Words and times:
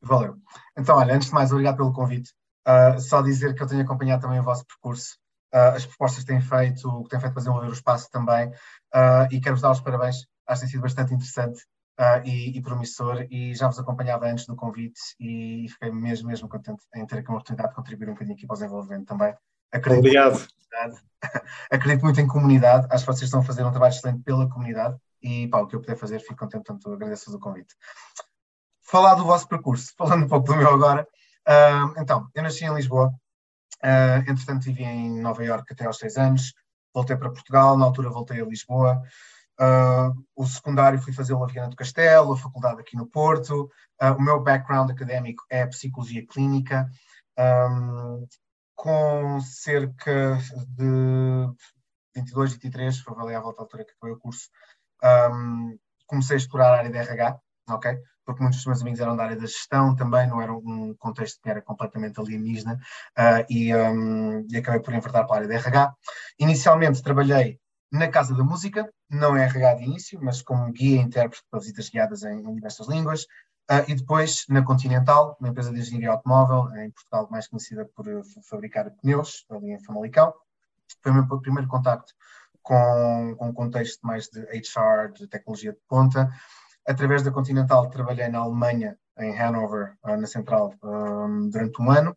Valeu. 0.00 0.36
Então, 0.78 0.96
olha, 0.96 1.14
antes 1.14 1.28
de 1.28 1.34
mais, 1.34 1.52
obrigado 1.52 1.76
pelo 1.76 1.92
convite. 1.92 2.30
Uh, 2.66 2.98
só 2.98 3.20
dizer 3.20 3.54
que 3.54 3.62
eu 3.62 3.66
tenho 3.66 3.82
acompanhado 3.82 4.22
também 4.22 4.40
o 4.40 4.44
vosso 4.44 4.64
percurso, 4.64 5.18
as 5.52 5.84
propostas 5.84 6.24
que 6.24 6.32
têm 6.32 6.40
feito, 6.40 6.88
o 6.88 7.04
que 7.04 7.10
têm 7.10 7.20
feito 7.20 7.34
para 7.34 7.42
desenvolver 7.42 7.68
o 7.68 7.74
espaço 7.74 8.08
também, 8.10 8.50
e 9.30 9.38
quero-vos 9.38 9.60
dar 9.60 9.72
os 9.72 9.82
parabéns, 9.82 10.24
acho 10.48 10.60
que 10.60 10.60
tem 10.60 10.68
sido 10.70 10.80
bastante 10.80 11.12
interessante 11.12 11.60
uh, 11.98 12.26
e, 12.26 12.56
e, 12.56 12.62
promissor 12.62 13.26
e 13.30 13.54
já 13.54 13.66
vos 13.66 13.78
acompanhava 13.78 14.26
antes 14.26 14.46
do 14.46 14.56
convite 14.56 15.00
e 15.20 15.66
fiquei 15.68 15.90
mesmo, 15.90 16.28
mesmo 16.28 16.48
contente 16.48 16.82
em 16.94 17.06
ter 17.06 17.18
aqui 17.18 17.28
uma 17.28 17.36
oportunidade 17.36 17.70
de 17.70 17.76
contribuir 17.76 18.08
um 18.08 18.12
bocadinho 18.12 18.36
aqui 18.36 18.46
para 18.46 18.54
o 18.54 18.58
desenvolvimento 18.58 19.06
também. 19.06 19.34
Acredito 19.72 20.00
Obrigado. 20.00 20.32
Muito 20.32 21.02
acredito 21.70 22.02
muito 22.02 22.20
em 22.20 22.26
comunidade, 22.26 22.86
acho 22.90 23.04
que 23.04 23.12
vocês 23.12 23.24
estão 23.24 23.40
a 23.40 23.44
fazer 23.44 23.64
um 23.64 23.70
trabalho 23.70 23.92
excelente 23.92 24.22
pela 24.22 24.48
comunidade 24.48 24.96
e 25.22 25.46
pá, 25.48 25.60
o 25.60 25.66
que 25.66 25.76
eu 25.76 25.80
puder 25.80 25.96
fazer, 25.96 26.18
fico 26.20 26.36
contente, 26.36 26.64
portanto 26.64 26.92
agradeço-vos 26.92 27.34
o 27.34 27.38
convite. 27.38 27.74
Falar 28.82 29.14
do 29.14 29.24
vosso 29.24 29.46
percurso, 29.46 29.92
falando 29.96 30.24
um 30.24 30.28
pouco 30.28 30.46
do 30.46 30.56
meu 30.56 30.68
agora. 30.68 31.06
Uh, 31.46 32.00
então, 32.00 32.28
eu 32.34 32.42
nasci 32.42 32.64
em 32.64 32.74
Lisboa, 32.74 33.08
uh, 33.82 34.30
entretanto 34.30 34.64
vivi 34.64 34.84
em 34.84 35.20
Nova 35.20 35.44
Iorque 35.44 35.72
até 35.72 35.86
aos 35.86 35.98
seis 35.98 36.16
anos, 36.16 36.52
voltei 36.94 37.16
para 37.16 37.30
Portugal, 37.30 37.76
na 37.76 37.84
altura 37.84 38.10
voltei 38.10 38.40
a 38.40 38.44
Lisboa, 38.44 39.02
Uh, 39.62 40.12
o 40.34 40.44
secundário 40.44 41.00
fui 41.00 41.12
fazê-lo 41.12 41.44
a 41.44 41.46
Viana 41.46 41.68
do 41.68 41.76
Castelo, 41.76 42.32
a 42.32 42.36
faculdade 42.36 42.80
aqui 42.80 42.96
no 42.96 43.06
Porto. 43.06 43.70
Uh, 44.02 44.12
o 44.18 44.20
meu 44.20 44.42
background 44.42 44.90
académico 44.90 45.44
é 45.48 45.64
psicologia 45.66 46.26
clínica, 46.26 46.90
um, 47.38 48.26
com 48.74 49.40
cerca 49.40 50.36
de 50.66 51.48
22, 52.16 52.54
23, 52.54 52.98
foi 52.98 53.22
ali 53.22 53.34
à 53.36 53.40
volta 53.40 53.58
da 53.58 53.62
altura 53.62 53.84
que 53.84 53.94
foi 54.00 54.10
o 54.10 54.18
curso. 54.18 54.48
Um, 55.04 55.78
comecei 56.06 56.34
a 56.34 56.38
explorar 56.38 56.74
a 56.74 56.78
área 56.78 56.90
de 56.90 56.98
RH, 56.98 57.38
ok? 57.68 57.98
Porque 58.24 58.42
muitos 58.42 58.58
dos 58.58 58.66
meus 58.66 58.82
amigos 58.82 58.98
eram 58.98 59.16
da 59.16 59.24
área 59.24 59.36
da 59.36 59.46
gestão 59.46 59.94
também, 59.94 60.26
não 60.26 60.42
era 60.42 60.52
um 60.52 60.94
contexto 60.98 61.40
que 61.40 61.48
era 61.48 61.62
completamente 61.62 62.18
alienígena, 62.18 62.80
uh, 63.16 63.46
e, 63.48 63.72
um, 63.76 64.44
e 64.50 64.56
acabei 64.56 64.80
por 64.80 64.92
enverdar 64.92 65.24
para 65.24 65.36
a 65.36 65.38
área 65.38 65.48
de 65.48 65.54
RH. 65.54 65.94
Inicialmente 66.40 67.02
trabalhei 67.02 67.61
na 67.92 68.08
Casa 68.08 68.34
da 68.34 68.42
Música, 68.42 68.90
não 69.10 69.36
é 69.36 69.44
RH 69.44 69.74
de 69.74 69.84
início, 69.84 70.18
mas 70.22 70.40
como 70.40 70.72
guia 70.72 70.96
e 70.96 71.04
intérprete 71.04 71.44
para 71.50 71.60
visitas 71.60 71.90
guiadas 71.90 72.22
em, 72.22 72.38
em 72.38 72.54
diversas 72.54 72.88
línguas, 72.88 73.24
uh, 73.70 73.84
e 73.86 73.94
depois 73.94 74.46
na 74.48 74.64
Continental, 74.64 75.36
uma 75.38 75.50
empresa 75.50 75.70
de 75.70 75.78
engenharia 75.78 76.10
automóvel, 76.10 76.74
em 76.76 76.90
Portugal 76.90 77.28
mais 77.30 77.46
conhecida 77.46 77.84
por 77.94 78.08
uh, 78.08 78.22
fabricar 78.48 78.90
pneus, 78.92 79.44
ali 79.50 79.72
em 79.72 79.84
Famalicão. 79.84 80.32
Foi 81.02 81.12
o 81.12 81.14
meu 81.14 81.40
primeiro 81.40 81.68
contacto 81.68 82.14
com, 82.62 83.34
com 83.38 83.48
um 83.48 83.52
contexto 83.52 84.00
mais 84.06 84.28
de 84.28 84.40
HR, 84.40 85.12
de 85.12 85.28
tecnologia 85.28 85.72
de 85.72 85.80
ponta. 85.86 86.30
Através 86.88 87.22
da 87.22 87.30
Continental 87.30 87.90
trabalhei 87.90 88.28
na 88.28 88.38
Alemanha, 88.38 88.96
em 89.18 89.38
Hanover, 89.38 89.98
uh, 90.02 90.16
na 90.16 90.26
central, 90.26 90.74
um, 90.82 91.50
durante 91.50 91.82
um 91.82 91.90
ano. 91.90 92.16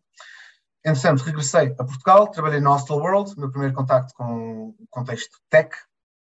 Entretanto, 0.86 1.24
regressei 1.24 1.74
a 1.80 1.84
Portugal, 1.84 2.30
trabalhei 2.30 2.60
no 2.60 2.70
Hostel 2.70 2.98
World, 2.98 3.34
meu 3.36 3.50
primeiro 3.50 3.74
contacto 3.74 4.14
com 4.14 4.68
o 4.68 4.86
contexto 4.88 5.36
tech, 5.50 5.74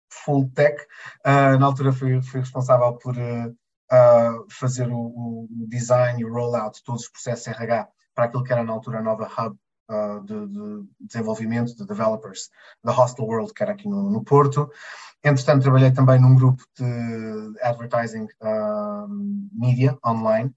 full 0.10 0.50
tech. 0.56 0.82
Uh, 1.24 1.60
na 1.60 1.68
altura 1.68 1.94
fui, 1.94 2.20
fui 2.24 2.40
responsável 2.40 2.94
por 2.94 3.16
uh, 3.16 4.46
fazer 4.50 4.90
o, 4.90 4.98
o, 4.98 5.48
design 5.68 6.20
e 6.20 6.26
o 6.26 6.34
rollout 6.34 6.80
de 6.80 6.84
todos 6.84 7.04
os 7.04 7.10
processos 7.10 7.46
RH 7.46 7.88
para 8.16 8.26
aquilo 8.26 8.44
que 8.44 8.52
era 8.52 8.64
na 8.64 8.74
altura 8.74 9.00
a 9.00 9.04
nova 9.04 9.30
hub 9.38 9.56
de, 10.24 10.48
de, 10.48 10.90
desenvolvimento 11.00 11.76
de 11.76 11.86
developers 11.86 12.50
da 12.84 12.92
Hostel 12.92 13.26
World, 13.26 13.54
que 13.54 13.62
era 13.62 13.74
aqui 13.74 13.88
no, 13.88 14.10
no 14.10 14.24
Porto. 14.24 14.68
Entretanto, 15.24 15.62
trabalhei 15.62 15.92
também 15.92 16.20
num 16.20 16.34
grupo 16.34 16.64
de 16.76 17.54
advertising 17.62 18.26
media 19.52 19.96
online, 20.04 20.52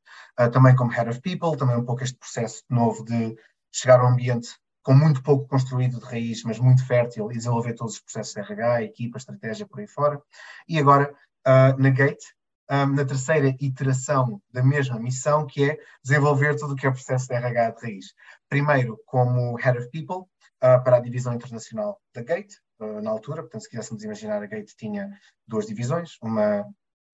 também 0.50 0.74
como 0.74 0.90
Head 0.90 1.10
of 1.10 1.20
People, 1.20 1.58
também 1.58 1.76
um 1.76 1.84
pouco 1.84 2.02
este 2.02 2.16
processo 2.16 2.62
novo 2.70 3.04
de 3.04 3.36
chegar 3.78 4.00
a 4.00 4.04
um 4.04 4.08
ambiente 4.08 4.48
com 4.82 4.94
muito 4.94 5.22
pouco 5.22 5.46
construído 5.46 5.98
de 5.98 6.04
raiz, 6.06 6.42
mas 6.44 6.58
muito 6.58 6.86
fértil, 6.86 7.30
e 7.30 7.36
desenvolver 7.36 7.74
todos 7.74 7.94
os 7.94 8.00
processos 8.00 8.32
de 8.32 8.40
RH, 8.40 8.84
equipa, 8.84 9.18
estratégia, 9.18 9.66
por 9.66 9.80
aí 9.80 9.86
fora. 9.86 10.20
E 10.66 10.78
agora, 10.78 11.12
uh, 11.46 11.80
na 11.80 11.90
Gate, 11.90 12.24
um, 12.70 12.94
na 12.94 13.04
terceira 13.04 13.54
iteração 13.60 14.40
da 14.50 14.62
mesma 14.62 14.98
missão, 14.98 15.46
que 15.46 15.70
é 15.70 15.78
desenvolver 16.02 16.56
tudo 16.56 16.74
o 16.74 16.76
que 16.76 16.86
é 16.86 16.90
processo 16.90 17.28
de 17.28 17.34
RH 17.34 17.70
de 17.70 17.82
raiz. 17.82 18.06
Primeiro, 18.48 18.98
como 19.06 19.56
Head 19.56 19.78
of 19.78 19.90
People, 19.90 20.20
uh, 20.62 20.82
para 20.82 20.96
a 20.96 21.00
divisão 21.00 21.34
internacional 21.34 22.00
da 22.14 22.22
Gate, 22.22 22.54
uh, 22.80 23.00
na 23.00 23.10
altura, 23.10 23.42
portanto, 23.42 23.62
se 23.62 23.70
quiséssemos 23.70 24.04
imaginar, 24.04 24.42
a 24.42 24.46
Gate 24.46 24.72
tinha 24.76 25.10
duas 25.46 25.66
divisões, 25.66 26.16
uma 26.22 26.66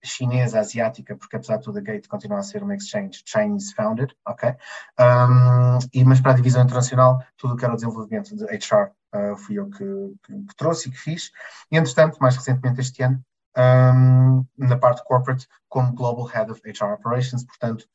chinesa, 0.05 0.59
asiática, 0.59 1.15
porque 1.15 1.35
apesar 1.35 1.57
de 1.57 1.63
tudo 1.63 1.79
a 1.79 1.81
Gate 1.81 2.07
continua 2.07 2.39
a 2.39 2.43
ser 2.43 2.63
uma 2.63 2.75
exchange 2.75 3.23
Chinese 3.25 3.73
founded, 3.73 4.15
ok? 4.25 4.55
Um, 4.99 5.79
e, 5.93 6.03
mas 6.03 6.21
para 6.21 6.31
a 6.31 6.35
divisão 6.35 6.63
internacional, 6.63 7.23
tudo 7.37 7.53
o 7.53 7.57
que 7.57 7.65
era 7.65 7.73
o 7.73 7.75
desenvolvimento 7.75 8.35
de 8.35 8.45
HR 8.45 8.91
uh, 9.15 9.37
fui 9.37 9.59
eu 9.59 9.69
que, 9.69 9.83
que, 10.23 10.33
que, 10.33 10.55
trouxe 10.55 10.89
e 10.89 10.91
que 10.91 10.97
fiz. 10.97 11.31
E, 11.71 11.77
entretanto, 11.77 12.17
mais 12.19 12.35
recentemente 12.35 12.81
este 12.81 13.03
ano, 13.03 13.23
um, 13.57 14.45
na 14.57 14.77
parte 14.77 15.03
corporate, 15.03 15.47
como 15.69 15.93
Global 15.93 16.25
Head 16.25 16.51
of 16.51 16.61
HR 16.65 16.93
Operations, 16.93 17.43
portanto, 17.43 17.85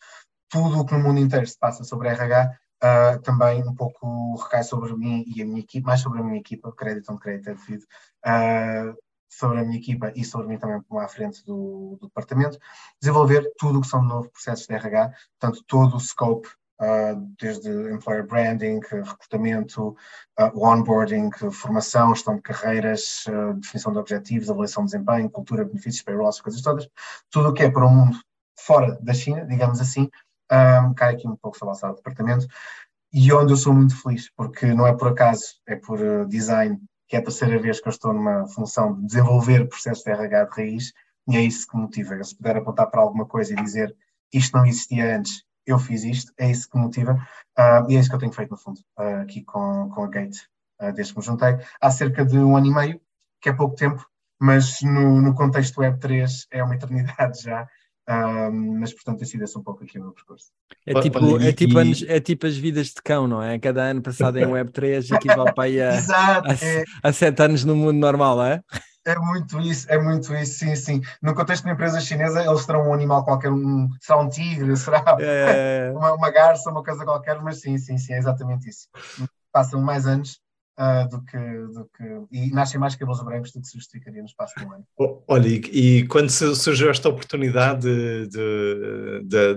tudo 0.49 0.81
o 0.81 0.85
que 0.85 0.95
no 0.95 1.01
mundo 1.01 1.21
inteiro 1.21 1.47
se 1.47 1.59
passa 1.59 1.85
sobre 1.85 2.09
RH 2.09 2.59
Uh, 2.83 3.21
também 3.21 3.63
um 3.63 3.75
pouco 3.75 4.37
recai 4.37 4.65
sobre 4.65 4.97
mim 4.97 5.23
e 5.27 5.43
a 5.43 5.45
minha 5.45 5.61
equipe, 5.61 5.85
mais 5.85 6.01
sobre 6.01 6.21
a 6.21 6.23
minha 6.25 6.41
equipa, 6.41 6.73
crédito 6.73 7.13
onde 7.13 7.21
crédito 7.21 7.51
é 7.51 7.55
devido, 7.55 7.83
uh, 8.25 8.97
sobre 9.31 9.61
a 9.61 9.65
minha 9.65 9.79
equipa 9.79 10.13
e 10.15 10.25
sobre 10.25 10.49
mim 10.49 10.59
também 10.59 10.83
como 10.83 11.01
à 11.01 11.09
frente 11.09 11.45
do, 11.47 11.97
do 12.01 12.09
departamento, 12.09 12.59
desenvolver 13.01 13.51
tudo 13.57 13.79
o 13.79 13.81
que 13.81 13.87
são 13.87 14.03
novos 14.03 14.29
processos 14.29 14.67
de 14.67 14.75
RH, 14.75 15.13
portanto, 15.39 15.65
todo 15.67 15.97
o 15.97 16.01
scope, 16.01 16.49
uh, 16.81 17.35
desde 17.41 17.71
employer 17.93 18.27
branding, 18.27 18.81
recrutamento, 18.81 19.97
uh, 20.39 20.65
onboarding, 20.67 21.31
formação, 21.53 22.15
gestão 22.15 22.37
de 22.37 22.43
carreiras, 22.43 23.25
uh, 23.29 23.55
definição 23.55 23.93
de 23.93 23.99
objetivos, 23.99 24.51
avaliação 24.51 24.85
de 24.85 24.93
desempenho, 24.93 25.31
cultura, 25.31 25.65
benefícios, 25.65 26.03
payroll, 26.03 26.29
as 26.29 26.41
coisas 26.41 26.61
todas, 26.61 26.89
tudo 27.31 27.51
o 27.51 27.53
que 27.53 27.63
é 27.63 27.71
para 27.71 27.87
o 27.87 27.91
mundo 27.91 28.19
fora 28.59 28.99
da 29.01 29.15
China, 29.15 29.47
digamos 29.47 29.81
assim, 29.81 30.11
um, 30.53 30.93
cai 30.93 31.15
aqui 31.15 31.27
um 31.27 31.37
pouco 31.37 31.57
sobre 31.57 31.75
o 31.75 31.81
nosso 31.81 31.97
departamento, 31.97 32.47
e 33.13 33.33
onde 33.33 33.53
eu 33.53 33.57
sou 33.57 33.73
muito 33.73 34.01
feliz, 34.01 34.31
porque 34.37 34.67
não 34.75 34.87
é 34.87 34.95
por 34.95 35.09
acaso, 35.09 35.57
é 35.67 35.77
por 35.77 35.99
design 36.27 36.81
que 37.11 37.17
é 37.17 37.19
a 37.19 37.23
terceira 37.23 37.59
vez 37.59 37.81
que 37.81 37.89
eu 37.89 37.91
estou 37.91 38.13
numa 38.13 38.47
função 38.47 38.95
de 38.95 39.05
desenvolver 39.05 39.69
processos 39.69 40.05
de 40.05 40.13
RH 40.13 40.45
de 40.45 40.51
raiz, 40.57 40.93
e 41.29 41.37
é 41.37 41.41
isso 41.41 41.67
que 41.67 41.77
motiva. 41.77 42.23
Se 42.23 42.37
puder 42.37 42.57
apontar 42.57 42.89
para 42.89 43.01
alguma 43.01 43.27
coisa 43.27 43.53
e 43.53 43.57
dizer 43.57 43.95
isto 44.33 44.57
não 44.57 44.65
existia 44.65 45.17
antes, 45.17 45.43
eu 45.67 45.77
fiz 45.77 46.05
isto, 46.05 46.33
é 46.39 46.49
isso 46.49 46.71
que 46.71 46.79
motiva, 46.79 47.15
uh, 47.59 47.91
e 47.91 47.97
é 47.97 48.01
isso 48.01 48.09
que 48.09 48.15
eu 48.15 48.21
tenho 48.21 48.33
feito, 48.33 48.53
no 48.53 48.57
fundo, 48.57 48.79
uh, 48.97 49.23
aqui 49.23 49.43
com, 49.43 49.91
com 49.91 50.05
a 50.05 50.07
Gate, 50.07 50.39
uh, 50.81 50.93
desde 50.93 51.13
que 51.13 51.19
me 51.19 51.27
juntei, 51.27 51.59
há 51.81 51.91
cerca 51.91 52.25
de 52.25 52.39
um 52.39 52.57
ano 52.57 52.69
e 52.69 52.75
meio, 52.75 53.01
que 53.41 53.49
é 53.49 53.53
pouco 53.53 53.75
tempo, 53.75 54.07
mas 54.41 54.81
no, 54.81 55.21
no 55.21 55.35
contexto 55.35 55.81
Web3 55.81 56.47
é 56.53 56.63
uma 56.63 56.77
eternidade 56.77 57.43
já, 57.43 57.69
mas, 58.53 58.93
portanto, 58.93 59.19
tem 59.19 59.27
sido 59.27 59.45
esse 59.45 59.57
um 59.59 59.63
pouco 59.63 59.85
aqui 59.85 59.99
o 59.99 60.03
meu 60.03 60.13
percurso. 60.13 60.47
É 60.87 61.01
tipo, 61.01 61.41
é, 61.41 61.53
tipo 61.53 61.79
anos, 61.79 62.05
é 62.07 62.21
tipo 62.21 62.47
as 62.47 62.57
vidas 62.57 62.89
de 62.89 63.03
cão, 63.03 63.29
não 63.29 63.43
é? 63.43 63.59
Cada 63.59 63.83
ano 63.85 64.03
passado 64.03 64.39
em 64.39 64.47
Web3 64.49 65.15
equivale 65.15 65.53
para 65.53 65.65
aí 65.65 65.81
a, 65.81 65.95
Exato, 65.95 66.51
a, 66.51 66.55
é. 66.55 66.85
a 67.03 67.13
sete 67.13 67.43
anos 67.43 67.65
no 67.65 67.77
mundo 67.77 67.99
normal, 67.99 68.43
é? 68.45 68.63
É 69.05 69.19
muito 69.19 69.59
isso, 69.61 69.87
é 69.91 69.99
muito 69.99 70.35
isso, 70.35 70.59
sim, 70.59 70.77
sim. 70.77 71.01
No 71.23 71.35
contexto 71.35 71.63
de 71.63 71.69
uma 71.69 71.75
empresa 71.75 72.01
chinesa, 72.01 72.45
eles 72.45 72.67
terão 72.67 72.89
um 72.89 72.93
animal 72.93 73.25
qualquer, 73.25 73.51
um, 73.51 73.89
será 74.01 74.21
um 74.21 74.29
tigre, 74.29 74.77
será 74.77 75.03
é... 75.19 75.91
uma, 75.97 76.13
uma 76.13 76.31
garça, 76.31 76.71
uma 76.71 76.85
coisa 76.85 77.05
qualquer, 77.05 77.41
mas 77.41 77.61
sim, 77.61 77.79
sim, 77.79 77.97
sim, 77.97 78.13
é 78.13 78.19
exatamente 78.19 78.69
isso. 78.69 78.89
Passam 79.53 79.81
mais 79.81 80.07
anos 80.07 80.41
uh, 80.81 81.09
do, 81.09 81.23
que, 81.25 81.37
do 81.37 81.91
que. 81.97 82.05
E 82.33 82.51
nascem 82.51 82.81
mais 82.81 82.97
cabelos 82.97 83.23
brancos 83.23 83.53
do 83.53 83.61
que 83.61 83.67
se 83.67 83.77
justificaria 83.77 84.21
no 84.21 84.27
espaço 84.27 84.55
de 84.57 84.65
um 84.65 84.73
ano. 84.73 84.87
Olha, 85.29 85.47
e, 85.47 85.99
e 85.99 86.07
quando 86.07 86.31
surgiu 86.31 86.91
esta 86.91 87.09
oportunidade 87.09 87.87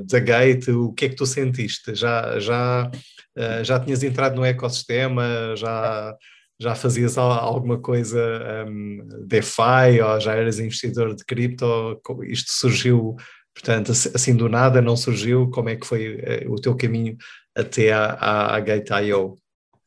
da 0.09 0.19
Gate, 0.19 0.67
o 0.67 0.91
que 0.91 1.05
é 1.05 1.09
que 1.09 1.15
tu 1.15 1.25
sentiste? 1.25 1.95
Já, 1.95 2.39
já, 2.39 2.91
uh, 3.37 3.63
já 3.63 3.79
tinhas 3.79 4.03
entrado 4.03 4.35
no 4.35 4.45
ecossistema? 4.45 5.55
Já. 5.55 6.15
Já 6.61 6.75
fazias 6.75 7.17
alguma 7.17 7.79
coisa 7.79 8.65
um, 8.67 9.05
DeFi 9.25 9.99
ou 10.01 10.21
já 10.21 10.35
eras 10.35 10.59
investidor 10.59 11.13
de 11.13 11.25
cripto? 11.25 11.99
Isto 12.25 12.51
surgiu, 12.51 13.15
portanto, 13.53 13.91
assim 13.91 14.35
do 14.35 14.47
nada, 14.47 14.79
não 14.79 14.95
surgiu? 14.95 15.49
Como 15.49 15.69
é 15.69 15.75
que 15.75 15.85
foi 15.85 16.21
eh, 16.21 16.45
o 16.47 16.55
teu 16.55 16.77
caminho 16.77 17.17
até 17.55 17.91
à, 17.91 18.55
à 18.55 18.59
Gate.io? 18.61 19.35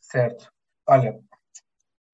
Certo. 0.00 0.48
Olha, 0.88 1.18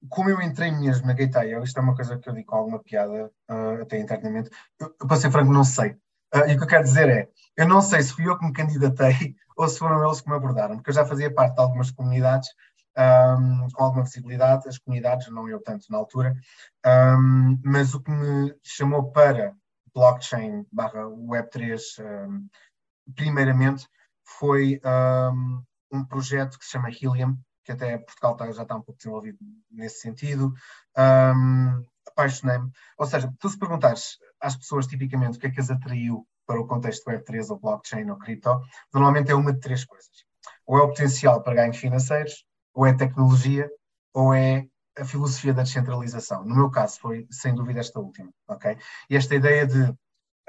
como 0.09 0.29
eu 0.29 0.41
entrei 0.41 0.71
mesmo 0.71 1.07
na 1.07 1.13
Gate.io, 1.13 1.63
isto 1.63 1.79
é 1.79 1.81
uma 1.81 1.95
coisa 1.95 2.17
que 2.17 2.27
eu 2.29 2.33
digo 2.33 2.47
com 2.47 2.55
alguma 2.55 2.79
piada, 2.79 3.31
uh, 3.49 3.81
até 3.81 3.99
internamente, 3.99 4.49
eu, 4.79 4.93
eu, 4.99 5.07
para 5.07 5.17
ser 5.17 5.31
franco, 5.31 5.51
não 5.51 5.63
sei. 5.63 5.91
Uh, 6.33 6.49
e 6.49 6.55
o 6.55 6.57
que 6.57 6.63
eu 6.63 6.67
quero 6.67 6.83
dizer 6.83 7.09
é, 7.09 7.29
eu 7.55 7.67
não 7.67 7.81
sei 7.81 8.01
se 8.01 8.13
fui 8.13 8.27
eu 8.27 8.37
que 8.37 8.45
me 8.45 8.53
candidatei 8.53 9.35
ou 9.57 9.67
se 9.67 9.79
foram 9.79 10.03
eles 10.03 10.21
que 10.21 10.29
me 10.29 10.35
abordaram, 10.35 10.75
porque 10.75 10.89
eu 10.89 10.95
já 10.95 11.05
fazia 11.05 11.33
parte 11.33 11.55
de 11.55 11.61
algumas 11.61 11.91
comunidades 11.91 12.49
um, 12.97 13.67
com 13.73 13.83
alguma 13.83 14.03
visibilidade, 14.03 14.67
as 14.67 14.77
comunidades, 14.77 15.29
não 15.29 15.47
eu 15.49 15.61
tanto 15.61 15.85
na 15.89 15.97
altura, 15.97 16.35
um, 16.85 17.59
mas 17.63 17.93
o 17.93 18.01
que 18.01 18.11
me 18.11 18.55
chamou 18.63 19.11
para 19.11 19.55
blockchain 19.93 20.65
barra 20.71 21.03
Web3, 21.03 21.79
um, 21.99 22.47
primeiramente, 23.15 23.87
foi 24.39 24.79
um, 25.91 26.05
projeto 26.05 26.57
que 26.57 26.65
se 26.65 26.71
chama 26.71 26.89
Helium, 26.89 27.37
que 27.63 27.71
até 27.71 27.97
Portugal 27.97 28.35
tá, 28.35 28.51
já 28.51 28.63
está 28.63 28.75
um 28.75 28.81
pouco 28.81 28.97
desenvolvido 28.97 29.37
nesse 29.71 29.99
sentido. 29.99 30.53
Um, 30.97 31.83
Apaixonei-me. 32.07 32.69
Ou 32.97 33.07
seja, 33.07 33.33
tu 33.39 33.49
se 33.49 33.57
perguntares 33.57 34.17
às 34.39 34.55
pessoas 34.55 34.85
tipicamente 34.85 35.37
o 35.37 35.39
que 35.39 35.47
é 35.47 35.51
que 35.51 35.59
as 35.59 35.71
atraiu 35.71 36.27
para 36.45 36.59
o 36.59 36.67
contexto 36.67 37.09
Web3 37.09 37.49
ou 37.49 37.59
blockchain 37.59 38.09
ou 38.09 38.17
cripto, 38.17 38.61
normalmente 38.93 39.31
é 39.31 39.35
uma 39.35 39.53
de 39.53 39.59
três 39.59 39.85
coisas. 39.85 40.25
Ou 40.65 40.77
é 40.77 40.81
o 40.81 40.89
potencial 40.89 41.41
para 41.41 41.55
ganhos 41.55 41.77
financeiros, 41.77 42.45
ou 42.73 42.85
é 42.85 42.93
tecnologia, 42.93 43.69
ou 44.13 44.33
é 44.33 44.67
a 44.97 45.05
filosofia 45.05 45.53
da 45.53 45.63
descentralização. 45.63 46.43
No 46.43 46.55
meu 46.55 46.69
caso 46.69 46.99
foi, 46.99 47.25
sem 47.31 47.55
dúvida, 47.55 47.79
esta 47.79 47.99
última. 47.99 48.29
ok? 48.47 48.77
E 49.09 49.15
esta 49.15 49.33
ideia 49.33 49.65
de 49.65 49.93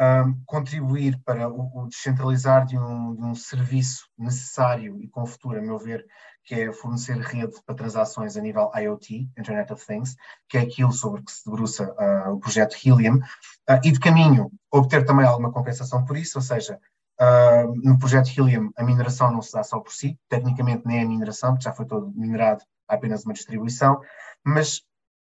um, 0.00 0.42
contribuir 0.44 1.20
para 1.24 1.48
o, 1.48 1.84
o 1.84 1.88
descentralizar 1.88 2.66
de 2.66 2.76
um, 2.76 3.14
de 3.14 3.22
um, 3.22 3.34
serviço 3.34 4.08
necessário 4.18 5.00
e 5.00 5.08
com 5.08 5.24
futuro, 5.24 5.58
a 5.58 5.62
meu 5.62 5.78
ver, 5.78 6.04
que 6.44 6.54
é 6.54 6.72
fornecer 6.72 7.16
rede 7.18 7.54
para 7.64 7.74
transações 7.74 8.36
a 8.36 8.40
nível 8.40 8.70
IoT, 8.74 9.30
Internet 9.38 9.72
of 9.72 9.84
Things, 9.84 10.14
que 10.48 10.58
é 10.58 10.60
aquilo 10.60 10.92
sobre 10.92 11.22
que 11.22 11.32
se 11.32 11.44
debruça 11.44 11.90
uh, 11.92 12.32
o 12.32 12.38
projeto 12.38 12.76
Helium, 12.76 13.16
uh, 13.16 13.80
e 13.82 13.90
de 13.90 13.98
caminho 13.98 14.50
obter 14.70 15.04
também 15.06 15.26
alguma 15.26 15.50
compensação 15.50 16.04
por 16.04 16.16
isso, 16.16 16.38
ou 16.38 16.42
seja, 16.42 16.78
uh, 17.20 17.74
no 17.82 17.98
projeto 17.98 18.28
Helium 18.28 18.70
a 18.76 18.84
mineração 18.84 19.32
não 19.32 19.40
se 19.40 19.52
dá 19.52 19.64
só 19.64 19.80
por 19.80 19.92
si, 19.92 20.18
tecnicamente 20.28 20.86
nem 20.86 21.00
é 21.00 21.04
mineração, 21.04 21.52
porque 21.52 21.64
já 21.64 21.72
foi 21.72 21.86
todo 21.86 22.12
minerado, 22.14 22.62
há 22.88 22.94
apenas 22.94 23.24
uma 23.24 23.32
distribuição, 23.32 24.00
mas 24.44 24.82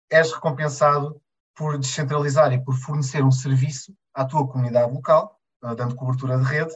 és 0.09 0.31
recompensado 0.31 1.21
por 1.53 1.77
descentralizar 1.77 2.53
e 2.53 2.63
por 2.63 2.73
fornecer 2.75 3.23
um 3.23 3.31
serviço 3.31 3.93
à 4.13 4.23
tua 4.23 4.47
comunidade 4.47 4.93
local, 4.93 5.37
dando 5.61 5.95
cobertura 5.95 6.37
de 6.37 6.45
rede, 6.45 6.73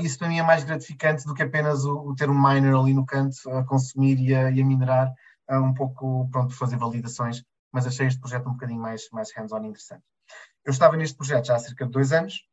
isso 0.00 0.18
para 0.18 0.28
mim 0.28 0.38
é 0.38 0.42
mais 0.42 0.64
gratificante 0.64 1.24
do 1.24 1.34
que 1.34 1.42
apenas 1.42 1.84
o, 1.84 2.08
o, 2.08 2.14
ter 2.14 2.28
um 2.28 2.34
miner 2.34 2.74
ali 2.74 2.92
no 2.92 3.06
canto 3.06 3.36
a 3.50 3.64
consumir 3.64 4.18
e 4.18 4.34
a, 4.34 4.50
e 4.50 4.60
a 4.60 4.64
minerar, 4.64 5.12
uh, 5.50 5.62
um 5.62 5.72
pouco 5.72 6.28
pronto, 6.30 6.54
fazer 6.54 6.76
validações, 6.76 7.44
mas 7.72 7.86
achei 7.86 8.06
este 8.06 8.20
projeto 8.20 8.48
um 8.48 8.52
bocadinho 8.52 8.80
mais, 8.80 9.08
mais 9.12 9.32
hands-on 9.34 9.64
interessante. 9.64 10.02
Eu 10.64 10.72
estava 10.72 10.96
neste 10.96 11.16
projeto 11.16 11.46
já 11.46 11.56
há 11.56 11.58
cerca 11.58 11.86
de 11.86 11.92
dois 11.92 12.12
anos, 12.12 12.44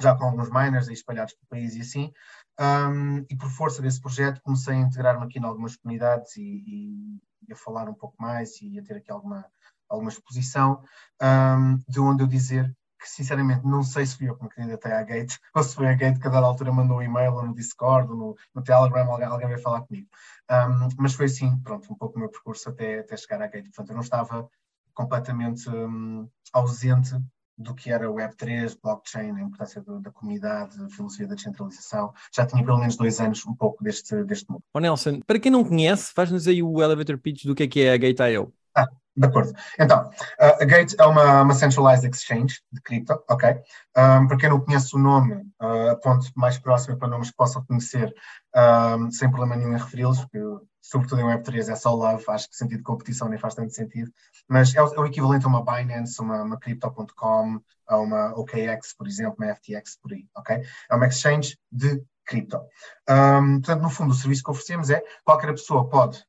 já 0.00 0.14
com 0.14 0.24
alguns 0.24 0.50
miners 0.50 0.88
espalhados 0.88 1.34
pelo 1.34 1.48
país 1.48 1.74
e 1.74 1.80
assim, 1.80 2.12
um, 2.58 3.24
e 3.28 3.36
por 3.36 3.50
força 3.50 3.82
desse 3.82 4.00
projeto 4.00 4.40
comecei 4.42 4.74
a 4.74 4.78
integrar-me 4.78 5.24
aqui 5.24 5.38
em 5.38 5.44
algumas 5.44 5.76
comunidades 5.76 6.36
e, 6.36 6.42
e, 6.42 7.20
e, 7.48 7.52
a 7.52 7.56
falar 7.56 7.88
um 7.88 7.94
pouco 7.94 8.16
mais 8.18 8.60
e 8.62 8.78
a 8.78 8.82
ter 8.82 8.96
aqui 8.96 9.10
alguma, 9.10 9.44
alguma 9.88 10.10
exposição, 10.10 10.82
um, 11.22 11.78
de 11.88 12.00
onde 12.00 12.22
eu 12.22 12.26
dizer 12.26 12.74
que 13.00 13.08
sinceramente 13.08 13.66
não 13.66 13.82
sei 13.82 14.04
se 14.04 14.16
fui 14.16 14.28
eu 14.28 14.36
que 14.36 14.44
me 14.44 14.50
candidatei 14.50 14.92
à 14.92 15.02
Gate 15.02 15.38
ou 15.56 15.62
se 15.62 15.74
foi 15.74 15.88
a 15.88 15.94
Gate 15.94 16.20
que 16.20 16.28
a 16.28 16.30
dada 16.30 16.46
altura 16.46 16.72
mandou 16.72 16.98
um 16.98 17.02
e-mail 17.02 17.32
ou 17.32 17.46
no 17.46 17.54
Discord 17.54 18.10
ou 18.10 18.16
no, 18.16 18.36
no 18.54 18.62
Telegram, 18.62 19.10
alguém, 19.10 19.26
alguém 19.26 19.48
veio 19.48 19.60
falar 19.60 19.80
comigo. 19.82 20.08
Um, 20.50 20.88
mas 20.98 21.14
foi 21.14 21.26
assim, 21.26 21.58
pronto, 21.60 21.90
um 21.92 21.96
pouco 21.96 22.16
o 22.16 22.20
meu 22.20 22.28
percurso 22.28 22.68
até, 22.68 23.00
até 23.00 23.16
chegar 23.16 23.40
à 23.42 23.46
Gate. 23.46 23.64
Portanto, 23.66 23.88
eu 23.88 23.94
não 23.94 24.02
estava 24.02 24.48
completamente 24.92 25.68
um, 25.70 26.28
ausente 26.52 27.16
do 27.56 27.74
que 27.74 27.90
era 27.90 28.08
Web3, 28.08 28.76
blockchain, 28.82 29.32
a 29.32 29.42
importância 29.42 29.82
do, 29.82 30.00
da 30.00 30.10
comunidade, 30.10 30.82
a 30.82 30.88
filosofia 30.88 31.26
da 31.26 31.34
descentralização. 31.34 32.12
Já 32.34 32.46
tinha 32.46 32.64
pelo 32.64 32.78
menos 32.78 32.96
dois 32.96 33.20
anos 33.20 33.44
um 33.46 33.54
pouco 33.54 33.84
deste, 33.84 34.24
deste 34.24 34.50
mundo. 34.50 34.62
Oh 34.74 34.80
Nelson, 34.80 35.20
para 35.20 35.38
quem 35.38 35.52
não 35.52 35.64
conhece, 35.64 36.12
faz-nos 36.12 36.48
aí 36.48 36.62
o 36.62 36.82
elevator 36.82 37.18
pitch 37.18 37.44
do 37.44 37.54
que 37.54 37.64
é, 37.64 37.68
que 37.68 37.80
é 37.82 37.92
a 37.92 37.96
Gate.io. 37.98 38.52
Ah, 38.74 38.88
de 39.16 39.26
acordo. 39.26 39.52
Então, 39.78 40.10
a 40.38 40.64
Gate 40.64 40.94
é 40.98 41.04
uma, 41.04 41.42
uma 41.42 41.54
centralized 41.54 42.08
exchange 42.08 42.60
de 42.72 42.80
cripto, 42.80 43.22
ok? 43.28 43.50
Um, 43.96 44.28
para 44.28 44.36
quem 44.36 44.48
não 44.48 44.60
conhece 44.60 44.94
o 44.94 44.98
nome, 44.98 45.34
uh, 45.60 45.90
a 45.90 45.96
ponte 45.96 46.30
mais 46.36 46.58
próxima 46.58 46.96
para 46.96 47.08
nomes 47.08 47.30
que 47.30 47.36
possam 47.36 47.64
conhecer, 47.64 48.14
um, 48.54 49.10
sem 49.10 49.28
problema 49.28 49.56
nenhum 49.56 49.74
em 49.74 49.78
referi-los, 49.78 50.20
porque 50.20 50.38
sobretudo 50.80 51.20
em 51.20 51.24
Web3 51.24 51.70
é 51.70 51.76
só 51.76 51.94
love, 51.94 52.24
acho 52.28 52.48
que 52.48 52.56
sentido 52.56 52.78
de 52.78 52.84
competição 52.84 53.28
nem 53.28 53.38
faz 53.38 53.54
tanto 53.54 53.74
sentido, 53.74 54.10
mas 54.48 54.74
é 54.74 54.82
o, 54.82 54.94
é 54.94 55.00
o 55.00 55.06
equivalente 55.06 55.44
a 55.44 55.48
uma 55.48 55.64
Binance, 55.64 56.20
uma, 56.20 56.42
uma 56.42 56.58
Crypto.com, 56.58 57.60
a 57.86 57.98
uma 57.98 58.32
OKX, 58.38 58.94
por 58.96 59.06
exemplo, 59.06 59.36
uma 59.38 59.54
FTX, 59.54 59.98
por 60.00 60.12
aí, 60.12 60.26
ok? 60.36 60.62
É 60.90 60.94
uma 60.94 61.06
exchange 61.06 61.58
de 61.70 62.02
cripto. 62.24 62.60
Um, 63.08 63.60
portanto, 63.60 63.82
no 63.82 63.90
fundo, 63.90 64.12
o 64.12 64.14
serviço 64.14 64.42
que 64.42 64.50
oferecemos 64.50 64.88
é 64.90 65.02
qualquer 65.24 65.48
pessoa 65.48 65.88
pode 65.88 66.24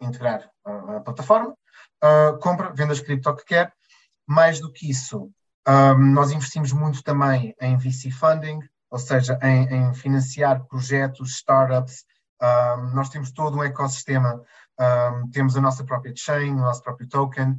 integrar 0.00 0.50
a, 0.64 0.96
a 0.96 1.00
plataforma, 1.00 1.54
uh, 2.02 2.38
compra, 2.38 2.72
vende 2.72 2.92
as 2.92 3.00
cripto 3.00 3.34
que 3.36 3.44
quer. 3.44 3.72
Mais 4.26 4.60
do 4.60 4.72
que 4.72 4.90
isso, 4.90 5.30
um, 5.68 6.12
nós 6.12 6.30
investimos 6.30 6.72
muito 6.72 7.02
também 7.02 7.54
em 7.60 7.76
VC 7.76 8.10
funding, 8.10 8.60
ou 8.90 8.98
seja, 8.98 9.38
em, 9.42 9.64
em 9.66 9.94
financiar 9.94 10.64
projetos, 10.64 11.36
startups. 11.36 12.04
Um, 12.40 12.94
nós 12.94 13.08
temos 13.08 13.32
todo 13.32 13.56
um 13.56 13.62
ecossistema, 13.62 14.42
um, 14.78 15.30
temos 15.30 15.56
a 15.56 15.60
nossa 15.60 15.84
própria 15.84 16.14
chain, 16.16 16.52
o 16.52 16.60
nosso 16.60 16.82
próprio 16.82 17.08
token, 17.08 17.58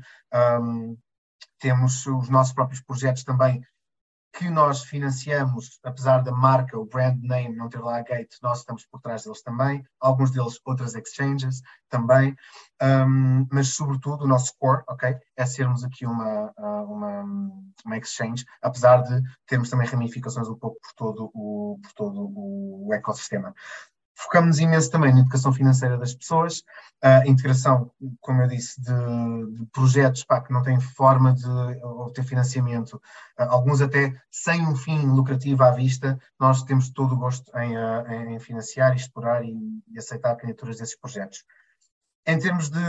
temos 1.60 2.06
os 2.06 2.30
nossos 2.30 2.54
próprios 2.54 2.82
projetos 2.82 3.24
também 3.24 3.64
que 4.34 4.50
nós 4.50 4.84
financiamos, 4.84 5.80
apesar 5.84 6.24
da 6.24 6.32
marca, 6.32 6.78
o 6.78 6.86
brand 6.86 7.22
name 7.22 7.56
não 7.56 7.70
ter 7.70 7.80
lá 7.80 8.00
a 8.00 8.02
Gate, 8.02 8.36
nós 8.42 8.60
estamos 8.60 8.84
por 8.84 9.00
trás 9.00 9.24
deles 9.24 9.44
também, 9.44 9.86
alguns 10.00 10.32
deles 10.32 10.60
outras 10.66 10.96
exchanges 10.96 11.62
também, 11.88 12.36
um, 12.82 13.48
mas 13.52 13.76
sobretudo 13.76 14.24
o 14.24 14.28
nosso 14.28 14.54
core, 14.58 14.84
ok, 14.88 15.16
é 15.38 15.46
sermos 15.46 15.84
aqui 15.84 16.08
uma, 16.08 16.52
uma, 16.58 17.24
uma 17.86 17.98
exchange, 17.98 18.44
apesar 18.60 19.04
de 19.04 19.22
termos 19.46 19.70
também 19.70 19.88
ramificações 19.88 20.50
um 20.50 20.56
pouco 20.56 20.80
por 20.82 20.94
todo 20.96 21.32
o, 21.32 21.80
por 21.84 21.94
todo 21.94 22.32
o 22.36 22.90
ecossistema. 22.92 23.54
Focamos 24.16 24.60
imenso 24.60 24.92
também 24.92 25.14
na 25.14 25.22
educação 25.22 25.52
financeira 25.52 25.98
das 25.98 26.14
pessoas, 26.14 26.64
a 27.02 27.28
integração, 27.28 27.92
como 28.22 28.42
eu 28.42 28.48
disse, 28.48 28.80
de, 28.80 28.94
de 29.58 29.66
projetos 29.68 30.24
pá, 30.24 30.40
que 30.40 30.54
não 30.54 30.62
têm 30.62 30.80
forma 30.80 31.34
de 31.34 31.50
obter 31.84 32.24
financiamento, 32.24 33.02
alguns 33.38 33.82
até 33.82 34.14
sem 34.32 34.66
um 34.68 34.76
fim 34.76 35.00
lucrativo 35.08 35.64
à 35.64 35.72
vista, 35.72 36.18
nós 36.40 36.64
temos 36.64 36.90
todo 36.92 37.14
o 37.14 37.18
gosto 37.18 37.52
em, 37.58 38.36
em 38.36 38.40
financiar, 38.40 38.96
explorar 38.96 39.44
e, 39.44 39.54
e 39.90 39.98
aceitar 39.98 40.36
candidaturas 40.36 40.78
desses 40.78 40.98
projetos. 40.98 41.44
Em 42.26 42.40
termos 42.40 42.70
de, 42.70 42.80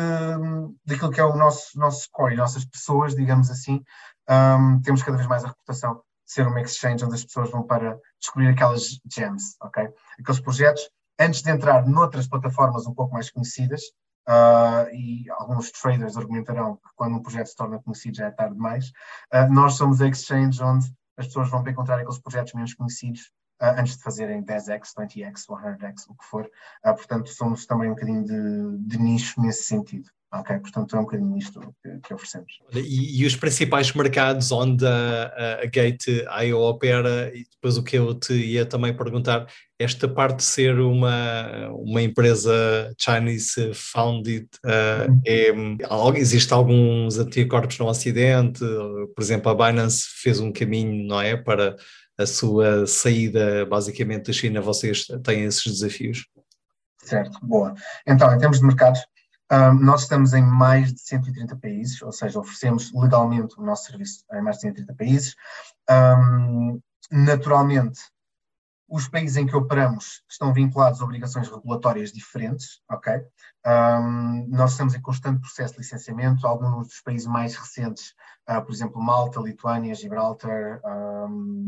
daquilo 0.85 1.11
que 1.11 1.21
é 1.21 1.25
o 1.25 1.37
nosso, 1.37 1.77
nosso 1.77 2.09
core, 2.13 2.37
nossas 2.37 2.65
pessoas, 2.65 3.17
digamos 3.17 3.51
assim, 3.51 3.83
um, 4.29 4.81
temos 4.81 5.03
cada 5.03 5.17
vez 5.17 5.29
mais 5.29 5.45
a 5.45 5.49
reputação 5.49 5.95
de 5.95 6.33
ser 6.33 6.47
uma 6.47 6.61
exchange 6.61 7.05
onde 7.05 7.15
as 7.15 7.25
pessoas 7.25 7.51
vão 7.51 7.63
para 7.63 7.99
descobrir 8.21 8.49
aquelas 8.49 9.01
gems, 9.13 9.57
ok? 9.61 9.89
Aqueles 10.19 10.41
projetos 10.41 10.89
antes 11.19 11.43
de 11.43 11.51
entrar 11.51 11.87
noutras 11.87 12.27
plataformas 12.27 12.87
um 12.87 12.95
pouco 12.95 13.15
mais 13.15 13.31
conhecidas, 13.31 13.83
uh, 14.29 14.89
e 14.93 15.29
alguns 15.31 15.71
traders 15.71 16.17
argumentarão 16.17 16.77
que 16.77 16.89
quando 16.97 17.17
um 17.17 17.23
projeto 17.23 17.47
se 17.47 17.57
torna 17.57 17.81
conhecido 17.83 18.17
já 18.17 18.27
é 18.27 18.31
tarde 18.31 18.55
demais, 18.55 18.89
uh, 19.33 19.53
nós 19.53 19.75
somos 19.75 20.01
a 20.01 20.09
exchange 20.09 20.63
onde 20.63 20.93
as 21.17 21.27
pessoas 21.27 21.51
vão 21.51 21.67
encontrar 21.67 21.97
aqueles 21.97 22.19
projetos 22.19 22.55
menos 22.55 22.75
conhecidos 22.75 23.31
uh, 23.63 23.79
antes 23.79 23.97
de 23.97 24.03
fazerem 24.03 24.43
10x, 24.43 24.91
20x, 24.99 25.47
100x, 25.47 26.05
o 26.09 26.15
que 26.15 26.25
for. 26.25 26.51
Portanto, 26.83 27.29
somos 27.29 27.67
também 27.67 27.89
um 27.89 27.95
bocadinho 27.95 28.25
de, 28.25 28.79
de 28.87 28.99
nicho 28.99 29.41
nesse 29.41 29.65
sentido. 29.65 30.11
Ok, 30.35 30.59
portanto 30.59 30.97
é 30.97 30.99
um 30.99 31.03
bocadinho 31.03 31.39
isto 31.39 31.61
que, 31.81 32.01
que 32.01 32.13
oferecemos. 32.13 32.53
E, 32.73 33.23
e, 33.23 33.25
os 33.27 33.37
principais 33.37 33.93
mercados 33.93 34.51
onde 34.51 34.85
a, 34.85 35.61
a 35.63 35.67
Gate 35.67 36.09
IO 36.45 36.59
opera, 36.59 37.31
e 37.33 37.45
depois 37.53 37.77
o 37.77 37.85
que 37.85 37.97
eu 37.97 38.13
te 38.15 38.35
ia 38.35 38.67
também 38.67 38.93
perguntar, 38.97 39.47
esta 39.79 40.09
parte 40.09 40.39
de 40.39 40.45
ser 40.45 40.81
uma, 40.81 41.69
uma 41.71 42.03
empresa 42.03 42.53
Chinese 42.99 43.73
founded, 43.75 44.49
uh, 44.65 45.21
é, 45.25 45.53
existe 46.19 46.53
alguns 46.53 47.17
anticorpos 47.17 47.79
no 47.79 47.87
Ocidente, 47.87 48.59
por 49.15 49.23
exemplo 49.23 49.53
a 49.53 49.55
Binance 49.55 50.05
fez 50.21 50.41
um 50.41 50.53
caminho, 50.53 51.07
não 51.07 51.21
é, 51.21 51.37
para 51.37 51.77
a 52.19 52.27
sua 52.27 52.87
saída 52.89 53.65
basicamente 53.67 54.27
da 54.27 54.33
China, 54.33 54.61
vocês 54.61 55.07
têm 55.23 55.45
esses 55.45 55.65
desafios? 55.65 56.27
Certo, 57.05 57.39
boa. 57.43 57.75
Então, 58.07 58.35
em 58.35 58.39
termos 58.39 58.59
de 58.59 58.65
mercados, 58.65 59.01
nós 59.81 60.03
estamos 60.03 60.33
em 60.33 60.43
mais 60.43 60.93
de 60.93 61.01
130 61.01 61.57
países, 61.57 62.01
ou 62.03 62.13
seja, 62.13 62.39
oferecemos 62.39 62.93
legalmente 62.93 63.59
o 63.59 63.63
nosso 63.63 63.87
serviço 63.87 64.25
em 64.33 64.43
mais 64.43 64.57
de 64.57 64.63
130 64.63 64.95
países. 64.95 65.37
Um, 65.91 66.81
naturalmente, 67.11 68.01
os 68.89 69.09
países 69.09 69.37
em 69.37 69.47
que 69.47 69.57
operamos 69.57 70.23
estão 70.31 70.53
vinculados 70.53 71.01
a 71.01 71.05
obrigações 71.05 71.49
regulatórias 71.49 72.13
diferentes, 72.13 72.81
ok? 72.91 73.15
Um, 73.67 74.47
nós 74.49 74.73
estamos 74.73 74.95
em 74.95 75.01
constante 75.01 75.41
processo 75.41 75.75
de 75.75 75.81
licenciamento. 75.81 76.47
Alguns 76.47 76.89
dos 76.89 77.01
países 77.01 77.27
mais 77.27 77.57
recentes, 77.57 78.15
uh, 78.49 78.63
por 78.63 78.73
exemplo, 78.73 79.03
Malta, 79.03 79.41
Lituânia, 79.41 79.95
Gibraltar, 79.95 80.81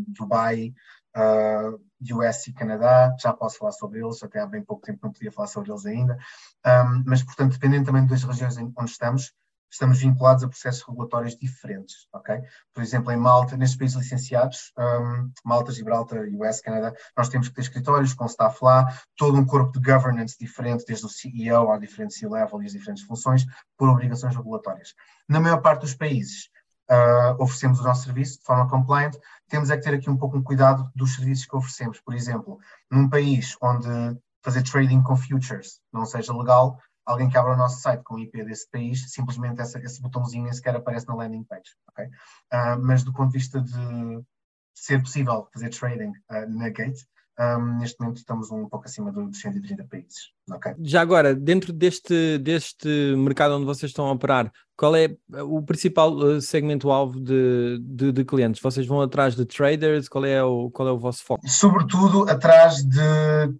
Dubai, 0.08 0.72
uh, 1.16 1.80
US 2.00 2.46
e 2.48 2.52
Canadá, 2.52 3.14
já 3.18 3.32
posso 3.32 3.58
falar 3.58 3.72
sobre 3.72 4.00
eles, 4.00 4.22
até 4.22 4.40
há 4.40 4.46
bem 4.46 4.62
pouco 4.62 4.84
tempo 4.84 5.00
não 5.02 5.12
podia 5.12 5.32
falar 5.32 5.48
sobre 5.48 5.70
eles 5.70 5.86
ainda, 5.86 6.18
um, 6.66 7.02
mas, 7.06 7.22
portanto, 7.22 7.52
dependendo 7.52 7.86
também 7.86 8.06
das 8.06 8.22
regiões 8.22 8.56
onde 8.56 8.90
estamos, 8.90 9.32
estamos 9.70 9.98
vinculados 9.98 10.44
a 10.44 10.48
processos 10.48 10.82
regulatórios 10.82 11.36
diferentes, 11.36 12.06
ok? 12.12 12.40
Por 12.72 12.82
exemplo, 12.82 13.12
em 13.12 13.16
Malta, 13.16 13.56
nestes 13.56 13.78
países 13.78 13.96
licenciados, 13.96 14.72
um, 14.78 15.30
Malta, 15.44 15.72
Gibraltar, 15.72 16.24
US, 16.28 16.60
Canadá, 16.60 16.92
nós 17.16 17.28
temos 17.28 17.48
que 17.48 17.54
ter 17.54 17.62
escritórios 17.62 18.14
com 18.14 18.26
staff 18.26 18.58
lá, 18.62 18.86
todo 19.16 19.38
um 19.38 19.44
corpo 19.44 19.72
de 19.72 19.80
governance 19.80 20.36
diferente, 20.38 20.84
desde 20.86 21.06
o 21.06 21.08
CEO 21.08 21.70
ao 21.70 21.78
diferente 21.78 22.14
C-level 22.14 22.62
e 22.62 22.66
as 22.66 22.72
diferentes 22.72 23.04
funções, 23.04 23.44
por 23.76 23.88
obrigações 23.88 24.36
regulatórias. 24.36 24.94
Na 25.28 25.40
maior 25.40 25.60
parte 25.60 25.80
dos 25.80 25.94
países, 25.94 26.48
uh, 26.90 27.42
oferecemos 27.42 27.80
o 27.80 27.84
nosso 27.84 28.04
serviço 28.04 28.38
de 28.38 28.44
forma 28.44 28.68
compliant, 28.68 29.14
temos 29.48 29.70
é 29.70 29.76
que 29.76 29.82
ter 29.82 29.94
aqui 29.94 30.10
um 30.10 30.16
pouco 30.16 30.36
um 30.36 30.42
cuidado 30.42 30.90
dos 30.94 31.14
serviços 31.14 31.46
que 31.46 31.56
oferecemos. 31.56 32.00
Por 32.00 32.14
exemplo, 32.14 32.58
num 32.90 33.08
país 33.08 33.56
onde 33.60 33.88
fazer 34.42 34.62
trading 34.62 35.02
com 35.02 35.16
futures 35.16 35.80
não 35.92 36.04
seja 36.04 36.36
legal, 36.36 36.78
alguém 37.04 37.28
que 37.28 37.38
abra 37.38 37.52
o 37.52 37.56
nosso 37.56 37.80
site 37.80 38.02
com 38.02 38.16
o 38.16 38.18
IP 38.18 38.44
desse 38.44 38.68
país, 38.70 39.10
simplesmente 39.12 39.60
essa, 39.60 39.78
esse 39.78 40.00
botãozinho 40.02 40.44
nem 40.44 40.52
sequer 40.52 40.74
aparece 40.74 41.06
na 41.06 41.14
landing 41.14 41.44
page. 41.44 41.76
Okay? 41.90 42.06
Uh, 42.06 42.80
mas 42.82 43.04
do 43.04 43.12
ponto 43.12 43.30
de 43.30 43.38
vista 43.38 43.60
de 43.60 44.22
ser 44.74 45.00
possível 45.00 45.48
fazer 45.52 45.70
trading 45.70 46.10
uh, 46.30 46.48
na 46.48 46.68
Gate, 46.68 47.00
um, 47.38 47.78
neste 47.78 48.00
momento 48.00 48.16
estamos 48.16 48.50
um 48.50 48.66
pouco 48.68 48.86
acima 48.86 49.12
dos 49.12 49.38
130 49.40 49.84
países. 49.84 50.30
Okay? 50.50 50.74
Já 50.80 51.00
agora, 51.00 51.34
dentro 51.34 51.72
deste, 51.72 52.38
deste 52.38 52.88
mercado 53.16 53.54
onde 53.54 53.66
vocês 53.66 53.90
estão 53.90 54.06
a 54.06 54.12
operar, 54.12 54.50
qual 54.76 54.96
é 54.96 55.16
o 55.42 55.62
principal 55.62 56.14
uh, 56.14 56.40
segmento-alvo 56.40 57.20
de, 57.20 57.78
de, 57.80 58.12
de, 58.12 58.24
clientes? 58.24 58.60
Vocês 58.60 58.86
vão 58.86 59.00
atrás 59.00 59.34
de 59.34 59.44
traders? 59.44 60.08
Qual 60.08 60.24
é 60.24 60.42
o, 60.42 60.70
qual 60.70 60.88
é 60.88 60.92
o 60.92 60.98
vosso 60.98 61.24
foco? 61.24 61.46
Sobretudo 61.48 62.28
atrás 62.28 62.82
de 62.82 63.54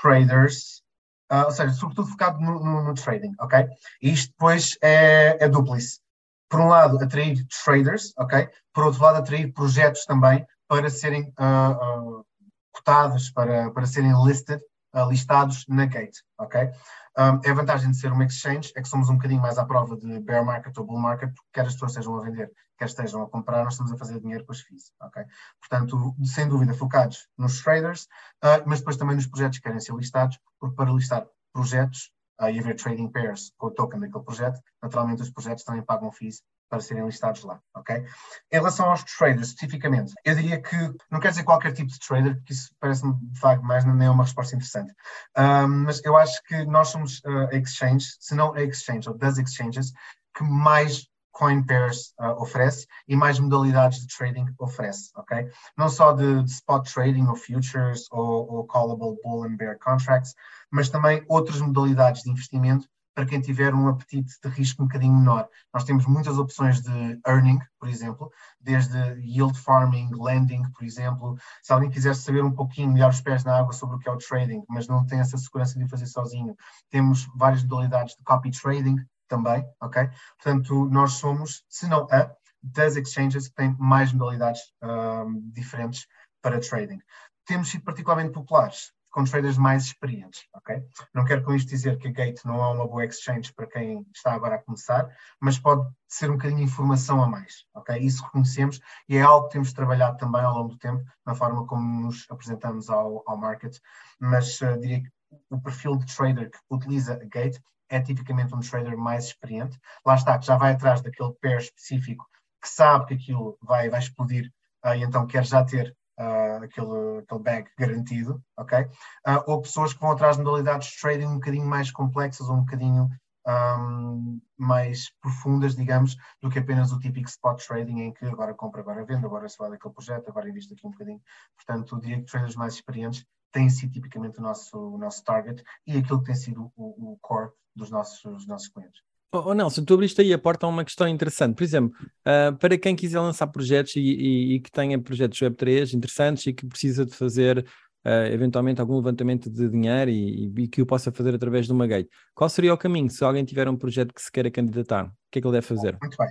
traders, 0.00 0.82
uh, 1.30 1.44
ou 1.46 1.50
seja, 1.50 1.72
sobretudo 1.72 2.08
focado 2.08 2.40
no, 2.40 2.62
no, 2.62 2.84
no, 2.84 2.94
trading, 2.94 3.32
ok? 3.40 3.66
E 4.02 4.12
isto 4.12 4.30
depois 4.30 4.76
é, 4.82 5.44
é 5.44 5.48
duplice. 5.48 6.00
Por 6.48 6.60
um 6.60 6.68
lado, 6.68 7.02
atrair 7.02 7.38
traders, 7.64 8.12
ok? 8.18 8.48
Por 8.74 8.84
outro 8.84 9.02
lado, 9.02 9.18
atrair 9.18 9.52
projetos 9.52 10.04
também 10.04 10.46
para 10.68 10.90
serem 10.90 11.32
uh, 11.38 12.24
cotados 12.72 13.30
para, 13.30 13.70
para 13.70 13.86
serem 13.86 14.12
listed, 14.24 14.60
uh, 14.94 15.08
listados 15.08 15.64
na 15.68 15.86
Gate, 15.86 16.18
ok? 16.38 16.70
Um, 17.18 17.40
é 17.44 17.50
a 17.50 17.54
vantagem 17.54 17.90
de 17.90 17.96
ser 17.98 18.10
uma 18.10 18.24
exchange, 18.24 18.72
é 18.74 18.80
que 18.80 18.88
somos 18.88 19.10
um 19.10 19.16
bocadinho 19.16 19.40
mais 19.40 19.58
à 19.58 19.64
prova 19.64 19.96
de 19.96 20.18
bear 20.20 20.44
market 20.44 20.76
ou 20.78 20.84
bull 20.84 20.98
market, 20.98 21.30
quer 21.52 21.66
as 21.66 21.74
pessoas 21.74 21.92
estejam 21.92 22.16
a 22.16 22.22
vender, 22.22 22.50
quer 22.78 22.86
estejam 22.86 23.22
a 23.22 23.28
comprar, 23.28 23.64
nós 23.64 23.74
estamos 23.74 23.92
a 23.92 23.96
fazer 23.98 24.18
dinheiro 24.18 24.44
com 24.46 24.52
as 24.52 24.60
FIIs, 24.60 24.92
ok? 25.00 25.22
Portanto, 25.60 26.16
sem 26.24 26.48
dúvida, 26.48 26.72
focados 26.72 27.28
nos 27.36 27.62
traders, 27.62 28.04
uh, 28.42 28.64
mas 28.66 28.78
depois 28.78 28.96
também 28.96 29.16
nos 29.16 29.26
projetos 29.26 29.58
que 29.58 29.64
querem 29.64 29.80
ser 29.80 29.94
listados, 29.94 30.38
porque 30.58 30.74
para 30.74 30.90
listar 30.90 31.26
projetos 31.52 32.10
uh, 32.40 32.48
e 32.48 32.58
haver 32.58 32.76
trading 32.76 33.08
pairs 33.08 33.52
com 33.58 33.66
o 33.66 33.70
token 33.70 34.00
daquele 34.00 34.24
projeto, 34.24 34.58
naturalmente 34.82 35.22
os 35.22 35.30
projetos 35.30 35.64
também 35.64 35.82
pagam 35.82 36.10
FIIs 36.10 36.42
para 36.72 36.80
serem 36.80 37.04
listados 37.04 37.42
lá, 37.42 37.60
ok? 37.76 38.02
Em 38.50 38.56
relação 38.56 38.86
aos 38.86 39.04
traders, 39.04 39.48
especificamente, 39.48 40.14
eu 40.24 40.34
diria 40.34 40.58
que, 40.58 40.74
não 41.10 41.20
quero 41.20 41.32
dizer 41.32 41.44
qualquer 41.44 41.72
tipo 41.72 41.90
de 41.90 41.98
trader, 41.98 42.34
porque 42.36 42.54
isso 42.54 42.74
parece-me 42.80 43.14
vago 43.38 43.62
mais, 43.62 43.84
não 43.84 44.00
é 44.00 44.08
uma 44.08 44.24
resposta 44.24 44.56
interessante, 44.56 44.90
um, 45.36 45.84
mas 45.84 46.02
eu 46.02 46.16
acho 46.16 46.42
que 46.44 46.64
nós 46.64 46.88
somos 46.88 47.18
uh, 47.26 47.48
a 47.52 47.56
exchange, 47.56 48.06
se 48.18 48.34
não 48.34 48.54
a 48.54 48.62
exchange, 48.62 49.06
ou 49.06 49.14
das 49.14 49.36
exchanges, 49.36 49.92
que 50.34 50.42
mais 50.42 51.06
coin 51.30 51.62
pairs 51.62 52.14
uh, 52.18 52.40
oferece 52.40 52.86
e 53.06 53.14
mais 53.14 53.38
modalidades 53.38 54.00
de 54.00 54.06
trading 54.06 54.46
oferece, 54.58 55.10
ok? 55.14 55.50
Não 55.76 55.90
só 55.90 56.12
de, 56.12 56.42
de 56.42 56.50
spot 56.50 56.90
trading 56.90 57.26
ou 57.26 57.36
futures 57.36 58.06
ou, 58.10 58.50
ou, 58.50 58.66
callable 58.66 59.20
bull 59.22 59.44
and 59.44 59.56
bear 59.56 59.78
contracts, 59.78 60.34
mas 60.70 60.88
também 60.88 61.22
outras 61.28 61.60
modalidades 61.60 62.22
de 62.22 62.30
investimento 62.30 62.88
para 63.14 63.26
quem 63.26 63.40
tiver 63.40 63.74
um 63.74 63.88
apetite 63.88 64.32
de 64.42 64.48
risco 64.48 64.82
um 64.82 64.86
bocadinho 64.86 65.14
menor. 65.14 65.48
Nós 65.72 65.84
temos 65.84 66.06
muitas 66.06 66.38
opções 66.38 66.80
de 66.80 67.20
earning, 67.26 67.58
por 67.78 67.88
exemplo, 67.88 68.30
desde 68.60 68.96
yield 69.20 69.58
farming, 69.58 70.10
lending, 70.14 70.62
por 70.72 70.84
exemplo. 70.84 71.36
Se 71.62 71.72
alguém 71.72 71.90
quiser 71.90 72.14
saber 72.14 72.42
um 72.42 72.52
pouquinho, 72.52 72.92
melhor 72.92 73.10
os 73.10 73.20
pés 73.20 73.44
na 73.44 73.58
água 73.58 73.72
sobre 73.72 73.96
o 73.96 73.98
que 73.98 74.08
é 74.08 74.12
o 74.12 74.18
trading, 74.18 74.62
mas 74.68 74.88
não 74.88 75.04
tem 75.04 75.20
essa 75.20 75.36
segurança 75.36 75.78
de 75.78 75.88
fazer 75.88 76.06
sozinho, 76.06 76.56
temos 76.90 77.28
várias 77.36 77.62
modalidades 77.62 78.16
de 78.16 78.22
copy 78.24 78.50
trading 78.50 78.96
também, 79.28 79.64
ok? 79.80 80.08
Portanto, 80.42 80.88
nós 80.90 81.12
somos, 81.14 81.64
se 81.68 81.86
não 81.86 82.06
a, 82.10 82.30
das 82.62 82.96
exchanges 82.96 83.48
que 83.48 83.54
têm 83.54 83.74
mais 83.78 84.12
modalidades 84.12 84.60
um, 84.82 85.50
diferentes 85.50 86.06
para 86.40 86.60
trading. 86.60 87.00
Temos 87.44 87.70
sido 87.70 87.84
particularmente 87.84 88.32
populares 88.32 88.92
com 89.12 89.24
traders 89.24 89.58
mais 89.58 89.84
experientes, 89.84 90.46
ok? 90.54 90.82
Não 91.14 91.24
quero 91.24 91.44
com 91.44 91.54
isto 91.54 91.68
dizer 91.68 91.98
que 91.98 92.08
a 92.08 92.10
Gate 92.10 92.42
não 92.44 92.56
é 92.56 92.72
uma 92.72 92.88
boa 92.88 93.04
exchange 93.04 93.52
para 93.52 93.66
quem 93.66 94.06
está 94.12 94.32
agora 94.32 94.56
a 94.56 94.62
começar, 94.62 95.06
mas 95.38 95.58
pode 95.58 95.86
ser 96.08 96.30
um 96.30 96.34
bocadinho 96.34 96.60
de 96.60 96.64
informação 96.64 97.22
a 97.22 97.28
mais, 97.28 97.66
ok? 97.74 97.96
Isso 97.98 98.24
reconhecemos 98.24 98.80
e 99.08 99.16
é 99.16 99.20
algo 99.20 99.46
que 99.46 99.52
temos 99.52 99.72
trabalhado 99.72 100.16
também 100.16 100.40
ao 100.40 100.54
longo 100.54 100.70
do 100.70 100.78
tempo 100.78 101.04
na 101.26 101.34
forma 101.34 101.66
como 101.66 102.06
nos 102.06 102.26
apresentamos 102.30 102.88
ao, 102.88 103.22
ao 103.26 103.36
market, 103.36 103.78
mas 104.18 104.58
uh, 104.62 104.78
diria 104.80 105.02
que 105.02 105.10
o 105.50 105.60
perfil 105.60 105.96
de 105.96 106.06
trader 106.06 106.50
que 106.50 106.58
utiliza 106.70 107.14
a 107.14 107.24
Gate 107.26 107.58
é 107.90 108.00
tipicamente 108.00 108.54
um 108.54 108.60
trader 108.60 108.96
mais 108.96 109.26
experiente, 109.26 109.78
lá 110.06 110.14
está, 110.14 110.38
que 110.38 110.46
já 110.46 110.56
vai 110.56 110.72
atrás 110.72 111.02
daquele 111.02 111.34
pair 111.34 111.58
específico 111.58 112.26
que 112.62 112.68
sabe 112.68 113.06
que 113.06 113.14
aquilo 113.14 113.58
vai, 113.60 113.90
vai 113.90 114.00
explodir 114.00 114.50
uh, 114.86 114.94
e 114.94 115.02
então 115.02 115.26
quer 115.26 115.44
já 115.44 115.62
ter 115.62 115.94
uh, 116.22 116.64
aquele, 116.64 117.18
aquele 117.18 117.42
bag 117.42 117.70
garantido, 117.78 118.42
ok? 118.56 118.84
Uh, 119.26 119.42
ou 119.46 119.62
pessoas 119.62 119.92
que 119.92 120.00
vão 120.00 120.12
atrás 120.12 120.36
de 120.36 120.42
modalidades 120.42 120.88
de 120.88 121.00
trading 121.00 121.26
um 121.26 121.34
bocadinho 121.34 121.66
mais 121.66 121.90
complexas 121.90 122.48
ou 122.48 122.56
um 122.56 122.60
bocadinho 122.60 123.08
um, 123.46 124.40
mais 124.56 125.10
profundas, 125.20 125.74
digamos, 125.74 126.16
do 126.40 126.48
que 126.48 126.58
apenas 126.58 126.92
o 126.92 126.98
típico 126.98 127.28
spot 127.28 127.64
trading 127.66 128.00
em 128.00 128.12
que 128.12 128.24
agora 128.26 128.54
compra, 128.54 128.80
agora 128.80 129.04
vende, 129.04 129.26
agora 129.26 129.48
se 129.48 129.58
vai 129.58 129.70
daquele 129.70 129.94
projeto, 129.94 130.28
agora 130.28 130.48
invisto 130.48 130.74
aqui 130.74 130.86
um 130.86 130.90
bocadinho. 130.90 131.20
Portanto, 131.56 132.00
diria 132.00 132.18
que 132.18 132.30
traders 132.30 132.54
mais 132.54 132.74
experientes 132.74 133.26
têm 133.50 133.68
sido 133.68 133.92
tipicamente 133.92 134.38
o 134.38 134.42
nosso, 134.42 134.78
o 134.78 134.98
nosso 134.98 135.22
target 135.24 135.62
e 135.86 135.98
aquilo 135.98 136.20
que 136.20 136.26
tem 136.26 136.34
sido 136.34 136.72
o, 136.76 137.12
o 137.12 137.18
core 137.20 137.50
dos 137.74 137.90
nossos, 137.90 138.22
dos 138.22 138.46
nossos 138.46 138.68
clientes. 138.68 139.02
Oh, 139.34 139.44
oh, 139.46 139.54
Nelson, 139.54 139.82
tu 139.82 139.94
abriste 139.94 140.20
aí 140.20 140.30
a 140.30 140.38
porta 140.38 140.66
a 140.66 140.68
uma 140.68 140.84
questão 140.84 141.08
interessante. 141.08 141.56
Por 141.56 141.64
exemplo, 141.64 141.96
uh, 142.20 142.54
para 142.58 142.76
quem 142.76 142.94
quiser 142.94 143.18
lançar 143.18 143.46
projetos 143.46 143.96
e, 143.96 144.00
e, 144.00 144.54
e, 144.56 144.60
que 144.60 144.70
tenha 144.70 145.00
projetos 145.00 145.38
Web3 145.38 145.94
interessantes 145.94 146.46
e 146.46 146.52
que 146.52 146.66
precisa 146.66 147.06
de 147.06 147.14
fazer 147.14 147.66
uh, 148.04 148.26
eventualmente 148.30 148.78
algum 148.78 148.94
levantamento 148.96 149.48
de 149.48 149.70
dinheiro 149.70 150.10
e, 150.10 150.52
e, 150.54 150.68
que 150.68 150.82
o 150.82 150.86
possa 150.86 151.10
fazer 151.10 151.34
através 151.34 151.64
de 151.64 151.72
uma 151.72 151.86
gate, 151.86 152.10
qual 152.34 152.50
seria 152.50 152.74
o 152.74 152.76
caminho 152.76 153.08
se 153.08 153.24
alguém 153.24 153.42
tiver 153.42 153.66
um 153.70 153.76
projeto 153.76 154.12
que 154.12 154.20
se 154.20 154.30
queira 154.30 154.50
candidatar? 154.50 155.06
O 155.06 155.12
que 155.30 155.38
é 155.38 155.40
que 155.40 155.48
ele 155.48 155.54
deve 155.54 155.66
fazer? 155.66 155.96
Muito 156.02 156.18
bem, 156.18 156.28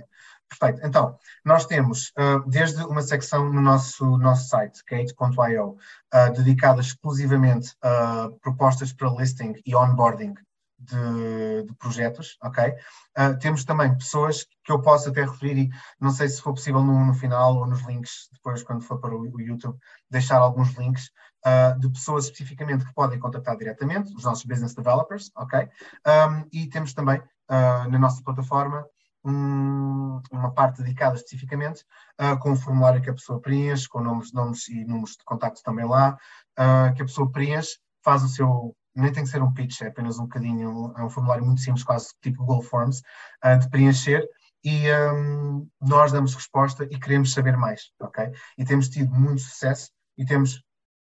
perfeito. 0.48 0.86
Então, 0.86 1.18
nós 1.44 1.66
temos 1.66 2.12
uh, 2.16 2.48
desde 2.48 2.84
uma 2.84 3.02
secção 3.02 3.52
no 3.52 3.60
nosso, 3.60 4.16
nosso 4.18 4.46
site, 4.46 4.80
gate.io, 4.88 5.76
dedicada 6.36 6.80
exclusivamente 6.80 7.74
a 7.82 8.28
propostas 8.40 8.92
para 8.92 9.10
listing 9.10 9.54
e 9.66 9.74
onboarding 9.74 10.34
de, 10.82 11.62
de 11.64 11.74
projetos, 11.74 12.36
ok? 12.42 12.74
Uh, 13.18 13.38
temos 13.38 13.64
também 13.64 13.96
pessoas 13.96 14.46
que 14.64 14.72
eu 14.72 14.80
posso 14.80 15.08
até 15.08 15.22
referir, 15.22 15.58
e 15.58 15.70
não 16.00 16.10
sei 16.10 16.28
se 16.28 16.40
for 16.40 16.52
possível 16.52 16.82
no, 16.82 17.04
no 17.04 17.14
final 17.14 17.56
ou 17.56 17.66
nos 17.66 17.82
links, 17.86 18.28
depois 18.32 18.62
quando 18.62 18.82
for 18.82 18.98
para 19.00 19.14
o, 19.14 19.20
o 19.20 19.40
YouTube, 19.40 19.78
deixar 20.10 20.38
alguns 20.38 20.74
links 20.76 21.10
uh, 21.46 21.78
de 21.78 21.88
pessoas 21.90 22.24
especificamente 22.24 22.84
que 22.84 22.94
podem 22.94 23.18
contactar 23.18 23.56
diretamente, 23.56 24.14
os 24.14 24.24
nossos 24.24 24.44
business 24.44 24.74
developers, 24.74 25.30
ok? 25.36 25.68
Um, 26.06 26.48
e 26.52 26.66
temos 26.68 26.92
também 26.94 27.18
uh, 27.18 27.88
na 27.90 27.98
nossa 27.98 28.22
plataforma 28.22 28.84
um, 29.24 30.20
uma 30.32 30.52
parte 30.52 30.82
dedicada 30.82 31.14
especificamente 31.14 31.84
com 32.40 32.50
um 32.50 32.56
formulário 32.56 33.00
que 33.00 33.10
a 33.10 33.14
pessoa 33.14 33.40
preenche, 33.40 33.88
com 33.88 34.00
nomes, 34.00 34.32
nomes 34.32 34.68
e 34.68 34.84
números 34.84 35.12
de 35.12 35.24
contacto 35.24 35.62
também 35.62 35.84
lá, 35.84 36.16
que 36.94 37.02
a 37.02 37.04
pessoa 37.04 37.30
preenche, 37.30 37.78
faz 38.02 38.22
o 38.22 38.28
seu. 38.28 38.76
Nem 38.94 39.12
tem 39.12 39.24
que 39.24 39.30
ser 39.30 39.42
um 39.42 39.52
pitch, 39.52 39.80
é 39.80 39.88
apenas 39.88 40.18
um 40.18 40.24
bocadinho, 40.24 40.92
é 40.96 41.04
um 41.04 41.10
formulário 41.10 41.44
muito 41.44 41.60
simples, 41.60 41.84
quase 41.84 42.08
tipo 42.20 42.44
Google 42.44 42.62
Forms, 42.62 43.02
uh, 43.44 43.58
de 43.58 43.68
preencher, 43.70 44.28
e 44.64 44.92
um, 44.92 45.68
nós 45.80 46.12
damos 46.12 46.34
resposta 46.34 46.84
e 46.84 46.98
queremos 46.98 47.32
saber 47.32 47.56
mais, 47.56 47.90
ok? 48.00 48.30
E 48.56 48.64
temos 48.64 48.88
tido 48.88 49.12
muito 49.12 49.42
sucesso 49.42 49.90
e 50.16 50.24
temos, 50.24 50.62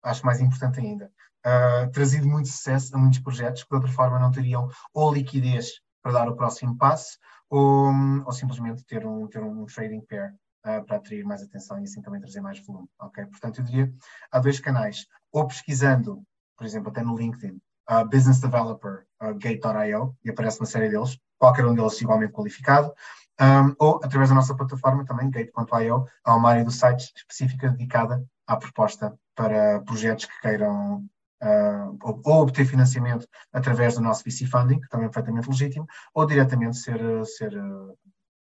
acho 0.04 0.26
mais 0.26 0.40
importante 0.40 0.80
ainda, 0.80 1.12
uh, 1.46 1.90
trazido 1.92 2.28
muito 2.28 2.50
sucesso 2.50 2.96
a 2.96 3.00
muitos 3.00 3.20
projetos 3.20 3.64
que 3.64 3.70
de 3.70 3.76
outra 3.76 3.92
forma 3.92 4.20
não 4.20 4.32
teriam 4.32 4.70
ou 4.94 5.14
liquidez 5.14 5.82
para 6.02 6.12
dar 6.12 6.30
o 6.30 6.36
próximo 6.36 6.78
passo 6.78 7.18
ou, 7.50 7.92
ou 8.26 8.32
simplesmente 8.32 8.86
ter 8.86 9.06
um, 9.06 9.28
ter 9.28 9.44
um 9.44 9.66
trading 9.66 10.02
pair 10.02 10.32
uh, 10.66 10.86
para 10.86 10.98
atrair 10.98 11.26
mais 11.26 11.42
atenção 11.42 11.80
e 11.80 11.84
assim 11.84 12.02
também 12.02 12.22
trazer 12.22 12.42
mais 12.42 12.60
volume. 12.60 12.88
ok? 13.00 13.26
Portanto, 13.26 13.60
eu 13.60 13.66
diria, 13.66 13.94
há 14.32 14.40
dois 14.40 14.60
canais, 14.60 15.08
ou 15.32 15.48
pesquisando, 15.48 16.22
por 16.56 16.66
exemplo, 16.66 16.90
até 16.90 17.02
no 17.02 17.18
LinkedIn, 17.18 17.60
uh, 17.90 18.06
Business 18.06 18.40
Developer 18.40 19.06
uh, 19.22 19.34
Gate.io, 19.36 20.16
e 20.24 20.30
aparece 20.30 20.60
uma 20.60 20.66
série 20.66 20.90
deles, 20.90 21.18
qualquer 21.38 21.66
um 21.66 21.74
deles 21.74 22.00
igualmente 22.02 22.34
qualificado, 22.34 22.94
um, 23.42 23.74
ou 23.80 24.02
através 24.04 24.30
da 24.30 24.36
nossa 24.36 24.56
plataforma 24.56 25.06
também, 25.06 25.30
Gate.io, 25.30 26.06
há 26.24 26.36
uma 26.36 26.50
área 26.50 26.64
do 26.66 26.72
site 26.72 27.12
específica 27.16 27.70
dedicada 27.70 28.24
à 28.46 28.58
proposta 28.58 29.18
para 29.34 29.80
projetos 29.82 30.26
que 30.26 30.42
queiram 30.42 31.06
uh, 31.42 31.98
ou, 32.04 32.22
ou, 32.26 32.42
obter 32.42 32.66
financiamento 32.66 33.26
através 33.54 33.96
do 33.96 34.02
nosso 34.02 34.24
VC 34.24 34.46
funding, 34.46 34.82
que 34.82 34.90
também 34.90 35.06
é 35.06 35.10
perfeitamente 35.10 35.50
legítimo, 35.50 35.88
ou 36.14 36.26
diretamente 36.26 36.78
ser, 36.78 37.00
ser 37.26 37.58
uh, 37.58 37.98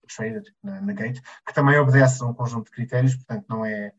traded 0.09 0.45
na, 0.63 0.81
na, 0.81 0.93
Gate, 0.93 1.21
que 1.47 1.55
também 1.55 1.79
obedece 1.79 2.23
a 2.23 2.27
um 2.27 2.35
conjunto 2.35 2.65
de 2.65 2.73
critérios, 2.73 3.15
portanto 3.15 3.47
não 3.49 3.65
é, 3.65 3.93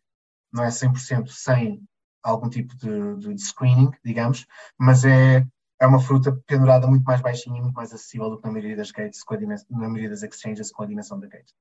não 0.52 0.64
é 0.64 0.68
100% 0.68 1.28
sem 1.30 1.82
algum 2.24 2.50
tipo 2.50 2.76
de, 2.76 3.16
de, 3.18 3.34
de, 3.34 3.42
screening, 3.42 3.92
digamos, 4.04 4.46
mas 4.78 5.06
é, 5.06 5.46
é 5.80 5.88
uma 5.88 6.00
fruta 6.00 6.38
pendurada 6.46 6.88
muito 6.88 7.04
mais 7.04 7.22
baixinha, 7.22 7.62
muito 7.62 7.76
mais 7.76 7.94
acessível 7.94 8.30
do 8.30 8.38
que 8.38 8.46
na 8.46 8.52
maioria 8.52 8.76
das 8.76 8.92
gates, 8.92 9.24
com 9.24 9.34
a 9.34 9.38
na 9.38 9.58
maioria 9.90 10.10
das 10.10 10.24
exchanges 10.24 10.72
com 10.72 10.84
a 10.84 10.86
dimensão 10.86 11.20
da 11.20 11.28
gate. 11.28 11.52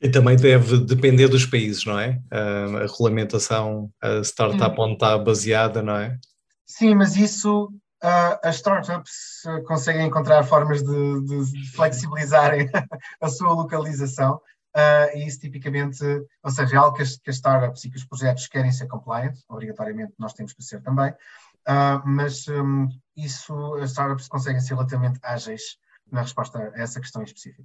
E 0.00 0.08
também 0.08 0.36
deve 0.36 0.78
depender 0.78 1.28
dos 1.28 1.46
países, 1.46 1.84
não 1.84 1.98
é? 1.98 2.20
Uh, 2.32 2.76
a 2.78 2.86
regulamentação, 2.86 3.90
a 4.02 4.20
startup 4.22 4.78
hum. 4.78 4.84
onde 4.84 4.94
está 4.94 5.16
baseada, 5.18 5.82
não 5.82 5.96
é? 5.96 6.18
Sim, 6.66 6.94
mas 6.94 7.16
isso 7.16 7.72
uh, 8.02 8.38
as 8.42 8.56
startups 8.56 9.44
uh, 9.46 9.62
conseguem 9.64 10.06
encontrar 10.06 10.42
formas 10.44 10.82
de, 10.82 11.20
de 11.22 11.70
flexibilizarem 11.72 12.68
a 13.20 13.28
sua 13.28 13.52
localização. 13.52 14.40
Uh, 14.76 15.16
e 15.16 15.26
isso 15.28 15.38
tipicamente, 15.38 16.04
ou 16.42 16.50
seja, 16.50 16.74
é 16.74 16.78
algo 16.78 16.96
que 16.96 17.02
as, 17.02 17.16
que 17.16 17.30
as, 17.30 17.36
startups 17.36 17.84
e 17.84 17.90
que 17.90 17.96
os 17.96 18.04
projetos 18.04 18.48
querem 18.48 18.72
ser 18.72 18.88
compliant, 18.88 19.36
obrigatoriamente 19.48 20.12
nós 20.18 20.32
temos 20.32 20.52
que 20.52 20.64
ser 20.64 20.82
também, 20.82 21.12
uh, 21.12 22.02
mas 22.04 22.48
um, 22.48 22.88
isso 23.16 23.76
as 23.76 23.90
startups 23.90 24.26
conseguem 24.26 24.60
ser 24.60 24.74
relativamente 24.74 25.20
ágeis 25.22 25.78
na 26.10 26.22
resposta 26.22 26.58
a 26.58 26.80
essa 26.80 27.00
questão 27.00 27.22
específica. 27.22 27.62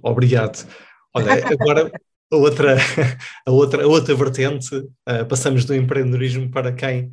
Obrigado. 0.00 0.68
Olha, 1.12 1.32
agora 1.60 1.90
a 2.32 2.36
outra, 2.36 2.76
a 3.44 3.50
outra, 3.50 3.82
a 3.82 3.88
outra 3.88 4.14
vertente, 4.14 4.76
uh, 4.76 5.26
passamos 5.28 5.64
do 5.64 5.74
empreendedorismo 5.74 6.50
para 6.50 6.72
quem 6.72 7.10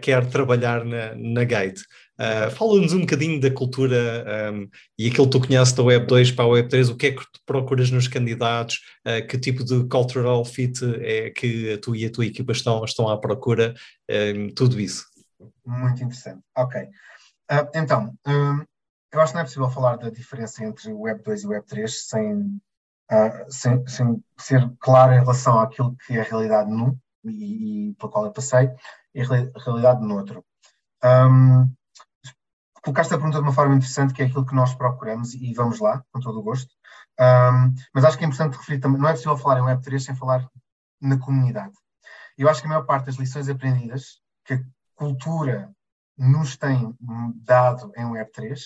quer 0.00 0.24
trabalhar 0.30 0.84
na, 0.84 1.16
na 1.16 1.42
Gate. 1.42 1.80
Uh, 2.18 2.48
Fala-nos 2.52 2.92
um 2.92 3.00
bocadinho 3.00 3.40
da 3.40 3.50
cultura 3.50 4.52
um, 4.52 4.68
e 4.96 5.08
aquilo 5.08 5.26
que 5.26 5.32
tu 5.32 5.46
conheces 5.46 5.72
da 5.72 5.82
Web 5.82 6.06
2 6.06 6.32
para 6.32 6.44
a 6.44 6.48
Web 6.48 6.68
3, 6.68 6.90
o 6.90 6.96
que 6.96 7.06
é 7.06 7.12
que 7.12 7.22
tu 7.22 7.40
procuras 7.44 7.90
nos 7.90 8.06
candidatos, 8.06 8.80
uh, 9.06 9.26
que 9.26 9.38
tipo 9.38 9.64
de 9.64 9.84
cultural 9.88 10.44
fit 10.44 10.78
é 11.00 11.30
que 11.30 11.76
tu 11.78 11.96
e 11.96 12.06
a 12.06 12.12
tua 12.12 12.26
equipa 12.26 12.52
estão, 12.52 12.84
estão 12.84 13.08
à 13.08 13.18
procura, 13.18 13.74
um, 14.08 14.48
tudo 14.50 14.80
isso. 14.80 15.06
Muito 15.66 16.04
interessante. 16.04 16.40
Ok. 16.56 16.82
Uh, 16.82 17.68
então, 17.74 18.14
um, 18.26 18.64
eu 19.12 19.20
acho 19.20 19.32
que 19.32 19.34
não 19.34 19.42
é 19.42 19.44
possível 19.44 19.70
falar 19.70 19.96
da 19.96 20.08
diferença 20.08 20.64
entre 20.64 20.92
o 20.92 21.00
Web 21.00 21.22
2 21.22 21.42
e 21.42 21.46
o 21.46 21.50
Web 21.50 21.66
3 21.66 22.06
sem, 22.06 22.60
sem, 23.48 23.86
sem 23.86 24.24
ser 24.38 24.72
claro 24.78 25.12
em 25.12 25.20
relação 25.20 25.58
àquilo 25.58 25.96
que 26.06 26.14
é 26.14 26.20
a 26.20 26.24
realidade 26.24 26.70
num 26.70 26.96
e, 27.24 27.90
e 27.90 27.94
pela 27.94 28.10
qual 28.10 28.24
eu 28.24 28.32
passei 28.32 28.70
e 29.14 29.22
a 29.22 29.24
realidade 29.64 30.00
no 30.00 30.16
outro. 30.16 30.44
Um, 31.04 31.72
colocaste 32.84 33.14
a 33.14 33.16
pergunta 33.16 33.38
de 33.38 33.44
uma 33.44 33.52
forma 33.52 33.74
interessante, 33.74 34.12
que 34.12 34.22
é 34.22 34.26
aquilo 34.26 34.44
que 34.44 34.54
nós 34.54 34.74
procuramos, 34.74 35.32
e 35.34 35.54
vamos 35.54 35.80
lá, 35.80 36.04
com 36.12 36.20
todo 36.20 36.38
o 36.38 36.42
gosto. 36.42 36.70
Um, 37.18 37.74
mas 37.94 38.04
acho 38.04 38.18
que 38.18 38.24
é 38.24 38.26
importante 38.26 38.58
referir 38.58 38.78
também, 38.78 39.00
não 39.00 39.08
é 39.08 39.12
possível 39.12 39.36
falar 39.38 39.58
em 39.58 39.62
Web3 39.62 39.98
sem 40.00 40.14
falar 40.14 40.46
na 41.00 41.18
comunidade. 41.18 41.72
Eu 42.36 42.48
acho 42.48 42.60
que 42.60 42.66
a 42.66 42.68
maior 42.68 42.84
parte 42.84 43.06
das 43.06 43.16
lições 43.16 43.48
aprendidas 43.48 44.20
que 44.44 44.54
a 44.54 44.60
cultura 44.94 45.72
nos 46.16 46.56
tem 46.56 46.94
dado 47.36 47.90
em 47.96 48.04
Web3 48.04 48.58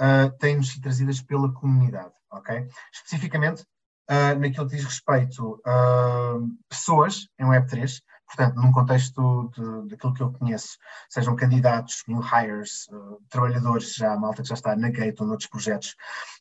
uh, 0.00 0.38
tem-nos 0.38 0.70
sido 0.70 0.82
trazidas 0.82 1.22
pela 1.22 1.52
comunidade, 1.52 2.12
ok? 2.30 2.66
Especificamente 2.92 3.62
uh, 4.10 4.38
naquilo 4.38 4.68
que 4.68 4.76
diz 4.76 4.84
respeito 4.84 5.60
a 5.64 6.34
uh, 6.36 6.48
pessoas 6.68 7.28
em 7.38 7.46
Web3, 7.46 8.02
portanto, 8.34 8.56
num 8.56 8.72
contexto 8.72 9.50
de, 9.54 9.90
daquilo 9.90 10.14
que 10.14 10.22
eu 10.22 10.32
conheço, 10.32 10.78
sejam 11.08 11.36
candidatos, 11.36 12.02
new 12.08 12.20
hires, 12.20 12.88
uh, 12.88 13.20
trabalhadores 13.28 13.94
já, 13.94 14.16
malta 14.16 14.42
que 14.42 14.48
já 14.48 14.54
está 14.54 14.74
na 14.74 14.88
Gate 14.88 15.20
ou 15.20 15.26
noutros 15.26 15.48
projetos. 15.48 15.94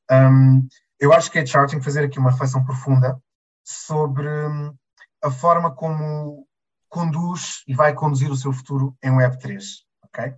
Um, 0.09 0.67
eu 0.99 1.11
acho 1.11 1.29
que 1.29 1.39
a 1.39 1.43
HR 1.43 1.67
tem 1.67 1.79
que 1.79 1.85
fazer 1.85 2.05
aqui 2.05 2.17
uma 2.17 2.31
reflexão 2.31 2.63
profunda 2.63 3.21
sobre 3.63 4.27
um, 4.27 4.73
a 5.21 5.29
forma 5.29 5.75
como 5.75 6.47
conduz 6.87 7.63
e 7.67 7.73
vai 7.73 7.93
conduzir 7.93 8.31
o 8.31 8.37
seu 8.37 8.53
futuro 8.53 8.95
em 9.03 9.11
Web3, 9.11 9.61
ok? 10.03 10.33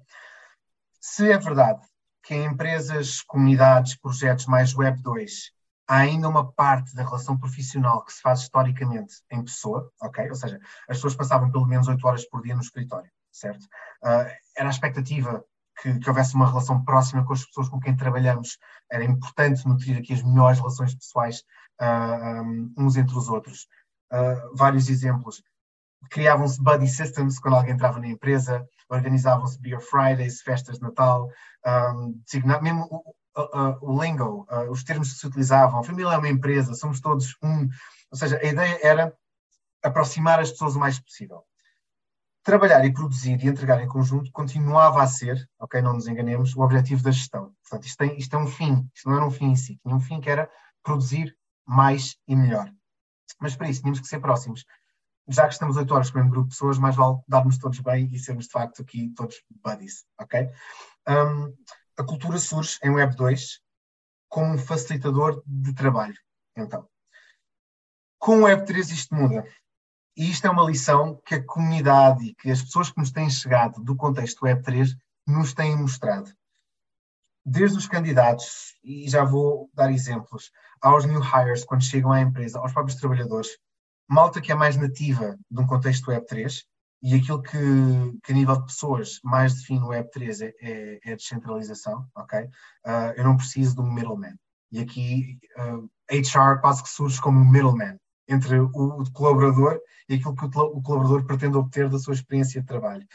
Se 0.99 1.31
é 1.31 1.37
verdade 1.37 1.81
que 2.23 2.33
em 2.33 2.45
empresas, 2.45 3.21
comunidades, 3.21 3.95
projetos 3.95 4.45
mais 4.47 4.73
Web 4.73 5.01
2 5.01 5.51
há 5.93 5.97
ainda 5.97 6.27
uma 6.27 6.51
parte 6.51 6.95
da 6.95 7.03
relação 7.03 7.37
profissional 7.37 8.03
que 8.03 8.11
se 8.11 8.21
faz 8.21 8.41
historicamente 8.41 9.21
em 9.31 9.43
pessoa, 9.43 9.91
ok? 10.01 10.27
Ou 10.27 10.35
seja, 10.35 10.59
as 10.89 10.97
pessoas 10.97 11.15
passavam 11.15 11.51
pelo 11.51 11.67
menos 11.67 11.87
8 11.87 12.05
horas 12.07 12.25
por 12.25 12.41
dia 12.41 12.55
no 12.55 12.61
escritório, 12.61 13.11
certo? 13.31 13.63
Uh, 14.03 14.25
era 14.57 14.69
a 14.69 14.71
expectativa 14.71 15.45
que, 15.79 15.99
que, 15.99 16.09
houvesse 16.09 16.33
uma 16.33 16.47
relação 16.47 16.83
próxima 16.83 17.23
com 17.23 17.33
as 17.33 17.45
pessoas 17.45 17.69
com 17.69 17.79
quem 17.79 17.95
trabalhamos. 17.95 18.57
Era 18.91 19.03
importante 19.03 19.67
nutrir 19.67 19.97
aqui 19.97 20.13
as 20.13 20.23
melhores 20.23 20.57
relações 20.57 20.95
pessoais 20.95 21.39
uh, 21.79 21.83
ah, 21.83 22.41
um, 22.43 22.73
uns 22.77 22.97
entre 22.97 23.15
os 23.15 23.29
outros. 23.29 23.67
Uh, 24.11 24.55
vários 24.55 24.89
exemplos. 24.89 25.43
Criavam-se 26.09 26.61
buddy 26.61 26.87
systems 26.87 27.39
quando 27.39 27.55
alguém 27.55 27.73
entrava 27.73 27.99
na 27.99 28.07
empresa, 28.07 28.67
organizavam-se 28.89 29.59
Beer 29.59 29.79
Fridays, 29.79 30.41
festas 30.41 30.77
de 30.77 30.81
Natal, 30.81 31.29
um, 31.95 32.19
mesmo 32.61 33.03
uh, 33.37 33.77
o 33.81 34.01
lingo, 34.01 34.47
uh, 34.49 34.69
os 34.69 34.83
termos 34.83 35.13
que 35.13 35.19
se 35.19 35.27
utilizavam, 35.27 35.83
família 35.83 36.13
é 36.13 36.17
uma 36.17 36.29
empresa, 36.29 36.73
somos 36.73 36.99
todos 36.99 37.35
um. 37.41 37.67
Ou 38.11 38.17
seja, 38.17 38.37
a 38.37 38.45
ideia 38.45 38.79
era 38.81 39.17
aproximar 39.83 40.39
as 40.39 40.51
pessoas 40.51 40.75
o 40.75 40.79
mais 40.79 40.99
possível. 40.99 41.43
Trabalhar 42.43 42.83
e 42.85 42.93
produzir 42.93 43.41
e 43.43 43.47
entregar 43.47 43.81
em 43.81 43.87
conjunto 43.87 44.31
continuava 44.31 45.01
a 45.01 45.07
ser, 45.07 45.49
ok, 45.59 45.81
não 45.81 45.93
nos 45.93 46.07
enganemos, 46.07 46.55
o 46.55 46.61
objetivo 46.61 47.01
da 47.01 47.11
gestão. 47.11 47.53
Portanto, 47.61 47.85
isto, 47.87 47.97
tem, 47.97 48.17
isto 48.17 48.35
é 48.35 48.39
um 48.39 48.47
fim, 48.47 48.89
isto 48.93 49.09
não 49.09 49.15
era 49.15 49.25
um 49.25 49.31
fim 49.31 49.45
em 49.45 49.55
si, 49.55 49.79
tinha 49.81 49.95
um 49.95 49.99
fim 49.99 50.19
que 50.19 50.29
era 50.29 50.49
produzir 50.83 51.35
mais 51.65 52.17
e 52.27 52.35
melhor. 52.35 52.69
Mas 53.39 53.55
para 53.55 53.69
isso 53.69 53.79
tínhamos 53.79 53.99
que 53.99 54.07
ser 54.07 54.19
próximos. 54.19 54.65
Já 55.27 55.47
que 55.47 55.53
estamos 55.53 55.77
oito 55.77 55.93
horas 55.93 56.11
com 56.11 56.19
um 56.19 56.29
grupo 56.29 56.49
de 56.49 56.55
pessoas, 56.55 56.77
mais 56.77 56.97
vale 56.97 57.17
darmos 57.27 57.57
todos 57.57 57.79
bem 57.79 58.09
e 58.11 58.19
sermos 58.19 58.45
de 58.45 58.51
facto 58.51 58.81
aqui 58.81 59.13
todos 59.15 59.41
buddies, 59.63 60.05
ok? 60.19 60.49
Um, 61.07 61.53
a 61.97 62.03
cultura 62.03 62.37
surge 62.37 62.77
em 62.83 62.89
Web 62.89 63.15
2 63.15 63.61
como 64.29 64.53
um 64.53 64.57
facilitador 64.57 65.43
de 65.45 65.73
trabalho. 65.73 66.17
Então, 66.55 66.87
com 68.17 68.39
o 68.39 68.43
Web 68.43 68.65
3 68.65 68.89
isto 68.91 69.13
muda. 69.13 69.45
E 70.15 70.29
isto 70.29 70.45
é 70.45 70.49
uma 70.49 70.65
lição 70.65 71.21
que 71.25 71.35
a 71.35 71.43
comunidade 71.43 72.25
e 72.25 72.35
que 72.35 72.49
as 72.49 72.61
pessoas 72.61 72.91
que 72.91 72.99
nos 72.99 73.11
têm 73.11 73.29
chegado 73.29 73.83
do 73.83 73.95
contexto 73.95 74.43
Web 74.43 74.63
3 74.63 74.95
nos 75.27 75.53
têm 75.53 75.75
mostrado. 75.75 76.31
Desde 77.45 77.77
os 77.77 77.87
candidatos, 77.87 78.75
e 78.83 79.09
já 79.09 79.23
vou 79.23 79.69
dar 79.73 79.91
exemplos, 79.91 80.51
aos 80.81 81.05
new 81.05 81.19
hires, 81.19 81.65
quando 81.65 81.83
chegam 81.83 82.11
à 82.11 82.21
empresa, 82.21 82.59
aos 82.59 82.71
próprios 82.71 82.99
trabalhadores, 82.99 83.57
malta 84.07 84.39
que 84.39 84.51
é 84.51 84.55
mais 84.55 84.77
nativa 84.77 85.37
de 85.49 85.61
um 85.61 85.67
contexto 85.67 86.09
Web 86.09 86.25
3, 86.25 86.65
e 87.03 87.15
aquilo 87.15 87.41
que, 87.41 87.57
que, 88.23 88.31
a 88.31 88.35
nível 88.35 88.55
de 88.55 88.65
pessoas 88.65 89.19
mais 89.25 89.55
define 89.55 89.81
o 89.81 89.89
Web3 89.89 90.41
é, 90.41 90.53
é, 90.61 90.99
é 91.03 91.11
a 91.11 91.15
descentralização, 91.17 92.07
ok? 92.15 92.39
Uh, 92.39 93.13
eu 93.17 93.25
não 93.25 93.35
preciso 93.35 93.75
de 93.75 93.81
um 93.81 93.93
middleman. 93.93 94.35
E 94.71 94.79
aqui 94.79 95.37
uh, 95.57 95.89
HR 96.09 96.61
quase 96.61 96.81
que 96.81 96.89
surge 96.89 97.19
como 97.19 97.41
um 97.41 97.51
middleman 97.51 97.99
entre 98.25 98.57
o, 98.57 98.71
o, 98.73 99.11
colaborador 99.11 99.81
e 100.07 100.15
aquilo 100.15 100.33
que 100.33 100.45
o, 100.45 100.47
o, 100.47 100.81
colaborador 100.81 101.25
pretende 101.25 101.57
obter 101.57 101.89
da 101.89 101.99
sua 101.99 102.13
experiência 102.13 102.61
de 102.61 102.67
trabalho. 102.67 103.05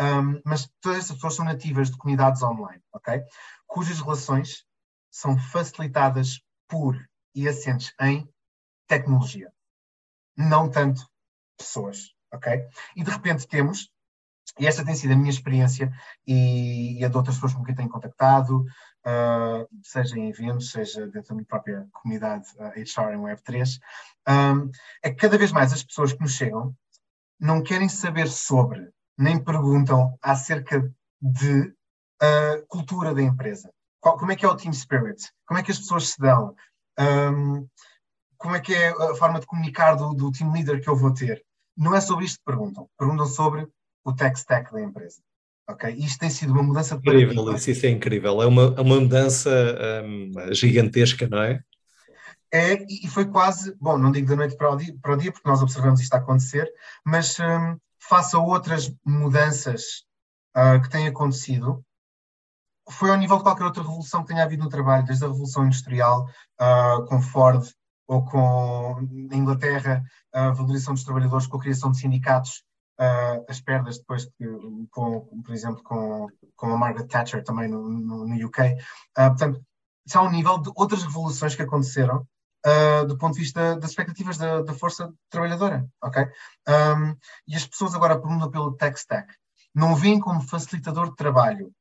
Um, 0.00 0.40
mas 0.44 0.70
todas 0.80 0.98
essas 0.98 1.16
pessoas 1.16 1.34
são 1.34 1.44
nativas 1.44 1.90
de 1.90 1.98
comunidades 1.98 2.42
online, 2.44 2.80
ok? 2.92 3.20
Cujas 3.66 4.00
relações 4.00 4.64
são 5.10 5.36
facilitadas 5.36 6.40
por 6.68 6.96
e 7.34 7.48
assentes 7.48 7.92
em 8.00 8.28
tecnologia, 8.86 9.52
não 10.36 10.70
tanto 10.70 11.06
pessoas, 11.58 12.14
ok? 12.32 12.66
E 12.96 13.04
de 13.04 13.10
repente 13.10 13.46
temos, 13.46 13.90
e 14.58 14.66
esta 14.66 14.84
tem 14.84 14.94
sido 14.94 15.12
a 15.12 15.16
minha 15.16 15.30
experiência 15.30 15.92
e, 16.26 16.98
e 16.98 17.04
a 17.04 17.08
de 17.08 17.16
outras 17.16 17.36
pessoas 17.36 17.54
com 17.54 17.64
quem 17.64 17.74
tenho 17.74 17.88
contactado, 17.88 18.64
uh, 19.06 19.68
seja 19.82 20.18
em 20.18 20.28
eventos, 20.28 20.70
seja 20.70 21.06
dentro 21.06 21.28
da 21.28 21.34
minha 21.34 21.46
própria 21.46 21.86
comunidade 21.92 22.46
uh, 22.56 22.64
ah, 22.64 22.70
HR 22.70 23.14
em 23.14 23.20
Web3, 23.20 23.78
um, 24.28 24.70
é 25.02 25.10
que 25.10 25.16
cada 25.16 25.38
vez 25.38 25.52
mais 25.52 25.72
as 25.72 25.82
pessoas 25.82 26.12
que 26.12 26.20
nos 26.20 26.32
chegam 26.32 26.74
não 27.38 27.62
querem 27.62 27.88
saber 27.88 28.28
sobre, 28.28 28.90
nem 29.18 29.42
perguntam 29.42 30.16
acerca 30.22 30.80
de 31.20 31.60
uh, 31.62 32.66
cultura 32.68 33.14
da 33.14 33.22
empresa. 33.22 33.72
Qual, 34.00 34.18
como 34.18 34.32
é 34.32 34.36
que 34.36 34.44
é 34.44 34.48
o 34.48 34.56
team 34.56 34.72
spirit? 34.72 35.30
Como 35.46 35.58
é 35.58 35.62
que 35.62 35.70
as 35.70 35.78
pessoas 35.78 36.10
se 36.10 36.20
dão? 36.20 36.54
Um, 36.98 37.68
como 38.36 38.56
é 38.56 38.60
que 38.60 38.74
é 38.74 38.88
a 38.88 39.14
forma 39.14 39.38
de 39.38 39.46
comunicar 39.46 39.94
do, 39.94 40.12
do 40.14 40.32
team 40.32 40.52
leader 40.52 40.82
que 40.82 40.88
eu 40.88 40.96
vou 40.96 41.14
ter? 41.14 41.44
Não 41.76 41.94
é 41.94 42.00
sobre 42.00 42.24
isto 42.24 42.38
que 42.38 42.44
perguntam. 42.44 42.88
Perguntam 42.98 43.26
sobre 43.26 43.66
o 44.04 44.12
tech 44.12 44.38
stack 44.38 44.72
da 44.72 44.82
empresa. 44.82 45.20
Ok? 45.68 45.90
Isto 45.90 46.18
tem 46.18 46.30
sido 46.30 46.52
uma 46.52 46.62
mudança 46.62 46.96
de 46.98 47.08
Incrível, 47.08 47.54
isso, 47.54 47.70
isso 47.70 47.86
é 47.86 47.90
incrível. 47.90 48.42
É 48.42 48.46
uma, 48.46 48.74
é 48.76 48.80
uma 48.80 49.00
mudança 49.00 49.50
um, 50.04 50.32
gigantesca, 50.52 51.28
não 51.28 51.42
é? 51.42 51.62
É, 52.54 52.84
e 52.86 53.08
foi 53.08 53.24
quase, 53.24 53.74
bom, 53.80 53.96
não 53.96 54.12
digo 54.12 54.28
da 54.28 54.36
noite 54.36 54.56
para 54.56 54.70
o 54.70 54.76
dia, 54.76 54.94
para 55.00 55.14
o 55.14 55.16
dia 55.16 55.32
porque 55.32 55.48
nós 55.48 55.62
observamos 55.62 56.00
isto 56.00 56.12
a 56.12 56.18
acontecer, 56.18 56.70
mas 57.02 57.38
um, 57.40 57.78
face 57.98 58.36
a 58.36 58.38
outras 58.38 58.92
mudanças 59.06 60.04
uh, 60.54 60.80
que 60.82 60.90
têm 60.90 61.06
acontecido, 61.06 61.82
foi 62.90 63.10
ao 63.10 63.16
nível 63.16 63.38
de 63.38 63.42
qualquer 63.44 63.64
outra 63.64 63.82
revolução 63.82 64.22
que 64.22 64.28
tenha 64.28 64.42
havido 64.42 64.64
no 64.64 64.68
trabalho, 64.68 65.06
desde 65.06 65.24
a 65.24 65.28
Revolução 65.28 65.64
Industrial, 65.64 66.28
uh, 66.60 67.06
com 67.06 67.22
Ford, 67.22 67.64
ou 68.06 68.24
com, 68.24 69.08
Inglaterra, 69.32 70.02
a 70.32 70.50
valorização 70.50 70.94
dos 70.94 71.04
trabalhadores 71.04 71.46
com 71.46 71.56
a 71.56 71.60
criação 71.60 71.90
de 71.90 71.98
sindicatos, 71.98 72.64
uh, 73.00 73.44
as 73.48 73.60
perdas 73.60 73.98
depois, 73.98 74.24
que, 74.24 74.46
com, 74.90 75.42
por 75.44 75.54
exemplo, 75.54 75.82
com, 75.82 76.28
com 76.56 76.72
a 76.72 76.76
Margaret 76.76 77.06
Thatcher 77.06 77.44
também 77.44 77.68
no, 77.68 77.88
no, 77.88 78.26
no 78.26 78.46
UK. 78.46 78.60
Uh, 78.60 78.76
ah, 79.16 79.30
portanto, 79.30 79.62
isso 80.06 80.18
há 80.18 80.22
um 80.22 80.30
nível 80.30 80.58
de 80.58 80.70
outras 80.74 81.02
revoluções 81.02 81.54
que 81.54 81.62
aconteceram 81.62 82.26
uh, 82.66 83.06
do 83.06 83.16
ponto 83.18 83.34
de 83.34 83.40
vista 83.40 83.76
das 83.76 83.90
expectativas 83.90 84.36
da, 84.36 84.62
da 84.62 84.74
força 84.74 85.12
trabalhadora, 85.30 85.86
ok? 86.02 86.24
Um, 86.68 87.16
e 87.46 87.54
as 87.56 87.66
pessoas 87.66 87.94
agora 87.94 88.18
perguntam 88.18 88.50
pelo 88.50 88.76
tech 88.76 88.98
stack. 88.98 89.32
Não 89.74 89.94
veem 89.94 90.20
como 90.20 90.42
facilitador 90.42 91.10
de 91.10 91.16
trabalho 91.16 91.72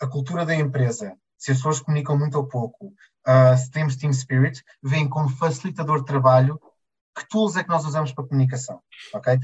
a 0.00 0.06
cultura 0.06 0.44
da 0.44 0.54
empresa, 0.54 1.16
se 1.38 1.52
as 1.52 1.58
pessoas 1.58 1.80
comunicam 1.80 2.18
muito 2.18 2.36
ou 2.36 2.46
pouco, 2.46 2.86
uh, 2.86 3.56
se 3.56 3.70
temos 3.70 3.96
Team 3.96 4.12
Spirit, 4.12 4.62
veem 4.82 5.08
como 5.08 5.28
facilitador 5.28 6.00
de 6.00 6.06
trabalho 6.06 6.60
que 7.16 7.26
tools 7.28 7.56
é 7.56 7.64
que 7.64 7.70
nós 7.70 7.84
usamos 7.84 8.12
para 8.12 8.26
comunicação, 8.26 8.80
ok? 9.14 9.38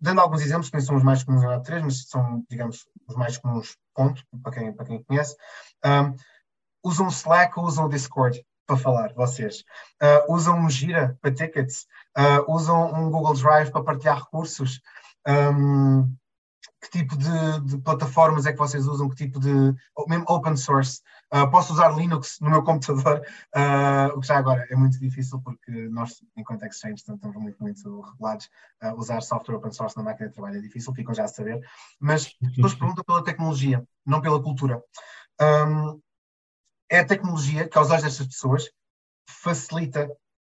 Dando 0.00 0.22
alguns 0.22 0.40
exemplos, 0.40 0.70
que 0.70 0.80
são 0.80 0.96
os 0.96 1.02
mais 1.02 1.22
comuns 1.22 1.42
na 1.42 1.60
três, 1.60 1.82
mas 1.82 2.08
são, 2.08 2.42
digamos, 2.48 2.86
os 3.06 3.14
mais 3.14 3.36
comuns, 3.36 3.76
ponto, 3.94 4.24
para 4.42 4.52
quem, 4.52 4.72
para 4.72 4.86
quem 4.86 5.02
conhece. 5.02 5.36
Um, 5.84 6.16
usam 6.82 7.08
Slack 7.08 7.58
ou 7.58 7.66
usam 7.66 7.88
Discord 7.90 8.42
para 8.66 8.76
falar, 8.76 9.12
vocês? 9.14 9.64
Uh, 10.02 10.32
usam 10.32 10.58
um 10.58 10.70
Gira 10.70 11.18
para 11.20 11.34
tickets? 11.34 11.86
Uh, 12.16 12.50
usam 12.50 12.94
um 12.94 13.10
Google 13.10 13.34
Drive 13.34 13.70
para 13.70 13.84
partilhar 13.84 14.18
recursos? 14.18 14.80
Um, 15.28 16.14
que 16.80 16.90
tipo 16.90 17.16
de, 17.16 17.60
de, 17.64 17.78
plataformas 17.78 18.46
é 18.46 18.52
que 18.52 18.58
vocês 18.58 18.86
usam, 18.86 19.08
que 19.10 19.16
tipo 19.16 19.38
de, 19.38 19.74
mesmo 20.08 20.24
open 20.26 20.56
source. 20.56 21.02
Uh, 21.32 21.48
posso 21.50 21.72
usar 21.72 21.90
Linux 21.96 22.38
no 22.40 22.50
meu 22.50 22.62
computador, 22.64 23.24
uh, 23.54 24.16
o 24.16 24.20
que 24.20 24.26
já 24.26 24.36
agora 24.36 24.66
é 24.68 24.74
muito 24.74 24.98
difícil 24.98 25.40
porque 25.40 25.70
nós, 25.88 26.22
enquanto 26.36 26.64
Exchange, 26.64 26.96
estamos 26.96 27.36
muito, 27.36 27.56
muito 27.60 28.00
regulados. 28.00 28.50
Uh, 28.82 28.94
usar 28.96 29.20
software 29.20 29.56
open 29.56 29.70
source 29.70 29.96
na 29.96 30.02
máquina 30.02 30.28
de 30.28 30.34
trabalho 30.34 30.58
é 30.58 30.60
difícil, 30.60 30.92
ficam 30.92 31.14
já 31.14 31.24
a 31.24 31.28
saber. 31.28 31.60
Mas 32.00 32.36
as 32.42 32.54
pessoas 32.54 32.74
perguntam 32.74 33.04
pela 33.04 33.22
tecnologia, 33.22 33.84
não 34.04 34.20
pela 34.20 34.42
cultura. 34.42 34.82
Um, 35.40 36.00
é 36.90 36.98
a 36.98 37.06
tecnologia 37.06 37.68
que, 37.68 37.78
aos 37.78 37.90
olhos 37.90 38.02
destas 38.02 38.26
pessoas, 38.26 38.68
facilita 39.28 40.10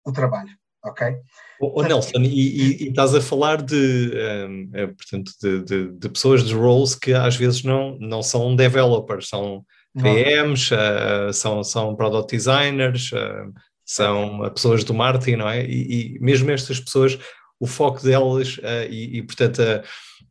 o 0.05 0.13
trabalho 0.13 0.51
ok? 0.85 1.17
O, 1.61 1.83
Nelson, 1.83 2.19
e, 2.19 2.27
e, 2.27 2.85
e, 2.85 2.89
estás 2.89 3.15
a 3.15 3.21
falar 3.21 3.63
de, 3.63 4.13
um, 4.49 4.71
é, 4.75 4.87
portanto, 4.89 5.33
de, 5.41 5.63
de, 5.63 5.93
de, 5.93 6.09
pessoas 6.11 6.45
de 6.45 6.55
roles 6.55 6.95
que 6.95 7.13
às 7.15 7.37
vezes 7.37 7.63
não, 7.63 7.97
não 7.99 8.23
são 8.23 8.55
developers, 8.55 9.29
são 9.29 9.65
PMs, 10.03 10.71
uh, 10.73 11.33
são, 11.33 11.63
são 11.63 11.95
product 11.95 12.35
designers, 12.35 13.13
uh, 13.13 13.53
são 13.85 14.51
pessoas 14.53 14.83
do 14.83 14.95
marketing, 14.95 15.37
não 15.37 15.49
é? 15.49 15.65
E, 15.65 16.17
e, 16.17 16.19
mesmo 16.21 16.51
estas 16.51 16.81
pessoas, 16.81 17.19
o 17.61 17.67
foco 17.67 18.03
delas 18.03 18.59
uh, 18.59 18.91
e, 18.91 19.23
portanto, 19.23 19.63
a, 19.63 19.83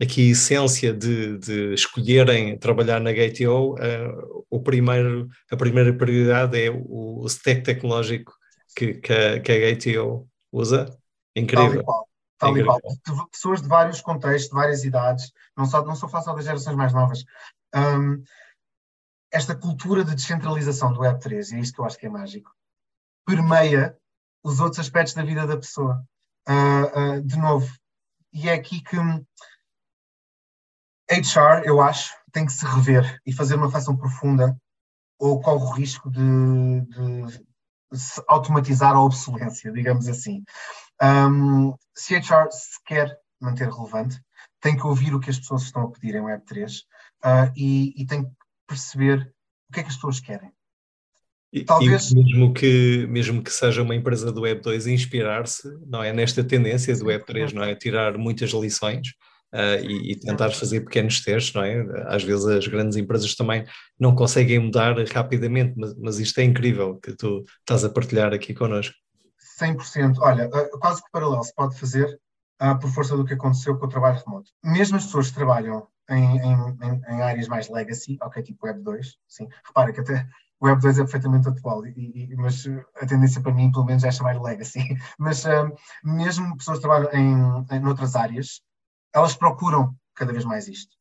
aqui 0.04 0.28
a 0.28 0.32
essência 0.32 0.94
de, 0.94 1.38
de 1.38 1.74
escolherem 1.74 2.58
trabalhar 2.58 3.00
na 3.00 3.14
GateO, 3.14 3.76
o 4.50 4.60
primeiro, 4.60 5.30
a 5.52 5.56
primeira 5.56 5.94
prioridade 5.94 6.62
é 6.62 6.70
o, 6.70 7.22
o 7.22 7.26
stack 7.28 7.62
tecnológico 7.62 8.34
que, 8.76 8.96
que, 8.96 9.14
a, 9.14 9.40
que 9.40 9.52
a 9.52 9.70
GateO 9.72 10.28
usa. 10.52 10.98
Incrível. 11.36 11.84
Tal 12.38 12.58
e 12.58 12.64
qual. 12.64 12.80
Pessoas 13.32 13.62
de 13.62 13.68
vários 13.68 14.02
contextos, 14.02 14.50
de 14.50 14.56
várias 14.56 14.84
idades, 14.84 15.32
não 15.56 15.66
só, 15.66 15.86
não 15.86 15.96
só 15.96 16.10
falar 16.10 16.24
só 16.24 16.34
das 16.34 16.46
gerações 16.46 16.76
mais 16.76 16.92
novas. 16.92 17.24
Um, 17.74 18.22
esta 19.34 19.56
cultura 19.56 20.06
de 20.06 20.14
descentralização 20.14 20.94
do 20.94 21.00
Web3, 21.00 21.52
e 21.52 21.56
é 21.56 21.60
isto 21.60 21.74
que 21.74 21.82
eu 21.82 21.86
acho 21.86 21.98
que 21.98 22.06
é 22.06 22.10
mágico, 22.10 22.52
permeia 23.26 23.98
os 24.44 24.60
outros 24.60 24.80
aspectos 24.80 25.16
da 25.16 25.24
vida 25.24 25.48
da 25.48 25.58
pessoa. 25.58 26.06
Uh, 26.48 27.18
uh, 27.18 27.22
de 27.22 27.38
novo, 27.38 27.68
e 28.32 28.48
é 28.48 28.54
aqui 28.54 28.82
que 28.82 28.98
HR, 31.10 31.64
eu 31.66 31.82
acho, 31.82 32.14
tem 32.32 32.46
que 32.46 32.52
se 32.52 32.66
rever 32.66 33.20
e 33.26 33.34
fazer 33.34 33.56
uma 33.56 33.66
reflexão 33.66 33.98
profunda 33.98 34.56
ou 35.20 35.42
corre 35.42 35.64
o 35.64 35.72
risco 35.72 36.12
de, 36.12 36.20
de 36.82 37.46
automatizar 38.28 38.94
a 38.94 39.02
obsolência, 39.02 39.72
digamos 39.72 40.08
assim. 40.08 40.44
Um, 41.02 41.76
se 41.96 42.16
HR 42.16 42.52
se 42.52 42.84
quer 42.86 43.18
manter 43.40 43.70
relevante, 43.70 44.22
tem 44.60 44.76
que 44.76 44.86
ouvir 44.86 45.14
o 45.14 45.20
que 45.20 45.30
as 45.30 45.40
pessoas 45.40 45.64
estão 45.64 45.84
a 45.84 45.92
pedir 45.92 46.16
em 46.16 46.22
Web3 46.24 46.80
uh, 46.80 46.84
ah, 47.24 47.52
e, 47.56 48.02
e, 48.02 48.06
tem 48.06 48.24
que 48.24 48.32
perceber 48.74 49.34
o 49.70 49.74
que 49.74 49.80
é 49.80 49.84
que 49.84 49.90
as 49.90 49.96
pessoas 49.96 50.20
querem. 50.20 50.52
Talvez... 51.66 52.12
E 52.12 52.16
mesmo, 52.16 52.54
que, 52.54 53.08
mesmo 53.08 53.44
que 53.44 53.52
seja 53.52 53.84
uma 53.84 53.96
empresa 53.96 54.32
do 54.32 54.42
Web2 54.42 54.92
inspirar-se, 54.92 55.68
não 55.86 56.04
é, 56.04 56.12
nesta 56.12 56.44
tendência 56.44 56.96
do 56.98 57.06
Web3, 57.06 57.54
não 57.54 57.64
é, 57.64 57.76
tirar 57.76 58.18
muitas 58.18 58.52
lições, 58.52 59.10
uh, 59.54 59.84
e, 59.84 60.12
e, 60.12 60.20
tentar 60.20 60.50
fazer 60.52 60.82
pequenos 60.82 61.22
testes, 61.22 61.54
não 61.54 61.64
é? 61.64 61.86
Às 62.08 62.24
vezes 62.24 62.46
as 62.46 62.68
grandes 62.68 62.98
empresas 62.98 63.36
também 63.36 63.66
não 64.00 64.16
conseguem 64.16 64.60
mudar 64.60 64.96
rapidamente, 65.14 65.76
mas, 65.78 65.96
mas 65.96 66.20
isto 66.20 66.40
é 66.40 66.44
incrível 66.44 66.98
que 66.98 67.16
tu 67.16 67.44
estás 67.60 67.86
a 67.86 67.90
partilhar 67.90 68.34
aqui 68.34 68.54
connosco. 68.54 68.96
100%. 69.62 70.18
Olha, 70.20 70.48
uh, 70.48 70.80
quase 70.80 71.04
que 71.04 71.12
paralelo 71.12 71.44
se 71.44 71.54
pode 71.54 71.80
fazer 71.80 72.20
uh, 72.62 72.80
por 72.80 72.90
força 72.90 73.16
do 73.16 73.24
que 73.24 73.36
aconteceu 73.36 73.78
com 73.78 73.86
o 73.86 73.90
trabalho 73.90 74.22
remoto. 74.26 74.50
Mesmo 74.64 74.98
as 74.98 75.06
pessoas 75.06 75.30
que 75.30 75.36
trabalham 75.36 75.88
em, 76.14 76.38
em, 76.38 77.02
em 77.10 77.22
áreas 77.22 77.48
mais 77.48 77.70
legacy, 77.70 78.18
ok, 78.22 78.42
tipo 78.44 78.66
Web 78.66 78.82
2, 78.82 79.18
sim. 79.28 79.48
Repara 79.66 79.92
que 79.92 80.02
até 80.02 80.28
o 80.60 80.68
Web 80.68 80.82
2 80.82 81.00
é 81.00 81.02
perfeitamente 81.04 81.50
atual, 81.50 81.86
e, 81.86 82.32
e, 82.32 82.36
mas 82.38 82.66
a 83.02 83.06
tendência 83.06 83.42
para 83.42 83.54
mim, 83.54 83.72
pelo 83.72 83.86
menos, 83.86 84.04
é 84.04 84.12
chamar 84.12 84.42
legacy. 84.42 84.80
Mas 85.20 85.44
uh, 85.44 85.70
mesmo 86.04 86.56
pessoas 86.56 86.78
que 86.78 86.84
trabalham 86.84 87.12
em, 87.12 87.76
em 87.76 87.86
outras 87.86 88.16
áreas, 88.16 88.62
elas 89.14 89.36
procuram 89.36 89.94
cada 90.16 90.32
vez 90.32 90.46
mais 90.46 90.68
isto. 90.70 90.96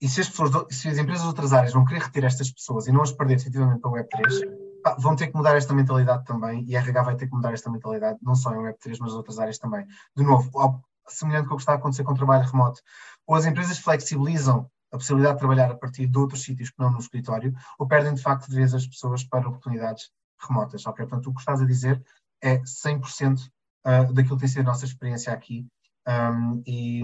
E 0.00 0.08
se 0.08 0.22
as, 0.22 0.28
pessoas, 0.28 0.66
se 0.70 0.88
as 0.88 0.98
empresas 0.98 1.22
de 1.22 1.28
outras 1.28 1.52
áreas 1.52 1.72
vão 1.72 1.84
querer 1.84 2.02
reter 2.02 2.24
estas 2.24 2.50
pessoas 2.50 2.86
e 2.86 2.92
não 2.92 3.02
as 3.02 3.12
perder 3.12 3.34
efetivamente 3.34 3.80
para 3.80 3.90
o 3.90 3.94
Web3, 3.94 4.82
pá, 4.82 4.96
vão 4.98 5.14
ter 5.14 5.28
que 5.28 5.36
mudar 5.36 5.56
esta 5.56 5.74
mentalidade 5.74 6.24
também 6.24 6.64
e 6.66 6.76
a 6.76 6.80
RH 6.80 7.02
vai 7.02 7.16
ter 7.16 7.26
que 7.26 7.34
mudar 7.34 7.52
esta 7.52 7.70
mentalidade, 7.70 8.18
não 8.22 8.34
só 8.34 8.54
em 8.54 8.58
Web3, 8.58 8.96
mas 9.00 9.12
em 9.12 9.16
outras 9.16 9.38
áreas 9.38 9.58
também. 9.58 9.86
De 10.16 10.24
novo, 10.24 10.50
ao, 10.58 10.82
semelhante 11.08 11.48
com 11.48 11.54
o 11.54 11.56
que 11.56 11.62
está 11.62 11.72
a 11.72 11.76
acontecer 11.76 12.04
com 12.04 12.12
o 12.12 12.16
trabalho 12.16 12.48
remoto, 12.48 12.80
ou 13.26 13.34
as 13.34 13.46
empresas 13.46 13.78
flexibilizam 13.78 14.70
a 14.92 14.96
possibilidade 14.96 15.34
de 15.34 15.40
trabalhar 15.40 15.70
a 15.70 15.76
partir 15.76 16.06
de 16.06 16.18
outros 16.18 16.42
sítios 16.42 16.70
que 16.70 16.78
não 16.78 16.90
no 16.90 16.98
escritório, 16.98 17.52
ou 17.78 17.86
perdem 17.86 18.14
de 18.14 18.22
facto 18.22 18.48
de 18.48 18.54
vez 18.54 18.72
as 18.72 18.86
pessoas 18.86 19.24
para 19.24 19.48
oportunidades 19.48 20.10
remotas. 20.40 20.86
Okay? 20.86 21.04
Portanto, 21.04 21.30
o 21.30 21.34
que 21.34 21.40
estás 21.40 21.60
a 21.60 21.66
dizer 21.66 22.00
é 22.40 22.58
100% 22.58 23.38
uh, 23.86 24.12
daquilo 24.12 24.36
que 24.36 24.40
tem 24.40 24.48
sido 24.48 24.60
a 24.60 24.72
nossa 24.72 24.84
experiência 24.84 25.32
aqui 25.32 25.66
um, 26.06 26.62
e, 26.66 27.02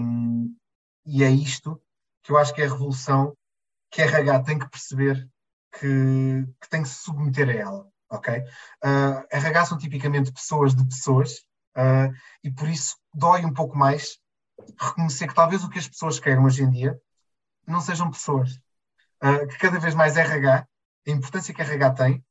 e 1.05 1.23
é 1.23 1.29
isto 1.29 1.81
que 2.23 2.31
eu 2.31 2.37
acho 2.37 2.53
que 2.53 2.61
é 2.61 2.65
a 2.65 2.69
revolução 2.69 3.35
que 3.89 4.01
a 4.01 4.05
RH 4.05 4.43
tem 4.43 4.59
que 4.59 4.69
perceber 4.69 5.27
que, 5.73 6.45
que 6.61 6.69
tem 6.69 6.83
que 6.83 6.89
se 6.89 7.03
submeter 7.03 7.49
a 7.49 7.53
ela, 7.53 7.89
ok? 8.09 8.39
Uh, 8.83 9.25
RH 9.31 9.65
são 9.65 9.77
tipicamente 9.77 10.31
pessoas 10.31 10.75
de 10.75 10.85
pessoas 10.85 11.39
uh, 11.75 12.13
e 12.43 12.51
por 12.51 12.69
isso 12.69 12.95
dói 13.13 13.43
um 13.43 13.53
pouco 13.53 13.77
mais 13.77 14.19
reconhecer 14.79 15.27
que 15.27 15.35
talvez 15.35 15.63
o 15.63 15.69
que 15.69 15.79
as 15.79 15.87
pessoas 15.87 16.19
queiram 16.19 16.43
hoje 16.43 16.63
em 16.63 16.69
dia 16.69 16.99
não 17.67 17.81
sejam 17.81 18.09
pessoas. 18.09 18.59
Uh, 19.23 19.47
que 19.47 19.57
cada 19.57 19.79
vez 19.79 19.93
mais 19.93 20.17
RH, 20.17 20.67
a 21.07 21.11
importância 21.11 21.53
que 21.53 21.61
RH 21.61 21.91
tem, 21.91 22.25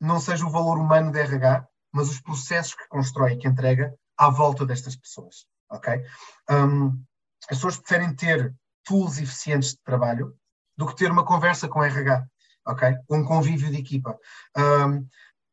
não 0.00 0.20
seja 0.20 0.44
o 0.46 0.50
valor 0.50 0.78
humano 0.78 1.10
da 1.10 1.20
RH, 1.20 1.66
mas 1.92 2.10
os 2.10 2.20
processos 2.20 2.74
que 2.74 2.88
constrói 2.88 3.32
e 3.32 3.36
que 3.38 3.48
entrega 3.48 3.94
à 4.16 4.28
volta 4.28 4.66
destas 4.66 4.96
pessoas, 4.96 5.46
ok? 5.70 6.02
Um, 6.50 7.02
as 7.48 7.56
pessoas 7.56 7.78
preferem 7.78 8.14
ter 8.14 8.54
tools 8.84 9.18
eficientes 9.18 9.70
de 9.70 9.82
trabalho 9.82 10.36
do 10.76 10.86
que 10.86 10.96
ter 10.96 11.10
uma 11.10 11.24
conversa 11.24 11.68
com 11.68 11.82
RH, 11.82 12.26
ok? 12.66 12.96
Um 13.08 13.24
convívio 13.24 13.70
de 13.70 13.78
equipa. 13.78 14.18
Um, 14.56 15.06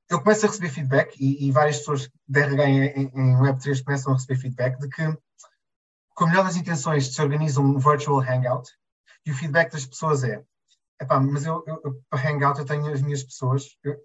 eu 0.10 0.22
começo 0.22 0.46
a 0.46 0.50
receber 0.50 0.70
feedback 0.70 1.16
e, 1.20 1.48
e 1.48 1.52
várias 1.52 1.80
pessoas 1.80 2.10
de 2.28 2.40
RH 2.40 2.70
em, 2.70 3.12
em, 3.14 3.38
Web3 3.38 3.84
começam 3.84 4.12
a 4.12 4.16
receber 4.16 4.40
feedback 4.40 4.78
de 4.80 4.90
que, 4.90 5.18
com 6.16 6.26
a 6.26 6.28
melhor 6.28 6.44
das 6.44 6.56
intenções, 6.56 7.14
se 7.14 7.22
organiza 7.22 7.62
um 7.62 7.78
virtual 7.78 8.22
hangout 8.22 8.70
e 9.26 9.32
o 9.32 9.36
feedback 9.36 9.72
das 9.72 9.86
pessoas 9.86 10.24
é 10.24 10.44
epá, 11.04 11.20
mas 11.20 11.46
eu, 11.46 11.64
eu, 11.68 12.02
para 12.10 12.30
hangout 12.30 12.60
eu 12.60 12.66
tenho 12.66 12.92
as 12.92 13.02
minhas 13.02 13.24
pessoas, 13.24 13.78
eu, 13.84 13.96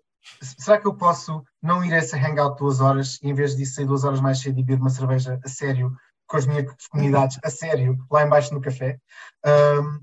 será 0.40 0.78
que 0.78 0.86
eu 0.86 0.94
posso 0.94 1.42
não 1.62 1.84
ir 1.84 1.92
a 1.94 1.98
esse 1.98 2.16
hangout 2.16 2.58
duas 2.58 2.80
horas 2.80 3.18
e 3.22 3.28
em 3.28 3.34
vez 3.34 3.56
disso 3.56 3.74
sair 3.74 3.86
duas 3.86 4.04
horas 4.04 4.20
mais 4.20 4.40
cedo 4.40 4.58
e 4.58 4.62
beber 4.62 4.80
uma 4.80 4.90
cerveja 4.90 5.38
a 5.44 5.48
sério 5.48 5.94
com 6.26 6.36
as 6.36 6.46
minhas 6.46 6.66
comunidades 6.88 7.38
a 7.42 7.50
sério 7.50 7.96
lá 8.10 8.24
embaixo 8.24 8.52
no 8.52 8.60
café? 8.60 8.98
Um, 9.46 10.00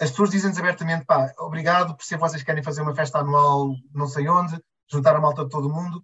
as 0.00 0.10
pessoas 0.10 0.30
dizem-nos 0.30 0.58
abertamente, 0.58 1.04
pá, 1.04 1.30
obrigado 1.38 1.94
por 1.94 2.04
ser 2.04 2.16
vocês 2.16 2.42
querem 2.42 2.62
fazer 2.62 2.80
uma 2.80 2.94
festa 2.94 3.18
anual 3.18 3.74
não 3.92 4.06
sei 4.06 4.28
onde, 4.28 4.58
juntar 4.90 5.14
a 5.14 5.20
malta 5.20 5.44
de 5.44 5.50
todo 5.50 5.68
mundo, 5.68 6.02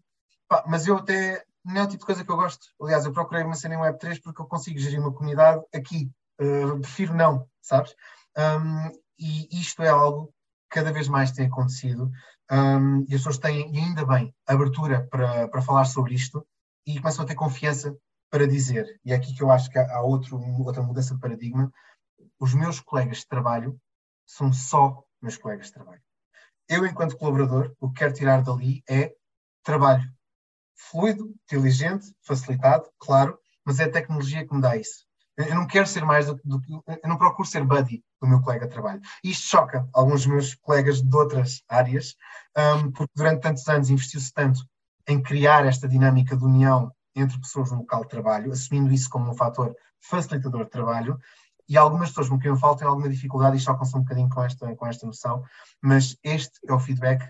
pá, 0.48 0.64
mas 0.66 0.86
eu 0.86 0.96
até 0.96 1.42
não 1.66 1.80
é 1.80 1.84
o 1.84 1.88
tipo 1.88 2.00
de 2.00 2.06
coisa 2.06 2.24
que 2.24 2.30
eu 2.30 2.36
gosto. 2.36 2.68
Aliás, 2.80 3.04
eu 3.04 3.12
procurei 3.12 3.42
uma 3.42 3.54
cena 3.54 3.74
em 3.74 3.78
Web3 3.78 4.22
porque 4.22 4.40
eu 4.40 4.46
consigo 4.46 4.78
gerir 4.78 5.00
uma 5.00 5.12
comunidade 5.12 5.62
aqui. 5.74 6.10
Uh, 6.40 6.78
prefiro 6.80 7.14
não, 7.14 7.48
sabes? 7.60 7.94
Um, 8.38 8.92
e 9.18 9.60
isto 9.60 9.82
é 9.82 9.88
algo 9.88 10.26
que 10.70 10.78
cada 10.78 10.92
vez 10.92 11.08
mais 11.08 11.32
tem 11.32 11.46
acontecido 11.46 12.10
um, 12.50 13.00
e 13.08 13.14
as 13.14 13.20
pessoas 13.20 13.38
têm, 13.38 13.74
e 13.74 13.78
ainda 13.78 14.04
bem, 14.04 14.32
abertura 14.46 15.06
para, 15.10 15.48
para 15.48 15.62
falar 15.62 15.86
sobre 15.86 16.14
isto 16.14 16.46
e 16.86 17.00
começam 17.00 17.24
a 17.24 17.28
ter 17.28 17.34
confiança 17.34 17.96
para 18.30 18.46
dizer. 18.46 19.00
E 19.04 19.12
é 19.12 19.16
aqui 19.16 19.34
que 19.34 19.42
eu 19.42 19.50
acho 19.50 19.68
que 19.70 19.78
há 19.78 20.00
outro, 20.00 20.38
outra 20.62 20.82
mudança 20.82 21.14
de 21.14 21.20
paradigma. 21.20 21.72
Os 22.38 22.54
meus 22.54 22.78
colegas 22.78 23.18
de 23.18 23.26
trabalho 23.26 23.76
são 24.24 24.52
só 24.52 25.02
meus 25.20 25.36
colegas 25.36 25.66
de 25.66 25.72
trabalho. 25.72 26.02
Eu, 26.68 26.86
enquanto 26.86 27.16
colaborador, 27.16 27.74
o 27.80 27.88
que 27.88 28.00
quero 28.00 28.12
tirar 28.12 28.42
dali 28.42 28.82
é 28.88 29.12
trabalho 29.64 30.15
fluido, 30.76 31.34
inteligente, 31.44 32.14
facilitado, 32.22 32.88
claro, 32.98 33.38
mas 33.64 33.80
é 33.80 33.84
a 33.84 33.90
tecnologia 33.90 34.46
que 34.46 34.54
me 34.54 34.60
dá 34.60 34.76
isso. 34.76 35.06
Eu 35.36 35.54
não 35.54 35.66
quero 35.66 35.86
ser 35.86 36.04
mais 36.04 36.26
do 36.26 36.36
que. 36.60 36.72
Eu 36.72 37.08
não 37.08 37.18
procuro 37.18 37.46
ser 37.46 37.62
buddy 37.62 38.02
do 38.20 38.26
meu 38.26 38.40
colega 38.40 38.66
de 38.66 38.72
trabalho. 38.72 39.02
Isto 39.22 39.48
choca 39.48 39.86
alguns 39.92 40.22
dos 40.22 40.26
meus 40.26 40.54
colegas 40.54 41.02
de 41.02 41.14
outras 41.14 41.62
áreas, 41.68 42.16
um, 42.56 42.90
porque 42.90 43.12
durante 43.14 43.42
tantos 43.42 43.68
anos 43.68 43.90
investiu-se 43.90 44.32
tanto 44.32 44.66
em 45.06 45.22
criar 45.22 45.66
esta 45.66 45.86
dinâmica 45.86 46.36
de 46.36 46.42
união 46.42 46.90
entre 47.14 47.38
pessoas 47.38 47.70
no 47.70 47.78
local 47.78 48.02
de 48.02 48.08
trabalho, 48.08 48.52
assumindo 48.52 48.92
isso 48.92 49.10
como 49.10 49.30
um 49.30 49.34
fator 49.34 49.74
facilitador 50.00 50.64
de 50.64 50.70
trabalho, 50.70 51.18
e 51.68 51.76
algumas 51.76 52.10
pessoas 52.10 52.28
com 52.28 52.38
quem 52.38 52.50
eu 52.50 52.56
falo 52.56 52.76
têm 52.76 52.86
alguma 52.86 53.08
dificuldade 53.08 53.56
e 53.56 53.60
chocam-se 53.60 53.96
um 53.96 54.00
bocadinho 54.00 54.28
com 54.28 54.42
esta, 54.42 54.74
com 54.74 54.86
esta 54.86 55.06
noção, 55.06 55.42
mas 55.82 56.16
este 56.22 56.58
é 56.66 56.72
o 56.72 56.78
feedback 56.78 57.28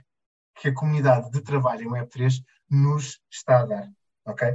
que 0.61 0.69
a 0.69 0.75
comunidade 0.75 1.31
de 1.31 1.41
trabalho 1.41 1.83
em 1.83 1.91
Web3 1.91 2.43
nos 2.71 3.21
está 3.31 3.61
a 3.61 3.67
dar, 3.67 3.93
ok? 4.25 4.49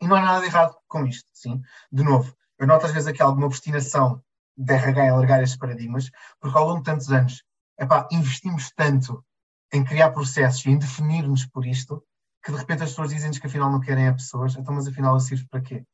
E 0.00 0.06
não 0.06 0.16
há 0.16 0.22
nada 0.22 0.40
de 0.40 0.46
errado 0.46 0.76
com 0.88 1.06
isto, 1.06 1.28
sim. 1.32 1.60
De 1.90 2.02
novo, 2.02 2.34
eu 2.58 2.66
noto 2.66 2.86
às 2.86 2.92
vezes 2.92 3.08
aqui 3.08 3.22
alguma 3.22 3.46
obstinação 3.46 4.22
de 4.56 4.74
RH 4.74 5.04
em 5.04 5.08
alargar 5.10 5.42
estes 5.42 5.58
paradigmas, 5.58 6.10
porque 6.38 6.56
ao 6.56 6.66
longo 6.66 6.78
de 6.78 6.84
tantos 6.84 7.10
anos, 7.10 7.42
epá, 7.78 8.06
investimos 8.10 8.70
tanto 8.72 9.24
em 9.72 9.84
criar 9.84 10.10
processos 10.10 10.64
e 10.66 10.70
em 10.70 10.78
definir-nos 10.78 11.46
por 11.46 11.64
isto, 11.64 12.04
que 12.42 12.52
de 12.52 12.58
repente 12.58 12.82
as 12.82 12.90
pessoas 12.90 13.10
dizem-nos 13.10 13.38
que 13.38 13.46
afinal 13.46 13.70
não 13.70 13.80
querem 13.80 14.08
a 14.08 14.12
pessoas, 14.12 14.56
então 14.56 14.74
mas 14.74 14.86
afinal 14.86 15.14
eu 15.14 15.20
sirvo 15.20 15.46
para 15.48 15.60
quê? 15.60 15.84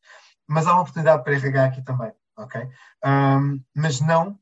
Mas 0.47 0.67
há 0.67 0.73
uma 0.73 0.83
oportunidade 0.83 1.23
para 1.23 1.35
RH 1.35 1.65
aqui 1.65 1.83
também, 1.83 2.13
ok? 2.37 2.69
Um, 3.05 3.63
mas 3.75 4.01
não 4.01 4.39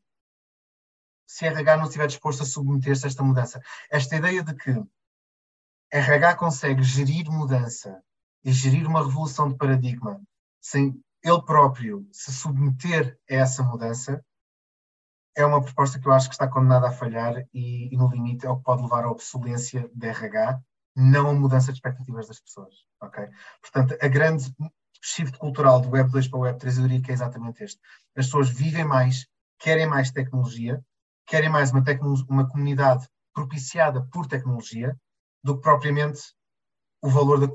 se 1.27 1.47
RH 1.47 1.77
não 1.79 1.85
estiver 1.85 2.07
disposto 2.07 2.43
a 2.43 2.47
submeter-se 2.47 3.07
a 3.07 3.09
esta 3.09 3.23
mudança. 3.23 3.61
Esta 3.91 4.17
ideia 4.17 4.43
de 4.43 4.55
que 4.55 4.71
RH 5.95 6.35
consegue 6.35 6.83
gerir 6.83 7.31
mudança 7.31 8.03
e 8.45 8.51
gerir 8.51 8.85
uma 8.85 9.05
revolução 9.05 9.49
de 9.49 9.57
paradigma 9.57 10.21
sem 10.61 11.01
ele 11.23 11.43
próprio 11.43 12.05
se 12.11 12.33
submeter 12.33 13.17
a 13.31 13.35
essa 13.35 13.63
mudança 13.63 14.21
é 15.37 15.47
uma 15.47 15.63
proposta 15.63 16.01
que 16.01 16.09
eu 16.09 16.13
acho 16.13 16.29
que 16.29 16.35
está 16.35 16.49
condenada 16.49 16.89
a 16.89 16.93
falhar 16.93 17.47
e, 17.55 17.95
e 17.95 17.97
no 17.97 18.09
limite 18.09 18.45
é 18.45 18.51
o 18.51 18.57
que 18.57 18.65
pode 18.65 18.83
levar 18.83 19.05
à 19.05 19.11
obsolência 19.11 19.89
da 19.95 20.09
RH, 20.09 20.61
não 20.97 21.31
a 21.31 21.33
mudança 21.33 21.73
de 21.73 21.79
expectativas 21.79 22.27
das 22.27 22.41
pessoas. 22.41 22.75
Okay? 23.01 23.29
Portanto, 23.61 23.97
a 24.01 24.09
grande 24.09 24.53
shift 25.01 25.39
cultural 25.39 25.81
do 25.81 25.91
Web 25.91 26.11
2 26.11 26.27
para 26.27 26.39
o 26.39 26.43
Web 26.43 26.59
3 26.59 26.77
eu 26.77 26.83
diria 26.89 27.03
que 27.03 27.11
é 27.13 27.15
exatamente 27.15 27.63
este. 27.63 27.81
As 28.17 28.27
pessoas 28.27 28.51
vivem 28.51 28.85
mais, 28.85 29.29
querem 29.61 29.87
mais 29.87 30.11
tecnologia, 30.11 30.85
querem 31.25 31.49
mais 31.49 31.71
uma, 31.71 31.85
uma 32.29 32.49
comunidade 32.49 33.09
propiciada 33.33 34.03
por 34.13 34.27
tecnologia 34.27 34.97
do 35.45 35.57
que 35.57 35.63
propriamente 35.63 36.21
o 37.03 37.11
valor 37.11 37.39
da, 37.39 37.55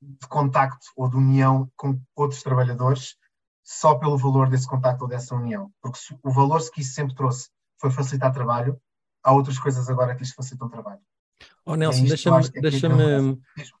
de 0.00 0.28
contacto 0.28 0.86
ou 0.96 1.10
de 1.10 1.16
união 1.16 1.68
com 1.76 2.00
outros 2.14 2.42
trabalhadores 2.42 3.16
só 3.64 3.96
pelo 3.96 4.16
valor 4.16 4.48
desse 4.48 4.66
contacto 4.66 5.02
ou 5.02 5.10
dessa 5.10 5.34
união. 5.34 5.70
Porque 5.82 5.98
se, 5.98 6.16
o 6.22 6.30
valor 6.30 6.62
que 6.70 6.80
isso 6.80 6.94
sempre 6.94 7.14
trouxe 7.14 7.50
foi 7.78 7.90
facilitar 7.90 8.32
trabalho, 8.32 8.80
há 9.22 9.32
outras 9.32 9.58
coisas 9.58 9.90
agora 9.90 10.14
que 10.14 10.22
lhes 10.22 10.32
facilitam 10.32 10.70
trabalho. 10.70 11.00
Oh 11.66 11.76
Nelson, 11.76 12.04
é 12.04 12.08
deixa-me 12.08 12.48
deixa 12.60 12.88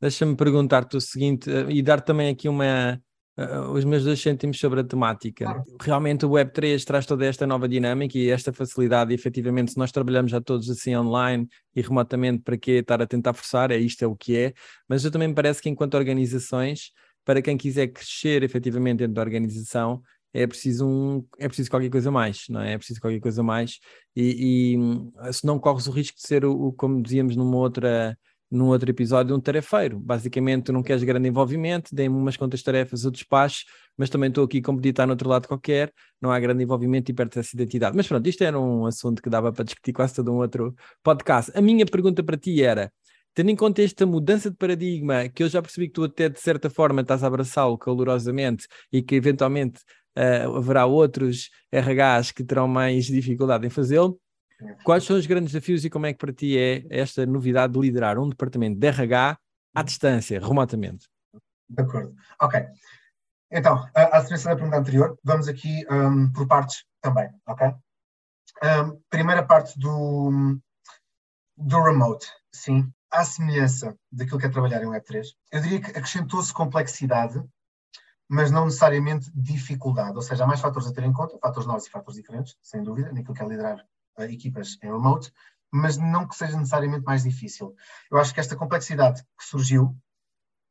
deixa 0.00 0.36
perguntar-te 0.36 0.96
o 0.96 1.00
seguinte 1.00 1.50
eh, 1.50 1.70
e 1.70 1.82
dar 1.82 2.00
também 2.00 2.28
aqui 2.28 2.48
uma, 2.48 3.00
uh, 3.38 3.70
os 3.70 3.84
meus 3.84 4.04
dois 4.04 4.20
cêntimos 4.20 4.58
sobre 4.58 4.80
a 4.80 4.84
temática. 4.84 5.44
Claro. 5.44 5.64
Realmente 5.80 6.26
o 6.26 6.30
Web3 6.30 6.84
traz 6.84 7.06
toda 7.06 7.24
esta 7.24 7.46
nova 7.46 7.68
dinâmica 7.68 8.18
e 8.18 8.30
esta 8.30 8.52
facilidade, 8.52 9.12
e 9.12 9.14
efetivamente, 9.14 9.72
se 9.72 9.78
nós 9.78 9.92
trabalhamos 9.92 10.30
já 10.30 10.40
todos 10.40 10.68
assim 10.68 10.96
online 10.96 11.48
e 11.74 11.80
remotamente, 11.80 12.42
para 12.42 12.56
que 12.56 12.72
estar 12.72 13.00
a 13.00 13.06
tentar 13.06 13.32
forçar? 13.32 13.70
É 13.70 13.76
isto, 13.76 14.02
é 14.02 14.06
o 14.06 14.16
que 14.16 14.36
é. 14.36 14.52
Mas 14.88 15.04
eu 15.04 15.10
também 15.10 15.28
me 15.28 15.34
parece 15.34 15.62
que, 15.62 15.68
enquanto 15.68 15.94
organizações, 15.94 16.92
para 17.24 17.40
quem 17.40 17.56
quiser 17.56 17.88
crescer 17.88 18.42
efetivamente 18.42 18.98
dentro 18.98 19.14
da 19.14 19.22
organização, 19.22 20.02
é 20.32 20.46
preciso 20.46 20.86
um, 20.86 21.24
é 21.38 21.48
preciso 21.48 21.70
qualquer 21.70 21.90
coisa 21.90 22.10
mais, 22.10 22.44
não 22.48 22.60
é? 22.60 22.74
É 22.74 22.78
preciso 22.78 23.00
qualquer 23.00 23.20
coisa 23.20 23.42
mais 23.42 23.78
e, 24.14 24.76
e 24.76 25.32
se 25.32 25.46
não 25.46 25.58
corres 25.58 25.86
o 25.86 25.90
risco 25.90 26.16
de 26.16 26.26
ser 26.26 26.44
o, 26.44 26.52
o, 26.52 26.72
como 26.72 27.02
dizíamos 27.02 27.34
numa 27.34 27.56
outra 27.56 28.16
num 28.50 28.66
outro 28.66 28.90
episódio, 28.90 29.34
um 29.36 29.40
tarefeiro. 29.40 29.98
Basicamente, 29.98 30.72
não 30.72 30.82
queres 30.82 31.02
grande 31.02 31.28
envolvimento, 31.28 31.94
dei-me 31.94 32.14
umas 32.14 32.36
quantas 32.36 32.62
tarefas, 32.62 33.04
o 33.04 33.10
despacho, 33.10 33.64
mas 33.96 34.08
também 34.08 34.28
estou 34.28 34.44
aqui 34.44 34.62
como 34.62 34.80
estar 34.84 35.06
no 35.06 35.12
outro 35.12 35.28
lado 35.28 35.46
qualquer, 35.46 35.92
não 36.20 36.30
há 36.30 36.40
grande 36.40 36.62
envolvimento 36.62 37.10
e 37.10 37.14
perde 37.14 37.38
essa 37.38 37.54
identidade. 37.54 37.96
Mas 37.96 38.06
pronto, 38.06 38.26
isto 38.26 38.42
era 38.42 38.58
um 38.58 38.86
assunto 38.86 39.22
que 39.22 39.28
dava 39.28 39.52
para 39.52 39.64
discutir 39.64 39.92
quase 39.92 40.14
todo 40.14 40.32
um 40.32 40.36
outro 40.36 40.74
podcast. 41.02 41.52
A 41.54 41.60
minha 41.60 41.84
pergunta 41.84 42.22
para 42.22 42.36
ti 42.36 42.62
era, 42.62 42.92
tendo 43.34 43.50
em 43.50 43.56
conta 43.56 43.82
esta 43.82 44.06
mudança 44.06 44.50
de 44.50 44.56
paradigma, 44.56 45.28
que 45.28 45.42
eu 45.42 45.48
já 45.48 45.60
percebi 45.60 45.88
que 45.88 45.94
tu 45.94 46.04
até 46.04 46.28
de 46.28 46.40
certa 46.40 46.70
forma 46.70 47.02
estás 47.02 47.22
a 47.22 47.26
abraçá-lo 47.26 47.76
calorosamente 47.76 48.66
e 48.92 49.02
que 49.02 49.14
eventualmente 49.14 49.80
uh, 50.16 50.56
haverá 50.56 50.86
outros 50.86 51.50
RHs 51.72 52.32
que 52.32 52.44
terão 52.44 52.66
mais 52.66 53.06
dificuldade 53.06 53.66
em 53.66 53.70
fazê-lo, 53.70 54.18
Quais 54.84 55.04
são 55.04 55.16
os 55.16 55.26
grandes 55.26 55.52
desafios 55.52 55.84
e 55.84 55.90
como 55.90 56.06
é 56.06 56.12
que 56.12 56.18
para 56.18 56.32
ti 56.32 56.58
é 56.58 56.84
esta 56.90 57.24
novidade 57.24 57.72
de 57.72 57.78
liderar 57.78 58.18
um 58.18 58.28
departamento 58.28 58.78
de 58.78 58.86
RH 58.86 59.38
à 59.74 59.82
distância, 59.82 60.40
remotamente? 60.40 61.08
De 61.68 61.82
acordo. 61.82 62.14
Ok. 62.40 62.66
Então, 63.50 63.88
a, 63.94 64.18
a 64.18 64.20
sequência 64.22 64.50
da 64.50 64.56
pergunta 64.56 64.78
anterior, 64.78 65.18
vamos 65.24 65.48
aqui 65.48 65.84
um, 65.90 66.30
por 66.32 66.46
partes 66.46 66.84
também, 67.00 67.30
ok? 67.46 67.68
Um, 68.62 69.00
primeira 69.08 69.44
parte 69.44 69.78
do, 69.78 70.58
do 71.56 71.82
remote, 71.82 72.26
sim. 72.52 72.92
À 73.10 73.24
semelhança 73.24 73.96
daquilo 74.12 74.38
que 74.38 74.46
é 74.46 74.50
trabalhar 74.50 74.82
em 74.82 74.86
Web3, 74.86 75.28
eu 75.52 75.62
diria 75.62 75.80
que 75.80 75.90
acrescentou-se 75.90 76.52
complexidade, 76.52 77.42
mas 78.28 78.50
não 78.50 78.66
necessariamente 78.66 79.30
dificuldade. 79.34 80.16
Ou 80.16 80.22
seja, 80.22 80.44
há 80.44 80.46
mais 80.46 80.60
fatores 80.60 80.88
a 80.88 80.92
ter 80.92 81.04
em 81.04 81.12
conta, 81.12 81.38
fatores 81.38 81.66
novos 81.66 81.86
e 81.86 81.90
fatores 81.90 82.20
diferentes, 82.20 82.54
sem 82.62 82.82
dúvida, 82.82 83.10
naquilo 83.12 83.34
que 83.34 83.42
é 83.42 83.46
liderar 83.46 83.86
equipas 84.24 84.78
em 84.82 84.86
remote, 84.86 85.32
mas 85.70 85.96
não 85.96 86.26
que 86.26 86.36
seja 86.36 86.56
necessariamente 86.56 87.04
mais 87.04 87.22
difícil. 87.22 87.74
Eu 88.10 88.18
acho 88.18 88.32
que 88.32 88.40
esta 88.40 88.56
complexidade 88.56 89.22
que 89.22 89.44
surgiu 89.44 89.96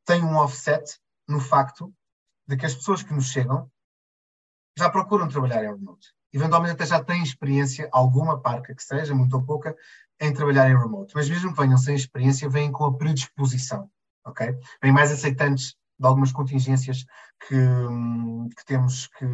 tem 0.05 0.23
um 0.23 0.37
offset 0.37 0.99
no 1.27 1.39
facto 1.39 1.93
de 2.47 2.57
que 2.57 2.65
as 2.65 2.75
pessoas 2.75 3.03
que 3.03 3.13
nos 3.13 3.29
chegam 3.29 3.69
já 4.77 4.89
procuram 4.89 5.27
trabalhar 5.27 5.63
em 5.63 5.67
remote. 5.67 6.13
Eventualmente 6.31 6.73
até 6.73 6.85
já 6.85 7.03
têm 7.03 7.23
experiência, 7.23 7.89
alguma 7.91 8.39
parca 8.39 8.73
que 8.73 8.83
seja, 8.83 9.13
muito 9.13 9.35
ou 9.35 9.43
pouca, 9.43 9.75
em 10.19 10.33
trabalhar 10.33 10.69
em 10.69 10.77
remote. 10.77 11.13
Mas 11.15 11.29
mesmo 11.29 11.51
que 11.53 11.61
venham 11.61 11.77
sem 11.77 11.95
experiência, 11.95 12.49
vêm 12.49 12.71
com 12.71 12.85
a 12.85 12.97
predisposição, 12.97 13.89
ok? 14.25 14.55
Vêm 14.81 14.91
mais 14.91 15.11
aceitantes 15.11 15.75
de 15.99 16.05
algumas 16.05 16.31
contingências 16.31 17.05
que, 17.47 17.55
que 18.55 18.65
temos 18.65 19.07
que, 19.07 19.25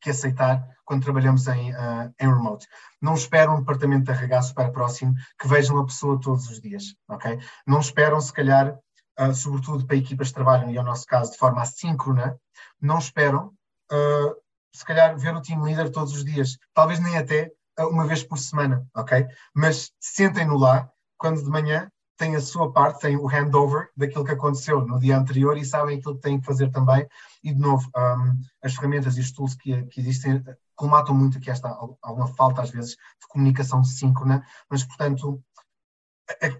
que, 0.00 0.10
aceitar 0.10 0.66
quando 0.84 1.02
trabalhamos 1.02 1.46
em, 1.48 1.72
uh, 1.72 2.12
em 2.20 2.26
remote. 2.26 2.66
Não 3.00 3.14
esperam 3.14 3.56
um 3.56 3.60
departamento 3.60 4.04
de 4.04 4.10
RH 4.10 4.42
super 4.42 4.72
próximo 4.72 5.14
que 5.38 5.46
vejam 5.46 5.78
a 5.78 5.84
pessoa 5.84 6.20
todos 6.20 6.48
os 6.48 6.60
dias, 6.60 6.94
ok? 7.08 7.38
Não 7.66 7.80
esperam, 7.80 8.20
se 8.20 8.32
calhar, 8.32 8.76
uh, 9.20 9.34
sobretudo 9.34 9.86
para 9.86 9.96
equipas 9.96 10.28
que 10.28 10.34
trabalham, 10.34 10.70
e 10.70 10.76
é 10.76 10.80
o 10.80 10.84
nosso 10.84 11.06
caso, 11.06 11.32
de 11.32 11.38
forma 11.38 11.62
assíncrona, 11.62 12.38
não 12.80 12.98
esperam, 12.98 13.52
uh, 13.92 14.34
se 14.74 14.84
calhar, 14.84 15.16
ver 15.18 15.34
o 15.34 15.42
team 15.42 15.62
leader 15.62 15.90
todos 15.90 16.14
os 16.14 16.24
dias. 16.24 16.56
Talvez 16.72 17.00
nem 17.00 17.16
até 17.16 17.50
uma 17.78 18.06
vez 18.06 18.24
por 18.24 18.38
semana, 18.38 18.86
ok? 18.96 19.26
Mas 19.54 19.90
sentem-no 20.00 20.56
lá, 20.56 20.90
quando 21.16 21.42
de 21.42 21.50
manhã 21.50 21.90
têm 22.18 22.36
a 22.36 22.40
sua 22.40 22.72
parte, 22.72 23.00
têm 23.00 23.16
o 23.16 23.28
handover 23.28 23.88
daquilo 23.96 24.24
que 24.24 24.32
aconteceu 24.32 24.84
no 24.84 24.98
dia 24.98 25.16
anterior 25.16 25.56
e 25.56 25.64
sabem 25.64 25.98
aquilo 25.98 26.16
que 26.16 26.20
têm 26.20 26.40
que 26.40 26.46
fazer 26.46 26.70
também. 26.70 27.08
E, 27.42 27.54
de 27.54 27.60
novo, 27.60 27.88
um, 27.96 28.40
as 28.62 28.74
ferramentas 28.74 29.16
e 29.16 29.20
os 29.20 29.32
tools 29.32 29.54
que, 29.54 29.84
que 29.86 30.00
existem 30.00 30.44
colmatam 30.74 31.14
muito 31.14 31.38
aqui 31.38 31.50
esta 31.50 31.68
alguma 32.02 32.28
falta, 32.28 32.62
às 32.62 32.70
vezes, 32.70 32.90
de 32.90 33.26
comunicação 33.28 33.82
síncrona, 33.82 34.44
mas, 34.68 34.84
portanto, 34.84 35.42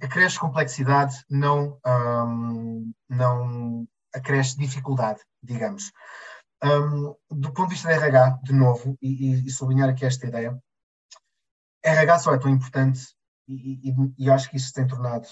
acresce 0.03 0.39
complexidade, 0.39 1.17
não, 1.29 1.79
um, 1.87 2.93
não 3.09 3.87
acresce 4.15 4.57
dificuldade, 4.57 5.21
digamos. 5.43 5.93
Um, 6.63 7.15
do 7.31 7.53
ponto 7.53 7.69
de 7.69 7.75
vista 7.75 7.89
da 7.89 7.95
RH, 7.95 8.41
de 8.43 8.53
novo, 8.53 8.97
e, 9.01 9.47
e, 9.47 9.51
sublinhar 9.51 9.89
aqui 9.89 10.05
esta 10.05 10.27
ideia, 10.27 10.59
RH 11.85 12.19
só 12.21 12.35
é 12.35 12.39
tão 12.39 12.51
importante 12.51 13.01
e, 13.49 13.91
e, 13.91 13.95
e 14.19 14.31
acho 14.31 14.51
que 14.51 14.57
isso 14.57 14.73
tem 14.73 14.87
tornado 14.87 15.27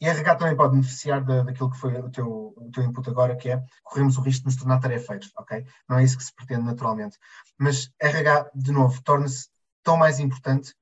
e 0.00 0.06
a 0.06 0.12
RH 0.12 0.36
também 0.36 0.56
pode 0.56 0.72
beneficiar 0.72 1.24
da, 1.24 1.42
daquilo 1.42 1.70
que 1.70 1.78
foi 1.78 1.98
o 1.98 2.10
teu, 2.10 2.54
o 2.56 2.70
teu 2.70 2.84
input 2.84 3.08
agora, 3.08 3.36
que 3.36 3.50
é 3.50 3.62
corremos 3.82 4.18
o 4.18 4.20
risco 4.20 4.42
de 4.42 4.46
nos 4.46 4.56
tornar 4.56 4.78
tarefeiros, 4.78 5.32
ok? 5.38 5.64
Não 5.88 5.98
é 5.98 6.04
isso 6.04 6.18
que 6.18 6.24
se 6.24 6.34
pretende 6.34 6.64
naturalmente. 6.64 7.18
Mas 7.58 7.90
RH, 8.00 8.50
de 8.54 8.72
novo, 8.72 9.02
torna-se 9.02 9.48
tão 9.82 9.96
mais 9.96 10.20
importante 10.20 10.74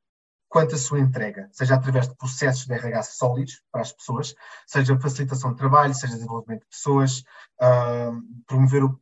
quanto 0.49 0.75
a 0.75 0.79
sua 0.79 1.01
entrega, 1.01 1.49
seja 1.53 1.75
através 1.75 2.09
de 2.09 2.17
processos 2.17 2.67
de 2.67 2.75
RH 2.75 3.03
sólidos 3.05 3.63
para 3.71 3.83
as 3.83 3.93
pessoas, 3.93 4.35
seja 4.67 4.99
facilitação 4.99 5.53
de 5.53 5.59
trabalho, 5.59 5.95
seja 5.95 6.15
desenvolvimento 6.15 6.63
de 6.63 6.69
pessoas, 6.69 7.21
uh, 7.61 8.45
promover 8.47 8.83
a 8.83 8.95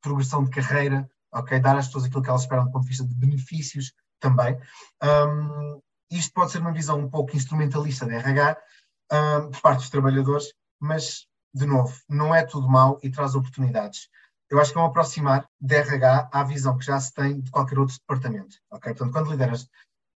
progressão 0.00 0.44
de 0.44 0.50
carreira, 0.50 1.08
ok? 1.32 1.58
Dar 1.60 1.76
às 1.76 1.86
pessoas 1.86 2.04
aquilo 2.04 2.22
que 2.22 2.28
elas 2.28 2.42
esperam 2.42 2.64
do 2.64 2.70
ponto 2.72 2.82
de 2.82 2.88
vista 2.88 3.06
de 3.06 3.14
benefícios 3.14 3.92
também. 4.18 4.58
Um, 5.02 5.80
isto 6.10 6.32
pode 6.32 6.52
ser 6.52 6.58
uma 6.58 6.72
visão 6.72 6.98
um 6.98 7.10
pouco 7.10 7.36
instrumentalista 7.36 8.06
de 8.06 8.14
RH, 8.14 8.56
um, 9.12 9.50
por 9.50 9.60
parte 9.60 9.78
dos 9.78 9.90
trabalhadores, 9.90 10.52
mas, 10.80 11.26
de 11.54 11.66
novo, 11.66 11.94
não 12.08 12.34
é 12.34 12.44
tudo 12.44 12.68
mau 12.68 12.98
e 13.02 13.10
traz 13.10 13.34
oportunidades. 13.34 14.08
Eu 14.48 14.60
acho 14.60 14.72
que 14.72 14.78
é 14.78 14.80
um 14.80 14.86
aproximar 14.86 15.48
de 15.60 15.74
RH 15.74 16.30
à 16.32 16.44
visão 16.44 16.78
que 16.78 16.84
já 16.84 17.00
se 17.00 17.12
tem 17.12 17.40
de 17.40 17.50
qualquer 17.50 17.78
outro 17.78 17.96
departamento. 17.98 18.56
Okay? 18.70 18.94
Portanto, 18.94 19.12
quando 19.12 19.30
lideras, 19.30 19.68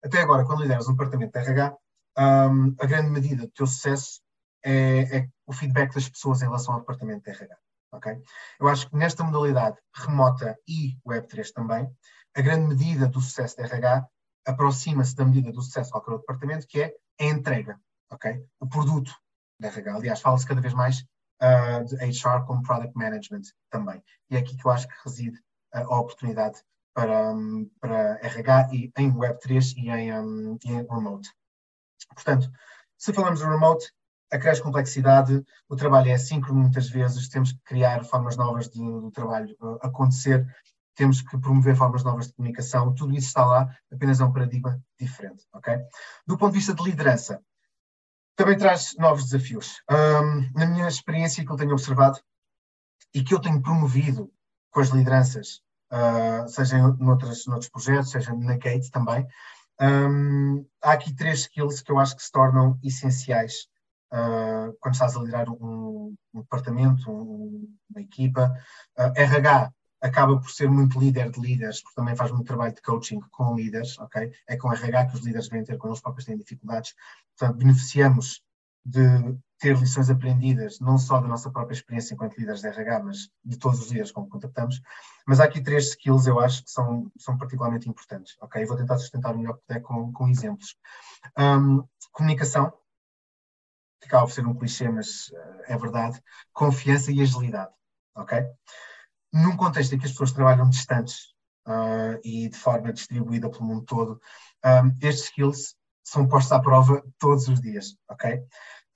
até 0.04 0.20
agora, 0.20 0.44
quando 0.44 0.62
lideras 0.62 0.88
um 0.88 0.92
departamento 0.92 1.32
de 1.32 1.38
RH, 1.38 1.76
um, 2.18 2.74
a 2.78 2.86
grande 2.86 3.10
medida 3.10 3.42
do 3.46 3.52
teu 3.52 3.66
sucesso 3.66 4.20
é, 4.62 5.18
é, 5.18 5.28
o 5.46 5.52
feedback 5.52 5.94
das 5.94 6.08
pessoas 6.08 6.42
em 6.42 6.46
relação 6.46 6.74
ao 6.74 6.80
departamento 6.80 7.22
de 7.22 7.30
RH. 7.30 7.56
Okay? 7.92 8.22
Eu 8.60 8.68
acho 8.68 8.90
que 8.90 8.96
nesta 8.96 9.24
modalidade 9.24 9.78
remota 9.94 10.58
e 10.68 10.98
Web3 11.06 11.52
também, 11.52 11.90
a 12.36 12.42
grande 12.42 12.68
medida 12.68 13.06
do 13.06 13.20
sucesso 13.20 13.56
de 13.56 13.62
RH 13.62 14.06
aproxima-se 14.48 15.14
da 15.14 15.24
medida 15.24 15.52
do 15.52 15.62
sucesso 15.62 15.86
de 15.86 15.92
qualquer 15.92 16.12
outro 16.12 16.26
departamento, 16.26 16.66
que 16.66 16.80
é 16.80 16.94
a 17.20 17.24
entrega 17.24 17.78
ok? 18.10 18.44
O 18.60 18.66
produto 18.66 19.12
da 19.60 19.68
RH. 19.68 19.94
Aliás, 19.94 20.20
fala-se 20.20 20.46
cada 20.46 20.60
vez 20.60 20.74
mais 20.74 21.04
uh, 21.42 21.84
de 21.84 21.96
HR 21.96 22.44
como 22.46 22.62
Product 22.62 22.96
Management 22.96 23.42
também. 23.70 24.02
E 24.30 24.36
é 24.36 24.38
aqui 24.38 24.56
que 24.56 24.66
eu 24.66 24.70
acho 24.70 24.88
que 24.88 24.94
reside 25.04 25.38
a 25.72 25.82
oportunidade 25.98 26.62
para, 26.94 27.32
um, 27.32 27.70
para 27.80 28.18
RH 28.22 28.70
e 28.72 28.92
em 28.96 29.12
Web3 29.12 29.74
e 29.76 29.90
em, 29.90 30.12
um, 30.18 30.58
em 30.64 30.86
remote. 30.86 31.30
Portanto, 32.14 32.50
se 32.96 33.12
falamos 33.12 33.40
de 33.40 33.46
remote, 33.46 33.92
acresce 34.32 34.62
complexidade, 34.62 35.44
o 35.68 35.76
trabalho 35.76 36.10
é 36.10 36.14
assíncrono 36.14 36.60
muitas 36.60 36.88
vezes, 36.88 37.28
temos 37.28 37.52
que 37.52 37.60
criar 37.64 38.04
formas 38.04 38.36
novas 38.36 38.68
de, 38.68 38.78
do 38.78 39.10
trabalho 39.10 39.54
uh, 39.60 39.78
acontecer, 39.82 40.46
temos 40.98 41.22
que 41.22 41.38
promover 41.38 41.76
formas 41.76 42.02
novas 42.02 42.26
de 42.26 42.32
comunicação, 42.32 42.92
tudo 42.92 43.14
isso 43.14 43.28
está 43.28 43.46
lá, 43.46 43.72
apenas 43.90 44.20
é 44.20 44.24
um 44.24 44.32
paradigma 44.32 44.82
diferente, 44.98 45.46
ok? 45.52 45.78
Do 46.26 46.36
ponto 46.36 46.50
de 46.50 46.58
vista 46.58 46.74
de 46.74 46.82
liderança, 46.82 47.40
também 48.34 48.58
traz 48.58 48.96
novos 48.98 49.26
desafios. 49.26 49.80
Um, 49.88 50.58
na 50.58 50.66
minha 50.66 50.88
experiência 50.88 51.44
que 51.44 51.52
eu 51.52 51.56
tenho 51.56 51.70
observado 51.70 52.18
e 53.14 53.22
que 53.22 53.32
eu 53.32 53.38
tenho 53.40 53.62
promovido 53.62 54.28
com 54.72 54.80
as 54.80 54.88
lideranças, 54.88 55.60
uh, 55.92 56.48
seja 56.48 56.76
noutros, 56.78 57.46
noutros 57.46 57.70
projetos, 57.70 58.10
seja 58.10 58.34
na 58.34 58.56
Gate 58.56 58.90
também, 58.90 59.24
um, 59.80 60.66
há 60.82 60.92
aqui 60.92 61.14
três 61.14 61.42
skills 61.42 61.80
que 61.80 61.92
eu 61.92 61.98
acho 62.00 62.16
que 62.16 62.24
se 62.24 62.32
tornam 62.32 62.76
essenciais 62.82 63.68
uh, 64.12 64.76
quando 64.80 64.94
estás 64.94 65.16
a 65.16 65.20
liderar 65.20 65.48
um, 65.48 66.12
um 66.34 66.40
departamento, 66.40 67.08
um, 67.08 67.72
uma 67.88 68.00
equipa. 68.00 68.52
Uh, 68.98 69.12
RH 69.14 69.72
acaba 70.00 70.38
por 70.38 70.50
ser 70.50 70.70
muito 70.70 70.98
líder 70.98 71.30
de 71.30 71.40
líderes, 71.40 71.82
porque 71.82 71.96
também 71.96 72.14
faz 72.14 72.30
muito 72.30 72.46
trabalho 72.46 72.74
de 72.74 72.82
coaching 72.82 73.20
com 73.30 73.56
líderes, 73.56 73.98
ok? 73.98 74.32
É 74.46 74.56
com 74.56 74.72
RH 74.72 75.06
que 75.06 75.14
os 75.16 75.24
líderes 75.24 75.48
vêm 75.48 75.64
ter 75.64 75.76
com 75.76 75.88
eles 75.88 76.00
próprios 76.00 76.24
têm 76.24 76.36
dificuldades. 76.36 76.94
Portanto, 77.36 77.58
beneficiamos 77.58 78.42
de 78.84 79.36
ter 79.58 79.76
lições 79.76 80.08
aprendidas, 80.08 80.78
não 80.80 80.96
só 80.98 81.20
da 81.20 81.26
nossa 81.26 81.50
própria 81.50 81.74
experiência 81.74 82.14
enquanto 82.14 82.38
líderes 82.38 82.60
de 82.60 82.68
RH, 82.68 83.02
mas 83.02 83.30
de 83.44 83.58
todos 83.58 83.80
os 83.80 83.88
líderes 83.88 84.12
com 84.12 84.24
que 84.24 84.30
contactamos. 84.30 84.80
Mas 85.26 85.40
há 85.40 85.44
aqui 85.44 85.60
três 85.60 85.88
skills, 85.88 86.26
eu 86.26 86.38
acho, 86.38 86.64
que 86.64 86.70
são, 86.70 87.10
são 87.18 87.36
particularmente 87.36 87.88
importantes, 87.88 88.36
ok? 88.40 88.64
Vou 88.64 88.76
tentar 88.76 88.98
sustentar 88.98 89.34
o 89.34 89.38
melhor 89.38 89.54
que 89.54 89.66
puder 89.66 89.80
com, 89.80 90.12
com 90.12 90.28
exemplos. 90.28 90.76
Um, 91.36 91.84
comunicação, 92.12 92.72
que 94.00 94.06
acaba 94.06 94.26
por 94.26 94.32
ser 94.32 94.46
um 94.46 94.54
clichê, 94.54 94.88
mas 94.88 95.28
uh, 95.28 95.62
é 95.66 95.76
verdade. 95.76 96.22
Confiança 96.52 97.10
e 97.10 97.20
agilidade, 97.20 97.72
ok? 98.14 98.46
Num 99.32 99.56
contexto 99.56 99.94
em 99.94 99.98
que 99.98 100.06
as 100.06 100.12
pessoas 100.12 100.32
trabalham 100.32 100.68
distantes 100.68 101.34
uh, 101.66 102.18
e 102.24 102.48
de 102.48 102.56
forma 102.56 102.92
distribuída 102.92 103.50
pelo 103.50 103.64
mundo 103.64 103.84
todo, 103.84 104.20
um, 104.64 104.96
estes 105.00 105.26
skills 105.26 105.76
são 106.04 106.26
postos 106.26 106.52
à 106.52 106.60
prova 106.60 107.04
todos 107.18 107.48
os 107.48 107.60
dias, 107.60 107.96
ok? 108.08 108.42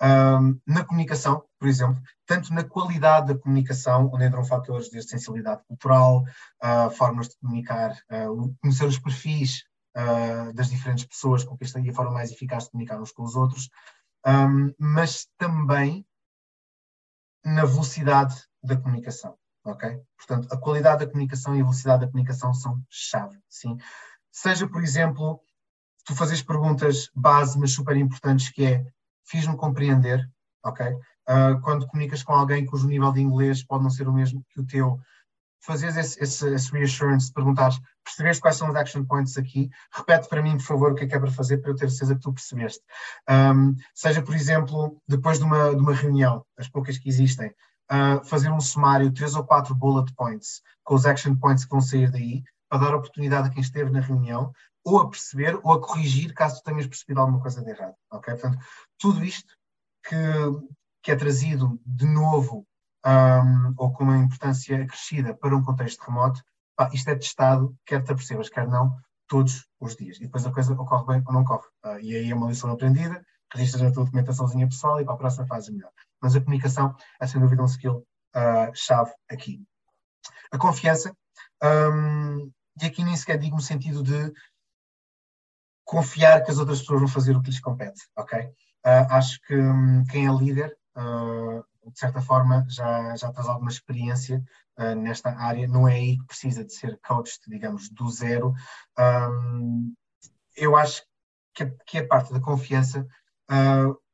Um, 0.02 0.60
na 0.66 0.84
comunicação, 0.84 1.44
por 1.58 1.68
exemplo, 1.68 2.02
tanto 2.26 2.52
na 2.52 2.64
qualidade 2.64 3.32
da 3.32 3.38
comunicação, 3.38 4.10
onde 4.12 4.24
entram 4.24 4.44
fatores 4.44 4.88
de 4.88 5.02
sensibilidade 5.02 5.62
cultural, 5.68 6.24
uh, 6.64 6.90
formas 6.90 7.28
de 7.28 7.36
comunicar, 7.36 7.92
uh, 8.10 8.54
conhecer 8.60 8.86
os 8.86 8.98
perfis 8.98 9.62
uh, 9.96 10.52
das 10.54 10.70
diferentes 10.70 11.04
pessoas 11.04 11.44
com 11.44 11.56
quem 11.56 11.66
estaria 11.66 11.92
a 11.92 11.94
forma 11.94 12.10
mais 12.10 12.32
eficaz 12.32 12.64
de 12.64 12.70
comunicar 12.70 13.00
uns 13.00 13.12
com 13.12 13.22
os 13.22 13.36
outros, 13.36 13.68
um, 14.26 14.72
mas 14.78 15.28
também 15.36 16.04
na 17.44 17.64
velocidade 17.64 18.34
da 18.62 18.76
comunicação 18.76 19.36
ok? 19.64 20.01
Portanto, 20.16 20.48
a 20.53 20.57
qualidade 20.57 21.05
da 21.05 21.11
comunicação 21.11 21.55
e 21.55 21.61
a 21.61 21.62
velocidade 21.62 22.01
da 22.01 22.11
comunicação 22.11 22.53
são 22.53 22.83
chave, 22.88 23.38
sim? 23.48 23.77
Seja, 24.31 24.66
por 24.66 24.83
exemplo, 24.83 25.40
tu 26.05 26.14
fazes 26.14 26.42
perguntas 26.42 27.11
base, 27.14 27.59
mas 27.59 27.72
super 27.72 27.96
importantes, 27.96 28.48
que 28.48 28.64
é, 28.64 28.87
fiz-me 29.25 29.57
compreender, 29.57 30.29
ok? 30.64 30.87
Uh, 31.29 31.61
quando 31.62 31.87
comunicas 31.87 32.22
com 32.22 32.33
alguém 32.33 32.66
cujo 32.66 32.88
nível 32.88 33.12
de 33.12 33.20
inglês 33.20 33.64
pode 33.64 33.85
não 33.85 33.90
ser 33.90 34.09
o 34.09 34.12
mesmo 34.12 34.44
que 34.51 34.61
o 34.61 34.66
teu, 34.66 34.98
fazes 35.61 35.96
esse, 35.96 36.22
esse, 36.22 36.55
esse 36.55 36.72
reassurance, 36.72 37.33
perguntares, 37.33 37.81
percebeste 38.05 38.42
quais 38.42 38.57
são 38.57 38.68
os 38.68 38.75
action 38.75 39.05
points 39.05 39.38
aqui, 39.38 39.70
repete 39.92 40.29
para 40.29 40.42
mim, 40.42 40.57
por 40.57 40.64
favor, 40.64 40.92
o 40.92 40.94
que 40.94 41.05
é 41.05 41.07
que 41.07 41.14
é 41.14 41.20
para 41.20 41.31
fazer 41.31 41.59
para 41.59 41.70
eu 41.70 41.77
ter 41.77 41.88
certeza 41.88 42.16
que 42.16 42.20
tu 42.20 42.33
percebeste. 42.33 42.83
Um, 43.31 43.77
seja, 43.94 44.22
por 44.22 44.35
exemplo, 44.35 45.01
depois 45.07 45.38
de 45.38 45.44
uma, 45.44 45.70
de 45.70 45.81
uma 45.81 45.94
reunião, 45.94 46.44
as 46.59 46.68
poucas 46.68 46.98
que 46.98 47.09
existem, 47.09 47.55
uh, 47.92 48.24
fazer 48.24 48.50
um 48.50 48.61
sumário, 48.61 49.12
três 49.12 49.35
ou 49.35 49.44
quatro 49.44 49.74
bullet 49.74 50.12
points, 50.14 50.62
com 50.83 50.94
os 50.94 51.05
action 51.05 51.37
points 51.37 51.64
que 51.64 51.70
vão 51.70 51.81
sair 51.81 52.10
daí, 52.10 52.42
para 52.69 52.79
dar 52.79 52.94
oportunidade 52.94 53.48
a 53.48 53.50
quem 53.50 53.60
esteve 53.60 53.90
na 53.90 54.00
reunião, 54.00 54.52
ou 54.85 54.98
a 54.98 55.08
perceber, 55.08 55.60
ou 55.62 55.73
a 55.73 55.81
corrigir, 55.81 56.33
caso 56.35 56.56
tu 56.56 56.64
tenhas 56.64 56.87
percebido 56.87 57.21
alguma 57.21 57.40
coisa 57.40 57.62
de 57.62 57.71
errado. 57.71 57.94
Ok? 58.10 58.35
Portanto, 58.35 58.64
tudo 58.98 59.23
isto 59.23 59.54
que, 60.08 60.16
que 61.02 61.12
é 61.12 61.16
trazido 61.16 61.79
de 61.85 62.06
novo, 62.06 62.66
um, 63.04 63.75
ou 63.77 63.92
com 63.92 64.04
uma 64.04 64.19
importância 64.19 64.83
acrescida 64.83 65.35
para 65.35 65.54
um 65.54 65.62
contexto 65.62 66.00
remoto, 66.02 66.42
pá, 66.75 66.90
isto 66.92 67.08
é 67.10 67.14
testado, 67.14 67.77
quer 67.85 68.02
te 68.02 68.10
apercebas, 68.10 68.48
quer 68.48 68.66
não, 68.66 68.96
todos 69.29 69.66
os 69.79 69.94
dias. 69.94 70.16
E 70.16 70.21
depois 70.23 70.46
a 70.46 70.52
coisa 70.52 70.73
ocorre 70.73 71.06
bem 71.06 71.23
ou 71.27 71.33
não 71.33 71.42
ocorre. 71.42 71.66
Uh, 71.85 72.00
e 72.00 72.16
aí 72.16 72.31
é 72.31 72.35
uma 72.35 72.48
lição 72.48 72.71
aprendida, 72.71 73.25
registras 73.52 73.83
a 73.83 73.92
tua 73.92 74.04
documentaçãozinha 74.04 74.66
pessoal 74.66 75.00
e 75.00 75.04
para 75.04 75.14
a 75.14 75.19
próxima 75.19 75.46
fazes 75.46 75.69
melhor 75.69 75.92
mas 76.23 76.37
a 76.37 76.40
comunicação 76.40 76.94
é 77.20 77.27
sem 77.27 77.40
dúvida 77.40 77.62
um 77.62 77.66
skill 77.66 78.06
uh, 78.37 78.75
chave 78.75 79.12
aqui. 79.29 79.62
A 80.50 80.58
confiança, 80.58 81.14
Um, 81.62 82.50
e 82.83 82.87
aqui 82.87 83.04
nem 83.04 83.16
sequer 83.16 83.38
digo 83.38 83.54
no 83.54 83.62
sentido 83.62 84.02
de 84.02 84.33
confiar 85.85 86.42
que 86.42 86.50
as 86.50 86.58
outras 86.58 86.81
pessoas 86.81 87.00
vão 87.00 87.08
fazer 87.08 87.37
o 87.37 87.42
que 87.42 87.50
lhes 87.50 87.60
compete, 87.60 88.00
ok? 88.16 88.40
Uh, 88.85 89.06
acho 89.10 89.40
que 89.42 89.54
um, 89.54 90.04
quem 90.06 90.27
é 90.27 90.33
líder, 90.33 90.77
uh, 90.96 91.64
de 91.88 91.98
certa 91.98 92.20
forma, 92.20 92.66
já, 92.68 93.14
já 93.14 93.33
traz 93.33 93.48
alguma 93.48 93.70
experiência 93.70 94.42
uh, 94.79 94.94
nesta 94.96 95.31
área, 95.31 95.68
não 95.68 95.87
é 95.87 95.94
aí 95.94 96.18
que 96.18 96.27
precisa 96.27 96.64
de 96.64 96.75
ser 96.75 96.98
coach, 97.06 97.38
digamos, 97.46 97.88
do 97.90 98.10
zero. 98.10 98.52
Um, 98.98 99.94
eu 100.56 100.77
acho 100.77 101.02
que 101.54 101.66
que 101.87 101.98
a, 101.98 102.06
parte 102.06 102.33
da 102.33 102.40
confiança 102.40 103.06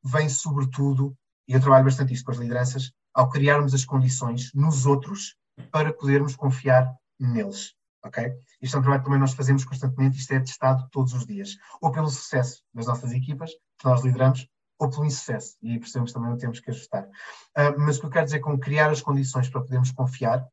vem 0.03 0.27
sobretudo, 0.27 1.15
e 1.49 1.53
eu 1.53 1.59
trabalho 1.59 1.83
bastante 1.83 2.13
isto 2.13 2.23
com 2.23 2.31
as 2.31 2.37
lideranças, 2.37 2.93
ao 3.13 3.29
criarmos 3.29 3.73
as 3.73 3.83
condições 3.83 4.53
nos 4.53 4.85
outros 4.85 5.35
para 5.71 5.91
podermos 5.91 6.35
confiar 6.35 6.95
neles 7.19 7.73
ok? 8.03 8.33
Isto 8.61 8.77
é 8.77 8.79
um 8.79 8.81
trabalho 8.81 9.01
que 9.01 9.05
também 9.05 9.19
nós 9.19 9.33
fazemos 9.33 9.65
constantemente, 9.65 10.17
isto 10.17 10.31
é 10.31 10.39
testado 10.39 10.87
todos 10.91 11.13
os 11.13 11.25
dias, 11.25 11.57
ou 11.81 11.91
pelo 11.91 12.09
sucesso 12.09 12.63
das 12.73 12.87
nossas 12.87 13.11
equipas, 13.11 13.51
que 13.77 13.85
nós 13.85 14.03
lideramos, 14.03 14.47
ou 14.77 14.89
pelo 14.89 15.05
insucesso, 15.05 15.57
e 15.61 15.71
aí 15.71 15.79
percebemos 15.79 16.13
também 16.13 16.33
que 16.33 16.39
temos 16.39 16.59
que 16.59 16.69
ajustar. 16.69 17.03
Uh, 17.03 17.77
mas 17.77 17.97
o 17.97 18.01
que 18.01 18.05
eu 18.05 18.11
quero 18.11 18.25
dizer 18.25 18.39
com 18.39 18.57
criar 18.57 18.89
as 18.89 19.01
condições 19.01 19.49
para 19.49 19.61
podermos 19.61 19.91
confiar 19.91 20.47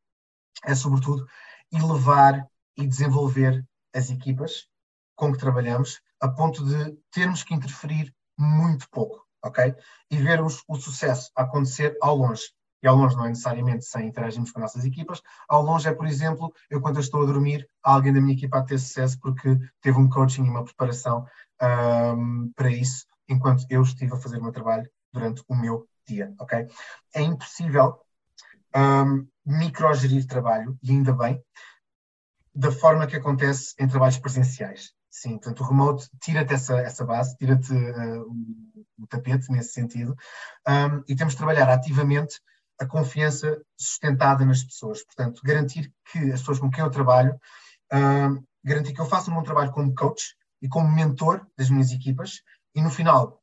é, 0.65 0.75
sobretudo, 0.75 1.25
elevar 1.71 2.45
e 2.75 2.85
desenvolver 2.85 3.65
as 3.93 4.09
equipas 4.09 4.67
com 5.15 5.31
que 5.31 5.39
trabalhamos, 5.39 6.01
a 6.19 6.27
ponto 6.27 6.65
de 6.65 6.97
termos 7.11 7.43
que 7.43 7.53
interferir 7.53 8.13
muito 8.37 8.89
pouco, 8.89 9.26
ok? 9.43 9.75
E 10.11 10.17
vermos 10.17 10.63
o 10.67 10.75
sucesso 10.75 11.31
acontecer 11.35 11.97
ao 12.01 12.15
longe. 12.15 12.43
E 12.81 12.87
ao 12.87 12.95
longe 12.95 13.15
não 13.15 13.25
é 13.25 13.29
necessariamente 13.29 13.85
sem 13.85 14.07
interagirmos 14.07 14.51
com 14.51 14.59
as 14.59 14.63
nossas 14.63 14.85
equipas. 14.85 15.21
Ao 15.47 15.61
longe 15.61 15.89
é, 15.89 15.93
por 15.93 16.05
exemplo, 16.05 16.53
eu 16.69 16.79
quando 16.79 16.97
eu 16.97 17.01
estou 17.01 17.23
a 17.23 17.25
dormir, 17.25 17.67
alguém 17.81 18.13
da 18.13 18.21
minha 18.21 18.35
equipa 18.35 18.59
a 18.59 18.63
ter 18.63 18.77
sucesso 18.77 19.19
porque 19.19 19.57
teve 19.81 19.97
um 19.97 20.09
coaching 20.09 20.45
e 20.45 20.49
uma 20.49 20.63
preparação 20.63 21.25
um, 21.61 22.51
para 22.55 22.69
isso, 22.69 23.05
enquanto 23.27 23.65
eu 23.69 23.81
estive 23.81 24.13
a 24.13 24.17
fazer 24.17 24.37
o 24.37 24.43
meu 24.43 24.51
trabalho 24.51 24.89
durante 25.11 25.43
o 25.47 25.55
meu 25.55 25.87
dia, 26.07 26.33
ok? 26.39 26.67
É 27.13 27.21
impossível 27.21 27.99
um, 28.75 29.27
microgerir 29.45 30.25
trabalho, 30.27 30.77
e 30.83 30.91
ainda 30.91 31.13
bem, 31.13 31.41
da 32.53 32.71
forma 32.71 33.07
que 33.07 33.15
acontece 33.15 33.73
em 33.79 33.87
trabalhos 33.87 34.17
presenciais. 34.17 34.93
Sim, 35.09 35.37
portanto, 35.37 35.61
o 35.61 35.67
remote 35.67 36.09
tira-te 36.21 36.53
essa, 36.53 36.77
essa 36.79 37.05
base, 37.05 37.35
tira-te 37.37 37.73
uh, 37.73 38.21
o, 38.97 39.07
tapete 39.07 39.51
nesse 39.51 39.73
sentido, 39.73 40.15
um, 40.67 41.03
e 41.07 41.15
temos 41.15 41.33
de 41.33 41.37
trabalhar 41.37 41.69
ativamente 41.69 42.39
a 42.79 42.85
confiança 42.85 43.59
sustentada 43.77 44.45
nas 44.45 44.63
pessoas. 44.63 45.03
Portanto, 45.03 45.41
garantir 45.43 45.91
que 46.11 46.19
as 46.31 46.41
pessoas 46.41 46.59
com 46.59 46.69
quem 46.69 46.83
eu 46.83 46.91
trabalho, 46.91 47.33
uh, 47.93 48.43
garantir 48.63 48.93
que 48.93 49.01
eu 49.01 49.05
faço 49.05 49.31
um 49.31 49.35
bom 49.35 49.43
trabalho 49.43 49.71
como 49.71 49.95
coach 49.95 50.35
e 50.61 50.67
como 50.67 50.93
mentor 50.93 51.47
das 51.57 51.69
minhas 51.69 51.91
equipas 51.91 52.41
e 52.75 52.81
no 52.81 52.89
final, 52.89 53.41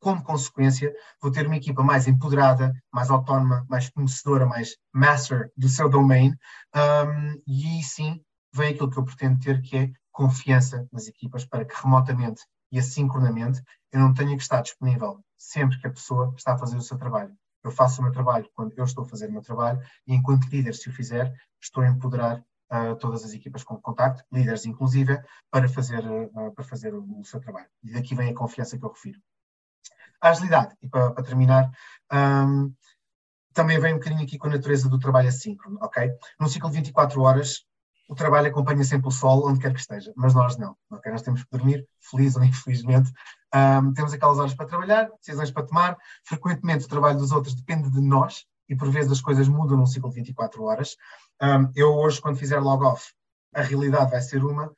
como 0.00 0.22
consequência, 0.22 0.92
vou 1.20 1.30
ter 1.30 1.46
uma 1.46 1.56
equipa 1.56 1.82
mais 1.82 2.08
empoderada, 2.08 2.72
mais 2.92 3.10
autónoma, 3.10 3.64
mais 3.68 3.88
conhecedora, 3.88 4.44
mais 4.44 4.76
master 4.92 5.50
do 5.56 5.68
seu 5.68 5.88
domain 5.88 6.34
um, 6.74 7.42
e 7.46 7.66
aí 7.66 7.82
sim 7.82 8.20
vem 8.52 8.72
aquilo 8.72 8.90
que 8.90 8.98
eu 8.98 9.04
pretendo 9.04 9.38
ter, 9.38 9.62
que 9.62 9.76
é 9.76 9.92
confiança 10.12 10.86
nas 10.92 11.08
equipas 11.08 11.44
para 11.44 11.64
que 11.64 11.74
remotamente 11.74 12.46
e 12.70 12.78
assincronamente 12.78 13.62
eu 13.90 14.00
não 14.00 14.14
tenha 14.14 14.36
que 14.36 14.42
estar 14.42 14.62
disponível 14.62 15.22
sempre 15.36 15.78
que 15.80 15.86
a 15.86 15.90
pessoa 15.90 16.32
está 16.36 16.54
a 16.54 16.58
fazer 16.58 16.76
o 16.76 16.82
seu 16.82 16.96
trabalho. 16.96 17.36
Eu 17.64 17.70
faço 17.70 18.00
o 18.00 18.04
meu 18.04 18.12
trabalho 18.12 18.48
quando 18.54 18.72
eu 18.76 18.84
estou 18.84 19.04
a 19.04 19.08
fazer 19.08 19.28
o 19.28 19.32
meu 19.32 19.42
trabalho 19.42 19.80
e, 20.06 20.14
enquanto 20.14 20.48
líder, 20.48 20.74
se 20.74 20.88
o 20.88 20.92
fizer, 20.92 21.32
estou 21.60 21.82
a 21.82 21.88
empoderar 21.88 22.38
uh, 22.72 22.96
todas 22.96 23.24
as 23.24 23.32
equipas 23.32 23.62
com 23.62 23.80
contacto, 23.80 24.24
líderes 24.32 24.64
inclusive, 24.64 25.22
para 25.50 25.68
fazer, 25.68 26.04
uh, 26.04 26.52
para 26.52 26.64
fazer 26.64 26.94
o, 26.94 27.20
o, 27.20 27.24
seu 27.24 27.40
trabalho. 27.40 27.68
E 27.84 27.92
daqui 27.92 28.14
vem 28.14 28.30
a 28.30 28.34
confiança 28.34 28.78
que 28.78 28.84
eu 28.84 28.90
refiro. 28.90 29.20
A 30.20 30.30
agilidade, 30.30 30.74
e 30.80 30.88
para, 30.88 31.12
para 31.12 31.24
terminar, 31.24 31.70
um, 32.12 32.72
também 33.52 33.78
vem 33.78 33.94
um 33.94 33.98
bocadinho 33.98 34.22
aqui 34.22 34.38
com 34.38 34.46
a 34.46 34.50
natureza 34.50 34.88
do 34.88 34.98
trabalho 34.98 35.28
assíncrono, 35.28 35.78
ok? 35.82 36.10
Num 36.40 36.48
ciclo 36.48 36.70
de 36.70 36.76
24 36.76 37.20
horas, 37.20 37.66
o 38.12 38.14
trabalho 38.14 38.48
acompanha 38.48 38.84
sempre 38.84 39.08
o 39.08 39.10
sol, 39.10 39.48
onde 39.48 39.58
quer 39.58 39.72
que 39.72 39.80
esteja, 39.80 40.12
mas 40.14 40.34
nós 40.34 40.58
não, 40.58 40.76
ok? 40.90 41.10
Nós 41.10 41.22
temos 41.22 41.42
que 41.42 41.50
dormir, 41.50 41.86
feliz 41.98 42.36
ou 42.36 42.44
infelizmente, 42.44 43.10
um, 43.54 43.92
temos 43.94 44.12
aquelas 44.12 44.38
horas 44.38 44.54
para 44.54 44.66
trabalhar, 44.66 45.10
decisões 45.18 45.50
para 45.50 45.64
tomar. 45.64 45.96
Frequentemente 46.24 46.84
o 46.84 46.88
trabalho 46.88 47.18
dos 47.18 47.32
outros 47.32 47.54
depende 47.54 47.90
de 47.90 48.00
nós 48.00 48.44
e 48.68 48.76
por 48.76 48.90
vezes 48.90 49.12
as 49.12 49.20
coisas 49.22 49.48
mudam 49.48 49.78
num 49.78 49.86
ciclo 49.86 50.10
de 50.10 50.16
24 50.16 50.62
horas. 50.62 50.96
Um, 51.40 51.70
eu 51.74 51.88
hoje, 51.94 52.20
quando 52.20 52.36
fizer 52.36 52.60
log 52.60 52.84
off, 52.84 53.12
a 53.54 53.62
realidade 53.62 54.10
vai 54.10 54.20
ser 54.20 54.44
uma. 54.44 54.70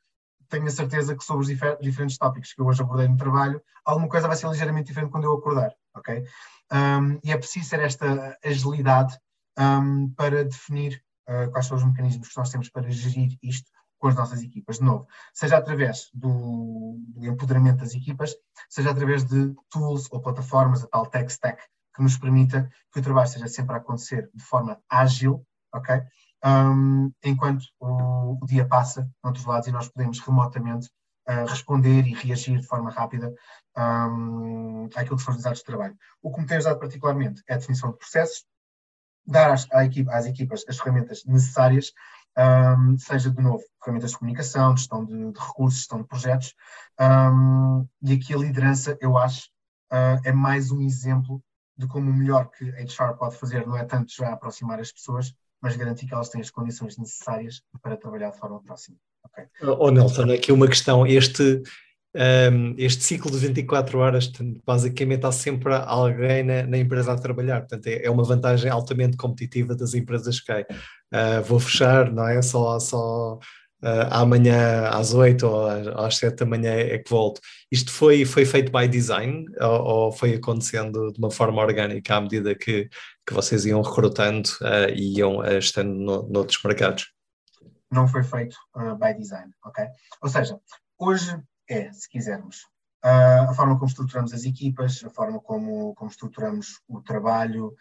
Tenho 0.49 0.67
a 0.67 0.71
certeza 0.71 1.17
que 1.17 1.25
sobre 1.25 1.43
os 1.43 1.49
difer 1.49 1.77
diferentes 1.81 2.17
tópicos 2.17 2.53
que 2.53 2.61
eu 2.61 2.67
hoje 2.67 2.83
abordei 2.83 3.09
no 3.09 3.17
trabalho, 3.17 3.61
alguma 3.85 4.09
coisa 4.09 4.29
vai 4.29 4.37
ser 4.37 4.49
ligeiramente 4.49 4.87
diferente 4.87 5.11
quando 5.11 5.25
eu 5.25 5.33
acordar, 5.33 5.73
ok? 5.97 6.25
Um, 6.73 7.19
e 7.25 7.33
é 7.33 7.37
preciso 7.37 7.71
ter 7.71 7.81
esta 7.81 8.39
agilidade 8.45 9.19
para 10.17 10.45
definir 10.45 11.03
uh, 11.29 11.51
quais 11.51 11.67
são 11.67 11.77
os 11.77 11.85
mecanismos 11.85 12.29
que 12.29 12.37
nós 12.37 12.51
temos 12.51 12.69
para 12.69 12.91
gerir 12.91 13.39
isto 13.43 13.71
com 13.99 14.09
as 14.09 14.15
nossas 14.15 14.43
equipas. 14.43 14.79
De 14.79 14.85
novo, 14.85 15.07
seja 15.33 15.57
através 15.57 16.11
do, 16.13 16.99
do 17.09 17.27
empoderamento 17.27 17.79
das 17.79 17.95
equipas, 17.95 18.35
seja 18.69 18.91
através 18.91 19.25
de 19.25 19.55
tools 19.71 20.09
ou 20.11 20.21
plataformas, 20.21 20.85
a 20.85 20.87
tal 20.89 21.07
tech 21.07 21.31
stack, 21.31 21.63
que 21.95 22.03
nos 22.03 22.19
permita 22.19 22.69
que 22.93 23.01
o 23.01 23.03
trabalho 23.03 23.27
esteja 23.27 23.49
sempre 23.49 23.75
a 23.75 23.79
acontecer 23.79 24.29
de 24.35 24.45
forma 24.45 24.79
ágil, 24.91 25.47
ok? 25.73 26.03
Um, 26.45 27.11
enquanto 27.23 27.65
o, 27.81 28.39
o, 28.43 28.47
dia 28.47 28.67
passa 28.67 29.09
noutros 29.23 29.47
lados 29.47 29.69
e 29.69 29.73
nós 29.73 29.89
podemos 29.89 30.19
remotamente 30.19 30.91
uh, 31.27 31.47
responder 31.49 32.07
e 32.07 32.13
reagir 32.13 32.61
de 32.61 32.67
forma 32.67 32.91
rápida 32.91 33.33
um, 33.75 34.87
àquilo 34.95 35.17
que 35.17 35.23
são 35.23 35.33
os 35.33 35.37
resultados 35.37 35.61
de 35.61 35.65
trabalho. 35.65 35.97
O 36.21 36.31
que 36.31 36.41
me 36.43 36.47
tem 36.47 36.59
ajudado 36.59 36.79
particularmente 36.79 37.43
é 37.49 37.55
a 37.55 37.57
definição 37.57 37.93
de 37.93 37.97
processos, 37.97 38.45
dar 39.27 39.53
às, 39.53 39.67
às 39.71 40.27
equipas 40.27 40.65
as 40.69 40.79
ferramentas 40.79 41.25
necessárias 41.25 41.93
um, 42.37 42.99
seja 42.99 43.31
de 43.31 43.41
novo 43.41 43.63
ferramentas 43.83 44.11
de 44.11 44.19
comunicação, 44.19 44.77
gestão 44.77 45.05
de, 45.05 45.33
de 45.33 45.39
recursos, 45.39 45.81
gestão 45.81 46.03
de 46.03 46.09
projetos, 46.09 46.55
um, 47.01 47.87
e 48.03 48.15
aqui 48.15 48.35
a 48.35 48.39
liderança, 48.39 48.97
eu 49.01 49.17
acho, 49.17 49.49
uh, 49.93 50.21
é 50.25 50.33
mais 50.33 50.71
um 50.71 50.81
exemplo 50.81 51.43
de 51.77 51.87
como 51.87 52.11
o 52.11 52.15
melhor 52.15 52.51
que 52.51 52.65
HR 52.71 53.17
pode 53.19 53.37
fazer 53.37 53.67
não 53.67 53.77
é 53.77 53.85
tanto 53.85 54.13
já 54.15 54.33
aproximar 54.33 54.81
as 54.81 54.93
pessoas, 54.93 55.33
mas 55.61 55.77
garantir 55.77 56.07
que 56.07 56.15
elas 56.15 56.29
têm 56.29 56.41
as 56.41 56.51
condições 56.51 56.97
necessárias 56.97 57.63
para 57.83 57.97
trabalhar 57.97 58.31
de 58.31 58.39
forma 58.39 58.63
próxima. 58.63 58.97
Okay. 59.27 59.47
Oh, 59.63 59.91
Nelson, 59.91 60.31
aqui 60.31 60.53
uma 60.53 60.69
questão. 60.69 61.07
Este, 61.07 61.63
um, 62.15 62.75
este 62.79 63.03
ciclo 63.03 63.31
de 63.31 63.39
24 63.39 63.99
horas, 63.99 64.31
basicamente 64.65 65.27
há 65.27 65.33
sempre 65.33 65.75
alguém 65.75 66.45
na, 66.45 66.63
na 66.65 66.79
empresa 66.79 67.13
a 67.13 67.19
trabalhar, 67.19 67.61
portanto 67.61 67.87
é, 67.89 68.05
é, 68.05 68.11
uma 68.11 68.23
vantagem 68.23 68.71
altamente 68.71 69.17
competitiva 69.17 69.75
das 69.75 69.95
empresas 69.95 70.41
que 70.41 70.53
uh, 70.53 71.43
vou 71.45 71.59
fechar, 71.59 72.13
não 72.13 72.29
é? 72.29 72.41
Só, 72.41 72.79
só 72.79 73.35
uh, 73.35 74.09
amanhã 74.11 74.89
às 74.91 75.13
8 75.13 75.45
ou 75.45 75.67
às, 75.67 75.87
às 75.89 76.17
7 76.19 76.37
da 76.37 76.47
manhã 76.47 76.73
é 76.73 76.99
que 76.99 77.11
volto. 77.11 77.41
Isto 77.71 77.91
foi, 77.91 78.25
foi 78.25 78.45
feito 78.45 78.71
by 78.71 78.87
design 78.87 79.45
ou, 79.61 79.83
ou 79.85 80.13
foi 80.13 80.35
acontecendo 80.35 81.13
de 81.13 81.19
uma 81.19 81.33
forma 81.33 81.61
orgânica 81.61 82.15
à 82.15 82.21
medida 82.21 82.55
que, 82.55 82.89
que 83.27 83.35
vocês 83.35 83.67
iam 83.67 83.83
recrutando 83.83 84.49
uh, 84.63 84.89
e 84.95 85.19
iam 85.19 85.39
uh, 85.39 85.59
estando 85.59 85.93
no, 85.93 86.29
noutros 86.29 86.63
mercados? 86.63 87.13
Não 87.91 88.07
foi 88.07 88.23
feito 88.23 88.57
by 89.01 89.19
design, 89.19 89.53
ok? 89.65 89.85
Ou 90.23 90.29
seja, 90.29 90.59
hoje 90.99 91.37
é, 91.69 91.93
se 91.93 92.09
quisermos, 92.09 92.67
a 93.03 93.53
forma 93.55 93.75
como 93.75 93.87
estruturamos 93.87 94.33
as 94.33 94.45
equipas, 94.45 95.05
a 95.05 95.11
forma 95.11 95.39
como, 95.41 95.95
como 95.95 96.11
estruturamos 96.11 96.81
o 96.89 97.03
trabalho, 97.03 97.75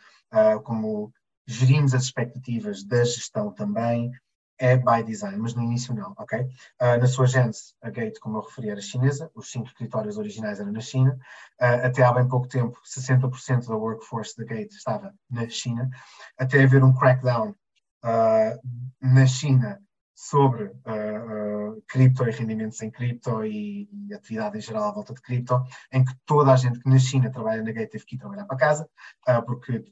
como 0.65 1.13
gerimos 1.47 1.93
as 1.93 2.03
expectativas 2.03 2.83
da 2.83 3.05
gestão 3.05 3.51
também, 3.53 4.11
é 4.57 4.77
by 4.77 5.03
design, 5.03 5.37
mas 5.37 5.53
no 5.53 5.63
início 5.63 5.93
não, 5.93 6.13
ok? 6.17 6.39
Uh, 6.39 6.97
na 6.99 7.07
sua 7.07 7.25
gênese, 7.25 7.73
a 7.81 7.89
Gate, 7.89 8.19
como 8.19 8.37
eu 8.37 8.41
referi, 8.41 8.69
era 8.69 8.81
chinesa, 8.81 9.29
os 9.35 9.51
cinco 9.51 9.67
escritórios 9.67 10.17
originais 10.17 10.59
eram 10.59 10.71
na 10.71 10.79
China, 10.79 11.17
uh, 11.61 11.85
até 11.85 12.03
há 12.03 12.13
bem 12.13 12.27
pouco 12.27 12.47
tempo, 12.47 12.79
60% 12.85 13.67
da 13.67 13.75
workforce 13.75 14.37
da 14.37 14.45
Gate 14.45 14.71
estava 14.71 15.13
na 15.29 15.49
China, 15.49 15.89
até 16.37 16.63
haver 16.63 16.83
um 16.83 16.93
crackdown 16.93 17.49
uh, 17.49 18.59
na 19.01 19.25
China 19.25 19.81
sobre 20.15 20.65
uh, 20.65 21.75
uh, 21.77 21.83
cripto 21.87 22.23
e 22.27 22.31
rendimentos 22.31 22.81
em 22.81 22.91
cripto 22.91 23.43
e, 23.43 23.89
e, 23.91 24.13
atividade 24.13 24.57
em 24.57 24.61
geral 24.61 24.85
à 24.85 24.91
volta 24.91 25.13
de 25.13 25.21
cripto, 25.21 25.63
em 25.91 26.03
que 26.05 26.13
toda 26.25 26.53
a 26.53 26.55
gente 26.55 26.79
que 26.79 26.89
na 26.89 26.99
China 26.99 27.31
trabalha 27.31 27.63
na 27.63 27.71
Gate 27.71 27.91
teve 27.91 28.05
que 28.05 28.15
ir 28.15 28.19
trabalhar 28.19 28.45
para 28.45 28.57
casa, 28.57 28.89
uh, 29.27 29.43
porque 29.45 29.83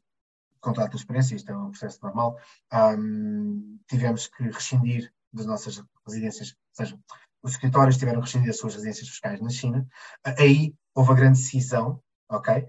contrato 0.61 0.91
de 0.91 0.91
transparência, 0.91 1.35
isto 1.35 1.51
é 1.51 1.57
um 1.57 1.71
processo 1.71 1.99
normal, 2.03 2.37
um, 2.71 3.79
tivemos 3.87 4.27
que 4.27 4.43
rescindir 4.43 5.11
das 5.33 5.45
nossas 5.45 5.83
residências, 6.05 6.49
ou 6.51 6.85
seja, 6.85 6.99
os 7.41 7.53
escritórios 7.53 7.97
tiveram 7.97 8.19
que 8.19 8.27
rescindir 8.27 8.47
das 8.47 8.59
suas 8.59 8.75
residências 8.75 9.09
fiscais 9.09 9.41
na 9.41 9.49
China, 9.49 9.87
aí 10.23 10.75
houve 10.93 11.11
a 11.11 11.15
grande 11.15 11.39
decisão, 11.39 12.01
ok, 12.29 12.67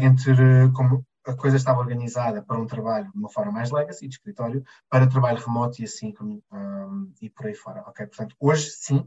entre 0.00 0.72
como 0.72 1.06
a 1.26 1.34
coisa 1.34 1.56
estava 1.56 1.80
organizada 1.80 2.42
para 2.42 2.60
um 2.60 2.66
trabalho 2.66 3.10
de 3.10 3.18
uma 3.18 3.30
forma 3.30 3.52
mais 3.52 3.70
legacy, 3.70 4.06
de 4.06 4.14
escritório, 4.14 4.64
para 4.88 5.08
trabalho 5.08 5.42
remoto 5.42 5.80
e 5.80 5.84
assim 5.84 6.14
um, 6.20 7.12
e 7.20 7.30
por 7.30 7.46
aí 7.46 7.54
fora. 7.54 7.82
Ok, 7.86 8.06
portanto, 8.06 8.36
hoje 8.38 8.70
sim 8.70 8.98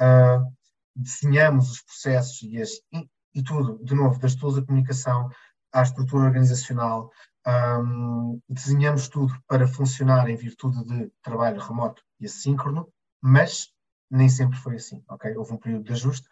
uh, 0.00 0.52
desenhamos 0.94 1.70
os 1.70 1.82
processos 1.82 2.42
e, 2.42 2.60
as, 2.60 2.70
e, 2.92 3.08
e, 3.34 3.42
tudo, 3.42 3.82
de 3.84 3.94
novo, 3.94 4.18
das 4.18 4.34
tools 4.34 4.56
de 4.56 4.66
comunicação 4.66 5.30
à 5.72 5.82
estrutura 5.82 6.24
organizacional, 6.24 7.10
um, 7.46 8.40
desenhamos 8.48 9.08
tudo 9.08 9.34
para 9.46 9.66
funcionar 9.66 10.28
em 10.28 10.36
virtude 10.36 10.84
de 10.84 11.10
trabalho 11.22 11.60
remoto 11.60 12.02
e 12.20 12.26
assíncrono, 12.26 12.88
mas 13.20 13.72
nem 14.10 14.28
sempre 14.28 14.58
foi 14.58 14.76
assim, 14.76 15.02
ok? 15.08 15.34
Houve 15.36 15.54
um 15.54 15.58
período 15.58 15.84
de 15.84 15.92
ajuste, 15.92 16.28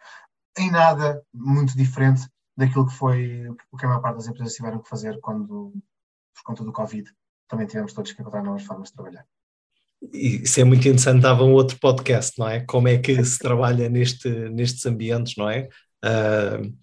em 0.57 0.69
nada 0.69 1.21
muito 1.33 1.75
diferente 1.75 2.29
daquilo 2.55 2.87
que 2.87 2.93
foi 2.93 3.47
o 3.71 3.77
que 3.77 3.85
a 3.85 3.89
maior 3.89 4.01
parte 4.01 4.17
das 4.17 4.27
empresas 4.27 4.53
tiveram 4.53 4.79
que 4.79 4.89
fazer 4.89 5.19
quando, 5.19 5.73
por 6.33 6.43
conta 6.43 6.63
do 6.63 6.71
Covid, 6.71 7.09
também 7.47 7.67
tivemos 7.67 7.93
todos 7.93 8.11
que 8.11 8.21
encontrar 8.21 8.43
novas 8.43 8.63
formas 8.63 8.89
de 8.89 8.95
trabalhar. 8.95 9.25
Isso 10.13 10.59
é 10.59 10.63
muito 10.63 10.87
interessante, 10.87 11.21
dava 11.21 11.43
um 11.43 11.53
outro 11.53 11.77
podcast, 11.79 12.39
não 12.39 12.49
é? 12.49 12.61
Como 12.61 12.87
é 12.87 12.97
que 12.97 13.23
se 13.23 13.37
trabalha 13.37 13.87
neste, 13.89 14.29
nestes 14.49 14.85
ambientes, 14.85 15.35
não 15.37 15.49
é? 15.49 15.69
Uh, 16.03 16.73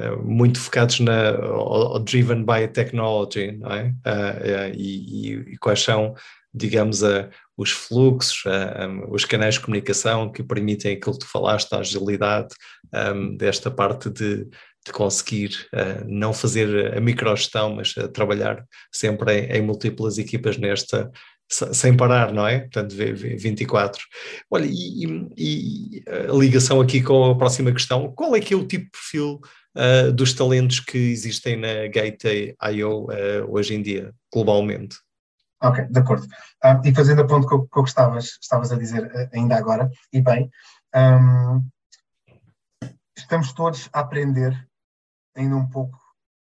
uh, 0.00 0.22
muito 0.24 0.60
focados 0.60 1.00
na, 1.00 1.32
ou, 1.32 1.98
driven 1.98 2.44
by 2.44 2.68
technology, 2.72 3.52
não 3.52 3.70
é? 3.72 3.88
Uh, 4.06 4.74
e, 4.74 5.34
e, 5.34 5.58
quais 5.58 5.82
são, 5.82 6.14
digamos, 6.54 7.02
os 7.56 7.72
fluxos, 7.72 8.44
um, 8.46 9.12
os 9.12 9.24
canais 9.24 9.54
de 9.54 9.60
comunicação 9.60 10.30
que 10.30 10.44
permitem 10.44 10.92
aquilo 10.92 11.14
que 11.14 11.26
tu 11.26 11.30
falaste, 11.30 11.72
a 11.72 11.78
agilidade 11.78 12.54
um, 12.94 13.36
desta 13.36 13.70
parte 13.70 14.08
de, 14.08 14.48
de 14.86 14.92
conseguir 14.92 15.68
uh, 15.74 16.04
não 16.06 16.32
fazer 16.32 16.96
a 16.96 17.00
microgestão, 17.00 17.74
mas 17.74 17.96
uh, 17.96 18.08
trabalhar 18.08 18.64
sempre 18.92 19.40
em, 19.40 19.58
em, 19.58 19.62
múltiplas 19.62 20.18
equipas 20.18 20.56
nesta, 20.56 21.10
sem 21.48 21.96
parar, 21.96 22.32
não 22.32 22.46
é? 22.46 22.60
Portanto, 22.60 22.94
24. 22.94 24.02
Olha, 24.50 24.66
e, 24.66 25.30
e, 25.36 26.04
a 26.06 26.32
ligação 26.32 26.80
aqui 26.80 27.02
com 27.02 27.30
a 27.30 27.36
próxima 27.36 27.72
questão, 27.72 28.12
qual 28.12 28.34
é 28.34 28.40
que 28.40 28.54
é 28.54 28.56
o 28.56 28.66
tipo 28.66 28.84
de 28.84 28.90
perfil 28.90 29.40
uh, 29.76 30.12
dos 30.12 30.32
talentos 30.32 30.80
que 30.80 30.98
existem 30.98 31.56
na 31.56 31.86
Gate.io 31.88 33.06
hoje 33.48 33.74
em 33.74 33.82
dia, 33.82 34.12
globalmente? 34.32 34.96
Ok, 35.60 35.86
de 35.86 35.98
acordo. 35.98 36.24
Um, 36.64 36.88
e 36.88 36.94
fazendo 36.94 37.22
a 37.22 37.26
ponto 37.26 37.46
com 37.46 37.80
o 37.80 37.82
que 37.82 37.88
estavas, 37.88 38.38
estavas 38.40 38.70
a 38.70 38.76
dizer 38.76 39.10
ainda 39.32 39.56
agora, 39.56 39.90
e 40.12 40.20
bem, 40.20 40.48
um, 40.94 41.68
estamos 43.16 43.52
todos 43.52 43.88
a 43.92 44.00
aprender 44.00 44.67
ainda 45.38 45.56
um 45.56 45.68
pouco. 45.68 45.98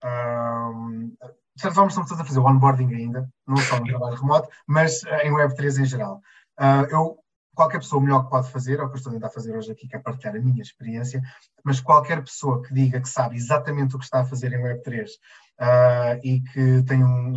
Um, 0.05 1.15
de 1.55 1.61
certa 1.61 1.75
forma, 1.75 1.89
estamos 1.89 2.09
todos 2.09 2.23
a 2.23 2.27
fazer 2.27 2.41
onboarding 2.41 2.95
ainda, 2.95 3.29
não 3.47 3.57
só 3.59 3.79
no 3.79 3.87
trabalho 3.87 4.17
remoto, 4.17 4.49
mas 4.67 5.03
uh, 5.03 5.21
em 5.23 5.33
Web3 5.33 5.81
em 5.81 5.85
geral. 5.85 6.21
Uh, 6.59 6.87
eu, 6.91 7.19
qualquer 7.55 7.79
pessoa, 7.79 8.01
o 8.01 8.03
melhor 8.03 8.25
que 8.25 8.31
pode 8.31 8.51
fazer, 8.51 8.79
é 8.79 8.83
o 8.83 8.89
que 8.89 8.95
eu 8.95 8.97
estou 8.97 9.11
a 9.11 9.15
tentar 9.15 9.31
fazer 9.31 9.57
hoje 9.57 9.71
aqui, 9.71 9.87
que 9.87 9.95
é 9.95 9.99
partilhar 9.99 10.35
a 10.35 10.41
minha 10.41 10.63
experiência, 10.63 11.23
mas 11.63 11.81
qualquer 11.81 12.23
pessoa 12.23 12.63
que 12.63 12.73
diga 12.73 13.01
que 13.01 13.09
sabe 13.09 13.37
exatamente 13.37 13.95
o 13.95 13.99
que 13.99 14.05
está 14.05 14.21
a 14.21 14.25
fazer 14.25 14.53
em 14.53 14.63
Web3 14.63 15.05
uh, 15.05 15.11
ah, 15.59 16.19
e 16.25 16.41
que 16.41 16.83
tem 16.85 17.05
um 17.05 17.35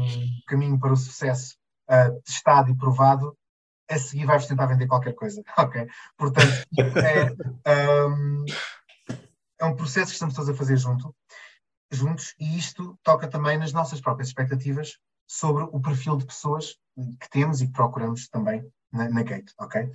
caminho 0.47 0.79
para 0.79 0.93
o 0.93 0.97
sucesso 0.97 1.57
testado 2.23 2.71
e 2.71 2.75
provado, 2.75 3.37
a 3.87 3.99
seguir 3.99 4.25
vai-vos 4.25 4.47
tentar 4.47 4.65
vender 4.65 4.87
qualquer 4.87 5.13
coisa, 5.13 5.43
ok? 5.57 5.87
Portanto, 6.17 6.51
é, 7.63 8.05
um, 8.07 8.45
é 9.59 9.65
um 9.65 9.75
processo 9.75 10.07
que 10.07 10.13
estamos 10.13 10.33
todos 10.33 10.49
a 10.49 10.55
fazer 10.55 10.77
junto 10.77 11.13
juntos 11.91 12.35
e 12.39 12.57
isto 12.57 12.97
toca 13.03 13.27
também 13.27 13.57
nas 13.57 13.73
nossas 13.73 14.01
próprias 14.01 14.29
expectativas 14.29 14.97
sobre 15.27 15.63
o 15.63 15.79
perfil 15.79 16.17
de 16.17 16.25
pessoas 16.25 16.77
que 17.19 17.29
temos 17.29 17.61
e 17.61 17.67
que 17.67 17.73
procuramos 17.73 18.27
também 18.27 18.65
na, 18.91 19.09
na 19.09 19.23
Gate, 19.23 19.51
ok? 19.59 19.91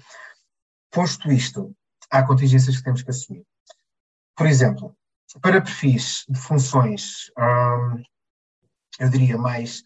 Posto 0.90 1.30
isto, 1.30 1.74
há 2.10 2.22
contingências 2.22 2.76
que 2.76 2.82
temos 2.82 3.02
que 3.02 3.10
assumir. 3.10 3.44
Por 4.36 4.46
exemplo, 4.46 4.96
para 5.40 5.60
perfis 5.60 6.24
de 6.28 6.38
funções, 6.38 7.30
um, 7.38 8.02
eu 8.98 9.08
diria 9.08 9.38
mais 9.38 9.84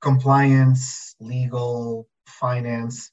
compliance, 0.00 1.14
legal, 1.20 2.06
finance, 2.26 3.10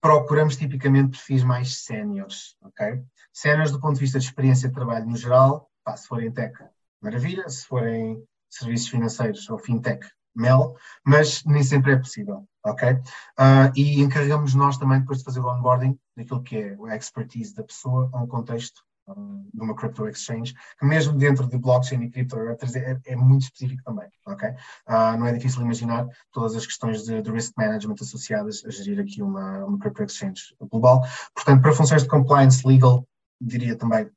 procuramos 0.00 0.56
tipicamente 0.56 1.10
perfis 1.10 1.42
mais 1.42 1.82
séniores, 1.84 2.56
ok? 2.62 3.02
Séniores 3.32 3.72
do 3.72 3.80
ponto 3.80 3.94
de 3.94 4.00
vista 4.00 4.18
de 4.18 4.24
experiência 4.24 4.68
de 4.68 4.74
trabalho 4.74 5.06
no 5.06 5.16
geral, 5.16 5.70
pá, 5.84 5.96
se 5.96 6.06
forem 6.06 6.32
tech, 6.32 6.54
maravilha, 7.00 7.48
se 7.48 7.66
forem 7.66 8.22
serviços 8.50 8.88
financeiros 8.88 9.48
ou 9.50 9.58
fintech, 9.58 10.06
mel, 10.34 10.76
mas 11.04 11.44
nem 11.44 11.62
sempre 11.62 11.92
é 11.92 11.96
possível, 11.96 12.46
ok? 12.64 12.92
Uh, 12.92 13.70
e 13.74 14.00
encarregamos 14.00 14.54
nós 14.54 14.78
também 14.78 15.00
depois 15.00 15.18
de 15.18 15.24
fazer 15.24 15.40
o 15.40 15.48
onboarding 15.48 15.98
daquilo 16.16 16.42
que 16.42 16.56
é 16.56 16.76
a 16.88 16.96
expertise 16.96 17.54
da 17.54 17.64
pessoa 17.64 18.08
a 18.12 18.22
um 18.22 18.26
contexto 18.26 18.82
um, 19.08 19.48
de 19.52 19.60
uma 19.60 19.74
crypto 19.74 20.06
exchange, 20.06 20.54
que 20.78 20.86
mesmo 20.86 21.16
dentro 21.16 21.48
de 21.48 21.58
blockchain 21.58 22.02
e 22.02 22.10
cripto 22.10 22.36
é, 22.38 23.00
é 23.06 23.16
muito 23.16 23.42
específico 23.42 23.82
também, 23.82 24.08
ok? 24.26 24.48
Uh, 24.50 25.18
não 25.18 25.26
é 25.26 25.32
difícil 25.32 25.62
imaginar 25.62 26.06
todas 26.32 26.54
as 26.54 26.66
questões 26.66 27.04
de, 27.04 27.20
de, 27.20 27.30
risk 27.30 27.52
management 27.56 27.96
associadas 28.00 28.62
a 28.64 28.70
gerir 28.70 29.00
aqui 29.00 29.22
uma, 29.22 29.64
uma 29.64 29.78
crypto 29.78 30.02
exchange 30.02 30.54
global. 30.70 31.02
Portanto, 31.34 31.62
para 31.62 31.72
funções 31.72 32.02
de 32.02 32.08
compliance 32.08 32.66
legal, 32.66 33.06
diria 33.40 33.76
também 33.76 34.08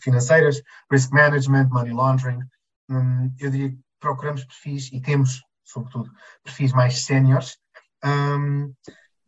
financeiras, 0.00 0.62
risk 0.90 1.12
management, 1.12 1.68
money 1.70 1.92
laundering. 1.92 2.42
Hum, 2.88 3.34
eu 3.38 3.50
diria 3.50 3.70
que 3.70 3.78
procuramos 3.98 4.44
perfis 4.44 4.90
e 4.92 5.00
temos, 5.00 5.42
sobretudo, 5.64 6.10
perfis 6.42 6.72
mais 6.72 7.04
séniores 7.04 7.58
um, 8.04 8.74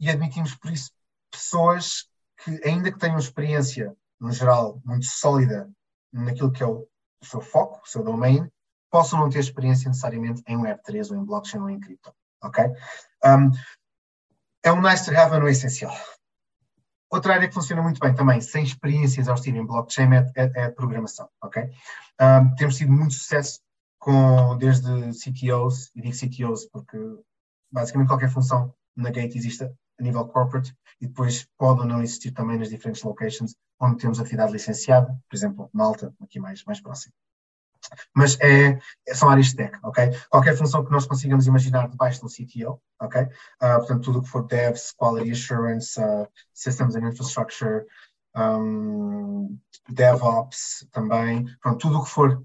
e 0.00 0.08
admitimos 0.08 0.54
por 0.54 0.70
isso 0.70 0.90
pessoas 1.30 2.08
que, 2.42 2.60
ainda 2.64 2.90
que 2.90 2.98
tenham 2.98 3.18
experiência, 3.18 3.94
no 4.20 4.32
geral, 4.32 4.80
muito 4.84 5.06
sólida 5.06 5.70
naquilo 6.12 6.52
que 6.52 6.62
é 6.62 6.66
o 6.66 6.86
seu 7.22 7.40
foco, 7.40 7.80
o 7.84 7.88
seu 7.88 8.02
domain, 8.02 8.50
possam 8.90 9.20
não 9.20 9.30
ter 9.30 9.38
experiência 9.38 9.88
necessariamente 9.88 10.42
em 10.46 10.58
Web3 10.58 11.10
ou 11.10 11.16
em 11.16 11.24
blockchain 11.24 11.60
ou 11.60 11.70
em 11.70 11.80
cripto. 11.80 12.12
Ok? 12.42 12.64
Um, 13.24 13.50
é 14.62 14.72
um 14.72 14.82
nice 14.82 15.04
to 15.04 15.16
have, 15.16 15.30
mas 15.30 15.40
não 15.40 15.48
é 15.48 15.52
essencial. 15.52 15.94
Outra 17.12 17.34
área 17.34 17.46
que 17.46 17.52
funciona 17.52 17.82
muito 17.82 18.00
bem 18.00 18.14
também, 18.14 18.40
sem 18.40 18.64
experiência 18.64 19.20
exaustiva 19.20 19.58
em 19.58 19.66
blockchain, 19.66 20.14
é, 20.14 20.32
é, 20.34 20.52
é 20.54 20.64
a 20.64 20.72
programação, 20.72 21.28
ok? 21.42 21.64
Um, 22.18 22.54
temos 22.54 22.76
tido 22.76 22.90
muito 22.90 23.12
sucesso 23.12 23.60
com, 23.98 24.56
desde 24.56 24.88
CTOs, 25.12 25.90
e 25.94 26.00
digo 26.00 26.16
CTOs 26.16 26.64
porque 26.72 26.96
basicamente 27.70 28.08
qualquer 28.08 28.30
função 28.30 28.74
na 28.96 29.10
Gate 29.10 29.36
existe 29.36 29.64
a 29.64 30.02
nível 30.02 30.26
corporate 30.26 30.74
e 31.02 31.06
depois 31.06 31.46
pode 31.58 31.80
ou 31.80 31.86
não 31.86 32.02
existir 32.02 32.30
também 32.30 32.58
nas 32.58 32.70
diferentes 32.70 33.02
locations 33.02 33.54
onde 33.78 33.98
temos 33.98 34.18
atividade 34.18 34.52
licenciada, 34.52 35.14
por 35.28 35.36
exemplo, 35.36 35.68
Malta, 35.70 36.14
aqui 36.18 36.40
mais, 36.40 36.64
mais 36.64 36.80
próximo 36.80 37.12
mas 38.14 38.38
é, 38.40 38.78
são 39.14 39.28
áreas 39.28 39.48
de 39.48 39.56
tech, 39.56 39.78
ok? 39.82 40.10
Qualquer 40.30 40.56
função 40.56 40.84
que 40.84 40.90
nós 40.90 41.06
consigamos 41.06 41.46
imaginar 41.46 41.88
debaixo 41.88 42.20
do 42.20 42.28
CTO, 42.28 42.80
ok? 43.00 43.22
Uh, 43.22 43.28
portanto, 43.78 44.00
tudo 44.02 44.18
o 44.18 44.22
que 44.22 44.28
for 44.28 44.46
devs, 44.46 44.92
quality 44.92 45.30
assurance, 45.32 46.00
uh, 46.00 46.26
systems 46.52 46.94
and 46.96 47.08
infrastructure, 47.08 47.84
um, 48.36 49.58
DevOps 49.88 50.86
também, 50.90 51.46
pronto, 51.60 51.78
tudo 51.78 51.98
o 51.98 52.04
que 52.04 52.10
for 52.10 52.42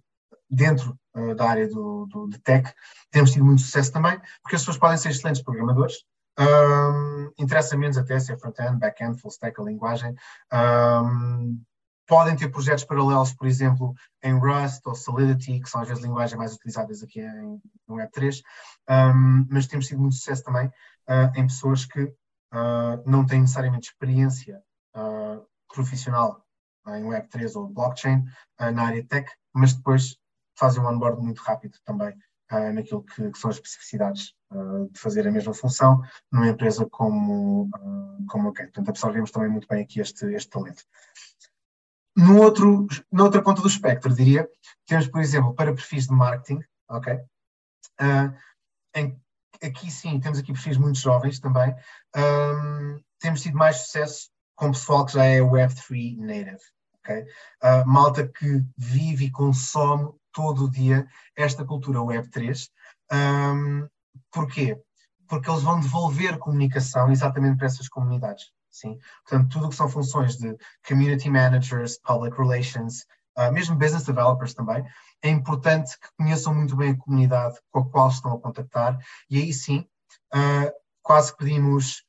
dentro 0.49 0.97
uh, 1.15 1.35
da 1.35 1.49
área 1.49 1.67
do, 1.67 2.05
do, 2.07 2.27
de 2.29 2.39
tech, 2.39 2.73
temos 3.11 3.31
tido 3.31 3.45
muito 3.45 3.61
sucesso 3.61 3.91
também, 3.91 4.19
porque 4.41 4.55
as 4.55 4.61
pessoas 4.61 4.77
podem 4.77 4.97
ser 4.97 5.09
excelentes 5.09 5.41
programadores, 5.41 6.03
um, 6.39 7.31
interessa 7.37 7.75
menos 7.75 7.97
até 7.97 8.19
se 8.19 8.31
é 8.31 8.37
front-end, 8.37 8.77
back-end, 8.77 9.19
full 9.19 9.31
stack, 9.31 9.59
a 9.59 9.63
linguagem, 9.63 10.13
um, 10.53 11.59
podem 12.07 12.35
ter 12.35 12.49
projetos 12.49 12.85
paralelos, 12.85 13.33
por 13.33 13.45
exemplo, 13.45 13.93
em 14.23 14.33
Rust 14.39 14.81
ou 14.87 14.95
Solidity, 14.95 15.59
que 15.59 15.69
são 15.69 15.81
às 15.81 15.87
vezes 15.87 16.01
linguagens 16.01 16.37
mais 16.37 16.55
utilizadas 16.55 17.03
aqui 17.03 17.19
em, 17.19 17.61
no 17.87 17.95
Web3, 17.95 18.41
um, 18.89 19.45
mas 19.49 19.67
temos 19.67 19.87
tido 19.87 19.99
muito 19.99 20.15
sucesso 20.15 20.43
também 20.43 20.67
uh, 20.67 21.31
em 21.35 21.45
pessoas 21.45 21.85
que 21.85 22.03
uh, 22.03 23.03
não 23.05 23.25
têm 23.25 23.41
necessariamente 23.41 23.89
experiência 23.89 24.63
uh, 24.95 25.45
profissional 25.73 26.43
em 26.87 27.03
Web3 27.03 27.53
ou 27.55 27.67
blockchain 27.67 28.23
na 28.57 28.83
área 28.87 29.05
tech, 29.05 29.29
mas 29.53 29.73
depois 29.73 30.17
fazem 30.57 30.81
um 30.81 30.87
onboard 30.87 31.21
muito 31.21 31.39
rápido 31.39 31.77
também 31.83 32.15
naquilo 32.73 33.03
que, 33.03 33.29
que, 33.29 33.37
são 33.37 33.49
as 33.49 33.57
especificidades 33.57 34.33
de 34.93 34.97
fazer 34.97 35.27
a 35.27 35.31
mesma 35.31 35.53
função 35.53 36.01
numa 36.31 36.47
empresa 36.47 36.87
como, 36.89 37.69
como 38.29 38.47
a 38.47 38.53
Kate. 38.53 38.71
Portanto, 38.71 38.89
absorvemos 38.89 39.31
também 39.31 39.49
muito 39.49 39.67
bem 39.67 39.83
aqui 39.83 39.99
este, 39.99 40.33
este 40.33 40.49
talento. 40.49 40.81
No 42.17 42.41
outro, 42.41 42.87
na 43.11 43.23
outra 43.23 43.43
ponta 43.43 43.61
do 43.61 43.67
espectro, 43.67 44.11
diria, 44.11 44.49
temos, 44.87 45.07
por 45.07 45.21
exemplo, 45.21 45.53
para 45.53 45.71
perfis 45.71 46.07
de 46.07 46.13
marketing, 46.13 46.63
ok? 46.89 47.13
Uh, 47.13 48.35
em, 48.95 49.21
aqui 49.61 49.91
sim, 49.91 50.19
temos 50.19 50.39
aqui 50.39 50.51
perfis 50.51 50.77
muito 50.77 50.97
jovens 50.97 51.39
também. 51.39 51.75
Um, 52.15 52.99
temos 53.19 53.41
tido 53.41 53.55
mais 53.55 53.77
sucesso 53.77 54.31
com 54.55 54.71
pessoal 54.71 55.05
que 55.05 55.13
já 55.13 55.25
é 55.25 55.41
Web3 55.41 56.17
native, 56.17 56.63
ok? 56.95 57.21
Uh, 57.21 57.87
malta 57.87 58.27
que 58.27 58.65
vive 58.75 59.25
e 59.25 59.31
consome 59.31 60.11
todo 60.31 60.65
o 60.65 60.71
dia 60.71 61.07
esta 61.35 61.63
cultura 61.63 61.99
Web3. 61.99 62.67
Um, 63.11 63.87
porquê? 64.31 64.81
Porque 65.27 65.51
eles 65.51 65.61
vão 65.61 65.79
devolver 65.79 66.39
comunicação 66.39 67.11
exatamente 67.11 67.57
para 67.57 67.67
essas 67.67 67.87
comunidades. 67.87 68.51
Sim? 68.79 68.99
Portanto, 69.23 69.49
tudo 69.51 69.65
o 69.65 69.69
que 69.69 69.75
são 69.75 69.89
funções 69.89 70.37
de 70.37 70.55
community 70.87 71.29
managers, 71.29 71.97
public 71.99 72.37
relations, 72.37 73.05
uh, 73.37 73.51
mesmo 73.51 73.75
business 73.75 74.03
developers 74.03 74.53
também, 74.53 74.85
é 75.23 75.29
importante 75.29 75.97
que 75.99 76.07
conheçam 76.17 76.53
muito 76.53 76.75
bem 76.75 76.91
a 76.91 76.97
comunidade 76.97 77.57
com 77.71 77.79
a 77.79 77.89
qual 77.89 78.09
estão 78.09 78.33
a 78.33 78.39
contactar 78.39 78.99
e 79.29 79.39
aí 79.39 79.51
sim, 79.51 79.87
uh, 80.33 80.71
quase 81.01 81.35
pedimos 81.35 82.03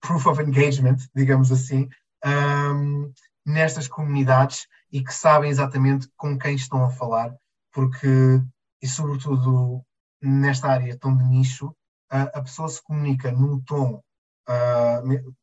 proof 0.00 0.26
of 0.26 0.40
engagement, 0.40 0.98
digamos 1.14 1.50
assim, 1.50 1.88
um, 2.24 3.12
nestas 3.44 3.88
comunidades 3.88 4.66
e 4.92 5.02
que 5.02 5.12
sabem 5.12 5.50
exatamente 5.50 6.08
com 6.16 6.38
quem 6.38 6.54
estão 6.54 6.84
a 6.84 6.90
falar, 6.90 7.34
porque, 7.72 8.40
e 8.80 8.86
sobretudo 8.86 9.84
nesta 10.22 10.68
área 10.68 10.96
tão 10.98 11.16
de 11.16 11.24
nicho, 11.24 11.68
uh, 12.12 12.30
a 12.32 12.40
pessoa 12.42 12.68
se 12.68 12.82
comunica 12.82 13.32
num 13.32 13.60
tom, 13.60 14.00
uh, 14.48 15.34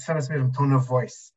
chama-se 0.00 0.30
mesmo 0.30 0.52
tone 0.52 0.74
of 0.74 0.86
voice, 0.86 1.32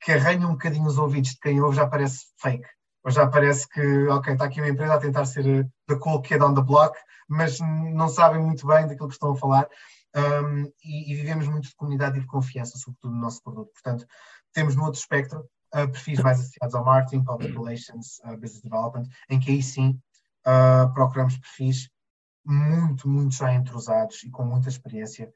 que 0.00 0.12
arranha 0.12 0.46
um 0.46 0.52
bocadinho 0.52 0.86
os 0.86 0.98
ouvidos 0.98 1.30
de 1.30 1.40
quem 1.40 1.60
ouve, 1.60 1.76
já 1.76 1.86
parece 1.86 2.26
fake. 2.38 2.68
Ou 3.04 3.10
já 3.10 3.26
parece 3.26 3.68
que, 3.68 4.06
ok, 4.08 4.32
está 4.32 4.44
aqui 4.44 4.60
uma 4.60 4.68
empresa 4.68 4.94
a 4.94 5.00
tentar 5.00 5.24
ser 5.24 5.46
uh, 5.46 5.72
the 5.88 5.96
cool 5.96 6.20
kid 6.20 6.42
on 6.42 6.54
the 6.54 6.62
block, 6.62 6.98
mas 7.28 7.58
não 7.60 8.08
sabem 8.08 8.42
muito 8.42 8.66
bem 8.66 8.86
daquilo 8.86 9.08
que 9.08 9.14
estão 9.14 9.32
a 9.32 9.36
falar. 9.36 9.68
Um, 10.14 10.64
e, 10.82 11.12
e, 11.12 11.14
vivemos 11.14 11.46
muito 11.46 11.68
de 11.68 11.76
comunidade 11.76 12.18
e 12.18 12.20
de 12.20 12.26
confiança, 12.26 12.76
sobretudo 12.76 13.14
no 13.14 13.20
nosso 13.20 13.42
produto. 13.42 13.70
Portanto, 13.72 14.04
temos 14.52 14.74
no 14.74 14.84
outro 14.84 14.98
espectro 14.98 15.40
uh, 15.74 15.88
perfis 15.90 16.18
mais 16.20 16.40
associados 16.40 16.74
ao 16.74 16.84
marketing, 16.84 17.24
public 17.24 17.52
relations, 17.52 18.18
uh, 18.24 18.36
business 18.36 18.62
development, 18.62 19.08
em 19.28 19.38
que 19.38 19.52
aí 19.52 19.62
sim 19.62 20.00
uh, 20.46 20.92
procuramos 20.92 21.38
perfis 21.38 21.88
muito, 22.44 23.08
muito 23.08 23.36
já 23.36 23.54
entrosados 23.54 24.22
e 24.24 24.30
com 24.30 24.44
muita 24.44 24.68
experiência, 24.68 25.32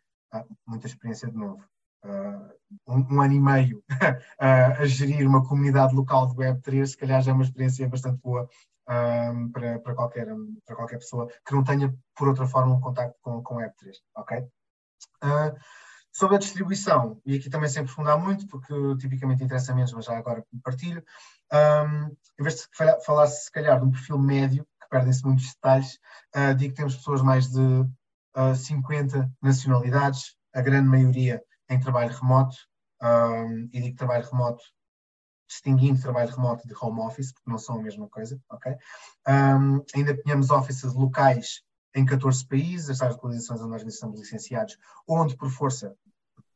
muita 0.67 0.87
experiência 0.87 1.31
de 1.31 1.37
novo. 1.37 1.63
Um, 2.05 3.15
um, 3.15 3.21
ano 3.21 3.33
e 3.33 3.41
meio 3.41 3.85
a 4.39 4.85
gerir 4.85 5.27
uma 5.27 5.47
comunidade 5.47 5.95
local 5.95 6.27
de 6.29 6.35
Web3, 6.35 6.87
se 6.87 6.97
calhar 6.97 7.23
já 7.23 7.31
é 7.31 7.35
uma 7.35 7.45
experiência 7.45 7.89
bastante 7.89 8.21
boa 8.21 8.49
um, 8.89 9.51
para, 9.51 9.79
para, 9.79 9.95
qualquer, 9.95 10.27
para 10.67 10.77
qualquer 10.77 10.99
pessoa 10.99 11.29
que 11.47 11.55
não 11.55 11.65
tenha, 11.65 11.95
por 12.15 12.29
outra 12.29 12.47
forma, 12.47 12.75
um 12.75 12.81
contato 12.81 13.15
com, 13.23 13.43
com 13.43 13.57
Web3. 13.57 13.95
Ok? 14.17 14.39
Uh, 15.23 15.57
Sobre 16.17 16.37
a 16.37 16.39
distribuição, 16.39 17.21
e 17.27 17.37
aqui 17.37 17.51
também 17.51 17.69
sem 17.69 17.83
aprofundar 17.83 18.17
muito, 18.17 18.47
porque 18.47 18.73
tipicamente 18.99 19.43
interessa 19.43 19.75
menos, 19.75 19.93
mas 19.93 20.05
já 20.05 20.17
agora 20.17 20.47
partilho, 20.63 21.03
um, 21.53 22.17
em 22.39 22.43
vez 22.43 22.55
de 22.55 23.05
falar 23.05 23.27
se 23.27 23.51
calhar 23.51 23.81
de 23.81 23.85
um 23.85 23.91
perfil 23.91 24.17
médio, 24.17 24.65
que 24.81 24.89
perdem-se 24.89 25.25
muitos 25.25 25.53
detalhes, 25.53 25.99
uh, 26.37 26.55
digo 26.55 26.73
que 26.73 26.77
temos 26.77 26.95
pessoas 26.95 27.21
mais 27.21 27.49
de 27.49 27.61
uh, 27.61 27.91
ah, 28.33 28.55
50 28.55 29.29
nacionalidades, 29.43 30.37
a 30.55 30.61
grande 30.61 30.89
maioria 30.89 31.43
em 31.69 31.81
trabalho 31.81 32.15
remoto, 32.15 32.57
um, 33.03 33.69
e 33.73 33.81
digo 33.81 33.97
trabalho 33.97 34.29
remoto 34.29 34.63
distinguindo 35.47 36.01
trabalho 36.01 36.35
remoto 36.35 36.67
de 36.67 36.75
home 36.81 37.01
office, 37.01 37.33
porque 37.33 37.51
não 37.51 37.59
são 37.59 37.79
a 37.79 37.83
mesma 37.83 38.09
coisa, 38.09 38.41
ok? 38.49 38.75
Um, 39.29 39.85
ainda 39.95 40.17
tínhamos 40.17 40.51
offices 40.51 40.95
locais 40.95 41.63
em 41.95 42.05
14 42.05 42.47
países, 42.47 42.91
as 42.91 42.99
tais 42.99 43.15
localizações 43.15 43.61
onde 43.61 43.71
nós 43.71 43.83
estamos 43.83 44.19
licenciados, 44.19 44.77
onde 45.07 45.37
por 45.37 45.51
força 45.51 45.95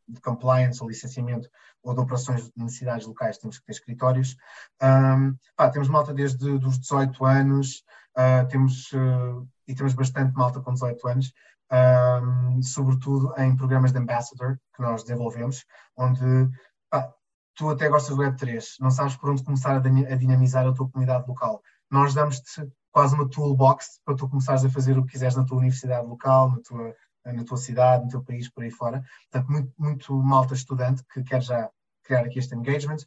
de 0.09 0.21
compliance 0.21 0.83
ou 0.83 0.89
licenciamento 0.89 1.49
ou 1.83 1.95
de 1.95 2.01
operações 2.01 2.45
de 2.45 2.53
necessidades 2.57 3.07
locais 3.07 3.39
temos 3.39 3.59
que 3.59 3.67
ter 3.67 3.73
escritórios. 3.73 4.37
Um, 4.83 5.37
pá, 5.55 5.71
temos 5.71 5.89
malta 5.89 6.15
desde 6.15 6.51
os 6.51 6.79
18 6.79 7.25
anos, 7.25 7.85
uh, 8.17 8.49
temos, 8.49 8.91
uh, 8.93 9.47
e 9.67 9.75
temos 9.75 9.95
bastante 9.95 10.35
malta 10.35 10.61
com 10.61 10.73
18 10.73 11.07
anos, 11.09 11.33
um, 11.71 12.63
sobretudo 12.63 13.35
em 13.39 13.57
programas 13.57 13.93
de 13.93 13.99
ambassador 13.99 14.59
que 14.75 14.83
nós 14.83 15.03
desenvolvemos, 15.03 15.65
onde 15.97 16.49
pá, 16.91 17.13
tu 17.55 17.69
até 17.71 17.89
gostas 17.89 18.17
do 18.17 18.23
Web3, 18.23 18.65
não 18.81 18.91
sabes 18.91 19.17
por 19.17 19.31
onde 19.31 19.45
começar 19.45 19.73
a, 19.73 19.79
a 19.79 20.17
dinamizar 20.17 20.67
a 20.67 20.73
tua 20.73 20.89
comunidade 20.89 21.27
local. 21.29 21.63
Nós 21.91 22.15
damos-te 22.15 22.67
quase 22.91 23.15
uma 23.15 23.29
toolbox 23.29 24.01
para 24.05 24.17
tu 24.17 24.29
começares 24.29 24.65
a 24.65 24.71
fazer 24.71 24.99
o 24.99 25.05
que 25.05 25.13
quiseres 25.13 25.37
na 25.37 25.45
tua 25.45 25.59
universidade 25.59 26.07
local, 26.07 26.51
na 26.51 26.61
tua, 26.61 26.95
na 27.25 27.45
tua 27.45 27.57
cidade, 27.57 28.05
no 28.05 28.11
teu 28.11 28.23
país, 28.23 28.51
por 28.51 28.65
aí 28.65 28.71
fora. 28.71 29.03
Portanto, 29.31 29.51
muito, 29.51 29.73
muito 29.79 30.23
malta 30.23 30.55
estudante 30.55 31.05
que 31.13 31.23
quer 31.23 31.43
já 31.43 31.71
criar 32.05 32.25
aqui 32.25 32.39
este 32.39 32.55
engagement. 32.55 32.99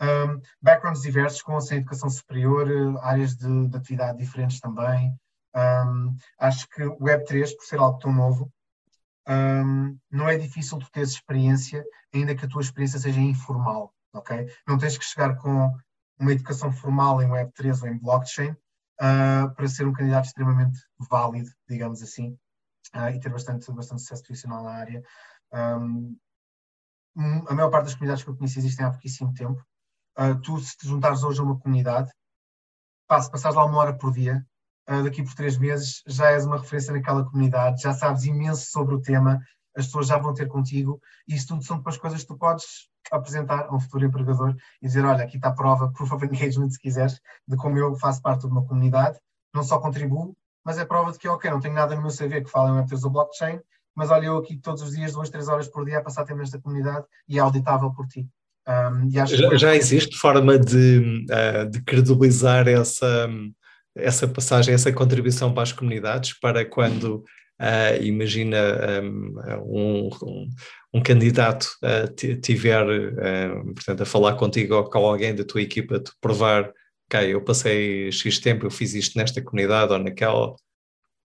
Um, 0.00 0.40
backgrounds 0.60 1.02
diversos, 1.02 1.42
com 1.42 1.60
sem 1.60 1.78
educação 1.78 2.10
superior, 2.10 2.68
áreas 3.02 3.36
de, 3.36 3.68
de 3.68 3.76
atividade 3.76 4.18
diferentes 4.18 4.60
também. 4.60 5.14
Um, 5.54 6.16
acho 6.38 6.68
que 6.68 6.82
o 6.82 6.98
Web3, 6.98 7.54
por 7.56 7.64
ser 7.64 7.78
algo 7.78 7.98
tão 7.98 8.12
novo, 8.12 8.52
um, 9.28 9.98
não 10.10 10.28
é 10.28 10.36
difícil 10.36 10.78
tu 10.78 10.90
teres 10.90 11.10
experiência, 11.10 11.84
ainda 12.12 12.34
que 12.34 12.44
a 12.44 12.48
tua 12.48 12.62
experiência 12.62 12.98
seja 12.98 13.20
informal, 13.20 13.94
ok? 14.12 14.46
Não 14.66 14.78
tens 14.78 14.98
que 14.98 15.04
chegar 15.04 15.36
com 15.36 15.72
uma 16.18 16.32
educação 16.32 16.72
formal 16.72 17.22
em 17.22 17.28
Web3 17.28 17.82
ou 17.82 17.88
em 17.88 17.98
blockchain 17.98 18.50
uh, 18.50 19.54
para 19.54 19.68
ser 19.68 19.86
um 19.86 19.92
candidato 19.92 20.26
extremamente 20.26 20.78
válido, 20.98 21.50
digamos 21.68 22.02
assim, 22.02 22.36
uh, 22.94 23.08
e 23.14 23.20
ter 23.20 23.28
bastante, 23.28 23.70
bastante 23.72 24.02
sucesso 24.02 24.22
profissional 24.22 24.64
na 24.64 24.70
área. 24.70 25.02
Um, 25.52 26.16
a 27.46 27.54
maior 27.54 27.70
parte 27.70 27.84
das 27.84 27.94
comunidades 27.94 28.24
que 28.24 28.30
eu 28.30 28.36
conheci 28.36 28.58
existem 28.58 28.86
há 28.86 28.90
pouquíssimo 28.90 29.34
tempo. 29.34 29.62
Uh, 30.18 30.40
tu, 30.40 30.58
se 30.58 30.76
te 30.76 30.86
juntares 30.86 31.22
hoje 31.22 31.40
a 31.40 31.44
uma 31.44 31.58
comunidade, 31.58 32.10
se 33.20 33.30
passares 33.30 33.56
lá 33.56 33.64
uma 33.64 33.78
hora 33.78 33.96
por 33.96 34.12
dia, 34.12 34.44
daqui 34.86 35.22
por 35.22 35.34
três 35.34 35.56
meses 35.56 36.02
já 36.06 36.30
és 36.30 36.44
uma 36.44 36.58
referência 36.58 36.92
naquela 36.92 37.24
comunidade, 37.24 37.82
já 37.82 37.92
sabes 37.92 38.24
imenso 38.24 38.70
sobre 38.70 38.94
o 38.94 39.00
tema, 39.00 39.40
as 39.76 39.86
pessoas 39.86 40.06
já 40.06 40.18
vão 40.18 40.34
ter 40.34 40.48
contigo, 40.48 41.00
e 41.26 41.34
isso 41.34 41.48
tudo 41.48 41.64
são 41.64 41.78
depois 41.78 41.96
coisas 41.96 42.20
que 42.22 42.26
tu 42.26 42.36
podes 42.36 42.64
apresentar 43.10 43.66
a 43.66 43.74
um 43.74 43.80
futuro 43.80 44.04
empregador 44.04 44.54
e 44.80 44.86
dizer, 44.86 45.04
olha, 45.04 45.24
aqui 45.24 45.36
está 45.36 45.48
a 45.48 45.54
prova, 45.54 45.90
proof 45.94 46.12
of 46.12 46.24
engagement, 46.24 46.70
se 46.70 46.78
quiseres, 46.78 47.20
de 47.46 47.56
como 47.56 47.78
eu 47.78 47.94
faço 47.96 48.20
parte 48.20 48.42
de 48.42 48.46
uma 48.46 48.64
comunidade, 48.66 49.18
não 49.54 49.62
só 49.62 49.78
contribuo, 49.78 50.34
mas 50.64 50.78
é 50.78 50.84
prova 50.84 51.12
de 51.12 51.18
que, 51.18 51.28
ok, 51.28 51.50
não 51.50 51.60
tenho 51.60 51.74
nada 51.74 51.94
no 51.94 52.02
meu 52.02 52.10
CV 52.10 52.42
que 52.42 52.50
fala 52.50 52.70
em 52.70 52.84
Web3 52.84 53.04
ou 53.04 53.10
blockchain, 53.10 53.60
mas 53.94 54.10
olha, 54.10 54.26
eu 54.26 54.38
aqui 54.38 54.56
todos 54.56 54.82
os 54.82 54.92
dias, 54.92 55.12
duas, 55.12 55.28
três 55.28 55.48
horas 55.48 55.68
por 55.68 55.84
dia 55.84 55.98
a 55.98 56.02
passar 56.02 56.24
tempo 56.24 56.38
nesta 56.38 56.58
comunidade 56.58 57.04
e 57.28 57.38
é 57.38 57.40
auditável 57.40 57.92
por 57.92 58.06
ti. 58.06 58.26
Um, 58.66 59.10
já, 59.10 59.26
já, 59.56 59.74
existe 59.74 60.16
forma 60.16 60.56
de, 60.56 61.26
uh, 61.28 61.68
de 61.68 61.82
credibilizar 61.82 62.68
essa, 62.68 63.28
essa 63.94 64.26
passagem, 64.26 64.74
essa 64.74 64.92
contribuição 64.92 65.52
para 65.52 65.62
as 65.62 65.72
comunidades, 65.72 66.38
para 66.38 66.64
quando 66.64 67.24
Uh, 67.60 68.02
imagina 68.02 68.58
um, 69.64 70.10
um, 70.20 70.50
um, 70.94 71.00
candidato 71.00 71.68
uh, 71.84 72.12
tiver, 72.40 72.84
uh, 72.84 73.64
portanto, 73.72 74.02
a 74.02 74.06
falar 74.06 74.34
contigo 74.34 74.74
ou 74.74 74.90
com 74.90 74.98
alguém 74.98 75.32
da 75.32 75.44
tua 75.44 75.62
equipa, 75.62 76.00
de 76.00 76.10
provar, 76.20 76.72
ok, 77.06 77.32
eu 77.32 77.44
passei 77.44 78.10
X 78.10 78.40
tempo, 78.40 78.66
eu 78.66 78.70
fiz 78.70 78.94
isto 78.94 79.16
nesta 79.16 79.40
comunidade 79.40 79.92
ou 79.92 79.98
naquela. 80.00 80.56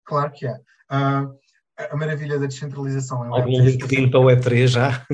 Claro 0.04 0.32
que 0.32 0.48
é. 0.48 0.54
Uh, 0.92 1.38
a 1.78 1.96
maravilha 1.96 2.40
da 2.40 2.46
descentralização 2.46 3.26
é 3.26 3.28
Algum 3.40 3.62
LinkedIn 3.62 4.10
para 4.10 4.20
o 4.20 4.26
E3 4.26 4.68
já? 4.68 5.06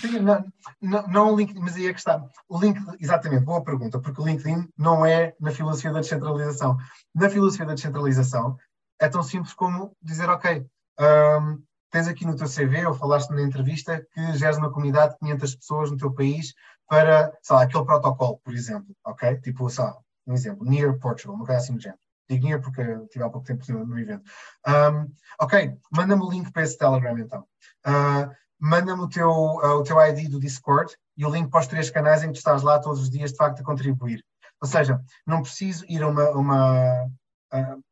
Sim, 0.00 0.20
não, 0.20 0.44
não, 0.80 1.08
não 1.08 1.34
o 1.34 1.36
LinkedIn, 1.36 1.60
mas 1.60 1.76
aí 1.76 1.86
é 1.86 1.92
que 1.92 1.98
está. 1.98 2.24
O 2.48 2.58
LinkedIn, 2.58 2.96
exatamente, 3.00 3.44
boa 3.44 3.62
pergunta, 3.62 4.00
porque 4.00 4.20
o 4.20 4.24
LinkedIn 4.24 4.68
não 4.78 5.04
é 5.04 5.34
na 5.40 5.50
filosofia 5.50 5.92
da 5.92 6.00
descentralização. 6.00 6.76
Na 7.14 7.28
filosofia 7.28 7.66
da 7.66 7.74
descentralização, 7.74 8.56
é 8.98 9.08
tão 9.08 9.22
simples 9.22 9.52
como 9.52 9.94
dizer, 10.02 10.28
ok, 10.30 10.66
um, 10.98 11.62
tens 11.90 12.08
aqui 12.08 12.24
no 12.24 12.36
teu 12.36 12.46
CV, 12.46 12.86
ou 12.86 12.94
falaste 12.94 13.30
na 13.30 13.42
entrevista, 13.42 14.04
que 14.12 14.32
geres 14.38 14.56
uma 14.56 14.72
comunidade 14.72 15.12
de 15.12 15.18
500 15.18 15.56
pessoas 15.56 15.90
no 15.90 15.96
teu 15.98 16.12
país 16.12 16.54
para, 16.88 17.32
sei 17.42 17.56
lá, 17.56 17.62
aquele 17.62 17.84
protocolo, 17.84 18.40
por 18.42 18.54
exemplo, 18.54 18.94
ok? 19.04 19.36
Tipo, 19.40 19.68
sei 19.68 19.84
lá, 19.84 19.96
um 20.26 20.32
exemplo, 20.32 20.64
Near 20.64 20.98
Portugal, 20.98 21.36
uma 21.36 21.44
coisa 21.44 21.60
assim 21.60 21.74
do 21.74 21.80
género. 21.80 22.00
Digo 22.28 22.44
Near 22.44 22.60
porque 22.60 22.82
tive 23.08 23.24
há 23.24 23.30
pouco 23.30 23.46
tempo 23.46 23.64
no 23.72 23.98
evento. 23.98 24.24
Um, 24.66 25.12
ok, 25.40 25.76
manda-me 25.92 26.22
o 26.22 26.30
link 26.30 26.50
para 26.52 26.62
esse 26.62 26.76
Telegram 26.76 27.18
então. 27.18 27.46
Uh, 27.86 28.34
manda-me 28.58 29.02
o 29.02 29.08
teu, 29.08 29.30
uh, 29.30 29.78
o 29.78 29.82
teu 29.82 30.00
ID 30.00 30.28
do 30.28 30.40
Discord 30.40 30.96
e 31.16 31.24
o 31.24 31.30
link 31.30 31.50
para 31.50 31.60
os 31.60 31.66
três 31.66 31.90
canais 31.90 32.22
em 32.22 32.28
que 32.28 32.34
tu 32.34 32.38
estás 32.38 32.62
lá 32.62 32.78
todos 32.78 33.02
os 33.02 33.10
dias 33.10 33.30
de 33.30 33.36
facto 33.36 33.60
a 33.60 33.64
contribuir. 33.64 34.24
Ou 34.60 34.68
seja, 34.68 35.00
não 35.26 35.42
preciso 35.42 35.84
ir 35.88 36.02
a 36.02 36.08
uma, 36.08 36.30
uma, 36.30 37.10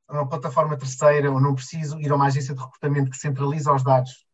uma 0.08 0.28
plataforma 0.28 0.76
terceira 0.76 1.30
ou 1.30 1.40
não 1.40 1.54
preciso 1.54 1.98
ir 2.00 2.10
a 2.10 2.16
uma 2.16 2.26
agência 2.26 2.54
de 2.54 2.60
recrutamento 2.60 3.10
que 3.10 3.18
centraliza 3.18 3.72
os 3.72 3.84
dados. 3.84 4.26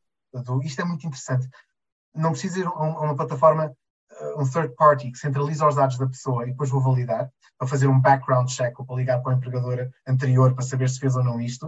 Isto 0.62 0.82
é 0.82 0.84
muito 0.84 1.06
interessante. 1.06 1.48
Não 2.14 2.30
preciso 2.30 2.60
ir 2.60 2.66
a 2.66 2.70
uma 2.70 3.16
plataforma, 3.16 3.74
um 4.36 4.48
third 4.48 4.74
party, 4.76 5.10
que 5.10 5.18
centraliza 5.18 5.66
os 5.66 5.74
dados 5.74 5.98
da 5.98 6.06
pessoa 6.06 6.44
e 6.44 6.50
depois 6.50 6.70
vou 6.70 6.80
validar, 6.80 7.30
para 7.58 7.68
fazer 7.68 7.86
um 7.86 8.00
background 8.00 8.48
check 8.48 8.78
ou 8.78 8.86
para 8.86 8.96
ligar 8.96 9.22
para 9.22 9.32
a 9.32 9.36
empregadora 9.36 9.90
anterior 10.06 10.54
para 10.54 10.64
saber 10.64 10.88
se 10.88 10.98
fez 10.98 11.14
ou 11.14 11.22
não 11.22 11.40
isto. 11.40 11.66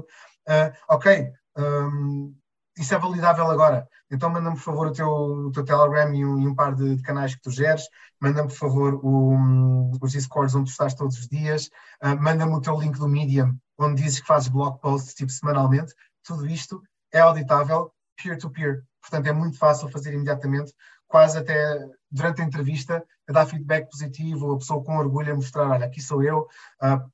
Uh, 0.49 0.73
ok, 0.89 1.31
um, 1.57 2.35
isso 2.79 2.95
é 2.95 2.99
validável 2.99 3.47
agora. 3.51 3.87
Então 4.11 4.31
manda-me, 4.31 4.57
por 4.57 4.63
favor, 4.63 4.87
o 4.87 4.93
teu, 4.93 5.09
o 5.09 5.53
teu 5.53 5.65
Telegram 5.65 6.15
e 6.15 6.25
um, 6.25 6.41
e 6.41 6.49
um 6.49 6.55
par 6.55 6.75
de, 6.75 6.97
de, 6.97 7.03
canais 7.03 7.35
que 7.35 7.43
tu 7.43 7.51
geres. 7.51 7.85
Manda-me, 8.21 8.49
por 8.49 8.57
favor, 8.57 8.95
o, 9.03 9.91
os 10.01 10.13
Discords 10.13 10.55
onde 10.55 10.71
tu 10.71 10.73
estás 10.73 10.95
todos 10.95 11.19
os 11.19 11.29
dias. 11.29 11.67
Uh, 12.03 12.17
manda-me 12.21 12.55
o 12.55 12.61
teu 12.61 12.79
link 12.79 12.99
do 12.99 13.09
Medium, 13.09 13.57
onde 13.79 14.03
dizes 14.03 14.21
que 14.21 14.27
fazes 14.27 14.49
blog 14.49 14.81
posts 14.81 15.15
tipo 15.15 15.31
semanalmente. 15.31 15.95
Tudo 16.25 16.47
isto 16.47 16.83
é 17.13 17.21
auditável 17.21 17.93
peer-to-peer. 18.17 18.77
-peer. 18.77 18.83
Portanto, 19.03 19.27
é 19.27 19.33
muito 19.33 19.59
fácil 19.59 19.89
fazer 19.91 20.15
imediatamente, 20.15 20.73
quase 21.09 21.37
até 21.37 21.79
durante 22.13 22.43
a 22.43 22.45
entrevista, 22.45 23.03
a 23.27 23.33
dar 23.33 23.47
feedback 23.47 23.91
positivo, 23.91 24.53
a 24.53 24.59
pessoa 24.59 24.85
com 24.85 24.99
orgulho 24.99 25.33
a 25.33 25.35
mostrar, 25.35 25.69
olha, 25.69 25.87
aqui 25.87 26.01
sou 26.01 26.23
eu, 26.23 26.47
uh, 26.83 27.11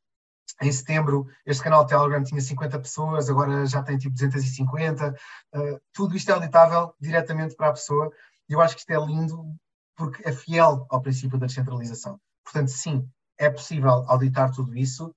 em 0.60 0.72
setembro, 0.72 1.26
este 1.46 1.62
canal 1.62 1.86
Telegram 1.86 2.22
tinha 2.24 2.40
50 2.40 2.80
pessoas, 2.80 3.30
agora 3.30 3.64
já 3.66 3.82
tem 3.82 3.96
tipo 3.96 4.14
250. 4.14 5.14
Uh, 5.54 5.80
tudo 5.92 6.16
isto 6.16 6.30
é 6.30 6.34
auditável 6.34 6.92
diretamente 7.00 7.54
para 7.54 7.68
a 7.68 7.72
pessoa. 7.72 8.10
E 8.48 8.54
eu 8.54 8.60
acho 8.60 8.74
que 8.74 8.80
isto 8.80 8.90
é 8.90 9.06
lindo 9.06 9.54
porque 9.96 10.26
é 10.26 10.32
fiel 10.32 10.86
ao 10.90 11.00
princípio 11.00 11.38
da 11.38 11.46
descentralização. 11.46 12.20
Portanto, 12.44 12.70
sim, 12.70 13.08
é 13.38 13.48
possível 13.48 14.04
auditar 14.08 14.50
tudo 14.52 14.76
isso 14.76 15.14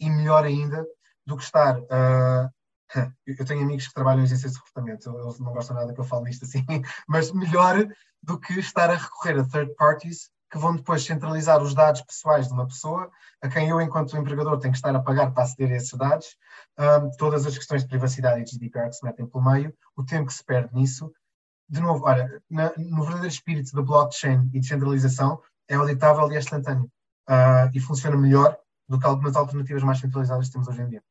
e 0.00 0.10
melhor 0.10 0.44
ainda 0.44 0.84
do 1.24 1.36
que 1.36 1.44
estar. 1.44 1.78
Uh, 1.78 2.50
eu 3.26 3.44
tenho 3.44 3.62
amigos 3.62 3.88
que 3.88 3.94
trabalham 3.94 4.20
em 4.20 4.24
agências 4.24 4.52
de 4.52 4.58
recrutamento, 4.58 5.10
eles 5.10 5.38
não 5.38 5.52
gostam 5.52 5.76
nada 5.76 5.92
que 5.92 6.00
eu 6.00 6.04
fale 6.04 6.24
nisto 6.24 6.44
assim, 6.44 6.64
mas 7.08 7.32
melhor 7.32 7.86
do 8.22 8.38
que 8.38 8.58
estar 8.58 8.90
a 8.90 8.96
recorrer 8.96 9.40
a 9.40 9.44
third 9.44 9.74
parties 9.76 10.30
que 10.50 10.58
vão 10.58 10.74
depois 10.74 11.04
centralizar 11.04 11.62
os 11.62 11.74
dados 11.74 12.02
pessoais 12.02 12.48
de 12.48 12.52
uma 12.52 12.66
pessoa, 12.66 13.08
a 13.40 13.48
quem 13.48 13.68
eu, 13.68 13.80
enquanto 13.80 14.16
empregador, 14.16 14.58
tenho 14.58 14.72
que 14.72 14.78
estar 14.78 14.94
a 14.94 15.00
pagar 15.00 15.32
para 15.32 15.44
aceder 15.44 15.70
a 15.70 15.76
esses 15.76 15.96
dados, 15.96 16.36
um, 16.76 17.10
todas 17.16 17.46
as 17.46 17.56
questões 17.56 17.82
de 17.82 17.88
privacidade 17.88 18.40
e 18.40 18.44
GDPR 18.44 18.88
que 18.88 18.96
se 18.96 19.04
metem 19.04 19.26
pelo 19.26 19.44
meio, 19.44 19.72
o 19.96 20.04
tempo 20.04 20.26
que 20.26 20.34
se 20.34 20.44
perde 20.44 20.74
nisso. 20.74 21.12
De 21.68 21.80
novo, 21.80 22.04
olha, 22.04 22.42
na, 22.50 22.72
no 22.76 23.02
verdadeiro 23.02 23.28
espírito 23.28 23.72
da 23.76 23.82
blockchain 23.82 24.50
e 24.52 24.58
descentralização, 24.58 25.40
é 25.68 25.76
auditável 25.76 26.30
e 26.32 26.34
é 26.34 26.38
instantâneo. 26.38 26.90
Uh, 27.28 27.70
e 27.72 27.78
funciona 27.78 28.16
melhor 28.16 28.58
do 28.88 28.98
que 28.98 29.06
algumas 29.06 29.36
alternativas 29.36 29.84
mais 29.84 30.00
centralizadas 30.00 30.48
que 30.48 30.52
temos 30.52 30.66
hoje 30.66 30.82
em 30.82 30.88
dia. 30.88 31.02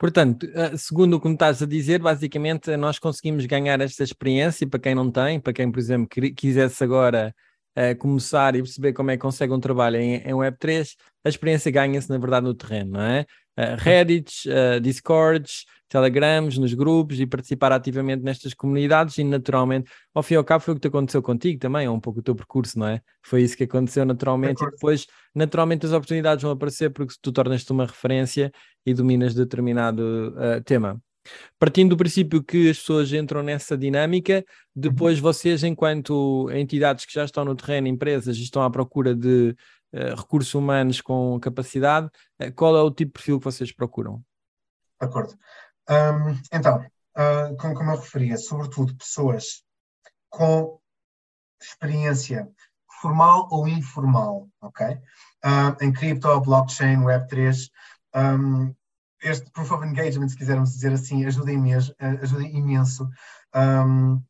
Portanto, 0.00 0.50
ah, 0.54 0.74
segundo 0.78 1.12
o 1.18 1.20
que 1.20 1.28
me 1.28 1.34
estás 1.34 1.62
a 1.62 1.66
dizer, 1.66 1.98
basicamente 1.98 2.74
nós 2.78 2.98
conseguimos 2.98 3.44
ganhar 3.44 3.78
esta 3.82 4.02
experiência 4.02 4.66
para 4.66 4.80
quem 4.80 4.94
não 4.94 5.10
tem, 5.10 5.38
para 5.38 5.52
quem, 5.52 5.70
por 5.70 5.78
exemplo, 5.78 6.08
quisesse 6.34 6.82
agora 6.82 7.34
uh, 7.76 7.94
começar 7.98 8.56
e 8.56 8.62
perceber 8.62 8.94
como 8.94 9.10
é 9.10 9.18
que 9.18 9.20
consegue 9.20 9.52
um 9.52 9.60
trabalho 9.60 9.96
em, 9.96 10.14
em 10.14 10.32
Web3, 10.32 10.94
a 11.22 11.28
experiência 11.28 11.70
ganha-se, 11.70 12.08
na 12.08 12.16
verdade, 12.16 12.46
no 12.46 12.54
terreno, 12.54 12.92
não 12.92 13.02
é? 13.02 13.26
Uh, 13.58 13.76
Reddits, 13.76 14.46
uh, 14.46 14.80
Discords, 14.80 15.66
Telegrams, 15.90 16.56
nos 16.56 16.72
grupos 16.72 17.18
e 17.18 17.26
participar 17.26 17.72
ativamente 17.72 18.22
nestas 18.22 18.54
comunidades 18.54 19.18
e 19.18 19.24
naturalmente, 19.24 19.90
ao 20.14 20.22
fim 20.22 20.34
e 20.34 20.36
ao 20.36 20.44
cabo 20.44 20.62
foi 20.62 20.74
o 20.74 20.78
que 20.78 20.86
aconteceu 20.86 21.20
contigo 21.20 21.58
também, 21.58 21.86
é 21.86 21.90
um 21.90 21.98
pouco 21.98 22.20
o 22.20 22.22
teu 22.22 22.34
percurso, 22.34 22.78
não 22.78 22.86
é? 22.86 23.02
Foi 23.20 23.42
isso 23.42 23.56
que 23.56 23.64
aconteceu 23.64 24.04
naturalmente 24.04 24.62
e 24.62 24.70
depois 24.70 25.08
naturalmente 25.34 25.84
as 25.84 25.92
oportunidades 25.92 26.44
vão 26.44 26.52
aparecer 26.52 26.90
porque 26.90 27.12
tu 27.20 27.32
tornas-te 27.32 27.72
uma 27.72 27.86
referência 27.86 28.52
e 28.86 28.94
dominas 28.94 29.34
determinado 29.34 30.32
uh, 30.36 30.62
tema. 30.62 31.02
Partindo 31.58 31.90
do 31.90 31.96
princípio 31.96 32.42
que 32.42 32.70
as 32.70 32.78
pessoas 32.78 33.12
entram 33.12 33.42
nessa 33.42 33.76
dinâmica, 33.76 34.44
depois 34.74 35.16
uhum. 35.16 35.22
vocês, 35.22 35.64
enquanto 35.64 36.48
entidades 36.52 37.04
que 37.04 37.12
já 37.12 37.24
estão 37.24 37.44
no 37.44 37.56
terreno, 37.56 37.88
empresas, 37.88 38.36
estão 38.36 38.62
à 38.62 38.70
procura 38.70 39.12
de 39.12 39.56
uh, 39.92 40.14
recursos 40.16 40.54
humanos 40.54 41.00
com 41.00 41.38
capacidade, 41.40 42.06
uh, 42.40 42.52
qual 42.54 42.76
é 42.76 42.80
o 42.80 42.90
tipo 42.92 43.10
de 43.10 43.12
perfil 43.12 43.38
que 43.40 43.44
vocês 43.44 43.72
procuram? 43.72 44.22
Acordo. 45.00 45.34
Um, 45.90 46.40
então, 46.52 46.78
uh, 47.16 47.56
como, 47.58 47.74
como 47.74 47.90
eu 47.90 47.96
referia, 47.96 48.36
sobretudo 48.36 48.96
pessoas 48.96 49.64
com 50.28 50.80
experiência 51.60 52.48
formal 53.00 53.48
ou 53.50 53.66
informal, 53.66 54.48
ok? 54.60 54.86
Uh, 55.44 55.84
em 55.84 55.92
cripto, 55.92 56.40
blockchain, 56.40 56.98
Web3, 56.98 57.70
um, 58.14 58.74
este 59.22 59.50
proof 59.50 59.72
of 59.72 59.84
engagement, 59.84 60.28
se 60.28 60.36
quisermos 60.36 60.72
dizer 60.72 60.92
assim, 60.92 61.24
ajuda 61.26 61.52
imenso. 61.52 61.94
Ajuda 61.98 62.42
imenso 62.42 63.08
um, 63.54 64.22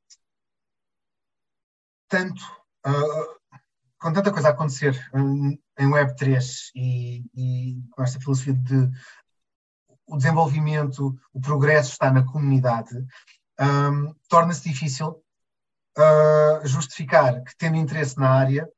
tanto, 2.09 2.43
uh, 2.87 3.57
com 3.99 4.13
tanta 4.13 4.33
coisa 4.33 4.49
a 4.49 4.51
acontecer 4.51 4.99
um, 5.15 5.57
em 5.79 5.91
Web3 5.91 6.71
e, 6.75 7.25
e, 7.35 7.83
com 7.91 8.03
esta 8.03 8.19
filosofia 8.19 8.55
de 8.55 8.91
o 10.11 10.17
desenvolvimento, 10.17 11.17
o 11.33 11.41
progresso 11.41 11.93
está 11.93 12.11
na 12.11 12.25
comunidade, 12.25 12.95
um, 13.61 14.15
torna-se 14.29 14.69
difícil 14.69 15.23
uh, 15.99 16.67
justificar 16.67 17.43
que, 17.43 17.57
tendo 17.57 17.77
interesse 17.77 18.19
na 18.19 18.31
área, 18.31 18.69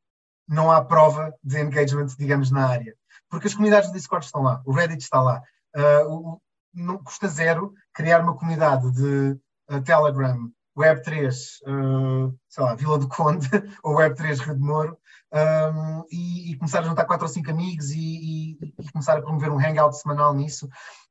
não 0.49 0.71
há 0.71 0.85
prova 0.85 1.33
de 1.43 1.61
engagement, 1.61 2.09
digamos, 2.19 2.51
na 2.51 2.67
área. 2.67 2.95
Porque 3.29 3.47
as 3.47 3.55
comunidades 3.55 3.91
do 3.91 3.95
Discord 3.95 4.25
estão 4.25 4.43
lá, 4.43 4.61
o 4.67 4.73
Reddit 4.73 5.03
está 5.03 5.21
lá, 5.21 5.43
uh, 5.77 6.41
não 6.75 6.99
custa 6.99 7.29
zero 7.29 7.73
criar 7.95 8.21
uma 8.21 8.37
comunidade 8.37 8.91
de 8.93 9.39
uh, 9.71 9.83
Telegram, 9.83 10.51
Web3, 10.77 11.31
uh, 11.67 12.39
sei 12.49 12.65
lá, 12.65 12.75
Vila 12.75 12.99
do 12.99 13.09
Conde 13.09 13.49
ou 13.83 13.97
Web3 13.97 14.39
Rio 14.39 14.55
de 14.55 14.61
Moro 14.61 14.99
um, 15.33 16.05
e, 16.11 16.53
e, 16.53 16.57
começar 16.57 16.81
a 16.81 16.83
juntar 16.83 17.07
quatro 17.07 17.27
ou 17.27 17.33
cinco 17.33 17.51
amigos 17.51 17.91
e, 17.91 17.99
e, 17.99 18.59
e 18.79 18.93
começar 18.93 19.17
a 19.17 19.23
promover 19.23 19.51
um 19.51 19.59
hangout 19.59 19.97
semanal 19.97 20.35
nisso. 20.35 20.69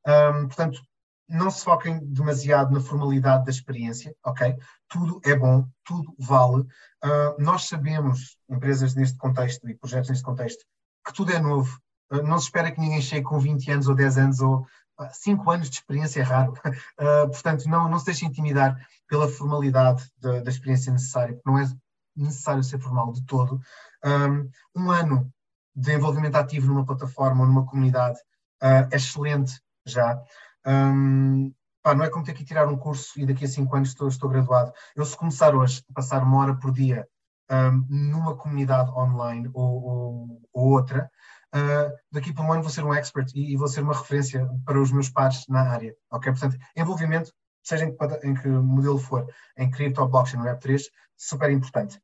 Um, 0.08 0.48
portanto, 0.48 0.82
não 1.28 1.50
se 1.50 1.64
foquem 1.64 2.00
demasiado 2.00 2.72
na 2.72 2.82
formalidade 2.82 3.46
da 3.46 3.52
experiência, 3.52 4.14
ok? 4.24 4.56
Tudo 4.90 5.22
é 5.24 5.36
bom, 5.36 5.66
tudo 5.84 6.14
vale. 6.20 6.62
Uh, 7.04 7.40
nós 7.40 7.68
sabemos, 7.68 8.38
empresas 8.50 8.96
neste 8.96 9.18
contexto 9.18 9.68
e 9.70 9.76
projetos 9.76 10.10
neste 10.10 10.26
contexto, 10.26 10.66
que 11.06 11.14
tudo 11.14 11.32
é 11.32 11.40
novo, 11.40 11.80
ah, 12.12 12.22
não 12.22 12.38
se 12.38 12.46
espera 12.46 12.72
que 12.72 12.80
ninguém 12.80 13.02
chegue 13.02 13.24
com 13.24 13.40
20 13.40 13.72
anos 13.72 13.88
ou 13.88 13.96
10 13.96 14.18
anos 14.18 14.42
ou 14.42 14.68
5 15.14 15.50
anos 15.50 15.70
de 15.70 15.78
experiência 15.78 16.20
é 16.20 16.24
raro. 16.24 16.54
Uh, 17.00 17.28
portanto, 17.32 17.68
não, 17.68 17.90
não 17.90 17.98
se 17.98 18.06
deixe 18.06 18.26
intimidar 18.26 18.76
pela 19.08 19.28
formalidade 19.28 20.08
da, 20.18 20.50
experiência 20.50 20.92
necessária, 20.92 21.34
porque 21.34 21.50
não 21.50 21.58
é 21.58 21.68
necessário 22.16 22.64
ser 22.64 22.80
formal 22.80 23.12
de 23.14 23.26
todo. 23.26 23.60
Um, 24.06 24.50
um 24.76 24.92
ano 24.92 25.32
de 25.76 25.94
envolvimento 25.94 26.38
ativo 26.38 26.68
numa 26.68 26.86
plataforma 26.86 27.42
ou 27.42 27.48
numa 27.48 27.66
comunidade 27.66 28.20
uh, 28.62 28.88
é 28.92 28.96
excelente 28.96 29.62
já. 29.86 30.22
Um, 30.66 31.54
pá, 31.82 31.94
não 31.96 32.04
é 32.04 32.10
como 32.10 32.24
ter 32.24 32.34
que 32.34 32.46
tirar 32.46 32.68
um 32.68 32.78
curso 32.78 33.20
e 33.20 33.26
daqui 33.26 33.46
a 33.46 33.48
5 33.48 33.76
anos 33.76 33.90
estou, 33.90 34.08
estou 34.08 34.30
graduado. 34.30 34.72
Eu, 34.96 35.06
se 35.06 35.18
começar 35.18 35.56
hoje 35.56 35.84
a 35.90 35.94
passar 35.94 36.24
uma 36.24 36.38
hora 36.38 36.56
por 36.56 36.72
dia 36.72 37.08
um, 37.52 37.86
numa 37.90 38.36
comunidade 38.36 38.92
online 38.92 39.50
ou, 39.54 39.84
ou, 39.84 40.42
ou 40.54 40.70
outra, 40.72 41.10
uh, 41.54 41.92
daqui 42.12 42.34
para 42.34 42.46
um 42.46 42.54
ano 42.54 42.64
vou 42.64 42.72
ser 42.72 42.84
um 42.84 42.94
expert 42.94 43.32
e, 43.36 43.54
e, 43.54 43.58
vou 43.58 43.68
ser 43.68 43.82
uma 43.82 43.98
referência 43.98 44.48
para 44.66 44.82
os 44.82 44.92
meus 44.92 45.10
pares 45.10 45.46
na 45.48 45.62
área, 45.70 45.96
ok? 46.12 46.32
Portanto, 46.32 46.58
envolvimento, 46.76 47.34
seja 47.64 47.86
em 47.86 47.96
que, 47.96 48.28
em 48.28 48.34
que 48.34 48.48
modelo 48.48 48.98
for, 48.98 49.28
em 49.58 49.70
cripto, 49.70 50.08
blockchain, 50.08 50.42
web3, 50.42 50.84
super 51.18 51.52
importante. 51.52 52.02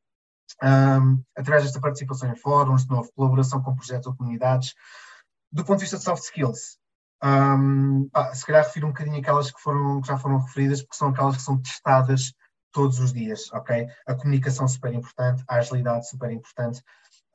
Um, 0.64 1.22
através 1.36 1.64
desta 1.64 1.80
participação 1.80 2.32
em 2.32 2.36
fóruns, 2.36 2.86
de 2.86 2.90
novo, 2.90 3.12
colaboração 3.14 3.62
com 3.62 3.76
projetos 3.76 4.08
ou 4.08 4.16
comunidades. 4.16 4.74
Do 5.52 5.64
ponto 5.64 5.78
de 5.78 5.84
vista 5.84 5.98
de 5.98 6.04
soft 6.04 6.24
skills, 6.24 6.78
um, 7.24 8.10
pá, 8.10 8.34
se 8.34 8.46
calhar 8.46 8.64
refiro 8.64 8.88
um 8.88 8.92
bocadinho 8.92 9.20
aquelas 9.20 9.52
que, 9.52 9.60
foram, 9.60 10.02
que 10.02 10.08
já 10.08 10.18
foram 10.18 10.40
referidas, 10.40 10.82
porque 10.82 10.98
são 10.98 11.10
aquelas 11.10 11.38
que 11.38 11.42
são 11.42 11.60
testadas 11.62 12.34
todos 12.72 13.00
os 13.00 13.12
dias, 13.12 13.52
ok? 13.54 13.88
A 14.06 14.14
comunicação 14.14 14.68
super 14.68 14.94
importante, 14.94 15.44
a 15.48 15.56
agilidade 15.56 16.08
super 16.08 16.32
importante, 16.32 16.82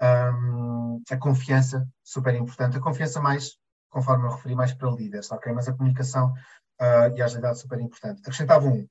um, 0.01 1.03
a 1.11 1.17
confiança, 1.17 1.87
super 2.05 2.35
importante. 2.35 2.77
A 2.77 2.81
confiança 2.81 3.21
mais, 3.21 3.57
conforme 3.91 4.27
eu 4.27 4.31
referi, 4.31 4.55
mais 4.55 4.73
para 4.73 4.91
líderes, 4.91 5.31
ok? 5.33 5.53
Mas 5.53 5.69
a 5.69 5.73
comunicação 5.73 6.33
uh, 6.81 7.17
e 7.17 7.23
a 7.23 7.25
agilidade 7.25 7.59
super 7.59 7.81
importante. 7.81 8.21
Acrescentava 8.21 8.67
um, 8.67 8.87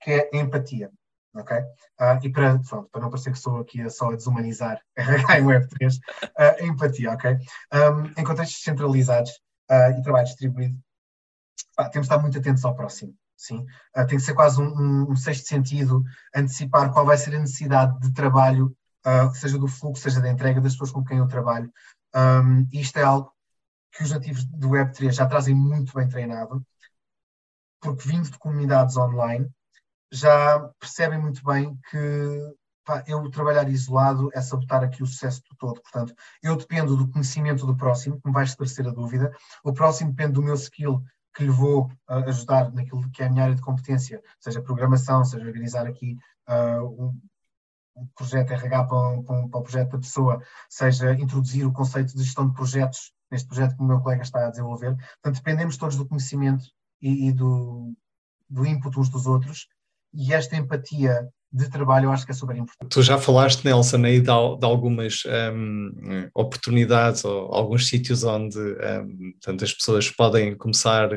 que 0.00 0.10
é 0.10 0.30
a 0.32 0.36
empatia, 0.36 0.90
ok? 1.36 1.56
Uh, 1.56 2.18
e 2.22 2.32
para, 2.32 2.58
pronto, 2.58 2.88
para 2.90 3.00
não 3.00 3.10
parecer 3.10 3.30
que 3.30 3.38
estou 3.38 3.60
aqui 3.60 3.88
só 3.90 4.10
a 4.10 4.16
desumanizar 4.16 4.80
RH 4.96 5.38
e 5.38 5.42
Web3, 5.42 5.96
uh, 5.96 6.62
a 6.62 6.62
empatia, 6.64 7.12
ok? 7.12 7.36
Um, 7.72 8.20
em 8.20 8.24
contextos 8.24 8.62
centralizados 8.62 9.30
e 9.98 10.02
trabalho 10.02 10.26
distribuído, 10.26 10.78
temos 11.76 11.92
de 11.92 12.00
estar 12.00 12.18
muito 12.18 12.38
atentos 12.38 12.64
ao 12.64 12.74
próximo. 12.74 13.14
Sim, 13.36 13.66
tem 14.08 14.18
que 14.18 14.20
ser 14.20 14.34
quase 14.34 14.60
um, 14.60 14.68
um, 14.68 15.10
um 15.10 15.16
sexto 15.16 15.48
sentido, 15.48 16.04
antecipar 16.34 16.92
qual 16.92 17.04
vai 17.04 17.16
ser 17.16 17.34
a 17.34 17.40
necessidade 17.40 17.98
de 17.98 18.12
trabalho 18.12 18.76
uh, 19.06 19.34
seja 19.34 19.58
do 19.58 19.68
fluxo, 19.68 20.02
seja 20.02 20.20
da 20.20 20.30
entrega 20.30 20.60
das 20.60 20.72
pessoas 20.72 20.92
com 20.92 21.04
quem 21.04 21.18
eu 21.18 21.28
trabalho. 21.28 21.72
Um, 22.14 22.68
isto 22.72 22.98
é 22.98 23.02
algo 23.02 23.32
que 23.92 24.02
os 24.02 24.10
nativos 24.10 24.44
do 24.44 24.70
Web3 24.70 25.12
já 25.12 25.26
trazem 25.26 25.54
muito 25.54 25.92
bem 25.94 26.08
treinado, 26.08 26.64
porque 27.80 28.08
vindo 28.08 28.30
de 28.30 28.38
comunidades 28.38 28.96
online, 28.96 29.50
já 30.10 30.60
percebem 30.78 31.18
muito 31.18 31.44
bem 31.44 31.78
que 31.90 32.54
pá, 32.84 33.02
eu 33.06 33.30
trabalhar 33.30 33.68
isolado 33.68 34.30
é 34.34 34.40
sabotar 34.40 34.82
aqui 34.82 35.02
o 35.02 35.06
sucesso 35.06 35.42
do 35.48 35.56
todo. 35.56 35.80
Portanto, 35.80 36.14
eu 36.42 36.56
dependo 36.56 36.96
do 36.96 37.08
conhecimento 37.08 37.66
do 37.66 37.76
próximo, 37.76 38.20
que 38.20 38.26
me 38.26 38.32
vai 38.32 38.44
esclarecer 38.44 38.86
a 38.86 38.90
dúvida, 38.90 39.34
o 39.64 39.72
próximo 39.72 40.10
depende 40.10 40.32
do 40.32 40.42
meu 40.42 40.54
skill 40.54 41.02
que 41.34 41.44
lhe 41.44 41.50
vou 41.50 41.86
uh, 42.08 42.28
ajudar 42.28 42.72
naquilo 42.72 43.10
que 43.10 43.22
é 43.22 43.26
a 43.26 43.30
minha 43.30 43.44
área 43.44 43.54
de 43.54 43.62
competência, 43.62 44.22
seja 44.38 44.62
programação, 44.62 45.24
seja 45.24 45.46
organizar 45.46 45.86
aqui 45.86 46.18
uh, 46.48 46.84
um, 46.84 47.20
um, 47.96 48.06
projeto 48.14 48.52
RH 48.52 48.84
para, 48.84 49.08
um, 49.08 49.22
para, 49.22 49.48
para, 49.48 49.60
o 49.60 49.62
projeto 49.62 49.92
da 49.92 49.98
pessoa, 49.98 50.42
seja 50.68 51.12
introduzir 51.14 51.66
o 51.66 51.72
conceito 51.72 52.14
de 52.14 52.22
gestão 52.22 52.48
de 52.48 52.54
projetos 52.54 53.12
neste 53.30 53.48
projeto 53.48 53.76
que 53.76 53.82
o 53.82 53.86
meu 53.86 54.00
colega 54.00 54.22
está 54.22 54.46
a 54.46 54.50
desenvolver. 54.50 54.94
Portanto, 54.94 55.36
dependemos 55.36 55.76
todos 55.78 55.96
do 55.96 56.06
conhecimento 56.06 56.66
e, 57.00 57.28
e 57.28 57.32
do, 57.32 57.94
do 58.48 58.66
input 58.66 58.98
uns 58.98 59.08
dos 59.08 59.26
outros, 59.26 59.68
e 60.12 60.34
esta 60.34 60.56
empatia 60.56 61.32
de 61.52 61.68
trabalho 61.68 62.06
eu 62.06 62.12
acho 62.12 62.24
que 62.24 62.32
é 62.32 62.34
super 62.34 62.56
importante. 62.56 62.88
Tu 62.88 63.02
já 63.02 63.18
falaste, 63.18 63.64
Nelson, 63.64 64.04
aí 64.04 64.20
de, 64.20 64.26
de 64.26 64.64
algumas 64.64 65.22
um, 65.54 66.28
oportunidades 66.34 67.24
ou 67.24 67.52
alguns 67.54 67.88
sítios 67.88 68.24
onde 68.24 68.58
um, 68.58 69.34
tanto 69.40 69.64
as 69.64 69.72
pessoas 69.72 70.10
podem 70.10 70.56
começar 70.56 71.10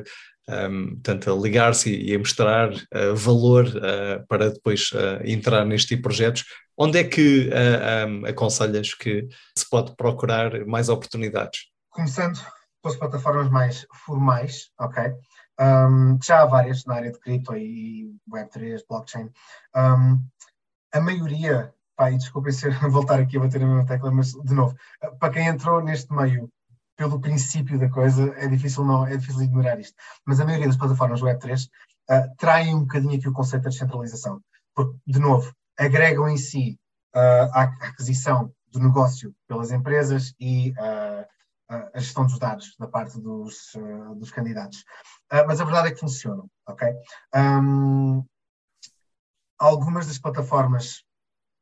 um, 0.49 0.99
tanto 1.01 1.31
a 1.31 1.35
ligar-se 1.35 1.95
e 1.95 2.13
a 2.13 2.19
mostrar 2.19 2.71
uh, 2.71 3.15
valor 3.15 3.65
uh, 3.67 4.25
para 4.27 4.51
depois 4.51 4.91
uh, 4.91 5.23
entrar 5.23 5.65
neste 5.65 5.89
tipo 5.89 6.01
de 6.01 6.03
projetos. 6.03 6.45
Onde 6.77 6.99
é 6.99 7.03
que 7.05 7.49
um, 8.05 8.25
aconselhas 8.25 8.93
que 8.93 9.27
se 9.57 9.69
pode 9.69 9.95
procurar 9.95 10.65
mais 10.65 10.89
oportunidades? 10.89 11.61
Começando 11.89 12.37
pelas 12.83 12.97
plataformas 12.97 13.49
mais 13.49 13.87
formais, 14.05 14.69
ok? 14.77 15.13
Um, 15.59 16.19
já 16.21 16.41
há 16.41 16.45
várias 16.45 16.85
na 16.85 16.95
área 16.95 17.11
de 17.11 17.19
cripto 17.19 17.55
e 17.55 18.13
Web3, 18.29 18.81
blockchain. 18.87 19.29
Um, 19.75 20.23
a 20.93 20.99
maioria, 20.99 21.73
e 21.99 22.17
desculpem 22.17 22.51
se 22.51 22.69
voltar 22.89 23.19
aqui 23.19 23.37
a 23.37 23.41
bater 23.41 23.63
a 23.63 23.65
mesma 23.65 23.85
tecla, 23.85 24.11
mas 24.11 24.31
de 24.33 24.53
novo, 24.53 24.75
para 25.19 25.33
quem 25.33 25.47
entrou 25.47 25.81
neste 25.81 26.13
meio 26.13 26.49
pelo 26.97 27.19
princípio 27.19 27.77
da 27.77 27.89
coisa, 27.89 28.33
é 28.37 28.47
difícil, 28.47 28.85
não, 28.85 29.05
é 29.05 29.17
difícil 29.17 29.43
ignorar 29.43 29.79
isto. 29.79 29.95
Mas 30.25 30.39
a 30.39 30.45
maioria 30.45 30.67
das 30.67 30.77
plataformas 30.77 31.21
Web3 31.21 31.67
uh, 32.09 32.35
traem 32.37 32.73
um 32.73 32.81
bocadinho 32.81 33.17
aqui 33.17 33.27
o 33.27 33.33
conceito 33.33 33.63
da 33.63 33.69
descentralização. 33.69 34.41
Porque, 34.73 34.97
de 35.05 35.19
novo, 35.19 35.53
agregam 35.77 36.29
em 36.29 36.37
si 36.37 36.79
uh, 37.15 37.51
a 37.51 37.63
aquisição 37.63 38.51
do 38.71 38.79
negócio 38.79 39.33
pelas 39.47 39.71
empresas 39.71 40.33
e 40.39 40.71
uh, 40.71 41.25
a 41.67 41.99
gestão 41.99 42.25
dos 42.25 42.37
dados 42.37 42.75
da 42.79 42.87
parte 42.87 43.19
dos, 43.19 43.73
dos 44.17 44.31
candidatos. 44.31 44.79
Uh, 45.31 45.45
mas 45.47 45.59
a 45.59 45.65
verdade 45.65 45.87
é 45.89 45.91
que 45.91 45.99
funcionam, 45.99 46.49
ok? 46.67 46.87
Um, 47.35 48.23
algumas 49.57 50.07
das 50.07 50.19
plataformas 50.19 51.03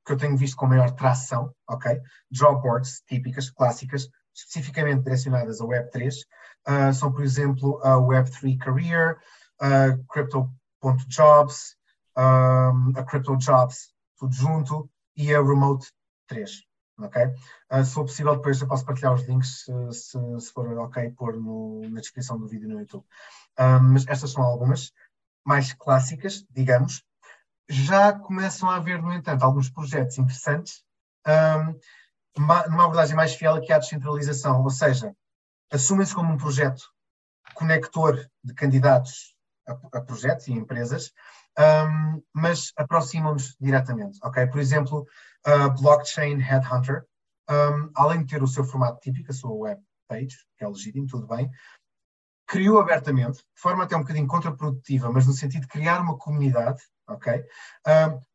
que 0.06 0.12
eu 0.12 0.18
tenho 0.18 0.36
visto 0.36 0.58
com 0.58 0.68
maior 0.68 0.92
tração, 0.92 1.54
ok? 1.70 2.02
Job 2.30 2.62
boards 2.62 3.02
típicas, 3.08 3.50
clássicas, 3.50 4.10
especificamente 4.36 5.04
direcionadas 5.04 5.62
a 5.62 5.66
Web3, 5.66 6.14
uh, 6.14 6.22
ah, 6.66 6.94
são, 6.94 7.12
por 7.12 7.24
exemplo, 7.24 7.80
a 7.84 7.96
Web3 7.96 8.58
Career, 8.58 9.18
uh, 9.62 10.04
Crypto.jobs, 10.10 11.78
um, 12.18 12.92
a 12.98 13.04
CryptoJobs, 13.04 13.94
tudo 14.18 14.34
junto, 14.34 14.90
e 15.16 15.34
a 15.34 15.42
Remote 15.42 15.88
3 16.28 16.73
ok? 17.00 17.26
Uh, 17.72 17.84
se 17.84 17.94
for 17.94 18.04
possível, 18.04 18.36
depois 18.36 18.62
eu 18.62 18.68
posso 18.68 18.86
partilhar 18.86 19.14
os 19.14 19.24
links, 19.28 19.66
se, 19.92 20.12
se 20.40 20.54
for 20.54 20.68
ok, 20.80 21.12
pôr 21.12 21.36
no, 21.36 21.82
na 21.90 22.00
descrição 22.00 22.38
do 22.38 22.48
vídeo 22.48 22.70
no 22.70 22.80
YouTube. 22.80 23.06
Um, 23.60 23.94
mas 23.94 24.08
estas 24.08 24.32
são 24.32 24.44
algumas 24.44 24.92
mais 25.46 25.74
clássicas, 25.74 26.46
digamos. 26.50 27.04
Já 27.70 28.14
começam 28.14 28.70
a 28.70 28.76
haver, 28.76 29.02
no 29.02 29.14
entanto, 29.14 29.44
alguns 29.44 29.70
projetos 29.70 30.18
interessantes 30.18 30.84
um, 31.28 31.80
numa 32.38 32.86
abordagem 32.86 33.16
mais 33.16 33.36
fiel 33.36 33.56
aqui 33.56 33.72
à 33.72 33.80
descentralização, 33.80 34.62
ou 34.62 34.70
seja, 34.70 35.16
assumem-se 35.72 36.14
como 36.14 36.34
um 36.34 36.38
projeto 36.38 36.84
conector 37.54 38.28
de 38.44 38.54
candidatos 38.54 39.36
a, 39.68 39.74
a 39.98 40.02
projetos 40.02 40.48
e 40.48 40.54
empresas, 40.54 41.12
um, 41.58 42.22
mas 42.34 42.74
aproximam-nos 42.76 43.56
diretamente, 43.60 44.20
ok? 44.24 44.48
Por 44.48 44.60
exemplo, 44.60 45.06
Blockchain 45.80 46.38
Headhunter, 46.38 47.06
um, 47.50 47.92
além 47.96 48.24
de 48.24 48.28
ter 48.34 48.42
o 48.42 48.48
seu 48.48 48.64
formato 48.64 49.00
típico, 49.00 49.32
a 49.32 49.34
sua 49.34 49.54
web 49.54 49.82
page, 50.08 50.38
que 50.58 50.64
é 50.64 50.68
legítimo, 50.68 51.08
tudo 51.08 51.28
bem, 51.28 51.50
criou 52.48 52.80
abertamente, 52.80 53.38
de 53.38 53.62
forma 53.62 53.84
até 53.84 53.96
um 53.96 54.02
bocadinho 54.02 54.28
contraprodutiva, 54.28 55.12
mas 55.12 55.26
no 55.26 55.34
sentido 55.34 55.62
de 55.62 55.68
criar 55.68 56.02
uma 56.02 56.18
comunidade, 56.18 56.82
ok? 57.08 57.44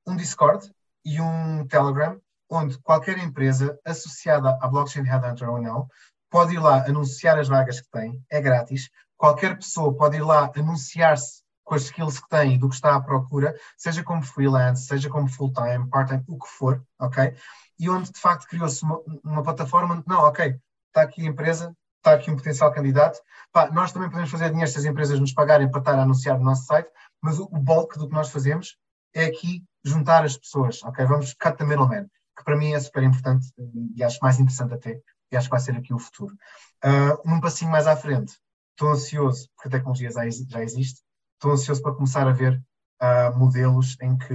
Um 0.07 0.17
Discord 0.17 0.71
e 1.05 1.21
um 1.21 1.67
Telegram, 1.67 2.21
onde 2.51 2.79
qualquer 2.79 3.19
empresa 3.19 3.79
associada 3.85 4.59
à 4.61 4.69
Blockchain 4.69 5.05
Headhunter 5.05 5.49
ou 5.49 5.61
não, 5.61 5.89
pode 6.31 6.55
ir 6.55 6.59
lá 6.59 6.85
anunciar 6.87 7.39
as 7.39 7.49
vagas 7.49 7.81
que 7.81 7.91
tem, 7.91 8.23
é 8.31 8.41
grátis. 8.41 8.91
Qualquer 9.17 9.57
pessoa 9.57 9.97
pode 9.97 10.17
ir 10.17 10.23
lá 10.23 10.51
anunciar-se 10.57 11.43
com 11.69 11.75
as 11.75 11.83
skills 11.83 12.19
que 12.19 12.29
tem 12.31 12.55
e 12.55 12.59
do 12.59 12.69
que 12.69 12.75
está 12.75 12.97
à 12.97 13.01
procura, 13.01 13.55
seja 13.77 14.03
como 14.03 14.23
freelance, 14.23 14.87
seja 14.87 15.11
como 15.11 15.29
full-time, 15.29 15.87
part-time, 15.91 16.25
o 16.27 16.39
que 16.39 16.49
for, 16.49 16.83
ok? 16.99 17.35
E 17.79 17.91
onde 17.91 18.11
de 18.11 18.19
facto 18.19 18.49
criou-se 18.49 18.83
uma, 18.83 18.99
uma, 19.23 19.43
plataforma 19.43 19.97
onde, 19.97 20.05
não, 20.07 20.21
ok, 20.21 20.59
está 20.87 21.03
aqui 21.03 21.27
a 21.27 21.31
empresa, 21.31 21.77
está 21.99 22.15
aqui 22.15 22.31
um 22.31 22.37
potencial 22.37 22.73
candidato, 22.73 23.21
Pá, 23.53 23.71
nós 23.71 23.93
também 23.93 24.09
podemos 24.09 24.31
fazer 24.31 24.49
dinheiro 24.49 24.71
se 24.71 24.79
as 24.79 24.85
empresas 24.87 25.21
nos 25.21 25.33
pagarem 25.33 25.71
para 25.71 25.81
estar 25.81 25.99
a 25.99 26.03
anunciar 26.03 26.39
no 26.39 26.45
nosso 26.45 26.65
site, 26.65 26.89
mas 27.23 27.39
o, 27.39 27.45
o 27.45 27.59
bulk 27.59 27.99
do 27.99 28.09
que 28.09 28.15
nós 28.15 28.31
fazemos 28.31 28.79
é 29.15 29.27
aqui 29.27 29.63
juntar 29.85 30.25
as 30.25 30.39
pessoas, 30.39 30.83
ok? 30.83 31.05
Vamos 31.05 31.35
cut 31.35 31.57
the 31.59 31.65
middleman, 31.65 32.07
que 32.37 32.45
para 32.45 32.57
mim 32.57 32.73
é 32.73 32.81
super 32.81 33.03
importante 33.03 33.47
e 33.95 34.03
acho 34.03 34.19
mais 34.23 34.41
interessante 34.41 34.73
até, 34.73 35.01
e 35.31 35.37
acho 35.37 35.49
que 35.49 35.51
vai 35.51 35.61
ser 35.61 35.77
aqui 35.77 35.93
o 35.93 35.99
futuro. 35.99 36.35
Uh, 36.83 37.29
num 37.29 37.41
passinho 37.41 37.71
mais 37.71 37.87
à 37.87 37.95
frente, 37.95 38.39
estou 38.71 38.91
ansioso, 38.91 39.49
porque 39.55 39.69
a 39.69 39.73
tecnologia 39.73 40.11
já, 40.11 40.23
já 40.29 40.63
existe, 40.63 41.03
estou 41.39 41.53
ansioso 41.53 41.81
para 41.81 41.95
começar 41.95 42.27
a 42.27 42.33
ver 42.33 42.61
uh, 43.01 43.37
modelos 43.39 43.97
em 44.03 44.19
que 44.19 44.35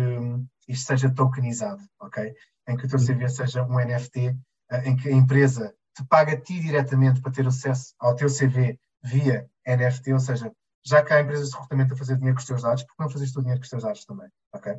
isto 0.68 0.88
seja 0.88 1.14
tokenizado, 1.14 1.84
ok? 2.00 2.34
Em 2.68 2.78
que 2.78 2.86
o 2.86 2.90
teu 2.90 2.98
uhum. 2.98 3.06
CV 3.06 3.30
seja 3.30 3.64
um 3.64 3.78
NFT, 3.78 4.30
uh, 4.30 4.38
ah, 4.72 4.88
em 4.88 4.96
que 4.96 5.10
a 5.10 5.12
empresa 5.12 5.76
te 5.96 6.04
paga 6.06 6.34
a 6.34 6.40
ti 6.40 6.60
diretamente 6.60 7.22
para 7.22 7.32
ter 7.32 7.46
acesso 7.46 7.94
ao 8.00 8.16
teu 8.16 8.30
CV 8.30 8.80
via 9.04 9.48
NFT, 9.68 10.14
ou 10.14 10.20
seja, 10.20 10.52
já 10.86 11.04
que 11.04 11.14
há 11.14 11.22
empresas 11.22 11.50
de 11.50 11.56
recrutamento 11.56 11.94
a 11.94 11.98
fazer 11.98 12.16
dinheiro 12.16 12.36
com 12.36 12.42
os 12.42 12.48
teus 12.48 12.62
dados, 12.62 12.84
porque 12.84 13.04
não 13.04 13.10
fazes 13.10 13.32
tu 13.32 13.42
dinheiro 13.42 13.60
com 13.60 13.64
os 13.64 13.70
teus 13.70 13.84
dados 13.84 14.06
também, 14.06 14.30
ok? 14.54 14.76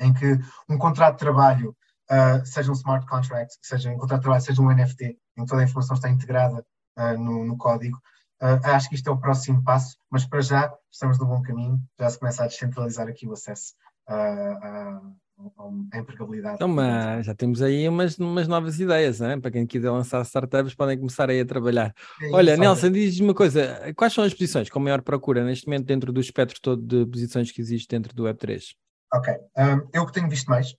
Em 0.00 0.14
que 0.14 0.38
um 0.68 0.78
contrato 0.78 1.14
de 1.14 1.20
trabalho 1.20 1.76
uh, 2.10 2.46
seja 2.46 2.70
um 2.70 2.74
smart 2.74 3.06
contract, 3.06 3.54
seja 3.60 3.90
um 3.90 3.98
contrato 3.98 4.20
de 4.20 4.22
trabalho, 4.22 4.42
seja 4.42 4.62
um 4.62 4.72
NFT, 4.72 5.04
em 5.36 5.42
que 5.42 5.46
toda 5.46 5.62
a 5.62 5.64
informação 5.64 5.96
está 5.96 6.08
integrada 6.08 6.64
no, 7.18 7.44
no 7.44 7.58
código, 7.58 8.00
Uh, 8.42 8.60
acho 8.64 8.88
que 8.88 8.94
isto 8.94 9.08
é 9.08 9.12
o 9.12 9.18
próximo 9.18 9.62
passo, 9.64 9.96
mas 10.10 10.26
para 10.26 10.40
já 10.42 10.72
estamos 10.92 11.18
no 11.18 11.26
bom 11.26 11.40
caminho, 11.42 11.80
já 11.98 12.10
se 12.10 12.18
começa 12.18 12.44
a 12.44 12.46
descentralizar 12.46 13.08
aqui 13.08 13.26
o 13.26 13.32
acesso 13.32 13.74
à, 14.06 15.00
empregabilidade. 15.94 16.54
Então, 16.56 16.68
mas 16.68 17.26
já 17.26 17.34
temos 17.34 17.60
aí 17.62 17.88
umas, 17.88 18.18
umas 18.18 18.48
novas 18.48 18.78
ideias, 18.78 19.20
né? 19.20 19.38
para 19.38 19.50
quem 19.50 19.66
quiser 19.66 19.90
lançar 19.90 20.22
startups, 20.22 20.74
podem 20.74 20.98
começar 20.98 21.28
aí 21.28 21.40
a 21.40 21.46
trabalhar. 21.46 21.94
É 22.22 22.30
Olha, 22.30 22.52
isso, 22.52 22.60
Nelson, 22.60 22.90
diz-me 22.90 23.28
uma 23.28 23.34
coisa: 23.34 23.92
quais 23.94 24.12
são 24.12 24.24
as 24.24 24.32
posições 24.32 24.70
com 24.70 24.80
maior 24.80 25.02
procura 25.02 25.44
neste 25.44 25.66
momento 25.66 25.86
dentro 25.86 26.12
do 26.12 26.20
espectro 26.20 26.60
todo 26.60 26.82
de 26.82 27.10
posições 27.10 27.50
que 27.50 27.60
existe 27.60 27.88
dentro 27.88 28.14
do 28.14 28.24
Web3? 28.24 28.74
Ok, 29.14 29.34
um, 29.34 29.88
eu 29.92 30.06
que 30.06 30.12
tenho 30.12 30.28
visto 30.28 30.48
mais, 30.48 30.74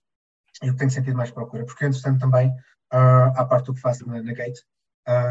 eu 0.62 0.72
que 0.72 0.78
tenho 0.78 0.90
sentido 0.90 1.16
mais 1.16 1.30
procura, 1.30 1.64
porque 1.64 1.84
eu, 1.84 1.88
entretanto, 1.88 2.20
também, 2.20 2.50
uh, 2.92 3.32
à 3.34 3.44
parte 3.44 3.66
do 3.66 3.74
que 3.74 3.80
faço 3.80 4.06
na, 4.06 4.22
na 4.22 4.32
Gate, 4.32 4.58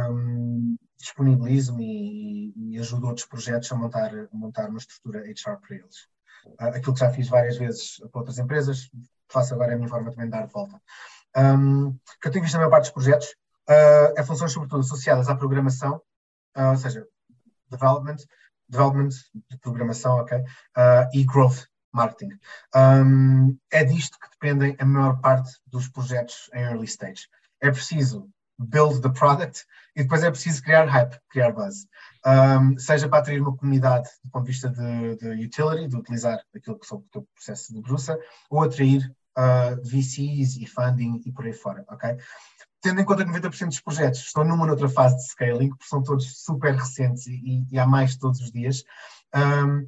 um, 0.10 0.76
disponibilizo-me 0.98 2.54
e, 2.56 2.74
e, 2.76 2.80
ajudo 2.80 3.08
outros 3.08 3.26
projetos 3.26 3.72
a 3.72 3.76
montar, 3.76 4.12
a 4.14 4.28
montar 4.32 4.70
uma 4.70 4.80
estrutura 4.80 5.22
HR 5.22 5.58
para 5.60 5.76
eles. 5.76 6.08
Uh, 6.46 6.68
aquilo 6.76 6.94
que 6.94 7.00
já 7.00 7.12
fiz 7.12 7.28
várias 7.28 7.58
vezes 7.58 7.98
para 8.12 8.20
outras 8.20 8.38
empresas, 8.38 8.90
faço 9.30 9.54
agora 9.54 9.74
a 9.74 9.76
minha 9.76 9.90
forma 9.90 10.12
também 10.12 10.26
de 10.26 10.32
dar 10.32 10.48
de 10.48 10.54
volta. 10.54 10.82
Um, 11.36 11.92
que 12.22 12.28
eu 12.28 12.32
tenho 12.32 12.44
visto 12.44 12.54
na 12.54 12.60
maior 12.60 12.72
parte 12.72 12.86
dos 12.86 12.94
projetos 12.94 13.28
uh, 13.70 14.14
é 14.18 14.24
funções 14.24 14.52
sobretudo 14.52 14.80
associadas 14.80 15.30
à 15.30 15.36
programação, 15.36 16.02
uh, 16.58 16.70
ou 16.72 16.78
seja, 16.78 17.06
development, 17.70 18.18
development 18.68 19.10
de 19.50 19.58
programação, 19.60 20.18
ok, 20.18 20.38
uh, 20.38 20.44
e 21.14 21.24
growth 21.24 21.66
marketing. 21.94 22.40
Um, 22.76 23.58
é 23.72 23.84
disto 23.84 24.18
que 24.20 24.30
dependem 24.30 24.76
a 24.80 24.86
maior 24.86 25.20
parte 25.20 25.52
dos 25.66 25.88
projetos 25.88 26.50
em 26.54 26.62
early 26.62 26.86
stage. 26.86 27.28
É 27.62 27.72
preciso 27.72 28.30
build 28.60 29.02
the 29.02 29.10
product 29.10 29.66
e 29.96 30.04
depois 30.04 30.24
é 30.24 30.30
preciso 30.30 30.62
criar 30.62 30.86
hype, 30.86 31.18
criar 31.30 31.52
buzz. 31.52 31.88
Um, 32.26 32.78
seja 32.78 33.08
para 33.08 33.20
atrair 33.20 33.42
uma 33.42 33.56
comunidade 33.56 34.10
do 34.24 34.30
ponto 34.30 34.46
de 34.46 34.52
vista 34.52 34.70
de, 34.70 35.16
de 35.16 35.46
utility, 35.46 35.88
de 35.88 35.96
utilizar 35.96 36.40
aquilo 36.56 36.78
que 36.78 36.86
são 36.86 37.00
o 37.00 37.06
teu 37.12 37.28
processo 37.34 37.74
de 37.74 37.82
bruxa, 37.82 38.18
ou 38.50 38.64
atrair 38.64 39.12
uh, 39.38 39.82
VCs 39.84 40.58
e 40.58 40.66
funding 40.68 41.22
e 41.26 41.32
por 41.32 41.46
aí 41.46 41.54
fora, 41.54 41.86
ok? 41.88 42.18
Tendo 42.82 43.02
em 43.02 43.06
conta 43.06 43.26
que 43.26 43.32
90% 43.32 43.68
dos 43.68 43.82
projetos 43.82 44.20
estão 44.20 44.44
numa 44.44 44.66
ou 44.66 44.70
outra 44.70 44.90
fase 44.90 45.18
de 45.18 45.30
scaling, 45.30 45.70
porque 45.70 45.86
são 45.86 46.04
todos 46.04 46.44
super 46.44 46.76
recentes 46.76 47.26
e, 47.28 47.66
e 47.72 47.80
há 47.80 47.86
mais 47.86 48.16
todos 48.18 48.40
os 48.40 48.52
dias, 48.52 48.84
um, 49.36 49.86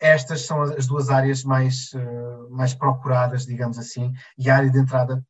estas 0.00 0.42
são 0.42 0.62
as 0.62 0.86
duas 0.86 1.10
áreas 1.10 1.44
mais, 1.44 1.92
uh, 1.92 2.50
mais 2.50 2.74
procuradas, 2.74 3.46
digamos 3.46 3.78
assim, 3.78 4.12
e 4.36 4.50
a 4.50 4.56
área 4.56 4.70
de 4.70 4.78
entrada 4.78 5.24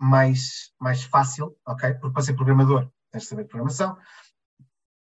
mais, 0.00 0.72
mais 0.80 1.04
fácil, 1.04 1.54
ok? 1.66 1.94
Porque 1.94 2.14
para 2.14 2.22
ser 2.22 2.34
programador 2.34 2.90
tens 3.10 3.24
de 3.24 3.28
saber 3.28 3.44
programação. 3.44 3.96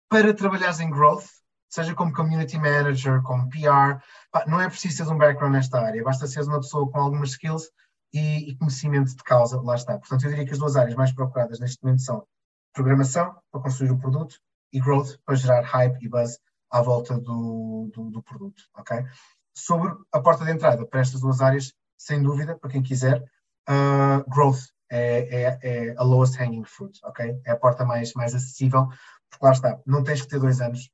Para 0.09 0.33
trabalhares 0.33 0.79
em 0.79 0.89
growth, 0.89 1.25
seja 1.69 1.95
como 1.95 2.11
community 2.11 2.57
manager, 2.57 3.21
como 3.21 3.49
PR, 3.49 4.03
pá, 4.31 4.45
não 4.47 4.59
é 4.59 4.67
preciso 4.67 5.05
ter 5.05 5.09
um 5.09 5.17
background 5.17 5.53
nesta 5.53 5.79
área, 5.79 6.03
basta 6.03 6.27
ser 6.27 6.41
uma 6.41 6.59
pessoa 6.59 6.91
com 6.91 6.99
algumas 6.99 7.29
skills 7.29 7.69
e, 8.13 8.49
e, 8.49 8.57
conhecimento 8.57 9.15
de 9.15 9.23
causa, 9.23 9.61
lá 9.61 9.75
está. 9.75 9.97
Portanto, 9.97 10.25
eu 10.25 10.29
diria 10.31 10.45
que 10.45 10.51
as 10.51 10.59
duas 10.59 10.75
áreas 10.75 10.95
mais 10.95 11.13
procuradas 11.13 11.59
neste 11.61 11.81
momento 11.81 12.01
são 12.01 12.27
programação, 12.73 13.33
para 13.49 13.61
construir 13.61 13.91
o 13.91 13.97
produto, 13.97 14.35
e 14.73 14.79
growth, 14.79 15.17
para 15.25 15.35
gerar 15.35 15.61
hype 15.61 15.97
e 16.01 16.09
buzz 16.09 16.37
à 16.69 16.81
volta 16.81 17.17
do, 17.17 17.89
do, 17.93 18.09
do 18.09 18.23
produto, 18.23 18.63
ok? 18.75 19.05
Sobre 19.53 19.93
a 20.11 20.19
porta 20.19 20.43
de 20.43 20.51
entrada 20.51 20.85
para 20.85 21.01
estas 21.01 21.21
duas 21.21 21.41
áreas, 21.41 21.73
sem 21.97 22.21
dúvida, 22.21 22.57
para 22.57 22.69
quem 22.69 22.81
quiser, 22.81 23.21
uh, 23.69 24.29
growth 24.29 24.59
é, 24.91 25.43
é, 25.43 25.59
é, 25.61 25.95
a 25.97 26.03
lowest 26.03 26.37
hanging 26.37 26.65
fruit, 26.65 26.99
ok? 27.03 27.39
É 27.45 27.51
a 27.51 27.55
porta 27.55 27.85
mais, 27.85 28.13
mais 28.13 28.35
acessível, 28.35 28.87
porque 29.29 29.45
lá 29.45 29.51
está, 29.53 29.79
não 29.85 30.03
tens 30.03 30.21
que 30.21 30.27
ter 30.27 30.39
dois 30.39 30.59
anos 30.59 30.91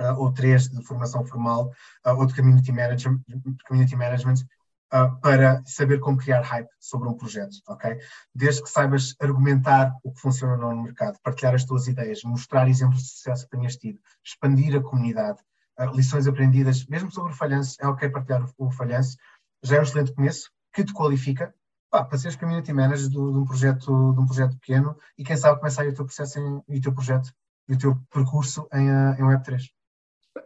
uh, 0.00 0.18
ou 0.18 0.32
três 0.32 0.68
de 0.68 0.82
formação 0.82 1.24
formal 1.26 1.70
uh, 2.06 2.10
ou 2.10 2.24
de 2.24 2.34
community 2.34 2.72
management, 2.72 3.20
community 3.66 3.94
management 3.94 4.36
uh, 4.94 5.20
para 5.20 5.62
saber 5.66 6.00
como 6.00 6.16
criar 6.16 6.40
hype 6.40 6.70
sobre 6.80 7.06
um 7.06 7.14
projeto, 7.14 7.56
ok? 7.68 7.98
Desde 8.34 8.62
que 8.62 8.70
saibas 8.70 9.14
argumentar 9.20 9.94
o 10.02 10.10
que 10.10 10.20
funciona 10.20 10.56
no 10.56 10.82
mercado, 10.82 11.18
partilhar 11.22 11.54
as 11.54 11.66
tuas 11.66 11.86
ideias, 11.86 12.22
mostrar 12.24 12.66
exemplos 12.66 13.02
de 13.02 13.08
sucesso 13.10 13.44
que 13.44 13.56
tenhas 13.56 13.76
tido, 13.76 14.00
expandir 14.24 14.74
a 14.74 14.82
comunidade, 14.82 15.38
lições 15.94 16.26
aprendidas, 16.26 16.86
mesmo 16.86 17.12
sobre 17.12 17.34
falhanço, 17.34 17.76
é 17.80 17.86
ok 17.86 18.08
partilhar 18.08 18.42
o, 18.42 18.66
o 18.66 18.70
falhanço, 18.70 19.16
já 19.62 19.76
é 19.76 19.80
um 19.80 19.82
excelente 19.82 20.12
começo, 20.14 20.50
que 20.72 20.82
te 20.82 20.92
qualifica 20.92 21.54
pá, 21.90 22.04
para 22.04 22.18
seres 22.18 22.36
community 22.36 22.72
manager 22.72 23.08
de, 23.08 23.14
de, 23.14 23.18
um 23.18 23.44
projeto, 23.44 24.12
de 24.12 24.20
um 24.20 24.26
projeto 24.26 24.56
pequeno 24.58 24.96
e 25.16 25.24
quem 25.24 25.36
sabe 25.36 25.58
começar 25.58 25.86
o 25.86 25.94
teu 25.94 26.04
processo 26.04 26.38
em, 26.38 26.62
e 26.68 26.78
o 26.78 26.80
teu 26.80 26.92
projeto 26.92 27.32
e 27.68 27.74
o 27.74 27.78
teu 27.78 27.96
percurso 28.12 28.66
em, 28.72 28.88
eh, 28.88 29.16
em 29.18 29.22
Web3. 29.22 29.62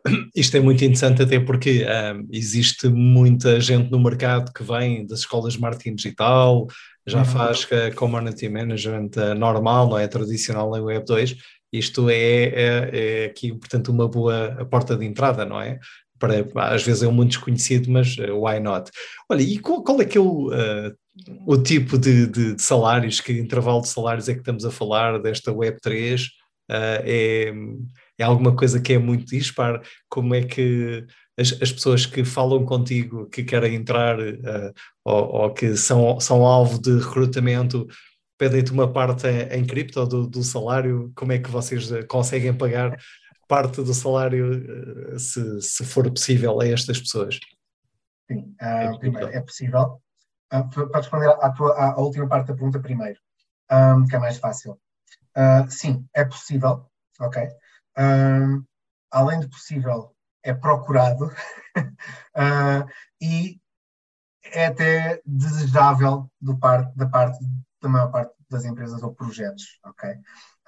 Isto 0.35 0.57
é 0.57 0.61
muito 0.61 0.85
interessante 0.85 1.23
até 1.23 1.39
porque 1.39 1.85
um, 1.85 2.27
existe 2.31 2.89
muita 2.89 3.61
gente 3.61 3.91
no 3.91 4.03
mercado 4.03 4.53
que 4.53 4.63
vem 4.63 5.07
das 5.07 5.21
escolas 5.21 5.55
de 5.55 5.61
marketing 5.61 5.95
digital, 5.95 6.67
já 7.07 7.19
uhum. 7.19 7.25
faz 7.25 7.67
community 7.95 8.49
management 8.49 9.11
uh, 9.17 9.35
normal, 9.35 9.89
não 9.89 9.99
é 9.99 10.09
tradicional 10.09 10.77
em 10.77 10.81
Web 10.81 11.05
2. 11.05 11.37
Isto 11.73 12.11
é, 12.11 12.15
é, 12.15 12.91
é, 12.93 13.25
aqui, 13.27 13.53
portanto, 13.55 13.89
uma 13.89 14.07
boa 14.07 14.67
porta 14.71 14.97
de 14.97 15.07
entrada, 15.07 15.45
não 15.45 15.61
é? 15.61 15.79
Para, 16.23 16.75
às 16.75 16.83
vezes 16.83 17.03
é 17.03 17.09
um 17.09 17.13
mundo 17.13 17.29
desconhecido, 17.29 17.91
mas 17.91 18.17
uh, 18.19 18.45
why 18.45 18.61
not? 18.61 18.91
Olha, 19.29 19.43
e 19.43 19.59
qual, 19.59 19.83
qual 19.83 20.01
é 20.01 20.05
que 20.05 20.17
é 20.17 20.21
o, 20.21 20.49
uh, 20.49 20.95
o 21.47 21.57
tipo 21.57 21.99
de, 21.99 22.27
de, 22.27 22.55
de, 22.55 22.63
salários, 22.63 23.21
que 23.21 23.33
intervalo 23.33 23.83
de 23.83 23.89
salários 23.89 24.29
é 24.29 24.35
que 24.35 24.41
estamos 24.41 24.65
a 24.65 24.71
falar 24.71 25.21
desta 25.21 25.53
Web3? 25.53 26.27
é 26.71 27.53
é 28.23 28.25
alguma 28.25 28.55
coisa 28.55 28.81
que 28.81 28.93
é 28.93 28.99
muito 28.99 29.27
dispar? 29.27 29.83
Como 30.09 30.35
é 30.35 30.43
que 30.43 31.05
as, 31.39 31.53
as 31.61 31.73
pessoas 31.73 32.07
que 32.07 32.25
falam 32.25 32.65
contigo, 32.65 33.29
que 33.29 33.43
querem 33.43 33.75
entrar 33.75 34.19
uh, 34.19 34.73
ou, 35.05 35.43
ou, 35.43 35.55
que 35.55 35.77
são, 35.77 36.21
são 36.21 36.45
alvo 36.45 36.81
de 36.81 36.99
recrutamento, 36.99 37.87
pedem-te 38.39 38.73
uma 38.73 38.91
parte 38.91 39.27
em, 39.27 39.65
cripto 39.65 40.07
do, 40.07 40.27
do, 40.27 40.43
salário? 40.43 41.11
Como 41.15 41.33
é 41.33 41.39
que 41.39 41.51
vocês 41.51 41.91
eh, 41.93 42.03
conseguem 42.03 42.53
pagar 42.55 42.99
parte 43.49 43.83
do 43.83 43.95
salário, 43.95 45.15
uh, 45.15 45.19
se, 45.19 45.61
se 45.61 45.85
for 45.85 46.11
possível, 46.11 46.61
a 46.61 46.67
estas 46.67 47.01
pessoas? 47.01 47.39
Sim, 48.31 48.55
uh, 48.61 48.99
primeiro, 48.99 49.29
é 49.31 49.41
possível. 49.41 50.01
Uh, 50.53 50.69
para 50.69 51.01
responder 51.01 51.29
à, 51.29 51.51
tua, 51.51 51.73
à, 51.73 52.01
última 52.01 52.29
parte 52.29 52.49
da 52.49 52.55
pergunta 52.55 52.81
primeiro, 52.81 53.19
um, 53.71 54.07
que 54.07 54.17
é 54.17 54.19
mais 54.19 54.39
fácil. 54.39 54.79
Uh, 55.37 55.71
sim, 55.71 56.07
é 56.15 56.25
possível, 56.25 56.87
ok? 57.21 57.49
uh, 57.99 58.65
além 59.11 59.41
de 59.41 59.49
possível, 59.49 60.15
é 60.43 60.53
procurado 60.53 61.27
uh, 61.27 62.87
e 63.21 63.61
é 64.45 64.67
até 64.67 65.21
desejável 65.25 66.31
do 66.41 66.59
par, 66.59 66.93
da 66.95 67.09
parte 67.09 67.39
da 67.81 67.89
maior 67.89 68.11
parte 68.11 68.35
das 68.49 68.65
empresas 68.65 69.03
ou 69.03 69.15
projetos, 69.15 69.79
ok? 69.85 70.15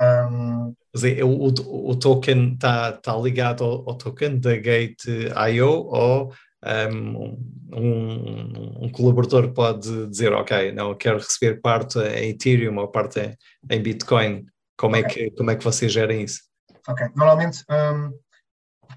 Um, 0.01 0.75
o, 1.23 1.91
o, 1.91 1.97
token 1.97 2.55
está 2.55 2.93
tá 2.93 3.17
ligado 3.17 3.63
ao, 3.63 3.91
ao, 3.91 3.97
token 3.97 4.41
da 4.41 4.57
Gate.io 4.57 5.69
ou 5.69 6.33
um, 6.65 7.37
um, 7.73 8.85
um, 8.85 8.89
colaborador 8.91 9.53
pode 9.53 10.09
dizer, 10.09 10.33
ok, 10.33 10.73
não, 10.73 10.95
quero 10.95 11.19
receber 11.19 11.61
parte 11.61 11.99
em 11.99 12.31
Ethereum 12.31 12.79
ou 12.79 12.89
parte 12.89 13.21
em, 13.21 13.37
em 13.71 13.83
Bitcoin. 13.83 14.47
Como, 14.77 14.97
é 14.97 15.01
okay. 15.01 15.27
é 15.27 15.31
que, 15.31 15.37
como 15.37 15.51
é 15.51 15.57
que 15.57 15.65
vocês 15.65 15.93
gerem 15.93 16.23
isso? 16.23 16.41
Ok. 16.89 17.07
Normalmente, 17.15 17.65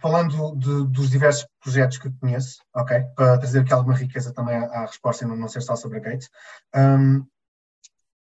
falando 0.02 0.56
de, 0.56 0.88
dos 0.88 1.10
diversos 1.10 1.48
projetos 1.62 1.98
que 1.98 2.12
conheço, 2.20 2.58
ok, 2.76 3.02
para 3.16 3.38
trazer 3.38 3.60
aqui 3.60 3.74
alguma 3.74 3.96
riqueza 3.96 4.34
também 4.34 4.56
à, 4.56 4.66
à 4.66 4.82
resposta 4.86 5.24
e 5.24 5.28
não, 5.28 5.36
não 5.36 5.48
ser 5.48 5.62
só 5.62 5.76
sobre 5.76 6.00
a 6.00 6.02
Gate, 6.02 6.26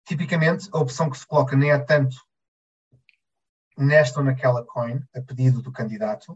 tipicamente 0.08 0.68
a 0.72 0.80
opção 0.80 1.10
que 1.10 1.18
se 1.18 1.26
coloca 1.26 1.56
nem 1.56 1.72
é 1.72 1.80
tanto 1.80 2.16
nesta 3.82 4.20
ou 4.20 4.26
naquela 4.26 4.64
coin, 4.66 5.02
a 5.16 5.22
pedido 5.22 5.62
do 5.62 5.72
candidato, 5.72 6.34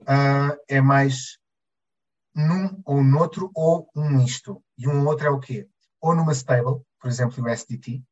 uh, 0.00 0.56
é 0.68 0.80
mais 0.80 1.38
num 2.34 2.80
ou 2.84 3.02
noutro 3.02 3.50
ou 3.54 3.88
um 3.94 4.24
isto. 4.24 4.62
E 4.76 4.88
um 4.88 5.06
outro 5.06 5.26
é 5.26 5.30
o 5.30 5.40
quê? 5.40 5.68
Ou 6.00 6.14
numa 6.14 6.32
stable, 6.32 6.80
por 7.00 7.08
exemplo, 7.08 7.42
o 7.42 7.48
SDT, 7.48 8.02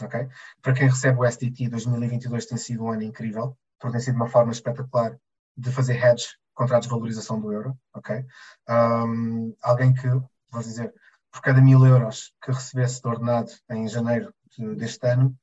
ok? 0.00 0.28
Para 0.62 0.74
quem 0.74 0.88
recebe 0.88 1.18
o 1.18 1.24
SDT, 1.24 1.68
2022 1.68 2.46
tem 2.46 2.58
sido 2.58 2.84
um 2.84 2.90
ano 2.90 3.02
incrível, 3.02 3.56
porque 3.78 3.96
tem 3.96 4.04
sido 4.04 4.16
uma 4.16 4.28
forma 4.28 4.52
espetacular 4.52 5.16
de 5.56 5.70
fazer 5.70 6.02
hedge 6.02 6.26
contra 6.54 6.76
a 6.76 6.80
desvalorização 6.80 7.40
do 7.40 7.52
euro, 7.52 7.76
ok? 7.94 8.24
Um, 8.68 9.54
alguém 9.62 9.92
que, 9.92 10.08
vou 10.08 10.62
dizer, 10.62 10.92
por 11.30 11.42
cada 11.42 11.60
mil 11.60 11.84
euros 11.84 12.32
que 12.42 12.52
recebesse 12.52 13.02
de 13.02 13.08
ordenado 13.08 13.50
em 13.70 13.88
janeiro 13.88 14.32
de, 14.56 14.74
deste 14.76 15.06
ano, 15.06 15.36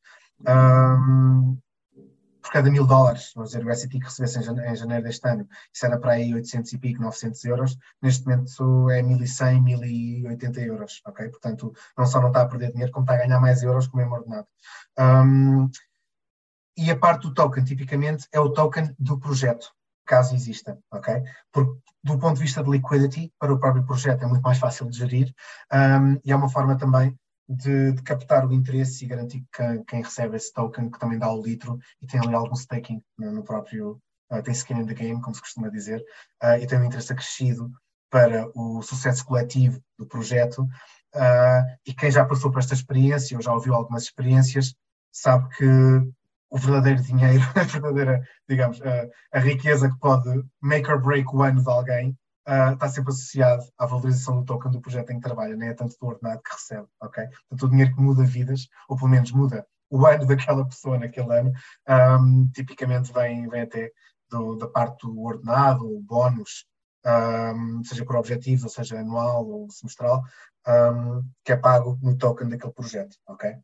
um, 0.47 1.59
por 2.41 2.51
cada 2.51 2.69
mil 2.71 2.85
dólares, 2.85 3.31
vamos 3.35 3.51
dizer, 3.51 3.65
o 3.65 3.73
SAT 3.73 3.91
que 3.91 3.99
recebesse 3.99 4.39
em 4.39 4.43
janeiro, 4.43 4.71
em 4.71 4.75
janeiro, 4.75 5.03
deste 5.03 5.27
ano, 5.27 5.47
isso 5.73 5.85
era 5.85 5.99
para 5.99 6.13
aí 6.13 6.33
800 6.33 6.73
e 6.73 6.77
pico, 6.77 7.01
900 7.01 7.45
euros, 7.45 7.77
neste 8.01 8.25
momento 8.25 8.89
é 8.89 9.01
1100, 9.01 9.61
1080 9.61 10.61
euros, 10.61 11.01
ok? 11.05 11.29
Portanto, 11.29 11.73
não 11.97 12.05
só 12.05 12.19
não 12.19 12.27
está 12.27 12.41
a 12.41 12.47
perder 12.47 12.71
dinheiro, 12.71 12.91
como 12.91 13.03
está 13.03 13.13
a 13.15 13.17
ganhar 13.25 13.39
mais 13.39 13.63
euros 13.63 13.87
com 13.87 13.97
o 13.97 13.99
mesmo 13.99 14.15
ordenado. 14.15 14.47
Um, 14.99 15.69
e 16.77 16.89
a 16.89 16.97
parte 16.97 17.23
do 17.23 17.33
token, 17.33 17.63
tipicamente, 17.63 18.27
é 18.31 18.39
o 18.39 18.49
token 18.49 18.95
do 18.97 19.19
projeto, 19.19 19.71
caso 20.05 20.33
exista, 20.33 20.77
ok? 20.91 21.21
Porque 21.51 21.79
do 22.03 22.17
ponto 22.17 22.35
de 22.35 22.41
vista 22.41 22.63
de 22.63 22.69
liquidity, 22.69 23.31
para 23.37 23.53
o 23.53 23.59
próprio 23.59 23.85
projeto 23.85 24.23
é 24.23 24.27
muito 24.27 24.41
mais 24.41 24.57
fácil 24.57 24.89
de 24.89 24.97
gerir 24.97 25.33
um, 25.71 26.19
e 26.25 26.31
é 26.31 26.35
uma 26.35 26.49
forma 26.49 26.77
também 26.77 27.15
de, 27.47 27.93
de, 27.93 28.01
captar 28.03 28.45
o 28.45 28.53
interesse 28.53 29.03
e 29.03 29.07
garantir 29.07 29.43
que 29.51 29.83
quem 29.85 30.01
recebe 30.01 30.35
esse 30.35 30.53
token, 30.53 30.89
que 30.89 30.99
também 30.99 31.19
dá 31.19 31.31
o 31.31 31.41
litro 31.41 31.77
e 32.01 32.07
tem 32.07 32.19
ali 32.19 32.33
algum 32.33 32.55
staking 32.55 33.01
no, 33.17 33.43
próprio, 33.43 34.01
uh, 34.31 34.41
tem 34.41 34.53
skin 34.53 34.79
in 34.79 34.85
the 34.85 34.93
game, 34.93 35.21
como 35.21 35.35
se 35.35 35.41
costuma 35.41 35.69
dizer, 35.69 36.03
uh, 36.43 36.57
e 36.61 36.67
tem 36.67 36.79
um 36.79 36.85
interesse 36.85 37.11
acrescido 37.11 37.69
para 38.09 38.49
o 38.55 38.81
sucesso 38.81 39.25
coletivo 39.25 39.81
do 39.97 40.05
projeto. 40.05 40.63
Uh, 41.13 41.63
e 41.85 41.93
quem 41.93 42.11
já 42.11 42.25
passou 42.25 42.51
por 42.51 42.59
esta 42.59 42.73
experiência, 42.73 43.35
ou 43.35 43.43
já 43.43 43.53
ouviu 43.53 43.73
algumas 43.73 44.03
experiências, 44.03 44.73
sabe 45.11 45.49
que 45.55 45.65
o 46.51 46.57
verdadeiro 46.57 47.01
dinheiro, 47.01 47.41
a 47.55 47.63
verdadeira, 47.63 48.21
digamos, 48.47 48.81
a, 48.81 49.37
a, 49.37 49.39
riqueza 49.39 49.89
que 49.89 49.97
pode 49.99 50.43
make 50.61 50.89
or 50.91 51.01
break 51.01 51.33
o 51.33 51.41
ano 51.41 51.63
de 51.63 51.69
alguém, 51.69 52.17
uh, 52.47 52.73
está 52.73 52.89
sempre 52.89 53.11
associado 53.11 53.63
à 53.77 53.85
valorização 53.85 54.39
do 54.39 54.45
token 54.45 54.71
do 54.71 54.81
projeto 54.81 55.11
em 55.11 55.15
que 55.15 55.21
trabalha, 55.21 55.55
nem 55.55 55.69
é 55.69 55.73
tanto 55.73 55.95
do 55.99 56.07
ordenado 56.07 56.41
que 56.41 56.51
recebe, 56.53 56.87
ok? 57.01 57.27
Portanto, 57.49 57.63
o 57.65 57.69
dinheiro 57.69 57.95
que 57.95 58.01
muda 58.01 58.23
vidas, 58.23 58.67
ou 58.87 58.97
pelo 58.97 59.09
menos 59.09 59.31
muda 59.31 59.65
o 59.89 60.05
ano 60.07 60.25
daquela 60.25 60.65
pessoa 60.65 60.97
naquele 60.97 61.33
ano, 61.37 61.51
um, 62.19 62.49
tipicamente 62.51 63.11
vem, 63.11 63.47
vem 63.47 63.61
até 63.61 63.91
do, 64.29 64.55
da 64.55 64.67
parte 64.67 65.05
do 65.05 65.21
ordenado, 65.21 65.85
o 65.85 66.01
bónus, 66.01 66.65
um, 67.05 67.83
seja 67.83 68.05
por 68.05 68.15
objetivos, 68.15 68.63
ou 68.63 68.69
seja 68.69 68.99
anual 68.99 69.45
ou 69.47 69.69
semestral, 69.69 70.23
um, 70.67 71.23
que 71.43 71.51
é 71.51 71.57
pago 71.57 71.99
no 72.01 72.17
token 72.17 72.49
daquele 72.49 72.73
projeto, 72.73 73.17
ok? 73.27 73.55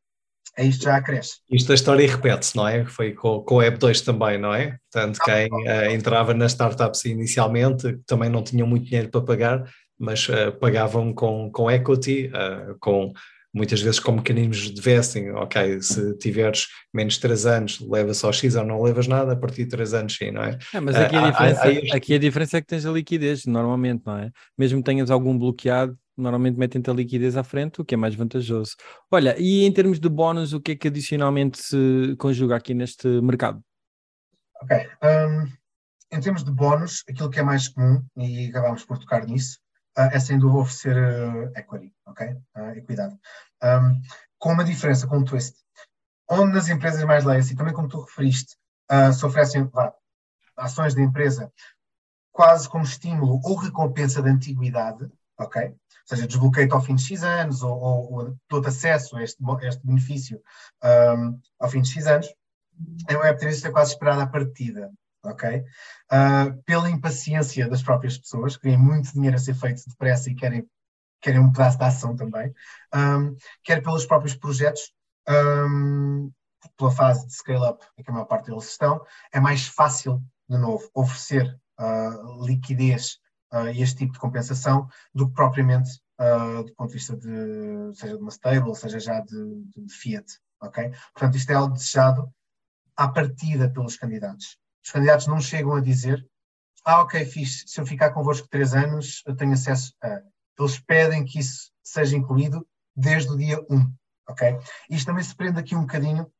É 0.58 0.66
isto 0.66 0.84
já 0.84 1.02
cresce. 1.02 1.38
Isto 1.50 1.72
a 1.72 1.76
história 1.76 2.08
repete-se, 2.08 2.56
não 2.56 2.68
é? 2.68 2.86
Foi 2.86 3.14
com, 3.14 3.41
com 3.41 3.56
o 3.56 3.58
Web 3.58 3.78
2 3.78 4.02
também, 4.02 4.38
não 4.38 4.54
é? 4.54 4.78
Portanto, 4.91 5.20
quem 5.24 5.48
uh, 5.48 5.91
entrava 5.91 6.34
nas 6.34 6.52
startups 6.52 7.06
inicialmente 7.06 7.98
também 8.06 8.30
não 8.30 8.43
tinham 8.43 8.68
muito 8.68 8.86
dinheiro 8.86 9.10
para 9.10 9.22
pagar, 9.22 9.64
mas 10.00 10.28
uh, 10.30 10.52
pagavam 10.60 11.14
com, 11.14 11.52
com 11.52 11.70
equity, 11.70 12.28
uh, 12.28 12.78
com 12.80 13.14
muitas 13.54 13.82
vezes 13.82 14.00
com 14.00 14.12
mecanismos 14.12 14.72
de 14.72 14.82
vesting, 14.82 15.30
ok, 15.32 15.82
se 15.82 16.16
tiveres 16.18 16.68
menos 16.93 17.16
de 17.16 17.22
3 17.22 17.45
anos, 17.48 17.80
levas 17.80 18.18
só 18.18 18.32
X 18.32 18.56
ou 18.56 18.64
não 18.64 18.82
levas 18.82 19.08
nada, 19.08 19.34
a 19.34 19.36
partir 19.36 19.64
de 19.64 19.72
3 19.72 19.93
anos 19.95 20.16
sim, 20.16 20.32
não 20.32 20.43
é? 20.43 20.58
é 20.74 20.80
mas 20.80 20.95
aqui 20.95 21.16
a, 21.16 21.32
diferença, 21.32 21.62
há, 21.62 21.64
há 21.64 21.72
este... 21.72 21.95
aqui 21.95 22.14
a 22.14 22.20
diferença 22.20 22.58
é 22.58 22.62
que 22.62 22.68
tens 22.68 22.86
a 22.86 22.91
liquidez, 22.91 23.45
normalmente, 23.45 24.04
não 24.06 24.18
é? 24.18 24.30
Mesmo 24.58 24.80
que 24.80 24.86
tenhas 24.86 25.10
algum 25.10 25.38
bloqueado, 25.38 25.98
normalmente 26.18 26.57
metem-te 26.57 26.89
a 26.89 26.93
liquidez 26.93 27.38
à 27.38 27.43
frente, 27.43 27.80
o 27.80 27.86
que 27.86 27.93
é 27.93 27.97
mais 27.97 28.15
vantajoso. 28.15 28.76
Olha, 29.11 29.36
e 29.38 29.65
em 29.65 29.72
termos 29.72 29.99
de 29.99 30.09
bónus, 30.09 30.53
o 30.53 30.59
que 30.59 30.72
é 30.72 30.76
que 30.76 30.88
adicionalmente 30.88 31.59
se 31.61 32.15
conjuga 32.18 32.55
aqui 32.55 32.74
neste 32.74 33.07
mercado? 33.22 33.63
Ok. 34.61 34.76
Um, 35.03 35.45
em 36.11 36.20
termos 36.20 36.43
de 36.43 36.51
bónus, 36.51 37.03
aquilo 37.09 37.30
que 37.30 37.39
é 37.39 37.43
mais 37.43 37.68
comum, 37.68 38.03
e 38.15 38.47
acabámos 38.47 38.84
por 38.84 38.97
tocar 38.97 39.26
nisso, 39.26 39.59
uh, 39.97 40.09
é 40.11 40.20
sem 40.20 40.39
dúvida 40.39 40.59
oferecer 40.59 40.97
uh, 40.97 41.51
equity, 41.55 41.93
ok? 42.05 42.28
Uh, 42.55 42.70
equidade. 42.78 43.15
Um, 43.63 44.01
com 44.39 44.53
uma 44.53 44.63
diferença, 44.63 45.07
com 45.07 45.18
um 45.18 45.24
twist. 45.24 45.55
Onde 46.30 46.53
nas 46.53 46.70
empresas 46.70 47.03
mais 47.03 47.24
legacy, 47.24 47.55
também 47.55 47.74
como 47.74 47.88
tu 47.88 48.01
referiste, 48.01 48.55
se 49.13 49.26
oferecem 49.26 49.63
vá, 49.65 49.93
ações 50.57 50.93
da 50.93 51.01
empresa 51.01 51.51
quase 52.32 52.70
como 52.70 52.84
estímulo 52.84 53.39
ou 53.43 53.55
recompensa 53.55 54.22
de 54.22 54.30
antiguidade, 54.30 55.09
ok? 55.39 55.74
Seja, 56.08 56.26
desbloqueio 56.26 56.74
ao 56.74 56.82
fim 56.82 56.95
de 56.95 57.03
X 57.03 57.22
anos 57.22 57.62
ou, 57.64 57.78
ou, 57.78 58.38
ou 58.49 58.66
acesso 58.66 59.18
a 59.18 59.24
este, 59.24 59.43
este 59.64 59.86
benefício 59.86 60.41
um, 60.82 61.38
ao 61.60 61.70
fim 61.70 61.82
de 61.82 61.91
X 61.91 62.08
anos, 62.08 62.28
em 63.10 63.14
Web3 63.14 63.49
isto 63.49 63.72
quase 63.74 63.91
esperado 63.91 64.22
à 64.22 64.28
partida, 64.28 64.89
ok? 65.22 65.60
Uh, 65.60 66.64
pela 66.64 66.89
impaciência 66.89 67.68
das 67.68 67.84
próprias 67.84 68.18
pessoas, 68.18 68.55
que 68.55 68.64
têm 68.64 68.78
muito 68.78 69.12
dinheiro 69.12 69.36
a 69.36 69.39
ser 69.39 69.53
feito 69.53 69.84
depressa 69.86 70.30
e 70.30 70.36
querem, 70.36 70.66
querem 71.22 71.41
um 71.41 71.51
pedaço 71.51 71.78
da 71.78 71.88
ação 71.88 72.16
também, 72.16 72.53
um, 72.95 73.36
quer 73.62 73.84
pelos 73.84 74.05
próprios 74.05 74.34
projetos, 74.34 74.93
um, 75.28 76.32
pela 76.78 76.91
fase 76.91 77.28
de 77.28 77.34
scale-up 77.34 77.86
em 77.97 78.03
que 78.03 78.10
a 78.10 78.14
maior 78.14 78.26
parte 78.26 78.49
deles 78.49 78.70
estão, 78.70 79.03
é 79.34 79.41
mais 79.41 79.68
fácil, 79.68 80.24
de 80.47 80.58
novo, 80.58 80.89
oferecer 80.93 81.60
uh, 81.78 82.45
liquidez 82.45 83.20
uh, 83.54 83.68
este 83.70 83.98
tipo 83.98 84.14
de 84.14 84.20
compensação 84.20 84.88
do 85.14 85.28
que 85.28 85.34
propriamente 85.34 85.89
uh, 86.20 86.64
do 86.64 86.74
ponto 86.76 86.89
de 86.89 86.93
vista 86.95 87.16
de, 87.16 87.95
seja 87.95 88.16
de 88.16 88.22
uma 88.22 88.32
stable, 88.32 88.76
seja 88.76 89.00
já 89.00 89.20
de, 89.22 89.64
de 89.76 89.93
fiat, 89.93 90.26
ok? 90.62 90.91
Portanto, 91.14 91.36
isto 91.36 91.52
é 91.52 91.56
algo 91.56 91.74
desejado 91.74 92.32
à 92.95 93.08
partida 93.08 93.70
pelos 93.70 93.95
candidatos. 93.95 94.58
Os 94.84 94.91
candidatos 94.91 95.28
não 95.28 95.39
chegam 95.39 95.76
a 95.76 95.82
dizer, 95.82 96.26
ah, 96.86 97.02
ok, 97.02 97.26
fiz, 97.26 97.64
se 97.68 97.80
eu 97.80 97.86
ficar 97.86 98.12
convosco 98.12 98.48
três 98.50 98.74
anos, 98.74 99.22
eu 99.26 99.36
tenho 99.36 99.54
acesso 99.54 99.93
a. 100.02 100.22
Eles 100.60 100.80
pedem 100.80 101.24
que 101.24 101.38
isso 101.38 101.72
seja 101.84 102.18
incluído 102.18 102.68
desde 102.95 103.32
o 103.32 103.38
dia 103.38 103.60
1, 103.70 103.93
ok? 104.30 104.58
Isto 104.89 105.06
também 105.06 105.24
se 105.24 105.36
prende 105.36 105.60
aqui 105.60 105.76
um 105.76 105.82
bocadinho 105.82 106.32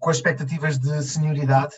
com 0.00 0.10
as 0.10 0.16
expectativas 0.16 0.78
de 0.78 1.00
senioridade 1.02 1.76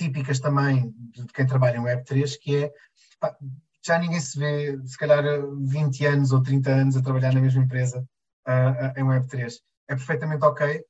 típicas 0.00 0.40
também 0.40 0.94
de 1.14 1.26
quem 1.34 1.46
trabalha 1.46 1.76
em 1.76 1.82
Web3, 1.82 2.38
que 2.40 2.56
é 2.56 2.72
pá, 3.20 3.36
já 3.84 3.98
ninguém 3.98 4.20
se 4.20 4.38
vê, 4.38 4.78
se 4.84 4.96
calhar, 4.96 5.22
20 5.58 6.06
anos 6.06 6.32
ou 6.32 6.42
30 6.42 6.70
anos 6.70 6.96
a 6.96 7.02
trabalhar 7.02 7.32
na 7.34 7.40
mesma 7.40 7.62
empresa 7.62 8.04
uh, 8.48 8.50
uh, 8.50 9.00
em 9.00 9.04
Web3. 9.04 9.54
É 9.88 9.94
perfeitamente 9.94 10.44
ok 10.44 10.82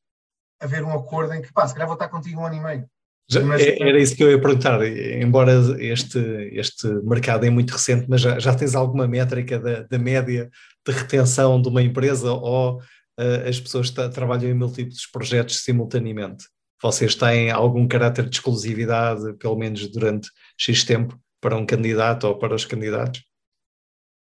haver 0.61 0.85
um 0.85 0.93
acordo 0.93 1.33
em 1.35 1.43
que, 1.43 1.53
pá, 1.53 1.67
se 1.67 1.75
calhar 1.75 1.89
vou 1.89 1.95
estar 1.95 2.09
contigo 2.09 2.41
um 2.41 2.47
ano 2.47 2.57
e 2.57 2.61
meio. 2.61 2.87
Já, 3.29 3.41
mas, 3.43 3.63
é, 3.63 3.81
era 3.81 3.99
isso 3.99 4.17
que 4.17 4.25
eu 4.25 4.31
ia 4.31 4.41
perguntar, 4.41 4.85
embora 4.85 5.53
este, 5.79 6.19
este 6.53 6.89
mercado 7.05 7.47
é 7.47 7.51
muito 7.51 7.71
recente, 7.71 8.07
mas 8.09 8.21
já, 8.21 8.39
já 8.39 8.55
tens 8.55 8.75
alguma 8.75 9.07
métrica 9.07 9.59
da, 9.59 9.83
da 9.83 9.99
média 9.99 10.51
de 10.87 10.93
retenção 10.93 11.63
de 11.63 11.69
uma 11.69 11.81
empresa 11.81 12.33
ou 12.33 12.79
uh, 12.79 13.49
as 13.49 13.61
pessoas 13.61 13.91
trabalham 13.91 14.51
em 14.51 14.55
múltiplos 14.55 15.07
projetos 15.07 15.63
simultaneamente? 15.63 16.45
Vocês 16.83 17.15
têm 17.15 17.51
algum 17.51 17.87
caráter 17.87 18.29
de 18.29 18.37
exclusividade, 18.37 19.35
pelo 19.35 19.57
menos 19.57 19.87
durante 19.91 20.31
X 20.57 20.85
tempo, 20.85 21.19
para 21.41 21.57
um 21.57 21.67
candidato 21.67 22.27
ou 22.27 22.39
para 22.39 22.55
os 22.55 22.65
candidatos? 22.65 23.23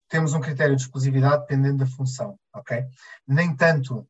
Temos 0.09 0.33
um 0.33 0.39
critério 0.39 0.75
de 0.75 0.81
exclusividade 0.81 1.41
dependendo 1.41 1.79
da 1.79 1.85
função, 1.85 2.37
ok? 2.53 2.85
Nem 3.27 3.55
tanto 3.55 4.07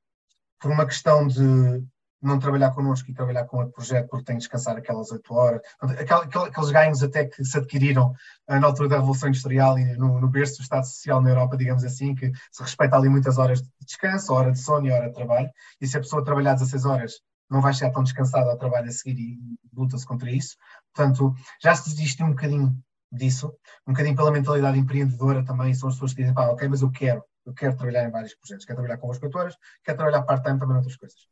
por 0.59 0.71
uma 0.71 0.85
questão 0.85 1.27
de 1.27 1.83
não 2.21 2.39
trabalhar 2.39 2.71
connosco 2.71 3.09
e 3.09 3.13
trabalhar 3.13 3.45
com 3.45 3.57
outro 3.57 3.73
projeto 3.73 4.07
porque 4.09 4.25
tem 4.25 4.35
de 4.35 4.41
descansar 4.41 4.75
aquelas 4.75 5.11
8 5.11 5.33
horas. 5.33 5.61
Aqueles 5.79 6.71
ganhos 6.71 7.03
até 7.03 7.25
que 7.25 7.43
se 7.43 7.57
adquiriram 7.57 8.11
uh, 8.47 8.59
na 8.59 8.67
altura 8.67 8.89
da 8.89 8.95
Revolução 8.97 9.29
Industrial 9.29 9.77
e 9.77 9.95
no, 9.95 10.19
no 10.19 10.27
berço 10.27 10.57
do 10.57 10.63
Estado 10.63 10.85
Social 10.85 11.21
na 11.21 11.29
Europa, 11.29 11.55
digamos 11.55 11.83
assim, 11.83 12.15
que 12.15 12.31
se 12.51 12.63
respeita 12.63 12.95
ali 12.95 13.09
muitas 13.09 13.37
horas 13.37 13.61
de 13.61 13.69
descanso, 13.85 14.33
hora 14.33 14.51
de 14.51 14.59
sono 14.59 14.87
e 14.87 14.91
hora 14.91 15.07
de 15.07 15.13
trabalho. 15.13 15.49
E 15.79 15.87
se 15.87 15.97
a 15.97 15.99
pessoa 15.99 16.23
trabalhar 16.23 16.53
16 16.53 16.85
horas, 16.85 17.13
não 17.49 17.61
vai 17.61 17.71
estar 17.71 17.89
tão 17.91 18.03
descansada 18.03 18.49
ao 18.49 18.57
trabalho 18.57 18.87
a 18.87 18.91
seguir 18.91 19.19
e 19.19 19.39
luta-se 19.73 20.05
contra 20.05 20.31
isso. 20.31 20.55
Portanto, 20.93 21.33
já 21.61 21.75
se 21.75 21.89
desiste 21.89 22.23
um 22.23 22.29
bocadinho 22.29 22.77
disso, 23.11 23.53
um 23.87 23.93
bocadinho 23.93 24.15
pela 24.15 24.31
mentalidade 24.31 24.77
empreendedora 24.77 25.43
também, 25.43 25.73
são 25.73 25.89
as 25.89 25.95
pessoas 25.95 26.13
que 26.13 26.21
dizem, 26.21 26.33
pá, 26.33 26.47
ok, 26.47 26.67
mas 26.67 26.81
eu 26.81 26.91
quero, 26.91 27.23
eu 27.45 27.53
quero 27.53 27.75
trabalhar 27.75 28.07
em 28.07 28.11
vários 28.11 28.35
projetos, 28.35 28.65
quero 28.65 28.77
trabalhar 28.77 28.97
com 28.97 29.11
as 29.11 29.35
horas, 29.35 29.55
quero 29.83 29.97
trabalhar 29.97 30.23
part-time 30.23 30.59
também 30.59 30.73
em 30.73 30.77
outras 30.77 30.97
coisas. 30.97 31.27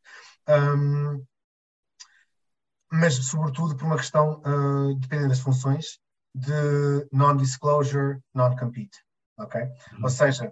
Um, 0.48 1.26
mas, 2.92 3.16
sobretudo, 3.16 3.76
por 3.76 3.86
uma 3.86 3.98
questão, 3.98 4.40
uh, 4.42 4.96
dependendo 5.00 5.30
das 5.30 5.40
funções, 5.40 6.00
de 6.36 7.08
non-disclosure, 7.12 8.20
non-compete. 8.34 9.00
Ok? 9.38 9.62
Ou 10.04 10.10
seja, 10.10 10.52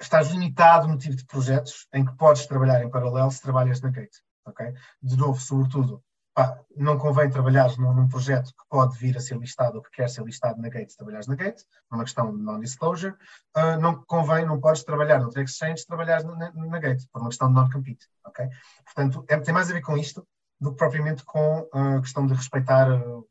estás 0.00 0.30
limitado 0.30 0.88
no 0.88 0.96
tipo 0.96 1.14
de 1.14 1.26
projetos 1.26 1.86
em 1.92 2.04
que 2.04 2.16
podes 2.16 2.46
trabalhar 2.46 2.82
em 2.82 2.90
paralelo 2.90 3.30
se 3.30 3.40
trabalhas 3.40 3.80
na 3.80 3.90
Gate. 3.90 4.16
Ok? 4.44 4.74
De 5.02 5.16
novo, 5.16 5.40
sobretudo, 5.40 6.02
pá, 6.34 6.58
não 6.76 6.98
convém 6.98 7.30
trabalhar 7.30 7.76
num, 7.78 7.92
num, 7.94 8.08
projeto 8.08 8.48
que 8.48 8.64
pode 8.68 8.96
vir 8.98 9.16
a 9.16 9.20
ser 9.20 9.38
listado 9.38 9.76
ou 9.76 9.82
que 9.82 9.90
quer 9.90 10.08
ser 10.08 10.24
listado 10.24 10.60
na 10.60 10.68
Gate 10.68 10.90
se 10.90 10.96
trabalhares 10.96 11.26
na 11.26 11.34
Gate, 11.34 11.62
numa 11.90 12.04
questão 12.04 12.34
de 12.34 12.42
non-disclosure. 12.42 13.14
Uh, 13.56 13.78
não 13.80 14.02
convém, 14.04 14.44
não 14.44 14.60
podes 14.60 14.84
trabalhar 14.84 15.20
noutra 15.20 15.42
exchange 15.42 15.82
se 15.82 15.86
trabalhares 15.86 16.24
na, 16.24 16.52
na, 16.52 16.78
Gate, 16.78 17.04
por 17.12 17.20
uma 17.20 17.28
questão 17.28 17.48
de 17.48 17.54
non-compete. 17.54 18.08
Ok? 18.24 18.48
Portanto, 18.84 19.24
é, 19.28 19.38
tem 19.38 19.54
mais 19.54 19.70
a 19.70 19.74
ver 19.74 19.82
com 19.82 19.96
isto 19.96 20.26
do 20.60 20.70
que 20.70 20.78
propriamente 20.78 21.24
com 21.24 21.68
a 21.72 22.00
questão 22.00 22.26
de 22.26 22.34
respeitar 22.34 22.90
uh, 22.90 23.26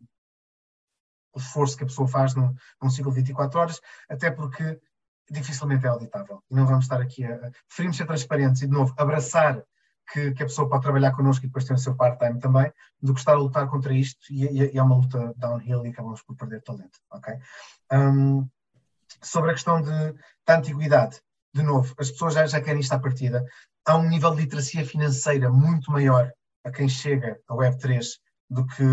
o 1.34 1.40
esforço 1.40 1.78
que 1.78 1.84
a 1.84 1.88
pessoa 1.88 2.08
faz 2.08 2.36
num, 2.36 2.54
num 2.82 2.90
ciclo 2.90 3.12
de 3.12 3.22
24 3.22 3.60
horas, 3.60 3.82
até 4.10 4.30
porque 4.30 4.80
dificilmente 5.30 5.86
é 5.86 5.90
auditável. 5.90 6.44
E 6.50 6.56
não 6.56 6.66
vamos 6.66 6.86
estar 6.86 7.02
aqui 7.02 7.24
a. 7.26 7.52
Preferimos 7.68 7.98
ser 7.98 8.06
transparentes 8.06 8.62
e, 8.62 8.68
de 8.68 8.74
novo, 8.74 8.94
abraçar 8.98 9.64
que, 10.12 10.32
que, 10.32 10.44
a 10.44 10.46
pessoa 10.46 10.70
pode 10.70 10.84
trabalhar 10.84 11.12
connosco 11.12 11.46
e 11.46 11.48
depois 11.48 11.66
ter 11.66 11.74
o 11.74 11.78
seu 11.78 11.96
part-time 11.96 12.40
também, 12.40 12.72
do 13.02 13.14
que 13.14 13.20
estar 13.20 13.34
a 13.34 13.40
lutar 13.40 13.68
contra 13.68 13.94
isto 13.94 14.20
e, 14.30 14.46
e, 14.46 14.74
e 14.74 14.78
é 14.78 14.84
uma 14.84 14.96
luta 14.96 15.34
downhill 15.38 15.86
e 15.86 15.90
acabamos 15.90 16.22
por 16.24 16.36
perder 16.36 16.62
talento. 16.62 17.00
ok 17.12 17.34
Um, 17.92 18.50
sobre 19.22 19.52
a 19.52 19.54
questão 19.54 19.82
de, 19.82 20.16
da 20.46 20.58
antiguidade, 20.58 21.20
de 21.54 21.64
novo, 21.64 21.94
as 21.98 22.12
pessoas 22.12 22.34
já, 22.34 22.46
já 22.46 22.62
querem 22.62 22.82
isto 22.82 22.94
à 22.94 23.00
partida. 23.00 23.46
Há 23.86 23.98
um 23.98 24.08
nível 24.08 24.32
de 24.32 24.42
literacia 24.42 24.86
financeira 24.86 25.50
muito 25.50 25.92
maior 25.92 26.32
a 26.64 26.72
quem 26.72 26.88
chega 26.88 27.40
a 27.48 27.54
Web3 27.54 28.06
do 28.50 28.66
que 28.66 28.84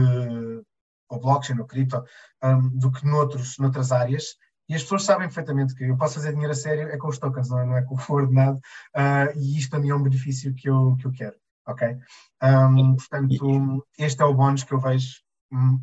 o 1.10 1.18
blockchain, 1.18 1.58
o 1.60 1.66
cripto, 1.66 2.02
um, 2.42 2.68
do 2.78 2.90
que 2.90 3.06
noutros, 3.06 3.58
noutras 3.58 3.92
áreas. 3.92 4.36
E 4.68 4.74
as 4.74 4.82
pessoas 4.82 5.04
sabem 5.04 5.26
perfeitamente 5.26 5.74
que 5.74 5.84
eu 5.84 5.96
posso 5.96 6.14
fazer 6.14 6.32
dinheiro 6.32 6.52
a 6.52 6.56
sério 6.56 6.88
é 6.88 6.96
com 6.98 7.08
os 7.08 7.18
tokens, 7.18 7.48
não 7.48 7.58
é, 7.58 7.66
não 7.66 7.76
é 7.76 7.82
com 7.82 7.94
o 7.94 8.14
ordenado, 8.14 8.58
uh, 8.94 9.38
e 9.38 9.58
isto 9.58 9.70
também 9.70 9.90
é 9.90 9.94
um 9.94 10.02
benefício 10.02 10.54
que 10.54 10.68
eu, 10.68 10.96
que 10.96 11.06
eu 11.06 11.12
quero, 11.12 11.36
ok? 11.66 11.96
Um, 12.42 12.96
portanto, 12.96 13.86
este 13.98 14.22
é 14.22 14.24
o 14.24 14.34
bónus 14.34 14.64
que 14.64 14.72
eu 14.72 14.80
vejo 14.80 15.22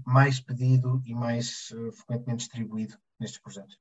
mais 0.05 0.39
pedido 0.39 1.01
e 1.05 1.15
mais 1.15 1.71
uh, 1.71 1.91
frequentemente 1.93 2.43
distribuído 2.43 2.95
nestes 3.19 3.41
projetos. 3.41 3.77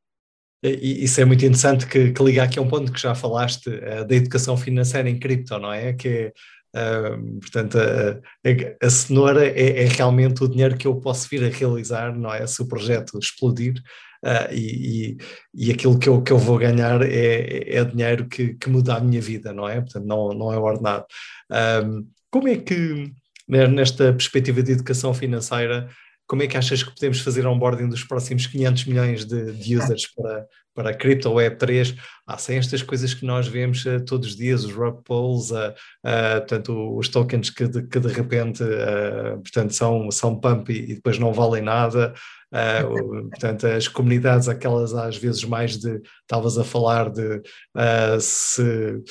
Isso 0.63 1.21
é 1.21 1.27
muito 1.27 1.45
interessante 1.45 1.87
que, 1.87 2.11
que 2.11 2.25
liga 2.25 2.43
aqui 2.43 2.59
a 2.59 2.63
um 2.63 2.69
ponto 2.69 2.91
que 2.91 2.99
já 2.99 3.15
falaste 3.15 3.69
uh, 3.69 4.07
da 4.07 4.15
educação 4.15 4.57
financeira 4.57 5.11
em 5.11 5.19
cripto, 5.19 5.59
não 5.59 5.71
é? 5.71 5.93
Que 5.93 6.09
é 6.09 6.33
Portanto, 7.41 7.79
a, 7.79 8.87
a, 8.87 8.91
cenoura 8.91 9.47
é, 9.47 9.85
é, 9.85 9.85
realmente 9.87 10.43
o 10.43 10.49
dinheiro 10.49 10.77
que 10.77 10.87
eu 10.87 10.97
posso 10.97 11.29
vir 11.29 11.45
a 11.45 11.49
realizar, 11.49 12.17
não 12.17 12.33
é? 12.33 12.45
Se 12.47 12.61
o 12.63 12.67
projeto 12.67 13.19
explodir 13.19 13.75
uh, 14.25 14.53
e, 14.53 15.17
e, 15.55 15.69
e, 15.69 15.71
aquilo 15.71 15.99
que 15.99 16.09
eu, 16.09 16.21
que 16.21 16.33
eu 16.33 16.39
vou 16.39 16.59
ganhar 16.59 17.01
é, 17.03 17.77
é 17.77 17.85
dinheiro 17.85 18.29
que, 18.29 18.55
que 18.55 18.69
muda 18.69 18.97
a 18.97 19.01
minha 19.01 19.21
vida, 19.21 19.53
não 19.53 19.69
é? 19.69 19.81
Portanto, 19.81 20.05
não, 20.05 20.31
não 20.31 20.53
é 20.53 20.59
ordenado. 20.59 21.07
como 22.31 22.49
é 22.49 22.57
que, 22.57 23.13
né, 23.49 23.69
nesta 23.69 24.13
perspectiva 24.13 24.63
de 24.63 24.73
educação 24.73 25.15
financeira, 25.15 25.89
como 26.27 26.43
é 26.43 26.47
que 26.49 26.57
achas 26.57 26.83
que 26.83 26.95
podemos 26.95 27.21
fazer 27.21 27.47
onboarding 27.47 27.89
dos 27.89 28.03
próximos 28.03 28.47
500 28.47 28.85
milhões 28.87 29.25
de, 29.25 29.53
de 29.53 29.77
users 29.77 30.07
para, 30.15 30.47
para 30.75 30.91
a 30.91 30.95
cripto 30.95 31.31
Web3, 31.31 31.97
há 32.27 32.37
sem 32.37 32.59
estas 32.59 32.83
coisas 32.83 33.15
que 33.15 33.25
nós 33.25 33.47
vemos 33.47 33.85
uh, 33.87 34.05
todos 34.05 34.31
os 34.31 34.37
dias, 34.37 34.65
os 34.65 34.73
rug 34.73 35.03
pulls, 35.05 35.51
uh, 35.51 35.71
uh, 36.05 36.39
portanto, 36.39 36.97
os 36.97 37.09
tokens 37.09 37.51
que 37.51 37.67
de, 37.67 37.83
que 37.87 38.01
de 38.01 38.09
repente 38.09 38.63
uh, 38.63 39.41
portanto, 39.41 39.75
são, 39.75 40.11
são 40.11 40.39
pump 40.39 40.71
e, 40.71 40.93
e, 40.93 40.95
depois 40.95 41.19
não 41.19 41.33
valem 41.33 41.63
nada, 41.63 42.13
portanto, 43.31 43.67
as 43.67 43.89
comunidades, 43.89 44.49
aquelas 44.49 44.95
às 44.95 45.17
vezes 45.17 45.45
mais 45.45 45.77
de, 45.77 46.01
estavas 46.23 46.57
a 46.57 46.63
falar 46.63 47.11
de 47.11 47.43
se 48.21 49.03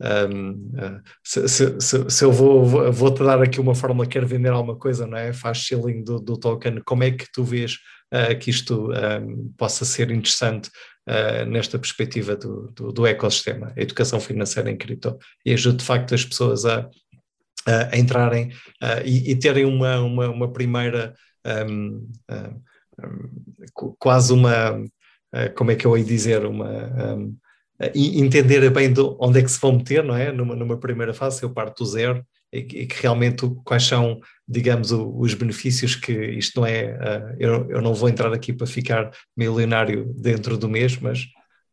um, 0.00 0.52
uh, 0.74 1.02
se, 1.22 1.46
se, 1.46 1.80
se, 1.80 2.10
se, 2.10 2.24
eu 2.24 2.32
vou, 2.32 2.64
vou, 2.90 3.12
te 3.12 3.22
dar 3.22 3.40
aqui 3.42 3.60
uma 3.60 3.74
fórmula, 3.74 4.06
quero 4.06 4.26
vender 4.26 4.48
alguma 4.48 4.76
coisa, 4.76 5.06
não 5.06 5.16
é? 5.16 5.32
Faz 5.32 5.58
shilling 5.58 6.02
do, 6.02 6.18
do 6.18 6.38
token, 6.38 6.80
como 6.84 7.04
é 7.04 7.10
que 7.10 7.30
tu 7.30 7.44
vês 7.44 7.74
uh, 8.12 8.36
que 8.38 8.50
isto 8.50 8.90
um, 8.90 9.52
possa 9.58 9.84
ser 9.84 10.10
interessante 10.10 10.70
uh, 11.08 11.44
nesta 11.46 11.78
perspectiva 11.78 12.36
do, 12.36 12.70
do, 12.72 12.92
do, 12.92 13.06
ecossistema, 13.06 13.72
a 13.76 13.80
educação 13.80 14.20
financeira 14.20 14.70
em 14.70 14.76
cripto, 14.76 15.18
e 15.44 15.52
ajude 15.52 15.78
de 15.78 15.84
facto 15.84 16.14
as 16.14 16.24
pessoas 16.24 16.64
a, 16.64 16.88
a 17.66 17.96
entrarem 17.96 18.50
e, 19.04 19.32
e, 19.32 19.36
terem 19.36 19.66
uma, 19.66 20.00
uma, 20.00 20.28
uma 20.28 20.52
primeira 20.52 21.14
um, 21.68 22.08
um, 22.30 23.94
quase 23.98 24.32
uma, 24.32 24.78
uh, 24.78 25.54
como 25.56 25.70
é 25.70 25.76
que 25.76 25.86
eu 25.86 25.96
ia 25.96 26.04
dizer, 26.04 26.44
uma 26.44 27.16
um, 27.16 27.36
entender 27.94 28.68
bem 28.70 28.92
do, 28.92 29.16
onde 29.20 29.40
é 29.40 29.42
que 29.42 29.50
se 29.50 29.60
vão 29.60 29.72
meter, 29.72 30.04
não 30.04 30.14
é? 30.14 30.30
Numa, 30.32 30.54
numa 30.54 30.78
primeira 30.78 31.14
fase, 31.14 31.42
eu 31.42 31.50
parto 31.50 31.82
do 31.82 31.90
zero 31.90 32.24
e 32.52 32.86
que, 32.86 33.02
realmente 33.02 33.48
quais 33.64 33.84
são, 33.84 34.20
digamos, 34.46 34.90
os 34.92 35.34
benefícios 35.34 35.94
que 35.94 36.12
isto 36.12 36.60
não 36.60 36.66
é, 36.66 36.94
uh, 36.94 37.36
eu, 37.38 37.70
eu 37.70 37.82
não 37.82 37.94
vou 37.94 38.08
entrar 38.08 38.32
aqui 38.32 38.52
para 38.52 38.66
ficar 38.66 39.10
milionário 39.36 40.12
dentro 40.14 40.58
do 40.58 40.68
mês, 40.68 40.98
mas 40.98 41.26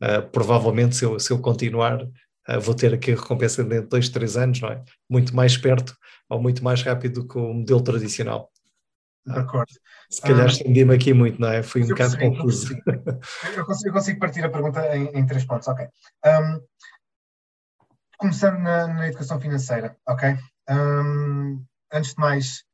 uh, 0.03 0.27
provavelmente 0.31 0.95
se 0.95 1.03
eu, 1.03 1.19
se 1.19 1.31
eu 1.31 1.39
continuar 1.39 2.03
uh, 2.03 2.61
vou 2.61 2.75
ter 2.75 2.93
aqui 2.93 3.11
a 3.11 3.15
recompensa 3.15 3.63
dentro 3.63 3.85
de 3.85 3.89
dois, 3.89 4.09
três 4.09 4.37
anos, 4.37 4.61
não 4.61 4.69
é? 4.69 4.83
Muito 5.09 5.35
mais 5.35 5.57
perto 5.57 5.95
ou 6.29 6.41
muito 6.41 6.63
mais 6.63 6.81
rápido 6.83 7.21
do 7.21 7.27
que 7.27 7.37
o 7.37 7.53
modelo 7.53 7.81
tradicional. 7.81 8.51
De 9.25 9.39
acordo. 9.39 9.73
Se 10.09 10.21
calhar 10.21 10.45
ah, 10.45 10.47
estendi-me 10.47 10.95
aqui 10.95 11.13
muito, 11.13 11.39
não 11.39 11.49
é? 11.49 11.61
Fui 11.61 11.83
um 11.83 11.87
bocado 11.87 12.17
confuso. 12.17 12.73
Eu 13.55 13.65
consigo, 13.65 13.89
eu 13.89 13.93
consigo, 13.93 14.19
partir 14.19 14.43
a 14.45 14.49
pergunta 14.49 14.95
em, 14.95 15.07
em 15.07 15.25
três 15.25 15.43
pontos, 15.43 15.67
ok. 15.67 15.85
Um, 16.25 16.61
começando 18.17 18.57
na, 18.59 18.87
na, 18.87 19.07
educação 19.07 19.39
financeira, 19.39 19.97
ok? 20.07 20.37
Antes 20.69 22.14
de 22.14 22.19
mais, 22.19 22.65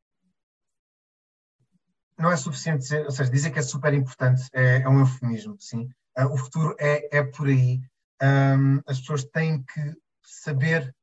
não 2.17 2.31
é 2.31 2.37
suficiente 2.37 2.79
dizer, 2.79 3.05
ou 3.05 3.11
seja, 3.11 3.29
dizer 3.29 3.51
que 3.51 3.59
é 3.59 3.61
super 3.61 3.93
importante 3.93 4.43
é, 4.53 4.81
é 4.81 4.89
um 4.89 4.99
eufemismo, 4.99 5.57
sim. 5.59 5.89
Uh, 6.17 6.27
o 6.31 6.37
futuro 6.37 6.75
é, 6.79 7.17
é 7.17 7.23
por 7.23 7.47
aí. 7.47 7.81
Um, 8.21 8.79
as 8.87 8.99
pessoas 8.99 9.23
têm 9.25 9.63
que 9.63 9.95
saber, 10.23 10.95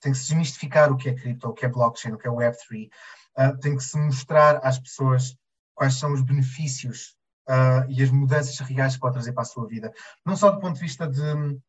têm 0.00 0.12
que 0.12 0.18
se 0.18 0.28
desmistificar 0.28 0.92
o 0.92 0.96
que 0.96 1.08
é 1.08 1.14
cripto, 1.14 1.48
o 1.48 1.54
que 1.54 1.64
é 1.64 1.68
blockchain, 1.68 2.12
o 2.12 2.18
que 2.18 2.26
é 2.26 2.30
Web3. 2.30 2.88
Uh, 3.38 3.58
tem 3.58 3.76
que 3.76 3.82
se 3.82 3.96
mostrar 3.98 4.56
às 4.62 4.78
pessoas 4.78 5.36
quais 5.74 5.94
são 5.94 6.12
os 6.12 6.22
benefícios 6.22 7.16
uh, 7.48 7.88
e 7.88 8.02
as 8.02 8.10
mudanças 8.10 8.58
reais 8.58 8.94
que 8.94 9.00
pode 9.00 9.14
trazer 9.14 9.32
para 9.32 9.42
a 9.42 9.46
sua 9.46 9.66
vida. 9.66 9.92
Não 10.24 10.36
só 10.36 10.50
do 10.50 10.60
ponto 10.60 10.74
de 10.74 10.80
vista 10.80 11.06
de 11.06 11.22
hum, 11.22 11.60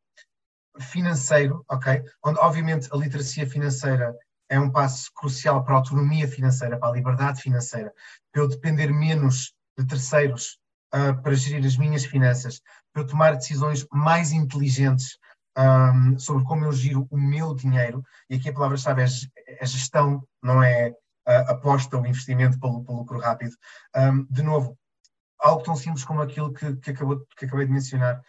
financeiro, 0.79 1.63
ok? 1.69 2.03
Onde, 2.23 2.39
obviamente, 2.39 2.89
a 2.91 2.97
literacia 2.97 3.47
financeira 3.47 4.15
é 4.49 4.59
um 4.59 4.71
passo 4.71 5.11
crucial 5.13 5.63
para 5.63 5.73
a 5.73 5.77
autonomia 5.77 6.27
financeira, 6.27 6.77
para 6.77 6.89
a 6.89 6.93
liberdade 6.93 7.41
financeira, 7.41 7.93
para 8.31 8.41
eu 8.41 8.47
depender 8.47 8.91
menos 8.91 9.53
de 9.77 9.85
terceiros 9.85 10.57
uh, 10.93 11.21
para 11.21 11.35
gerir 11.35 11.65
as 11.65 11.77
minhas 11.77 12.05
finanças, 12.05 12.61
para 12.93 13.03
eu 13.03 13.07
tomar 13.07 13.35
decisões 13.35 13.85
mais 13.91 14.31
inteligentes 14.31 15.17
um, 15.57 16.19
sobre 16.19 16.43
como 16.45 16.65
eu 16.65 16.71
giro 16.71 17.07
o 17.09 17.17
meu 17.17 17.53
dinheiro. 17.55 18.03
E 18.29 18.35
aqui 18.35 18.49
a 18.49 18.53
palavra-chave 18.53 19.03
é, 19.03 19.63
é 19.63 19.65
gestão, 19.65 20.23
não 20.41 20.61
é 20.61 20.89
uh, 20.91 21.51
aposta 21.51 21.97
ou 21.97 22.05
investimento 22.05 22.59
pelo, 22.59 22.83
pelo 22.83 22.99
lucro 22.99 23.19
rápido. 23.19 23.55
Um, 23.95 24.23
de 24.29 24.43
novo, 24.43 24.77
algo 25.39 25.63
tão 25.63 25.75
simples 25.75 26.05
como 26.05 26.21
aquilo 26.21 26.53
que, 26.53 26.75
que, 26.77 26.91
acabou, 26.91 27.25
que 27.37 27.45
acabei 27.45 27.65
de 27.65 27.71
mencionar. 27.71 28.21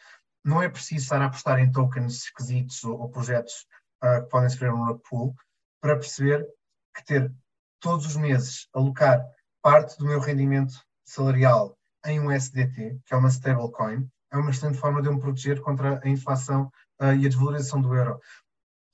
Não 0.45 0.63
é 0.63 0.69
preciso 0.69 1.03
estar 1.03 1.21
a 1.21 1.27
apostar 1.27 1.59
em 1.59 1.71
tokens 1.71 2.25
esquisitos 2.25 2.83
ou, 2.85 2.99
ou 2.99 3.09
projetos 3.11 3.67
uh, 4.03 4.23
que 4.23 4.31
podem 4.31 4.49
sofrer 4.49 4.73
um 4.73 4.85
rug 4.85 5.01
pool 5.09 5.35
para 5.81 5.97
perceber 5.97 6.47
que 6.95 7.05
ter 7.05 7.33
todos 7.81 8.07
os 8.07 8.17
meses 8.17 8.69
alocar 8.75 9.25
parte 9.63 9.99
do 9.99 10.07
meu 10.07 10.21
rendimento 10.21 10.75
salarial 11.05 11.77
em 12.05 12.21
um 12.21 12.31
SDT, 12.31 13.01
que 13.05 13.15
é 13.15 13.17
uma 13.17 13.29
stablecoin, 13.29 14.09
é 14.31 14.37
uma 14.37 14.51
excelente 14.51 14.79
forma 14.79 15.01
de 15.01 15.09
eu 15.09 15.15
me 15.15 15.21
proteger 15.21 15.61
contra 15.61 16.01
a 16.03 16.09
inflação 16.09 16.71
uh, 17.01 17.13
e 17.13 17.27
a 17.27 17.29
desvalorização 17.29 17.81
do 17.81 17.95
euro. 17.95 18.21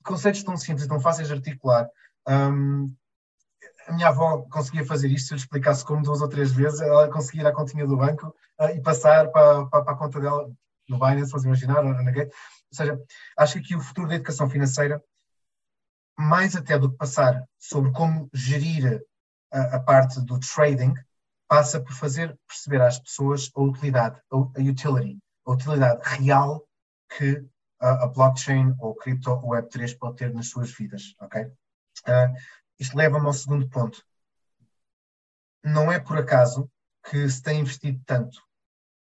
Conceitos 0.03 0.43
tão 0.43 0.57
simples 0.57 0.85
e 0.85 0.87
tão 0.87 0.99
fáceis 0.99 1.27
de 1.27 1.33
articular, 1.33 1.89
um, 2.27 2.93
a 3.87 3.93
minha 3.93 4.07
avó 4.07 4.43
conseguia 4.49 4.85
fazer 4.85 5.09
isto, 5.09 5.27
se 5.27 5.33
eu 5.33 5.35
lhe 5.35 5.41
explicasse 5.41 5.85
como 5.85 6.01
duas 6.01 6.21
ou 6.21 6.27
três 6.27 6.51
vezes, 6.51 6.81
ela 6.81 7.09
conseguia 7.09 7.41
ir 7.41 7.47
à 7.47 7.51
continha 7.53 7.85
do 7.85 7.97
banco 7.97 8.35
uh, 8.59 8.69
e 8.69 8.81
passar 8.81 9.29
para, 9.31 9.65
para, 9.67 9.83
para, 9.83 9.93
a 9.93 9.97
conta 9.97 10.19
dela 10.19 10.49
no 10.87 10.99
Binance, 10.99 11.31
vamos 11.31 11.45
imaginar, 11.45 11.83
ou 11.83 11.93
na 11.93 12.11
Gate. 12.11 12.31
Ou 12.31 12.77
seja, 12.77 12.99
acho 13.37 13.53
que 13.53 13.59
aqui 13.59 13.75
o 13.75 13.81
futuro 13.81 14.07
da 14.07 14.15
educação 14.15 14.49
financeira, 14.49 15.01
mais 16.17 16.55
até 16.55 16.77
do 16.77 16.91
que 16.91 16.97
passar 16.97 17.43
sobre 17.57 17.91
como 17.91 18.29
gerir 18.33 19.03
a, 19.51 19.75
a 19.75 19.79
parte 19.79 20.21
do 20.21 20.39
trading, 20.39 20.93
passa 21.47 21.79
por 21.79 21.93
fazer 21.93 22.37
perceber 22.47 22.81
às 22.81 22.99
pessoas 22.99 23.51
a 23.55 23.61
utilidade, 23.61 24.19
a, 24.31 24.37
utility, 24.37 25.19
a 25.45 25.51
utilidade 25.51 26.01
real 26.03 26.65
que 27.17 27.45
a, 27.79 28.03
a 28.03 28.07
blockchain 28.07 28.75
ou 28.79 28.95
cripto 28.95 29.31
ou 29.31 29.51
Web3 29.51 29.97
pode 29.97 30.17
ter 30.17 30.33
nas 30.33 30.49
suas 30.49 30.71
vidas, 30.71 31.15
ok? 31.19 31.43
Uh, 31.43 32.33
isto 32.79 32.97
leva-me 32.97 33.25
ao 33.25 33.33
segundo 33.33 33.69
ponto. 33.69 34.03
Não 35.63 35.91
é 35.91 35.99
por 35.99 36.17
acaso 36.17 36.69
que 37.09 37.29
se 37.29 37.41
tem 37.41 37.61
investido 37.61 38.01
tanto, 38.05 38.41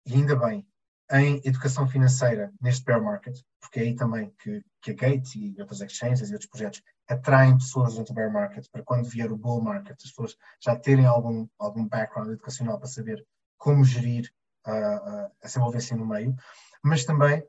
e 0.05 0.13
ainda 0.13 0.35
bem, 0.35 0.65
em 1.11 1.41
educação 1.45 1.87
financeira 1.87 2.51
neste 2.61 2.83
bear 2.83 3.01
market, 3.01 3.39
porque 3.61 3.79
é 3.79 3.83
aí 3.83 3.95
também 3.95 4.33
que, 4.39 4.63
que 4.81 4.91
a 4.91 4.93
Gate 4.93 5.35
e 5.35 5.55
outras 5.59 5.81
exchanges 5.81 6.29
e 6.29 6.33
outros 6.33 6.49
projetos 6.49 6.81
atraem 7.07 7.57
pessoas 7.57 7.95
dentro 7.95 8.13
do 8.13 8.15
bear 8.15 8.31
market 8.31 8.65
para 8.71 8.83
quando 8.83 9.07
vier 9.07 9.31
o 9.31 9.37
bull 9.37 9.61
market, 9.61 9.95
as 9.95 10.09
pessoas 10.09 10.37
já 10.59 10.75
terem 10.75 11.05
algum, 11.05 11.47
algum 11.57 11.87
background 11.87 12.29
educacional 12.29 12.77
para 12.77 12.87
saber 12.87 13.25
como 13.57 13.85
gerir 13.85 14.29
uh, 14.67 14.71
uh, 14.71 15.31
essa 15.41 15.59
envolvência 15.59 15.95
no 15.95 16.05
meio, 16.05 16.35
mas 16.83 17.05
também 17.05 17.43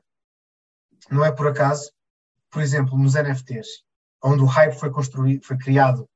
não 1.11 1.25
é 1.25 1.31
por 1.31 1.47
acaso, 1.47 1.91
por 2.49 2.61
exemplo, 2.61 2.97
nos 2.97 3.15
NFTs, 3.15 3.83
onde 4.23 4.41
o 4.41 4.45
hype 4.45 4.73
foi 4.73 4.89
construído, 4.89 5.45
foi 5.45 5.57
criado 5.57 6.09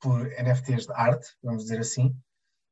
por 0.00 0.26
NFTs 0.26 0.86
de 0.86 0.92
arte, 0.92 1.26
vamos 1.42 1.64
dizer 1.64 1.80
assim, 1.80 2.16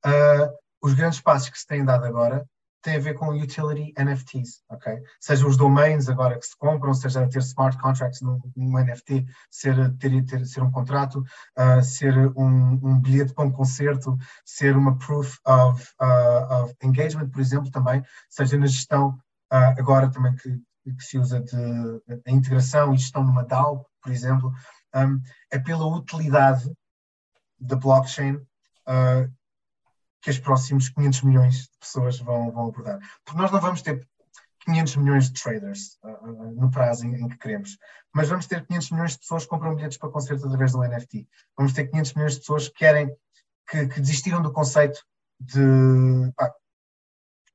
uh, 0.06 0.58
os 0.80 0.94
grandes 0.94 1.20
passos 1.20 1.48
que 1.48 1.58
se 1.58 1.66
têm 1.66 1.84
dado 1.84 2.04
agora 2.04 2.44
têm 2.82 2.96
a 2.96 3.00
ver 3.00 3.14
com 3.14 3.30
utility 3.30 3.94
NFTs, 3.98 4.62
ok? 4.68 5.00
Seja 5.20 5.46
os 5.46 5.56
domains 5.56 6.08
agora 6.08 6.38
que 6.38 6.46
se 6.46 6.56
compram, 6.56 6.92
seja 6.92 7.28
ter 7.28 7.38
smart 7.38 7.78
contracts 7.78 8.20
num, 8.20 8.40
NFT, 8.56 9.24
ser, 9.50 9.96
ter, 9.98 10.24
ter, 10.24 10.44
ser 10.46 10.62
um 10.62 10.70
contrato, 10.70 11.24
uh, 11.58 11.82
ser 11.82 12.16
um, 12.36 12.80
um, 12.82 13.00
bilhete 13.00 13.32
para 13.32 13.44
um 13.44 13.52
concerto, 13.52 14.16
ser 14.44 14.76
uma 14.76 14.98
proof 14.98 15.38
of, 15.46 15.88
uh, 16.00 16.64
of 16.64 16.74
engagement, 16.82 17.30
por 17.30 17.40
exemplo, 17.40 17.70
também, 17.70 18.02
seja 18.28 18.58
na 18.58 18.66
gestão 18.66 19.18
agora 19.78 20.10
também 20.10 20.34
que, 20.36 20.50
que 20.94 21.04
se 21.04 21.18
usa 21.18 21.38
de, 21.38 21.54
integração 22.26 22.94
e 22.94 22.96
gestão 22.96 23.22
numa 23.22 23.44
DAO, 23.44 23.86
por 24.02 24.10
exemplo, 24.10 24.50
um, 24.94 25.20
é 25.50 25.58
pela 25.58 25.86
utilidade 25.86 26.70
da 27.60 27.76
blockchain 27.76 28.36
uh, 28.36 29.32
que 30.22 30.30
os 30.30 30.38
próximos 30.38 30.88
500 30.88 31.22
milhões 31.22 31.54
de 31.64 31.78
pessoas 31.80 32.18
vão, 32.20 32.50
vão 32.50 32.68
abordar. 32.68 32.98
Porque 33.24 33.40
nós 33.40 33.50
não 33.50 33.60
vamos 33.60 33.82
ter 33.82 34.06
500 34.64 34.96
milhões 34.96 35.30
de 35.30 35.42
traders 35.42 35.98
uh, 36.04 36.52
no 36.54 36.70
prazo 36.70 37.04
em, 37.04 37.14
em, 37.14 37.28
que 37.28 37.36
queremos, 37.36 37.76
mas 38.14 38.28
vamos 38.28 38.46
ter 38.46 38.64
500 38.64 38.90
milhões 38.92 39.12
de 39.12 39.18
pessoas 39.18 39.42
que 39.42 39.48
compram 39.48 39.74
bilhetes 39.74 39.98
para 39.98 40.10
concertos 40.10 40.44
através 40.44 40.72
do 40.72 40.82
NFT. 40.82 41.28
Vamos 41.56 41.72
ter 41.72 41.88
500 41.88 42.14
milhões 42.14 42.32
de 42.34 42.38
pessoas 42.40 42.68
que 42.68 42.74
querem, 42.74 43.14
que, 43.68 43.88
que 43.88 44.00
desistiram 44.00 44.40
do 44.40 44.52
conceito 44.52 45.00
de 45.40 46.32
pá, 46.36 46.50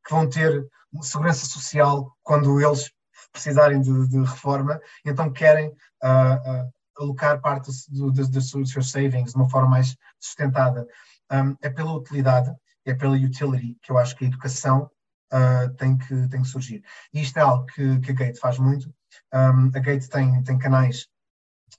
que 0.06 0.12
vão 0.12 0.30
ter 0.30 0.68
segurança 1.02 1.46
social 1.46 2.14
quando 2.22 2.60
eles 2.60 2.92
precisarem 3.32 3.82
de, 3.82 4.08
de 4.08 4.20
reforma, 4.20 4.80
então 5.06 5.32
querem 5.32 5.70
uh, 5.70 6.66
uh, 6.66 6.74
alocar 6.98 7.40
parte 7.40 7.72
do, 7.90 8.12
do, 8.12 8.28
dos 8.28 8.50
seus 8.50 8.92
savings 8.92 9.32
de 9.32 9.38
uma 9.38 9.50
forma 9.50 9.70
mais 9.70 9.96
sustentada. 10.20 10.88
Um, 11.32 11.56
é 11.62 11.70
pela 11.70 11.94
utilidade, 11.94 12.54
é 12.86 12.94
pela 12.94 13.16
utility 13.16 13.78
que 13.82 13.92
eu 13.92 13.98
acho 13.98 14.16
que 14.16 14.26
a 14.26 14.28
educação 14.28 14.90
uh, 15.34 15.74
tem, 15.76 15.98
que, 15.98 16.28
tem 16.30 16.42
que 16.42 16.48
surgir. 16.48 16.84
E 17.14 17.22
isto 17.22 17.38
é 17.38 17.42
algo 17.42 17.66
que, 17.66 18.00
que 18.00 18.12
a 18.12 18.16
Gate 18.16 18.40
faz 18.40 18.58
muito. 18.60 18.94
Um, 19.34 19.68
a 19.76 19.80
Gate 19.80 20.08
tem, 20.08 20.44
tem 20.44 20.58
canais 20.58 21.08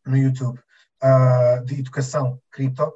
no 0.04 0.16
YouTube 0.16 0.60
de 1.64 1.78
educação 1.78 2.42
cripto 2.50 2.92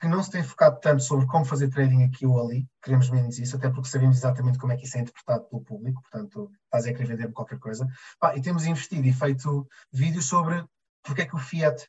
que 0.00 0.06
não 0.06 0.22
se 0.22 0.30
tem 0.30 0.42
focado 0.42 0.78
tanto 0.80 1.02
sobre 1.02 1.26
como 1.26 1.44
fazer 1.44 1.68
trading 1.70 2.04
aqui 2.04 2.24
ou 2.24 2.40
ali, 2.40 2.68
queremos 2.82 3.10
menos 3.10 3.38
isso, 3.38 3.56
até 3.56 3.68
porque 3.68 3.88
sabemos 3.88 4.16
exatamente 4.18 4.58
como 4.58 4.72
é 4.72 4.76
que 4.76 4.84
isso 4.84 4.96
é 4.96 5.00
interpretado 5.00 5.44
pelo 5.48 5.62
público, 5.62 6.00
portanto, 6.02 6.50
estás 6.64 6.86
a 6.86 6.92
querer 6.92 7.06
vender 7.06 7.32
qualquer 7.32 7.58
coisa. 7.58 7.86
Pá, 8.20 8.36
e 8.36 8.40
temos 8.40 8.64
investido 8.64 9.06
e 9.06 9.12
feito 9.12 9.66
vídeos 9.92 10.26
sobre 10.26 10.64
porque 11.02 11.22
é 11.22 11.26
que 11.26 11.34
o 11.34 11.38
Fiat 11.38 11.88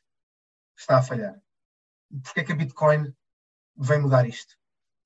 está 0.76 0.98
a 0.98 1.02
falhar, 1.02 1.40
porque 2.24 2.40
é 2.40 2.44
que 2.44 2.52
a 2.52 2.56
Bitcoin 2.56 3.14
vem 3.80 4.00
mudar 4.00 4.28
isto, 4.28 4.54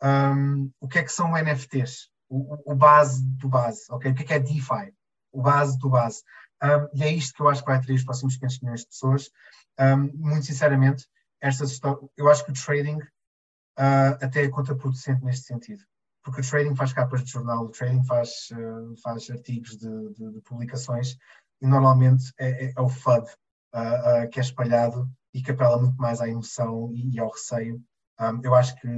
um, 0.02 0.70
o 0.80 0.88
que 0.88 0.98
é 0.98 1.02
que 1.02 1.12
são 1.12 1.32
NFTs, 1.36 2.10
o, 2.28 2.72
o, 2.72 2.74
base 2.74 3.24
do 3.36 3.48
base, 3.48 3.84
ok? 3.90 4.10
O 4.10 4.14
que 4.14 4.22
é 4.22 4.26
que 4.26 4.34
é 4.34 4.38
DeFi, 4.38 4.92
o 5.32 5.42
base 5.42 5.78
do 5.78 5.88
base. 5.88 6.22
Um, 6.62 6.88
e 6.98 7.02
é 7.04 7.10
isto 7.10 7.34
que 7.34 7.42
eu 7.42 7.48
acho 7.48 7.62
que 7.62 7.66
vai 7.66 7.76
atrair 7.76 7.96
os 7.96 8.04
próximos 8.04 8.36
500 8.36 8.60
milhões 8.60 8.80
de 8.80 8.86
pessoas. 8.86 9.30
Um, 9.78 10.10
muito 10.14 10.46
sinceramente, 10.46 11.06
estas 11.40 11.80
eu 12.16 12.30
acho 12.30 12.44
que 12.44 12.50
o 12.50 12.54
trading 12.54 12.98
uh, 12.98 14.14
até 14.20 14.44
é 14.44 14.48
contraproducente 14.48 15.24
neste 15.24 15.46
sentido. 15.46 15.82
Porque 16.22 16.40
o 16.40 16.48
trading 16.48 16.74
faz 16.74 16.92
capas 16.92 17.22
de 17.22 17.30
jornal, 17.30 17.64
o 17.64 17.70
trading 17.70 18.02
faz, 18.04 18.48
uh, 18.52 18.96
faz 19.02 19.28
artigos 19.30 19.76
de, 19.76 20.14
de, 20.14 20.32
de, 20.32 20.40
publicações 20.40 21.16
e 21.60 21.66
normalmente 21.66 22.32
é, 22.38 22.66
é, 22.66 22.72
é 22.76 22.80
o 22.80 22.88
FUD 22.88 23.26
uh, 23.74 24.28
que 24.30 24.38
é 24.38 24.42
espalhado 24.42 25.10
e 25.34 25.42
que 25.42 25.50
apela 25.50 25.78
muito 25.78 25.96
mais 25.96 26.20
à 26.20 26.28
emoção 26.28 26.90
e, 26.92 27.14
e 27.14 27.20
ao 27.20 27.30
receio. 27.30 27.82
Um, 28.20 28.40
eu 28.42 28.54
acho 28.54 28.74
que 28.76 28.88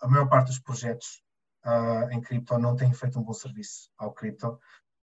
a 0.00 0.08
maior 0.08 0.28
parte 0.28 0.48
dos 0.48 0.58
projetos 0.58 1.22
uh, 1.64 2.10
em 2.10 2.20
cripto 2.20 2.58
não 2.58 2.76
têm 2.76 2.92
feito 2.92 3.18
um 3.18 3.22
bom 3.22 3.32
serviço 3.32 3.90
ao 3.96 4.12
cripto. 4.12 4.58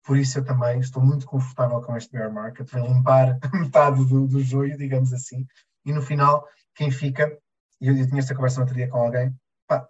Por 0.03 0.18
isso 0.18 0.38
eu 0.38 0.45
também 0.45 0.80
estou 0.80 1.03
muito 1.03 1.26
confortável 1.26 1.82
com 1.82 1.98
este 1.98 2.11
bear 2.11 2.32
market, 2.32 2.69
vai 2.69 2.82
limpar 2.82 3.40
metade 3.53 4.06
do, 4.06 4.27
do 4.27 4.41
joio, 4.41 4.77
digamos 4.77 5.11
assim, 5.14 5.48
e 5.84 5.94
no 5.94 6.02
final, 6.02 6.48
quem 6.76 6.91
fica, 6.91 7.38
e 7.80 7.88
eu, 7.88 7.98
eu 7.98 8.07
tinha 8.07 8.19
esta 8.19 8.36
conversa 8.36 8.57
no 8.57 8.64
outro 8.64 8.76
dia 8.76 8.90
com 8.90 8.98
alguém, 8.98 9.36
pá, 9.68 9.88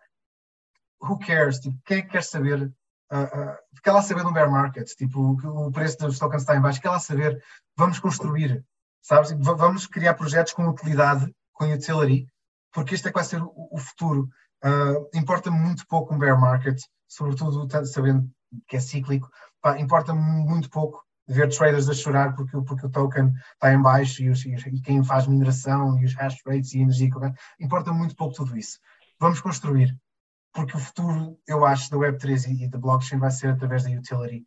who 1.01 1.17
cares? 1.19 1.59
Tipo, 1.59 1.77
quem 1.85 1.97
é 1.97 2.01
que 2.01 2.09
quer 2.09 2.23
saber? 2.23 2.71
Uh, 3.11 3.23
uh, 3.23 3.81
quer 3.83 3.91
lá 3.91 4.01
saber 4.01 4.23
no 4.23 4.33
bear 4.33 4.49
market? 4.49 4.87
Tipo, 4.87 5.19
o, 5.19 5.67
o 5.67 5.71
preço 5.71 5.97
dos 5.97 6.19
tokens 6.19 6.41
está 6.41 6.55
em 6.55 6.61
baixo, 6.61 6.81
quer 6.81 6.89
lá 6.89 6.99
saber? 6.99 7.41
Vamos 7.77 7.99
construir, 7.99 8.65
sabes? 9.01 9.31
Vamos 9.31 9.87
criar 9.87 10.13
projetos 10.15 10.53
com 10.53 10.67
utilidade, 10.67 11.33
com 11.53 11.65
utility, 11.65 12.27
porque 12.75 12.93
este 12.93 13.07
é 13.07 13.11
que 13.11 13.17
vai 13.17 13.23
ser 13.23 13.41
o, 13.41 13.69
o 13.71 13.77
futuro. 13.79 14.29
Uh, 14.61 15.17
importa 15.17 15.49
muito 15.49 15.87
pouco 15.87 16.13
um 16.13 16.19
bear 16.19 16.39
market, 16.39 16.77
sobretudo 17.07 17.67
sabendo 17.85 18.29
que 18.67 18.75
é 18.75 18.79
cíclico, 18.81 19.29
pá, 19.61 19.79
importa 19.79 20.13
muito 20.13 20.69
pouco 20.69 21.01
ver 21.27 21.49
traders 21.49 21.89
a 21.89 21.93
chorar 21.93 22.35
porque, 22.35 22.55
porque 22.61 22.85
o 22.85 22.89
token 22.89 23.33
está 23.53 23.73
em 23.73 23.81
baixo 23.81 24.21
e, 24.21 24.29
os, 24.29 24.45
e, 24.45 24.81
quem 24.81 25.03
faz 25.03 25.25
mineração 25.25 25.99
e 25.99 26.05
os 26.05 26.13
hash 26.15 26.37
rates 26.45 26.73
e 26.73 26.79
energia, 26.79 27.09
importa 27.59 27.93
muito 27.93 28.15
pouco 28.15 28.35
tudo 28.35 28.57
isso. 28.57 28.77
Vamos 29.19 29.39
construir, 29.39 29.97
porque 30.53 30.75
o 30.75 30.79
futuro, 30.79 31.39
eu 31.47 31.65
acho, 31.65 31.89
da 31.89 31.97
Web3 31.97 32.47
e, 32.47 32.63
e 32.65 32.69
da 32.69 32.77
blockchain 32.77 33.19
vai 33.19 33.31
ser 33.31 33.51
através 33.51 33.83
da 33.83 33.89
utility, 33.89 34.45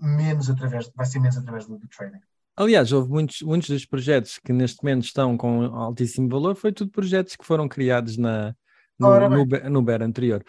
menos 0.00 0.50
através, 0.50 0.90
vai 0.94 1.06
ser 1.06 1.20
menos 1.20 1.36
através 1.36 1.66
do, 1.66 1.78
do 1.78 1.88
trading. 1.88 2.20
Aliás, 2.56 2.92
houve 2.92 3.08
muitos, 3.08 3.40
muitos 3.42 3.70
dos 3.70 3.86
projetos 3.86 4.38
que 4.38 4.52
neste 4.52 4.82
momento 4.82 5.04
estão 5.04 5.36
com 5.36 5.64
altíssimo 5.64 6.28
valor, 6.28 6.54
foi 6.54 6.72
tudo 6.72 6.90
projetos 6.90 7.34
que 7.34 7.44
foram 7.44 7.66
criados 7.66 8.16
na, 8.16 8.54
no, 8.98 9.28
no, 9.28 9.44
no 9.70 9.82
BER 9.82 10.02
anterior. 10.02 10.44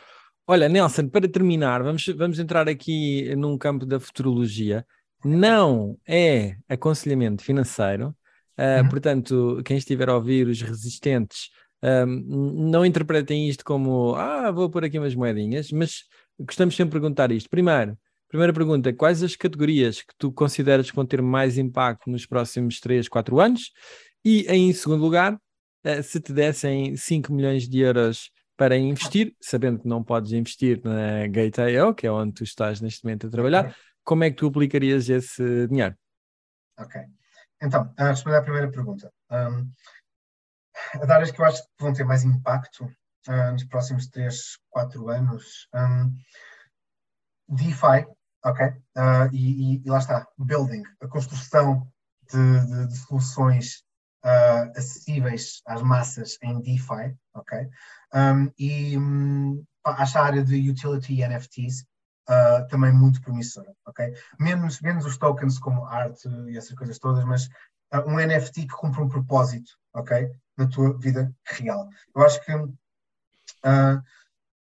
Olha, 0.46 0.68
Nelson, 0.68 1.08
para 1.08 1.28
terminar, 1.28 1.82
vamos, 1.82 2.06
vamos 2.08 2.38
entrar 2.38 2.68
aqui 2.68 3.34
num 3.36 3.58
campo 3.58 3.86
da 3.86 4.00
futurologia. 4.00 4.86
Não 5.24 5.98
é 6.06 6.58
aconselhamento 6.68 7.42
financeiro, 7.42 8.14
uh, 8.58 8.90
portanto, 8.90 9.62
quem 9.64 9.78
estiver 9.78 10.10
a 10.10 10.16
ouvir, 10.16 10.48
os 10.48 10.62
resistentes, 10.62 11.50
um, 11.82 12.70
não 12.70 12.86
interpretem 12.86 13.48
isto 13.48 13.64
como 13.64 14.16
ah, 14.16 14.52
vou 14.52 14.70
pôr 14.70 14.84
aqui 14.84 15.00
umas 15.00 15.16
moedinhas, 15.16 15.72
mas 15.72 16.04
gostamos 16.38 16.76
sempre 16.76 16.92
de 16.92 17.02
perguntar 17.02 17.32
isto. 17.32 17.50
Primeiro, 17.50 17.98
primeira 18.34 18.52
pergunta: 18.52 18.92
quais 18.92 19.22
as 19.22 19.36
categorias 19.36 20.02
que 20.02 20.14
tu 20.18 20.32
consideras 20.32 20.90
que 20.90 20.96
vão 20.96 21.06
ter 21.06 21.22
mais 21.22 21.56
impacto 21.56 22.10
nos 22.10 22.26
próximos 22.26 22.80
3, 22.80 23.08
4 23.08 23.40
anos? 23.40 23.72
E 24.26 24.42
em 24.50 24.74
segundo 24.74 25.02
lugar, 25.02 25.36
uh, 25.36 26.04
se 26.04 26.20
te 26.20 26.34
dessem 26.34 26.98
5 26.98 27.32
milhões 27.32 27.70
de 27.70 27.80
euros 27.80 28.32
para 28.58 28.76
investir, 28.76 29.36
sabendo 29.40 29.80
que 29.80 29.88
não 29.88 30.04
podes 30.04 30.32
investir 30.32 30.82
na 30.84 31.28
Gate.io, 31.28 31.94
que 31.94 32.08
é 32.08 32.12
onde 32.12 32.34
tu 32.34 32.44
estás 32.44 32.82
neste 32.82 33.04
momento 33.04 33.28
a 33.28 33.30
trabalhar, 33.30 33.66
okay. 33.66 33.76
como 34.04 34.24
é 34.24 34.32
que 34.32 34.38
tu 34.38 34.48
aplicarias 34.48 35.10
esse 35.10 35.68
dinheiro? 35.68 35.96
Ok. 36.80 37.02
Então, 37.62 37.94
a 37.98 38.10
responder 38.10 38.38
à 38.38 38.42
primeira 38.42 38.72
pergunta. 38.72 39.12
Um, 39.32 39.72
as 41.02 41.10
áreas 41.10 41.32
que 41.32 41.40
eu 41.40 41.46
acho 41.46 41.62
que 41.62 41.70
vão 41.80 41.94
ter 41.94 42.04
mais 42.04 42.24
impacto 42.24 42.86
uh, 43.28 43.52
nos 43.52 43.64
próximos 43.66 44.08
3, 44.08 44.58
4 44.70 45.10
anos, 45.10 45.68
um, 45.74 46.16
DeFi, 47.48 48.08
ok? 48.44 48.68
Uh, 48.68 49.30
e, 49.32 49.82
e, 49.86 49.90
lá 49.90 50.00
está, 50.00 50.28
building, 50.38 50.84
a 51.02 51.08
construção 51.08 51.88
de, 52.32 52.66
de, 52.66 52.88
de 52.88 52.98
soluções 52.98 53.84
uh, 54.24 54.72
acessíveis 54.78 55.62
às 55.66 55.82
massas 55.82 56.38
em 56.42 56.62
DeFi, 56.62 57.16
ok? 57.34 57.70
Um, 58.14 58.52
e 58.58 58.98
um, 58.98 59.64
acho 59.86 60.18
a 60.18 60.24
área 60.24 60.44
de 60.44 60.70
utility 60.70 61.14
e 61.14 61.28
NFTs 61.28 61.86
uh, 62.30 62.68
também 62.70 62.92
muito 62.92 63.22
promissora, 63.22 63.74
ok? 63.86 64.14
Menos, 64.40 64.82
menos 64.82 65.06
os 65.06 65.18
tokens 65.18 65.58
como 65.58 65.86
arte 65.86 66.28
e 66.48 66.58
essas 66.58 66.76
coisas 66.76 67.00
todas, 67.00 67.24
mas 67.26 67.50
um 68.08 68.16
NFT 68.16 68.62
que 68.62 68.76
cumpre 68.76 69.02
um 69.02 69.10
propósito, 69.10 69.72
ok? 69.94 70.30
Na 70.58 70.68
tua 70.68 70.98
vida 70.98 71.32
real. 71.46 71.88
Eu 72.16 72.24
acho 72.24 72.44
que 72.44 72.52
a 73.64 74.02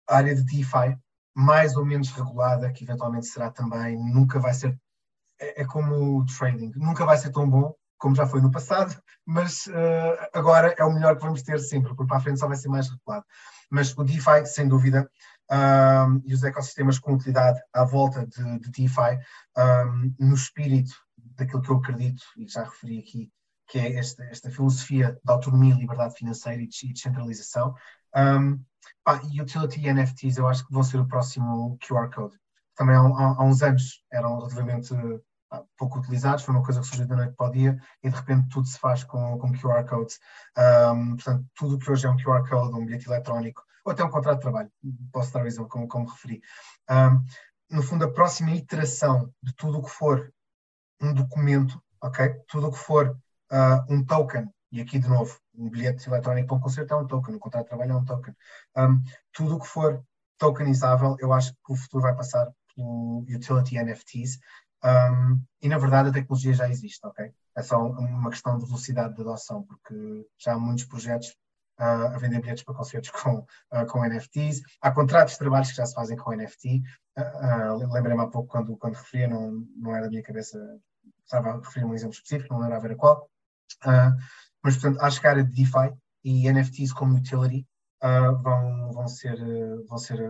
área 0.08 0.34
de 0.34 0.44
DeFi, 0.44 0.96
mais 1.38 1.76
ou 1.76 1.84
menos 1.84 2.10
regulada, 2.10 2.72
que 2.72 2.82
eventualmente 2.82 3.26
será 3.26 3.48
também, 3.48 3.96
nunca 3.96 4.40
vai 4.40 4.52
ser. 4.52 4.76
É, 5.40 5.62
é 5.62 5.64
como 5.64 6.18
o 6.18 6.26
trading, 6.26 6.72
nunca 6.74 7.06
vai 7.06 7.16
ser 7.16 7.30
tão 7.30 7.48
bom 7.48 7.72
como 7.96 8.14
já 8.14 8.26
foi 8.26 8.40
no 8.40 8.50
passado, 8.50 9.00
mas 9.24 9.66
uh, 9.68 10.28
agora 10.34 10.74
é 10.76 10.84
o 10.84 10.92
melhor 10.92 11.16
que 11.16 11.22
vamos 11.22 11.42
ter 11.42 11.60
sempre, 11.60 11.94
porque 11.94 12.08
para 12.08 12.16
a 12.16 12.20
frente 12.20 12.40
só 12.40 12.48
vai 12.48 12.56
ser 12.56 12.68
mais 12.68 12.88
regulado. 12.88 13.24
Mas 13.70 13.96
o 13.96 14.02
DeFi, 14.02 14.46
sem 14.46 14.66
dúvida, 14.66 15.08
um, 15.50 16.22
e 16.24 16.34
os 16.34 16.42
ecossistemas 16.42 16.98
com 16.98 17.14
utilidade 17.14 17.60
à 17.72 17.84
volta 17.84 18.26
de, 18.26 18.58
de 18.58 18.70
DeFi, 18.70 19.18
um, 19.56 20.14
no 20.18 20.34
espírito 20.34 20.92
daquilo 21.36 21.62
que 21.62 21.70
eu 21.70 21.76
acredito, 21.76 22.22
e 22.36 22.48
já 22.48 22.64
referi 22.64 22.98
aqui, 22.98 23.30
que 23.68 23.78
é 23.78 23.96
esta, 23.96 24.24
esta 24.24 24.50
filosofia 24.50 25.18
de 25.24 25.32
autonomia, 25.32 25.74
liberdade 25.74 26.14
financeira 26.14 26.62
e 26.62 26.66
descentralização. 26.66 27.74
Um, 28.16 28.64
e 29.30 29.40
utility 29.40 29.80
e 29.80 29.92
NFTs 29.92 30.38
eu 30.38 30.46
acho 30.46 30.66
que 30.66 30.72
vão 30.72 30.82
ser 30.82 30.98
o 30.98 31.06
próximo 31.06 31.78
QR 31.86 32.10
Code. 32.10 32.36
Também 32.74 32.96
há, 32.96 33.00
há, 33.00 33.36
há 33.38 33.44
uns 33.44 33.62
anos 33.62 34.02
eram 34.10 34.38
relativamente 34.38 34.94
pouco 35.76 35.98
utilizados, 35.98 36.44
foi 36.44 36.54
uma 36.54 36.64
coisa 36.64 36.80
que 36.80 36.86
surgiu 36.86 37.06
da 37.06 37.16
noite 37.16 37.34
para 37.34 37.48
o 37.48 37.52
dia 37.52 37.80
e 38.02 38.10
de 38.10 38.16
repente 38.16 38.48
tudo 38.48 38.66
se 38.66 38.78
faz 38.78 39.04
com, 39.04 39.38
com 39.38 39.52
QR 39.52 39.84
codes. 39.84 40.18
Um, 40.56 41.16
portanto, 41.16 41.46
tudo 41.54 41.76
o 41.76 41.78
que 41.78 41.90
hoje 41.90 42.06
é 42.06 42.10
um 42.10 42.16
QR 42.16 42.48
code, 42.48 42.74
um 42.74 42.84
bilhete 42.84 43.08
eletrónico, 43.08 43.64
ou 43.84 43.92
até 43.92 44.04
um 44.04 44.10
contrato 44.10 44.36
de 44.36 44.42
trabalho, 44.42 44.70
posso 45.12 45.32
dar 45.32 45.44
o 45.44 45.46
exemplo 45.46 45.68
como, 45.68 45.88
como 45.88 46.08
referi. 46.08 46.40
Um, 46.90 47.24
no 47.76 47.82
fundo, 47.82 48.04
a 48.04 48.12
próxima 48.12 48.50
iteração 48.50 49.32
de 49.42 49.54
tudo 49.54 49.78
o 49.78 49.82
que 49.82 49.90
for 49.90 50.32
um 51.00 51.14
documento, 51.14 51.82
ok? 52.02 52.30
Tudo 52.48 52.68
o 52.68 52.72
que 52.72 52.78
for 52.78 53.16
uh, 53.52 53.92
um 53.92 54.04
token, 54.04 54.48
e 54.70 54.80
aqui 54.80 54.98
de 54.98 55.08
novo, 55.08 55.38
um 55.54 55.68
bilhete 55.70 56.08
eletrónico 56.08 56.48
para 56.48 56.56
um 56.56 56.60
concerto 56.60 56.94
é 56.94 56.96
um 56.96 57.06
token, 57.06 57.34
um 57.34 57.38
contrato 57.38 57.64
de 57.64 57.68
trabalho 57.68 57.92
é 57.92 57.96
um 57.96 58.04
token. 58.04 58.34
Um, 58.76 59.02
tudo 59.32 59.56
o 59.56 59.60
que 59.60 59.66
for 59.66 60.02
tokenizável, 60.38 61.16
eu 61.18 61.32
acho 61.32 61.52
que 61.52 61.72
o 61.72 61.76
futuro 61.76 62.02
vai 62.02 62.14
passar 62.14 62.48
pelo 62.74 63.24
utility 63.28 63.82
NFTs 63.82 64.38
um, 64.84 65.42
e 65.60 65.68
na 65.68 65.78
verdade 65.78 66.08
a 66.08 66.12
tecnologia 66.12 66.54
já 66.54 66.68
existe, 66.68 67.04
ok? 67.04 67.32
É 67.56 67.62
só 67.62 67.78
uma 67.84 68.30
questão 68.30 68.56
de 68.58 68.66
velocidade 68.66 69.14
de 69.14 69.20
adoção, 69.20 69.64
porque 69.64 70.26
já 70.38 70.54
há 70.54 70.58
muitos 70.58 70.84
projetos 70.84 71.28
uh, 71.80 72.14
a 72.14 72.18
vender 72.18 72.40
bilhetes 72.40 72.62
para 72.62 72.74
concertos 72.74 73.10
com, 73.22 73.38
uh, 73.38 73.86
com 73.88 74.04
NFTs. 74.04 74.62
Há 74.80 74.92
contratos 74.92 75.32
de 75.32 75.38
trabalhos 75.40 75.70
que 75.70 75.76
já 75.76 75.86
se 75.86 75.94
fazem 75.94 76.16
com 76.16 76.32
NFT. 76.32 76.82
Uh, 77.18 77.92
Lembrei-me 77.92 78.22
há 78.22 78.28
pouco 78.28 78.48
quando, 78.48 78.76
quando 78.76 78.94
referia, 78.94 79.28
não, 79.28 79.66
não 79.76 79.94
era 79.94 80.04
da 80.04 80.10
minha 80.10 80.22
cabeça, 80.22 80.58
estava 81.24 81.50
a 81.50 81.56
referir 81.56 81.84
um 81.84 81.94
exemplo 81.94 82.14
específico, 82.14 82.54
não 82.54 82.64
era 82.64 82.76
a 82.76 82.80
qual. 83.76 84.12
mas, 84.62 84.76
portanto, 84.76 85.00
acho 85.00 85.20
que 85.20 85.26
a 85.26 85.30
área 85.30 85.44
de 85.44 85.52
DeFi 85.52 85.94
e 86.24 86.50
NFTs 86.50 86.92
como 86.92 87.16
utility 87.16 87.66
vão, 88.42 88.92
vão 88.92 89.08
ser, 89.08 89.38
vão 89.86 89.98
ser 89.98 90.20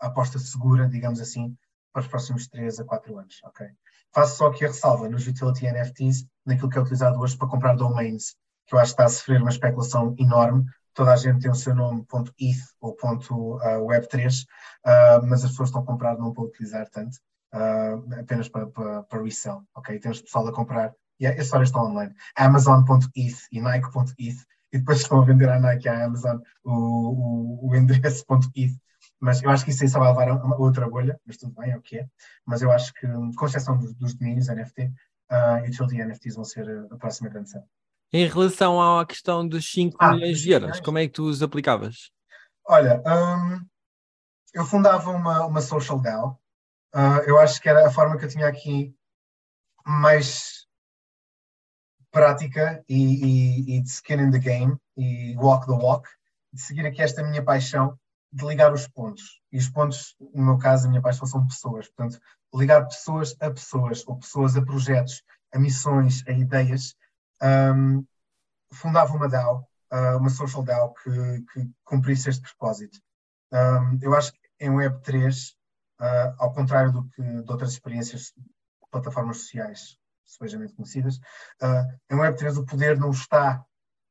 a 0.00 0.06
aposta 0.06 0.38
segura, 0.38 0.88
digamos 0.88 1.20
assim, 1.20 1.56
para 1.92 2.02
os 2.02 2.08
próximos 2.08 2.48
3 2.48 2.80
a 2.80 2.84
4 2.84 3.18
anos. 3.18 3.40
Okay? 3.44 3.68
Faço 4.12 4.36
só 4.36 4.46
aqui 4.46 4.64
a 4.64 4.68
ressalva 4.68 5.08
nos 5.08 5.26
utility 5.26 5.66
NFTs, 5.66 6.26
naquilo 6.44 6.68
que 6.68 6.78
é 6.78 6.80
utilizado 6.80 7.18
hoje 7.18 7.36
para 7.36 7.48
comprar 7.48 7.74
domains, 7.74 8.36
que 8.66 8.74
eu 8.74 8.78
acho 8.78 8.94
que 8.94 9.02
está 9.02 9.04
a 9.04 9.08
sofrer 9.08 9.40
uma 9.40 9.50
especulação 9.50 10.14
enorme. 10.18 10.64
Toda 10.92 11.12
a 11.12 11.16
gente 11.16 11.40
tem 11.40 11.50
o 11.50 11.54
seu 11.54 11.74
nome 11.74 12.06
.eth 12.38 12.62
ou 12.80 12.96
.web3, 12.96 14.42
uh, 14.42 14.46
ah, 14.84 15.20
mas 15.24 15.44
as 15.44 15.50
pessoas 15.50 15.68
estão 15.68 15.82
a 15.82 15.86
comprar 15.86 16.16
não 16.16 16.32
para 16.32 16.44
utilizar 16.44 16.88
tanto, 16.90 17.16
uh, 17.52 18.20
apenas 18.20 18.48
para, 18.48 18.68
para, 18.68 19.02
para 19.02 19.22
resell. 19.22 19.64
Okay? 19.76 19.98
Temos 19.98 20.22
pessoal 20.22 20.46
a 20.46 20.52
comprar, 20.52 20.94
e 21.20 21.24
yeah, 21.24 21.40
histórias 21.40 21.68
estão 21.68 21.84
online, 21.84 22.14
amazon.eth 22.36 23.48
e 23.52 23.60
nike.eth, 23.60 24.44
e 24.72 24.78
depois 24.78 25.00
estão 25.00 25.20
a 25.20 25.24
vender 25.24 25.48
à 25.48 25.58
Nike 25.58 25.88
à 25.88 26.04
Amazon 26.04 26.38
o, 26.64 26.72
o, 26.72 27.68
o 27.70 27.76
endereço 27.76 28.24
.eth 28.56 28.76
mas 29.20 29.42
eu 29.42 29.48
acho 29.48 29.64
que 29.64 29.70
isso 29.70 29.82
aí 29.82 29.88
só 29.88 29.98
vai 29.98 30.08
levar 30.08 30.28
a 30.28 30.34
uma 30.34 30.60
outra 30.60 30.86
bolha, 30.86 31.18
mas 31.26 31.38
tudo 31.38 31.54
bem, 31.54 31.70
é 31.70 31.76
o 31.78 31.80
que 31.80 31.98
é. 31.98 32.06
Mas 32.44 32.60
eu 32.60 32.70
acho 32.70 32.92
que, 32.92 33.06
com 33.36 33.46
exceção 33.46 33.78
dos, 33.78 33.94
dos 33.94 34.14
domínios 34.14 34.48
NFT, 34.48 34.92
uh, 35.30 35.66
utility 35.66 36.04
NFTs 36.04 36.34
vão 36.34 36.44
ser 36.44 36.86
a 36.90 36.96
próxima 36.96 37.30
grande 37.30 37.48
cena. 37.48 37.64
Em 38.12 38.28
relação 38.28 38.80
à 38.80 39.06
questão 39.06 39.48
dos 39.48 39.70
5 39.70 39.96
ah, 39.98 40.12
milhões 40.12 40.38
de 40.38 40.50
euros, 40.50 40.78
como 40.80 40.98
é 40.98 41.06
que 41.06 41.14
tu 41.14 41.24
os 41.24 41.42
aplicavas? 41.42 42.10
Olha, 42.66 43.02
um, 43.06 43.66
eu 44.52 44.64
fundava 44.64 45.10
uma, 45.10 45.46
uma 45.46 45.60
social 45.60 45.98
DAO. 46.00 46.38
Uh, 46.94 47.24
eu 47.26 47.38
acho 47.40 47.60
que 47.60 47.68
era 47.68 47.86
a 47.86 47.90
forma 47.90 48.18
que 48.18 48.26
eu 48.26 48.28
tinha 48.28 48.46
aqui 48.46 48.94
mais 49.86 50.66
prática 52.14 52.80
e, 52.88 52.94
e, 52.96 53.76
e 53.76 53.80
de 53.82 53.88
skin 53.88 54.20
in 54.20 54.30
the 54.30 54.38
game 54.38 54.76
e 54.96 55.36
walk 55.36 55.66
the 55.66 55.72
walk, 55.72 56.08
de 56.52 56.62
seguir 56.62 56.86
aqui 56.86 57.02
esta 57.02 57.24
minha 57.24 57.42
paixão 57.42 57.98
de 58.32 58.46
ligar 58.46 58.72
os 58.72 58.86
pontos. 58.86 59.40
E 59.50 59.58
os 59.58 59.68
pontos, 59.68 60.14
no 60.32 60.44
meu 60.44 60.58
caso, 60.58 60.86
a 60.86 60.90
minha 60.90 61.02
paixão 61.02 61.26
são 61.26 61.44
pessoas. 61.44 61.88
Portanto, 61.88 62.20
ligar 62.54 62.86
pessoas 62.86 63.34
a 63.40 63.50
pessoas, 63.50 64.04
ou 64.06 64.16
pessoas 64.16 64.56
a 64.56 64.62
projetos, 64.62 65.24
a 65.52 65.58
missões, 65.58 66.22
a 66.28 66.30
ideias. 66.30 66.94
Um, 67.42 68.06
fundava 68.72 69.12
uma 69.12 69.28
DAO, 69.28 69.68
uh, 69.92 70.16
uma 70.16 70.30
social 70.30 70.62
DAO 70.62 70.94
que, 70.94 71.44
que 71.52 71.70
cumprisse 71.84 72.30
este 72.30 72.42
propósito. 72.42 72.96
Um, 73.52 73.98
eu 74.00 74.14
acho 74.14 74.32
que 74.32 74.38
em 74.60 74.70
Web3, 74.70 75.52
uh, 76.00 76.34
ao 76.38 76.52
contrário 76.52 76.92
do 76.92 77.08
que 77.08 77.22
de 77.22 77.50
outras 77.50 77.72
experiências, 77.72 78.32
plataformas 78.90 79.38
sociais 79.38 79.98
sebejamente 80.24 80.74
conhecidas, 80.74 81.16
uh, 81.62 81.86
em 82.10 82.16
Web3 82.16 82.58
o 82.58 82.66
poder 82.66 82.98
não 82.98 83.10
está 83.10 83.64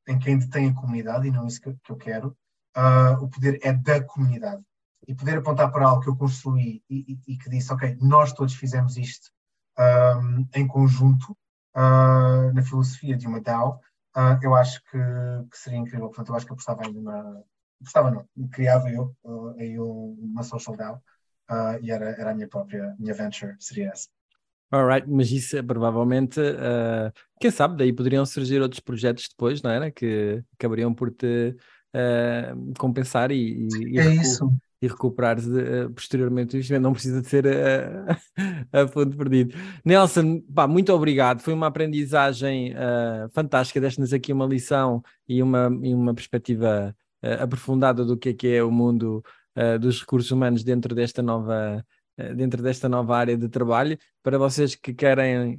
em 0.08 0.20
quem 0.20 0.38
detém 0.38 0.70
a 0.70 0.74
comunidade, 0.74 1.28
e 1.28 1.32
não 1.32 1.44
é 1.44 1.48
isso 1.48 1.62
que, 1.62 1.74
que 1.84 1.92
eu 1.92 1.98
quero, 1.98 2.38
uh, 2.76 3.24
o 3.24 3.30
poder 3.30 3.60
é 3.64 3.74
da 3.74 4.04
comunidade. 4.04 4.64
E 5.08 5.14
poder 5.14 5.38
apontar 5.38 5.72
para 5.72 5.86
algo 5.86 6.02
que 6.02 6.10
eu 6.10 6.16
construí 6.16 6.82
e, 6.90 7.14
e, 7.14 7.34
e 7.34 7.38
que 7.38 7.50
disse, 7.50 7.74
ok, 7.74 7.98
nós 8.02 8.32
todos 8.32 8.56
fizemos 8.56 8.96
isto 8.96 9.32
um, 9.78 10.48
em 10.54 10.68
conjunto, 10.68 11.32
uh, 11.76 12.54
na 12.54 12.62
filosofia 12.64 13.18
de 13.18 13.28
uma 13.28 13.42
DAO, 13.42 13.82
uh, 14.16 14.40
eu 14.42 14.56
acho 14.56 14.82
que, 14.84 14.98
que, 15.52 15.58
seria 15.58 15.80
incrível. 15.80 16.08
Portanto, 16.08 16.30
eu 16.30 16.36
acho 16.36 16.46
que 16.46 16.54
apostava 16.54 16.86
ainda 16.86 17.02
na. 17.02 17.42
Apostava 17.82 18.12
não, 18.12 18.26
criava 18.50 18.90
eu 18.90 19.14
aí 19.58 19.78
uma 19.78 20.42
social 20.42 20.78
DAO 20.78 21.04
e 21.82 21.92
era, 21.92 22.12
era 22.12 22.32
a 22.32 22.34
minha 22.34 22.48
própria, 22.48 22.96
minha 22.98 23.14
venture, 23.14 23.58
seria 23.60 23.90
essa. 23.90 24.08
Alright, 24.74 25.08
mas 25.08 25.32
isso 25.32 25.56
é 25.56 25.62
provavelmente, 25.62 26.40
uh, 26.40 27.14
quem 27.40 27.52
sabe, 27.52 27.78
daí 27.78 27.94
poderiam 27.94 28.26
surgir 28.26 28.60
outros 28.60 28.80
projetos 28.80 29.30
depois, 29.30 29.62
não 29.62 29.70
era? 29.70 29.92
Que 29.92 30.44
acabariam 30.56 30.92
por 30.92 31.12
te 31.12 31.56
uh, 31.94 32.74
compensar 32.80 33.30
e, 33.30 33.68
e, 33.68 34.00
é 34.00 34.16
e 34.82 34.88
recuperar 34.88 35.38
uh, 35.38 35.92
posteriormente 35.94 36.56
o 36.56 36.58
investimento. 36.58 36.82
Não 36.82 36.92
precisa 36.92 37.22
de 37.22 37.28
ser 37.28 37.46
a 38.74 38.88
fundo 38.88 39.16
perdido. 39.16 39.56
Nelson, 39.86 40.42
pá, 40.42 40.68
muito 40.68 40.92
obrigado. 40.92 41.42
Foi 41.42 41.54
uma 41.54 41.68
aprendizagem 41.68 42.74
fantástica. 43.32 43.80
Deste-nos 43.80 44.12
aqui 44.12 44.34
uma 44.34 44.48
lição 44.48 45.04
e 45.30 45.44
uma, 45.44 45.70
e 45.84 45.94
uma 45.94 46.16
perspectiva 46.16 46.96
aprofundada 47.40 48.04
do 48.04 48.18
que 48.18 48.30
é 48.30 48.34
que 48.34 48.48
é 48.48 48.64
o 48.64 48.72
mundo 48.72 49.24
dos 49.80 50.00
recursos 50.00 50.32
humanos 50.32 50.64
dentro 50.64 50.96
desta 50.96 51.22
nova 51.22 51.86
dentro 52.36 52.62
desta 52.62 52.88
nova 52.88 53.18
área 53.18 53.38
de 53.38 53.50
trabalho. 53.50 53.98
Para 54.22 54.38
vocês 54.38 54.76
que 54.76 54.94
querem 54.94 55.58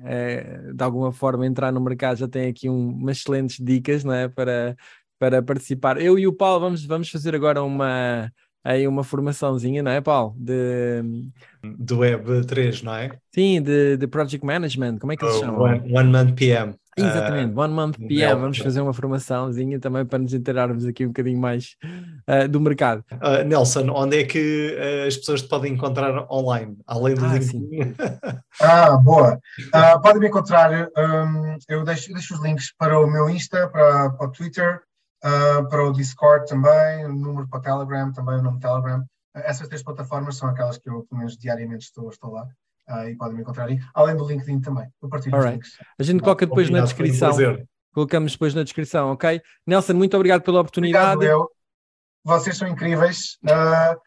de 0.75 0.85
alguma 0.85 1.13
forma 1.13 1.47
entrar 1.47 1.73
no 1.73 1.81
mercado, 1.81 2.19
já 2.19 2.29
têm 2.29 2.49
aqui 2.49 2.69
um, 2.69 2.91
umas 2.91 3.19
excelentes 3.19 3.59
dicas 3.59 4.05
não 4.05 4.13
é? 4.13 4.29
para, 4.29 4.77
para 5.19 5.43
participar. 5.43 6.01
Eu 6.01 6.19
e 6.19 6.27
o 6.27 6.33
Paulo 6.33 6.61
vamos, 6.61 6.85
vamos 6.85 7.09
fazer 7.09 7.35
agora 7.35 7.63
uma, 7.63 8.31
aí 8.65 8.89
uma 8.89 9.05
formaçãozinha, 9.05 9.83
não 9.83 9.91
é, 9.91 10.01
Paulo? 10.01 10.35
De... 10.37 11.03
Do 11.63 11.99
Web 11.99 12.47
3, 12.47 12.83
não 12.83 12.95
é? 12.95 13.11
Sim, 13.33 13.61
de, 13.63 13.97
de 13.97 14.07
Project 14.07 14.45
Management, 14.45 14.99
como 14.99 15.13
é 15.13 15.17
que 15.17 15.25
eles 15.25 15.39
chamam? 15.39 15.61
One, 15.61 15.95
one 15.95 16.11
Month 16.11 16.35
PM. 16.35 16.75
Exatamente, 16.97 17.55
uh, 17.55 17.61
One 17.61 17.75
Month 17.75 17.99
PM, 17.99 18.41
vamos 18.41 18.59
fazer 18.59 18.81
uma 18.81 18.93
formaçãozinha 18.93 19.81
também 19.81 20.05
para 20.05 20.19
nos 20.19 20.33
inteirarmos 20.33 20.85
aqui 20.85 21.05
um 21.05 21.09
bocadinho 21.09 21.39
mais 21.39 21.77
uh, 22.29 22.49
do 22.49 22.61
mercado. 22.61 23.05
Uh, 23.13 23.45
Nelson, 23.45 23.91
onde 23.91 24.21
é 24.21 24.25
que 24.25 24.77
as 25.07 25.17
pessoas 25.17 25.43
te 25.43 25.49
podem 25.49 25.73
encontrar 25.73 26.31
online, 26.31 26.77
além 26.87 27.15
do 27.15 27.25
ah, 27.25 27.35
LinkedIn? 27.35 27.95
ah, 28.61 28.97
boa. 28.97 29.39
podem 30.03 30.21
me 30.21 30.29
encontrar, 30.29 30.71
um, 30.73 31.59
eu 31.69 31.85
deixo, 31.85 32.13
deixo, 32.13 32.35
os 32.35 32.43
links 32.43 32.73
para 32.79 32.99
o 32.99 33.07
meu 33.07 33.29
Insta, 33.29 33.69
para, 33.69 34.11
para 34.11 34.27
o 34.27 34.31
Twitter, 34.31 34.81
uh, 35.25 35.69
para 35.69 35.85
o 35.85 35.93
Discord 35.93 36.47
também, 36.47 37.07
o 37.07 37.13
número 37.13 37.49
para 37.49 37.59
o 37.59 37.63
Telegram, 37.63 38.13
também 38.13 38.39
o 38.39 38.43
nome 38.43 38.61
Telegram. 38.61 39.01
Uh, 39.35 39.41
essas 39.45 39.67
três 39.69 39.83
plataformas 39.83 40.37
são 40.37 40.49
aquelas 40.49 40.79
que 40.79 40.89
eu, 40.89 41.05
pelo 41.09 41.19
menos, 41.19 41.37
diariamente 41.37 41.87
estou, 41.87 42.11
estou 42.11 42.33
lá. 42.33 42.47
Uh, 42.89 43.09
e 43.09 43.17
podem 43.17 43.37
me 43.37 43.43
encontrar 43.43 43.67
aí, 43.67 43.79
além 43.95 44.17
do 44.17 44.27
LinkedIn 44.27 44.61
também. 44.61 44.87
Eu 45.03 45.09
partilho 45.09 45.37
right. 45.39 45.53
links. 45.53 45.79
A 45.99 46.03
gente 46.03 46.23
coloca 46.23 46.47
depois 46.47 46.69
na 46.69 46.83
descrição. 46.83 47.33
Colocamos 47.95 48.33
depois 48.33 48.55
na 48.55 48.63
descrição, 48.65 49.13
ok? 49.13 49.41
Nelson, 49.67 49.95
muito 49.95 50.17
obrigado 50.17 50.43
pela 50.43 50.61
oportunidade. 50.61 51.15
Obrigado, 51.15 51.39
eu. 51.41 51.49
Vocês 52.25 52.57
são 52.57 52.67
incríveis. 52.67 53.39
Uh, 53.45 53.99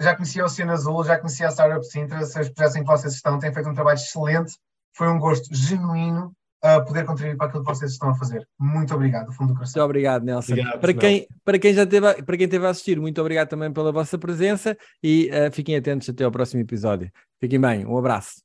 já 0.00 0.16
conhecia 0.16 0.42
o 0.42 0.46
Oceano 0.46 0.72
Azul, 0.72 1.04
já 1.04 1.18
conhecia 1.18 1.48
a 1.48 1.50
Startup 1.50 1.86
Sintra, 1.86 2.20
os 2.20 2.32
projetos 2.32 2.76
em 2.76 2.80
que 2.80 2.90
vocês 2.90 3.14
estão, 3.14 3.38
têm 3.38 3.52
feito 3.52 3.68
um 3.68 3.74
trabalho 3.74 3.96
excelente. 3.96 4.56
Foi 4.96 5.08
um 5.08 5.18
gosto 5.18 5.54
genuíno 5.54 6.32
uh, 6.64 6.84
poder 6.84 7.04
contribuir 7.04 7.36
para 7.36 7.48
aquilo 7.48 7.64
que 7.64 7.70
vocês 7.70 7.92
estão 7.92 8.10
a 8.10 8.14
fazer. 8.14 8.46
Muito 8.58 8.94
obrigado, 8.94 9.26
do 9.26 9.32
fundo 9.32 9.48
do 9.48 9.54
coração. 9.54 9.80
Muito 9.80 9.84
obrigado, 9.84 10.24
Nelson. 10.24 10.52
Obrigado, 10.52 10.80
para, 10.80 10.94
quem, 10.94 11.26
para 11.44 11.58
quem 11.58 11.74
já 11.74 11.86
teve, 11.86 12.22
para 12.22 12.36
quem 12.36 12.48
teve 12.48 12.66
a 12.66 12.70
assistir, 12.70 12.98
muito 12.98 13.20
obrigado 13.20 13.48
também 13.48 13.72
pela 13.72 13.92
vossa 13.92 14.18
presença 14.18 14.76
e 15.02 15.30
uh, 15.30 15.52
fiquem 15.52 15.76
atentos 15.76 16.08
até 16.08 16.24
ao 16.24 16.32
próximo 16.32 16.62
episódio. 16.62 17.10
Fiquem 17.40 17.60
bem, 17.60 17.86
um 17.86 17.98
abraço. 17.98 18.42